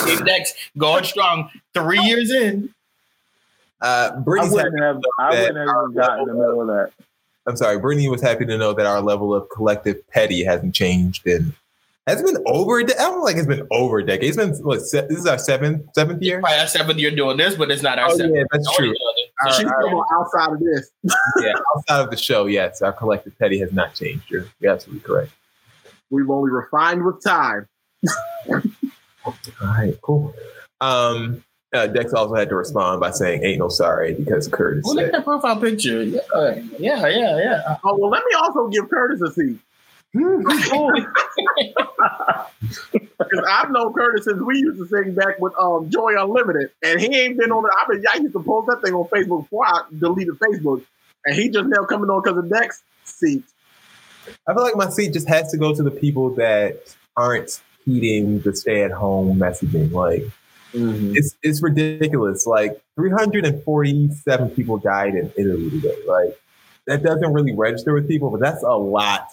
Team 0.05 0.24
Dex 0.24 0.55
going 0.78 1.05
strong. 1.05 1.51
Three 1.74 2.01
years 2.01 2.31
in. 2.31 2.73
Uh, 3.81 4.12
I 4.15 4.19
wouldn't 4.20 4.81
have, 4.81 5.01
I 5.19 5.31
wouldn't 5.31 5.57
have 5.69 5.94
gotten 5.94 6.27
the 6.27 6.35
middle 6.35 6.61
of 6.62 6.69
that. 6.69 6.93
I'm 7.47 7.57
sorry. 7.57 7.78
Brittany 7.78 8.09
was 8.09 8.23
happy 8.23 8.47
to 8.47 8.57
know 8.57 8.73
that 8.73 8.86
our 8.86 9.01
level 9.01 9.35
of 9.35 9.49
collective 9.51 10.07
petty 10.09 10.44
hasn't 10.44 10.74
changed 10.74 11.27
in. 11.27 11.53
Has 12.07 12.20
it 12.20 12.27
been 12.27 12.43
over 12.47 12.78
a 12.78 12.85
decade? 12.85 13.01
I 13.01 13.11
don't 13.11 13.27
think 13.27 13.39
it's 13.39 13.47
been 13.47 13.66
over 13.73 13.99
a 13.99 14.07
decade. 14.07 14.28
It's 14.28 14.36
been 14.36 14.53
what? 14.65 14.81
Se- 14.82 15.07
this 15.09 15.19
is 15.19 15.27
our 15.27 15.39
seventh 15.39 15.86
seventh 15.94 16.23
year. 16.23 16.40
Probably 16.40 16.59
our 16.59 16.66
seventh 16.66 16.99
year 16.99 17.11
doing 17.12 17.36
this, 17.36 17.55
but 17.57 17.70
it's 17.70 17.82
not 17.82 17.99
our 17.99 18.11
Oh, 18.11 18.16
seventh. 18.16 18.35
yeah, 18.36 18.43
that's 18.53 18.66
No, 18.66 18.73
true. 18.77 18.94
It's 19.47 19.59
Our- 19.59 19.64
not. 19.64 19.64
She's 19.64 19.64
our- 19.66 19.82
talking 19.82 20.05
outside 20.12 20.52
of 20.55 20.60
this. 20.60 20.90
yeah, 21.40 21.52
outside 21.77 22.01
of 22.05 22.10
the 22.10 22.16
show, 22.16 22.47
yes, 22.47 22.82
our 22.82 22.93
collective 22.93 23.39
petty 23.39 23.59
has 23.60 23.73
not 23.73 23.94
changed. 23.94 24.31
You're, 24.31 24.47
you're 24.60 24.73
absolutely 24.73 25.01
correct. 25.06 25.32
We've 26.10 26.28
only 26.31 26.51
refined 26.51 27.05
with 27.05 27.23
time. 27.24 27.66
All 28.47 28.62
right, 29.62 29.94
cool. 30.02 30.35
Um, 30.81 31.44
uh, 31.73 31.86
Dex 31.86 32.12
also 32.12 32.35
had 32.35 32.48
to 32.51 32.56
respond 32.56 33.01
by 33.01 33.10
saying 33.12 33.43
"Ain't 33.44 33.59
no 33.60 33.69
sorry" 33.69 34.14
because 34.14 34.47
Curtis 34.48 34.85
Well, 34.85 34.97
look 34.97 35.05
at 35.06 35.12
said. 35.12 35.20
that 35.20 35.24
profile 35.24 35.59
picture. 35.59 36.02
Yeah, 36.02 36.20
yeah, 36.78 37.06
yeah, 37.09 37.39
yeah. 37.39 37.77
Oh 37.85 37.97
well, 37.98 38.10
let 38.10 38.23
me 38.27 38.35
also 38.36 38.69
give 38.69 38.90
Curtis 38.90 39.23
a 39.23 39.32
seat. 39.32 39.59
Because 40.12 41.06
I've 43.48 43.70
known 43.70 43.94
Curtis 43.94 44.24
since 44.24 44.43
we 44.43 44.59
used 44.59 44.78
to 44.78 44.86
sing 44.89 45.14
back 45.14 45.39
with 45.39 45.55
um, 45.59 45.89
Joy 45.90 46.14
Unlimited, 46.18 46.70
and 46.82 47.01
he 47.01 47.18
ain't 47.18 47.39
been 47.39 47.51
on 47.51 47.64
it. 47.64 47.70
I 47.74 47.93
mean, 47.93 48.05
I 48.12 48.18
used 48.18 48.34
to 48.34 48.43
post 48.43 48.68
that 48.68 48.82
thing 48.82 48.94
on 48.94 49.09
Facebook 49.09 49.44
before 49.44 49.66
I 49.66 49.82
deleted 49.98 50.39
Facebook, 50.39 50.84
and 51.24 51.34
he 51.34 51.48
just 51.48 51.68
now 51.68 51.84
coming 51.84 52.10
on 52.10 52.22
because 52.22 52.39
of 52.39 52.51
Dex 52.51 52.82
seat. 53.05 53.44
I 54.47 54.55
feel 54.55 54.62
like 54.62 54.76
my 54.76 54.90
seat 54.90 55.12
just 55.12 55.28
has 55.28 55.51
to 55.52 55.59
go 55.59 55.74
to 55.74 55.82
the 55.82 55.90
people 55.90 56.30
that 56.34 56.94
aren't 57.16 57.60
heeding 57.84 58.40
the 58.40 58.55
stay-at-home 58.55 59.39
messaging. 59.39 59.93
Like, 59.93 60.24
it's 60.74 61.36
it's 61.43 61.62
ridiculous. 61.62 62.47
Like, 62.47 62.80
347 62.97 64.51
people 64.51 64.78
died 64.78 65.14
in 65.14 65.32
Italy 65.36 65.70
today. 65.70 65.97
Like, 66.06 66.39
that 66.86 67.02
doesn't 67.02 67.32
really 67.32 67.55
register 67.55 67.94
with 67.94 68.09
people, 68.09 68.30
but 68.30 68.40
that's 68.40 68.62
a 68.62 68.70
lot, 68.70 69.28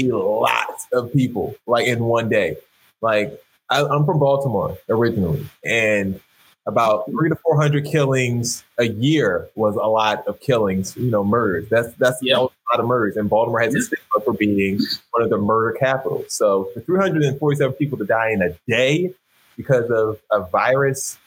a 0.00 0.16
lot 0.16 0.86
of 0.92 1.12
people. 1.12 1.54
Like 1.66 1.86
in 1.86 2.04
one 2.04 2.28
day. 2.28 2.56
Like, 3.00 3.40
I, 3.70 3.84
I'm 3.84 4.04
from 4.04 4.18
Baltimore 4.18 4.78
originally, 4.88 5.46
and 5.64 6.20
about 6.66 7.06
three 7.10 7.28
to 7.28 7.36
four 7.36 7.60
hundred 7.60 7.84
killings 7.84 8.64
a 8.78 8.84
year 8.84 9.48
was 9.54 9.76
a 9.76 9.86
lot 9.86 10.26
of 10.26 10.40
killings. 10.40 10.96
You 10.96 11.10
know, 11.10 11.24
murders. 11.24 11.68
That's 11.68 11.92
that's 11.94 12.20
that 12.20 12.40
was 12.40 12.50
a 12.50 12.76
lot 12.76 12.80
of 12.80 12.86
murders, 12.86 13.16
and 13.16 13.28
Baltimore 13.28 13.60
has 13.60 13.74
a 13.74 13.80
stigma 13.80 14.24
for 14.24 14.32
being 14.32 14.80
one 15.10 15.22
of 15.22 15.30
the 15.30 15.38
murder 15.38 15.76
capitals. 15.78 16.34
So, 16.34 16.70
for 16.74 16.80
347 16.80 17.74
people 17.74 17.98
to 17.98 18.04
die 18.04 18.30
in 18.30 18.42
a 18.42 18.56
day 18.68 19.12
because 19.56 19.90
of 19.90 20.20
a 20.30 20.40
virus, 20.48 21.18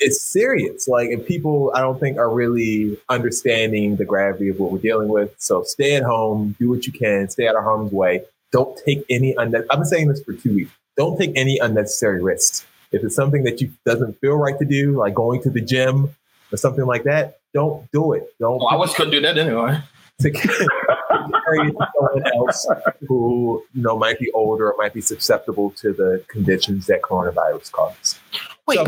it's 0.00 0.20
serious. 0.20 0.88
Like, 0.88 1.10
and 1.10 1.24
people, 1.24 1.72
I 1.74 1.80
don't 1.80 1.98
think 1.98 2.18
are 2.18 2.30
really 2.30 2.98
understanding 3.08 3.96
the 3.96 4.04
gravity 4.04 4.48
of 4.48 4.58
what 4.58 4.72
we're 4.72 4.78
dealing 4.78 5.08
with. 5.08 5.34
So, 5.38 5.62
stay 5.64 5.94
at 5.94 6.02
home, 6.02 6.56
do 6.58 6.70
what 6.70 6.86
you 6.86 6.92
can, 6.92 7.28
stay 7.28 7.46
out 7.48 7.56
of 7.56 7.64
harm's 7.64 7.92
way. 7.92 8.24
Don't 8.52 8.78
take 8.84 9.04
any. 9.10 9.34
Unne- 9.34 9.66
I've 9.70 9.78
been 9.78 9.84
saying 9.84 10.08
this 10.08 10.22
for 10.22 10.32
two 10.32 10.54
weeks. 10.54 10.70
Don't 10.96 11.18
take 11.18 11.32
any 11.34 11.58
unnecessary 11.58 12.22
risks. 12.22 12.64
If 12.92 13.02
it's 13.02 13.16
something 13.16 13.42
that 13.44 13.60
you 13.60 13.72
doesn't 13.84 14.20
feel 14.20 14.36
right 14.36 14.56
to 14.58 14.64
do, 14.64 14.92
like 14.92 15.14
going 15.14 15.42
to 15.42 15.50
the 15.50 15.60
gym 15.60 16.14
or 16.52 16.56
something 16.56 16.86
like 16.86 17.02
that, 17.04 17.38
don't 17.52 17.90
do 17.90 18.12
it. 18.12 18.32
Don't. 18.38 18.58
Well, 18.58 18.68
I 18.68 18.76
was 18.76 18.94
couldn't 18.94 19.12
do 19.12 19.20
that 19.22 19.36
anyway. 19.36 19.80
to 20.20 20.30
carry 20.30 21.68
it 21.68 21.72
to 21.72 21.88
someone 21.96 22.26
else 22.34 22.66
who 23.08 23.62
you 23.74 23.82
know 23.82 23.98
might 23.98 24.18
be 24.20 24.30
older 24.32 24.70
or 24.70 24.76
might 24.78 24.94
be 24.94 25.00
susceptible 25.00 25.70
to 25.70 25.92
the 25.92 26.24
conditions 26.28 26.86
that 26.86 27.02
coronavirus 27.02 27.72
causes. 27.72 28.20
Wait. 28.66 28.78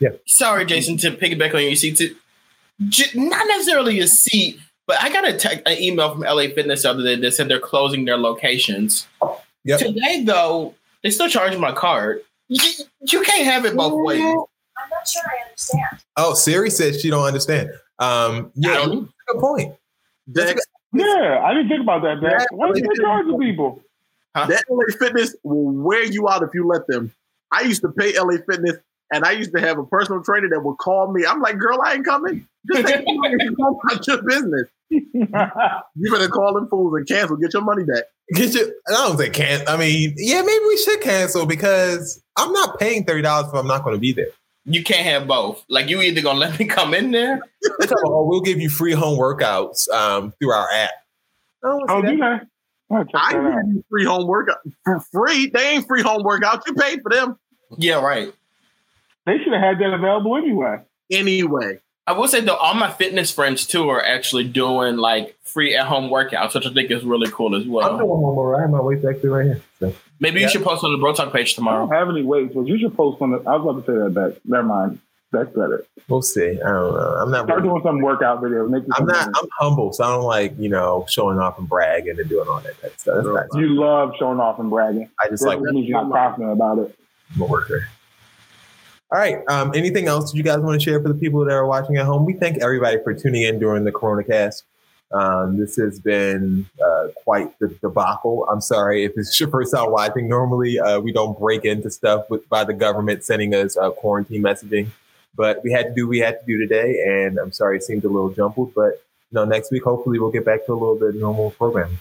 Yeah. 0.00 0.10
Sorry, 0.26 0.64
Jason, 0.64 0.96
to 0.98 1.10
piggyback 1.12 1.54
on 1.54 1.62
your 1.62 1.74
seat. 1.76 1.96
To, 1.98 2.14
j- 2.88 3.18
not 3.18 3.46
necessarily 3.46 4.00
a 4.00 4.08
seat, 4.08 4.58
but 4.86 5.00
I 5.00 5.12
got 5.12 5.28
a 5.28 5.36
te- 5.36 5.62
an 5.66 5.78
email 5.80 6.12
from 6.12 6.22
LA 6.22 6.48
Fitness 6.54 6.82
the 6.82 6.90
other 6.90 7.02
day 7.02 7.16
that 7.16 7.32
said 7.32 7.48
they're 7.48 7.60
closing 7.60 8.04
their 8.06 8.16
locations. 8.16 9.06
Today, 9.66 10.24
though, 10.24 10.74
they 11.02 11.10
still 11.10 11.28
charging 11.28 11.60
my 11.60 11.72
card. 11.72 12.22
You, 12.48 12.58
you 13.02 13.22
can't 13.22 13.44
have 13.44 13.64
it 13.66 13.76
both 13.76 14.04
ways. 14.04 14.20
I'm 14.20 14.88
not 14.90 15.06
sure 15.06 15.22
I 15.24 15.44
understand. 15.48 16.00
Oh, 16.16 16.34
Siri 16.34 16.70
says 16.70 17.00
she 17.00 17.10
don't 17.10 17.24
understand. 17.24 17.70
Um, 17.98 18.50
yeah, 18.56 18.84
good 18.86 19.38
point. 19.40 19.74
Dex, 20.32 20.64
Yeah, 20.92 21.42
I 21.44 21.52
didn't 21.54 21.68
think 21.68 21.82
about 21.82 22.02
that. 22.02 22.20
Dex. 22.20 22.46
Yeah, 22.50 22.56
Why 22.56 22.68
are 22.68 22.72
they 22.74 22.80
you 22.80 22.88
do. 22.94 23.02
charging 23.02 23.38
people? 23.38 23.82
That 24.34 24.64
LA 24.70 24.84
Fitness 24.98 25.34
will 25.42 25.70
wear 25.70 26.04
you 26.04 26.28
out 26.28 26.42
if 26.42 26.50
you 26.54 26.66
let 26.66 26.86
them. 26.86 27.12
I 27.52 27.62
used 27.62 27.82
to 27.82 27.88
pay 27.90 28.18
LA 28.18 28.36
Fitness, 28.48 28.76
and 29.12 29.24
I 29.24 29.32
used 29.32 29.54
to 29.54 29.60
have 29.60 29.78
a 29.78 29.84
personal 29.84 30.22
trainer 30.22 30.48
that 30.50 30.60
would 30.60 30.78
call 30.78 31.12
me. 31.12 31.24
I'm 31.26 31.40
like, 31.40 31.58
girl, 31.58 31.80
I 31.84 31.94
ain't 31.94 32.04
coming. 32.04 32.46
Just 32.72 32.86
take 32.86 33.04
your 33.06 33.20
money 33.20 33.34
and 33.38 33.56
go 33.56 33.80
about 33.84 34.06
your 34.06 34.22
business. 34.22 34.68
you 34.90 36.12
better 36.12 36.28
call 36.28 36.54
them 36.54 36.68
fools 36.68 36.94
and 36.96 37.06
cancel. 37.06 37.36
Get 37.36 37.52
your 37.54 37.62
money 37.62 37.84
back. 37.84 38.04
Get 38.34 38.54
your, 38.54 38.66
I 38.88 38.92
don't 38.92 39.16
think 39.16 39.34
can. 39.34 39.66
I 39.68 39.76
mean, 39.76 40.14
yeah, 40.16 40.42
maybe 40.42 40.64
we 40.66 40.76
should 40.78 41.00
cancel 41.00 41.46
because 41.46 42.22
I'm 42.36 42.52
not 42.52 42.78
paying 42.78 43.04
thirty 43.04 43.22
dollars 43.22 43.48
if 43.48 43.54
I'm 43.54 43.66
not 43.66 43.84
going 43.84 43.94
to 43.94 44.00
be 44.00 44.12
there. 44.12 44.30
You 44.64 44.84
can't 44.84 45.06
have 45.06 45.26
both. 45.26 45.64
Like 45.68 45.88
you 45.88 46.00
either 46.00 46.20
gonna 46.20 46.38
let 46.38 46.58
me 46.58 46.64
come 46.66 46.94
in 46.94 47.12
there. 47.12 47.40
They're 47.62 47.88
talking 47.88 48.02
about, 48.04 48.12
oh, 48.12 48.26
we'll 48.26 48.40
give 48.40 48.60
you 48.60 48.68
free 48.68 48.92
home 48.92 49.18
workouts 49.18 49.88
um, 49.90 50.32
through 50.38 50.52
our 50.52 50.70
app. 50.70 50.90
Oh, 51.62 52.02
do 52.02 52.16
they? 52.16 52.40
I 53.14 53.32
give 53.32 53.42
you 53.74 53.84
free 53.88 54.04
home 54.04 54.26
workout 54.26 54.58
for 54.84 55.00
free. 55.12 55.46
They 55.46 55.70
ain't 55.70 55.86
free 55.86 56.02
home 56.02 56.22
workouts. 56.22 56.62
You 56.66 56.74
paid 56.74 57.00
for 57.02 57.10
them. 57.10 57.36
Yeah, 57.78 58.00
right. 58.00 58.32
They 59.26 59.38
should 59.38 59.52
have 59.52 59.62
had 59.62 59.78
that 59.78 59.92
available 59.94 60.36
anyway. 60.36 60.80
Anyway. 61.10 61.80
I 62.06 62.12
will 62.12 62.26
say 62.26 62.40
though, 62.40 62.56
all 62.56 62.74
my 62.74 62.90
fitness 62.90 63.30
friends 63.30 63.66
too 63.66 63.88
are 63.88 64.04
actually 64.04 64.44
doing 64.44 64.96
like 64.96 65.36
free 65.44 65.76
at 65.76 65.86
home 65.86 66.10
workouts, 66.10 66.54
which 66.54 66.66
I 66.66 66.72
think 66.72 66.90
is 66.90 67.04
really 67.04 67.30
cool 67.30 67.54
as 67.54 67.66
well. 67.66 67.88
I'm 67.88 67.98
doing 67.98 68.08
one 68.08 68.34
work. 68.34 68.58
I 68.58 68.62
have 68.62 68.70
my 68.70 68.80
weights 68.80 69.04
actually 69.04 69.28
right 69.28 69.44
here. 69.44 69.62
So. 69.78 69.94
Maybe 70.18 70.40
you 70.40 70.48
should 70.48 70.64
post 70.64 70.84
on 70.84 70.92
the 70.92 70.98
Bro 70.98 71.14
Talk 71.14 71.32
page 71.32 71.54
tomorrow. 71.54 71.84
I 71.84 71.88
don't 71.88 71.94
have 71.94 72.08
any 72.08 72.22
weights, 72.22 72.54
but 72.54 72.66
you 72.66 72.78
should 72.78 72.96
post 72.96 73.22
on 73.22 73.30
the. 73.30 73.38
I 73.38 73.56
was 73.56 73.62
about 73.62 73.86
to 73.86 73.92
say 73.92 73.98
that 73.98 74.14
back. 74.14 74.40
Never 74.44 74.64
mind. 74.64 74.98
That's 75.32 75.48
better. 75.50 75.84
We'll 76.08 76.22
see. 76.22 76.60
I 76.60 76.68
don't 76.68 76.94
know. 76.94 77.16
I'm 77.20 77.30
not. 77.30 77.44
Start 77.44 77.62
Really, 77.62 77.68
doing 77.70 77.82
some 77.84 78.00
workout 78.00 78.42
videos. 78.42 78.68
Make 78.68 78.82
I'm 78.92 79.06
not. 79.06 79.28
I'm 79.28 79.48
humble, 79.60 79.92
so 79.92 80.02
I 80.02 80.08
don't 80.08 80.24
like 80.24 80.58
you 80.58 80.68
know 80.68 81.06
showing 81.08 81.38
off 81.38 81.58
and 81.58 81.68
bragging 81.68 82.18
and 82.18 82.28
doing 82.28 82.48
all 82.48 82.60
that, 82.60 82.80
that 82.82 83.00
stuff. 83.00 83.24
That's 83.24 83.54
not, 83.54 83.60
You 83.60 83.68
love 83.68 84.14
showing 84.18 84.40
off 84.40 84.58
and 84.58 84.68
bragging. 84.68 85.08
I 85.22 85.28
just 85.28 85.44
That 85.44 85.50
like 85.50 85.60
means 85.60 85.86
you're 85.86 86.02
not 86.02 86.12
confident 86.12 86.52
about 86.52 86.78
it. 86.78 86.98
I'm 87.36 87.42
a 87.42 87.44
worker. 87.46 87.86
All 89.12 89.18
right. 89.18 89.38
Um, 89.48 89.72
anything 89.74 90.06
else 90.06 90.32
you 90.34 90.44
guys 90.44 90.60
want 90.60 90.80
to 90.80 90.84
share 90.84 91.02
for 91.02 91.08
the 91.08 91.14
people 91.14 91.44
that 91.44 91.52
are 91.52 91.66
watching 91.66 91.96
at 91.96 92.06
home? 92.06 92.24
We 92.24 92.34
thank 92.34 92.62
everybody 92.62 92.98
for 93.02 93.12
tuning 93.12 93.42
in 93.42 93.58
during 93.58 93.82
the 93.82 93.90
Corona 93.90 94.22
Cast. 94.22 94.62
Um, 95.10 95.58
this 95.58 95.74
has 95.76 95.98
been 95.98 96.66
uh, 96.80 97.08
quite 97.24 97.58
the 97.58 97.66
debacle. 97.68 98.46
I'm 98.48 98.60
sorry 98.60 99.04
if 99.04 99.12
it's 99.16 99.38
your 99.40 99.48
first 99.48 99.74
time 99.74 99.90
watching. 99.90 100.28
Normally, 100.28 100.78
uh, 100.78 101.00
we 101.00 101.10
don't 101.10 101.36
break 101.36 101.64
into 101.64 101.90
stuff 101.90 102.30
with, 102.30 102.48
by 102.48 102.62
the 102.62 102.72
government 102.72 103.24
sending 103.24 103.52
us 103.52 103.76
uh, 103.76 103.90
quarantine 103.90 104.42
messaging, 104.42 104.90
but 105.34 105.60
we 105.64 105.72
had 105.72 105.86
to 105.86 105.94
do 105.94 106.06
what 106.06 106.10
we 106.10 106.20
had 106.20 106.38
to 106.38 106.46
do 106.46 106.58
today. 106.58 107.02
And 107.04 107.38
I'm 107.38 107.50
sorry 107.50 107.78
it 107.78 107.82
seemed 107.82 108.04
a 108.04 108.08
little 108.08 108.30
jumbled, 108.30 108.74
but 108.74 109.02
you 109.32 109.34
know, 109.34 109.44
next 109.44 109.72
week 109.72 109.82
hopefully 109.82 110.20
we'll 110.20 110.30
get 110.30 110.44
back 110.44 110.66
to 110.66 110.72
a 110.72 110.74
little 110.74 110.96
bit 110.96 111.16
normal 111.16 111.50
programming. 111.50 111.98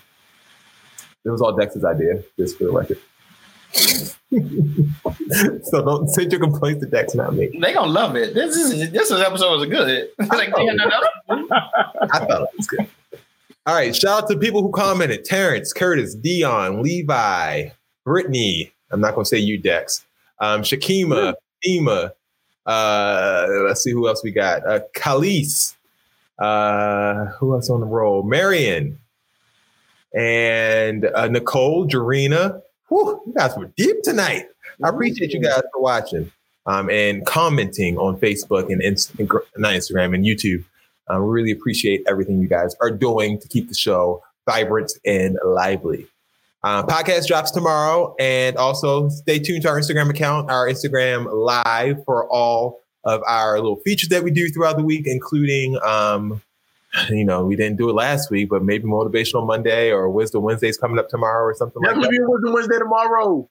It 1.25 1.31
was 1.31 1.41
all 1.41 1.55
Dex's 1.55 1.83
idea, 1.83 2.23
just 2.37 2.59
for 2.59 2.65
the 2.65 2.71
record. 2.71 2.99
So 5.63 5.83
don't 5.83 6.07
send 6.09 6.31
your 6.31 6.41
complaints 6.41 6.83
to 6.83 6.89
Dex, 6.89 7.15
not 7.15 7.35
me. 7.35 7.47
They 7.59 7.73
gonna 7.73 7.91
love 7.91 8.15
it. 8.15 8.33
This 8.33 8.55
is 8.55 8.91
this 8.91 9.11
is 9.11 9.21
episode 9.21 9.59
was 9.59 9.69
good. 9.69 10.09
like, 10.19 10.29
they 10.55 10.65
got 10.65 10.75
nothing 10.75 10.91
else? 10.91 11.05
I 12.11 12.19
thought 12.25 12.41
it 12.43 12.49
was 12.57 12.67
good. 12.67 12.87
All 13.65 13.75
right. 13.75 13.95
Shout 13.95 14.23
out 14.23 14.29
to 14.29 14.37
people 14.37 14.63
who 14.63 14.71
commented 14.71 15.25
Terrence, 15.25 15.73
Curtis, 15.73 16.15
Dion, 16.15 16.81
Levi, 16.81 17.69
Brittany. 18.03 18.71
I'm 18.89 18.99
not 18.99 19.13
going 19.13 19.25
to 19.25 19.29
say 19.29 19.37
you, 19.37 19.59
Dex. 19.59 20.03
Um, 20.39 20.63
Shakima, 20.63 21.35
Ema. 21.67 22.13
Uh, 22.65 23.45
let's 23.67 23.83
see 23.83 23.91
who 23.91 24.07
else 24.07 24.23
we 24.23 24.31
got. 24.31 24.65
Uh, 24.65 24.79
Khalees. 24.95 25.75
Uh, 26.39 27.25
who 27.37 27.53
else 27.53 27.69
on 27.69 27.81
the 27.81 27.85
roll? 27.85 28.23
Marion. 28.23 28.97
And 30.15 31.05
uh, 31.05 31.27
Nicole, 31.27 31.87
Jarena, 31.87 32.61
Whew, 32.89 33.21
you 33.25 33.33
guys 33.33 33.55
were 33.55 33.71
deep 33.77 34.01
tonight. 34.03 34.47
I 34.83 34.89
appreciate 34.89 35.31
you 35.31 35.41
guys 35.41 35.61
for 35.71 35.81
watching 35.81 36.31
um, 36.65 36.89
and 36.89 37.25
commenting 37.25 37.97
on 37.97 38.19
Facebook 38.19 38.71
and 38.71 38.81
Inst- 38.81 39.17
not 39.19 39.73
Instagram 39.73 40.13
and 40.13 40.25
YouTube. 40.25 40.63
Um, 41.07 41.23
we 41.23 41.29
really 41.29 41.51
appreciate 41.51 42.03
everything 42.07 42.39
you 42.39 42.47
guys 42.47 42.75
are 42.81 42.91
doing 42.91 43.39
to 43.39 43.47
keep 43.47 43.67
the 43.67 43.75
show 43.75 44.21
vibrant 44.47 44.91
and 45.05 45.37
lively. 45.43 46.07
Uh, 46.63 46.83
podcast 46.83 47.27
drops 47.27 47.51
tomorrow, 47.51 48.13
and 48.19 48.57
also 48.57 49.07
stay 49.09 49.39
tuned 49.39 49.61
to 49.61 49.69
our 49.69 49.79
Instagram 49.79 50.09
account, 50.09 50.51
our 50.51 50.67
Instagram 50.67 51.31
live 51.31 52.03
for 52.03 52.27
all 52.29 52.81
of 53.05 53.21
our 53.25 53.55
little 53.55 53.77
features 53.77 54.09
that 54.09 54.23
we 54.23 54.31
do 54.31 54.49
throughout 54.49 54.75
the 54.75 54.83
week, 54.83 55.03
including, 55.05 55.79
um, 55.83 56.41
you 57.09 57.25
know, 57.25 57.45
we 57.45 57.55
didn't 57.55 57.77
do 57.77 57.89
it 57.89 57.93
last 57.93 58.31
week, 58.31 58.49
but 58.49 58.63
maybe 58.63 58.85
Motivational 58.85 59.45
Monday 59.45 59.91
or 59.91 60.09
Wisdom 60.09 60.43
Wednesday's 60.43 60.77
coming 60.77 60.97
up 60.99 61.09
tomorrow 61.09 61.45
or 61.45 61.53
something 61.53 61.81
like 61.81 61.91
Definitely 61.91 62.17
that. 62.17 62.23
be 62.23 62.27
Wisdom 62.27 62.53
Wednesday 62.53 62.79
tomorrow. 62.79 63.49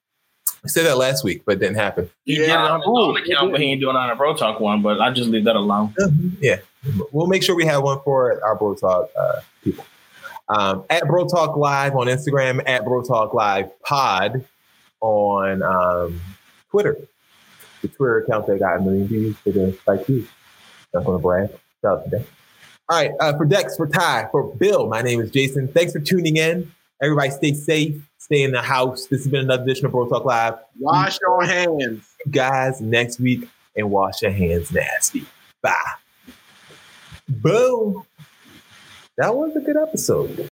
We 0.64 0.70
said 0.70 0.86
that 0.86 0.98
last 0.98 1.22
week, 1.22 1.42
but 1.46 1.52
it 1.52 1.60
didn't 1.60 1.76
happen. 1.76 2.10
He 2.24 2.34
did 2.34 2.48
it 2.48 2.56
on 2.56 2.80
his 2.80 2.88
own 2.88 3.16
account, 3.16 3.52
but 3.52 3.60
he 3.60 3.72
ain't 3.72 3.80
doing 3.80 3.94
it 3.94 3.98
on 3.98 4.10
a 4.10 4.16
Bro 4.16 4.34
Talk 4.34 4.58
one. 4.58 4.82
But 4.82 5.00
I 5.00 5.12
just 5.12 5.30
leave 5.30 5.44
that 5.44 5.54
alone. 5.54 5.94
Yeah, 6.40 6.58
we'll 7.12 7.28
make 7.28 7.44
sure 7.44 7.54
we 7.54 7.64
have 7.66 7.82
one 7.82 8.00
for 8.04 8.44
our 8.44 8.56
Bro 8.56 8.74
Talk 8.74 9.08
uh, 9.16 9.40
people. 9.62 9.84
Um, 10.48 10.84
at 10.90 11.06
Bro 11.06 11.28
Talk 11.28 11.56
Live 11.56 11.94
on 11.94 12.06
Instagram, 12.08 12.62
at 12.66 12.84
Bro 12.84 13.02
Talk 13.04 13.34
Live 13.34 13.70
Pod 13.82 14.44
on 15.00 15.62
um, 15.62 16.20
Twitter. 16.70 16.96
The 17.82 17.88
Twitter 17.88 18.18
account 18.18 18.48
that 18.48 18.58
got 18.58 18.78
a 18.78 18.80
million 18.80 19.06
views 19.06 19.36
for 19.36 19.52
the 19.52 19.78
like 19.86 20.08
you. 20.08 20.26
Not 20.92 21.04
gonna 21.04 21.18
brag. 21.18 21.50
Shout 21.82 21.98
out 21.98 22.04
to 22.04 22.10
them. 22.10 22.24
All 22.90 22.96
right, 22.96 23.10
uh, 23.20 23.36
for 23.36 23.44
Dex, 23.44 23.76
for 23.76 23.86
Ty, 23.86 24.28
for 24.30 24.44
Bill, 24.54 24.86
my 24.86 25.02
name 25.02 25.20
is 25.20 25.30
Jason. 25.30 25.68
Thanks 25.68 25.92
for 25.92 26.00
tuning 26.00 26.38
in. 26.38 26.72
Everybody 27.02 27.28
stay 27.28 27.52
safe, 27.52 28.02
stay 28.16 28.42
in 28.42 28.52
the 28.52 28.62
house. 28.62 29.06
This 29.08 29.24
has 29.24 29.30
been 29.30 29.42
another 29.42 29.62
edition 29.62 29.84
of 29.84 29.92
Bro 29.92 30.08
Talk 30.08 30.24
Live. 30.24 30.54
Wash 30.80 31.18
your 31.20 31.44
hands. 31.44 32.08
You 32.24 32.32
guys 32.32 32.80
next 32.80 33.20
week 33.20 33.46
and 33.76 33.90
wash 33.90 34.22
your 34.22 34.30
hands 34.30 34.72
nasty. 34.72 35.26
Bye. 35.60 35.74
Boom. 37.28 38.04
That 39.18 39.34
was 39.34 39.54
a 39.54 39.60
good 39.60 39.76
episode. 39.76 40.46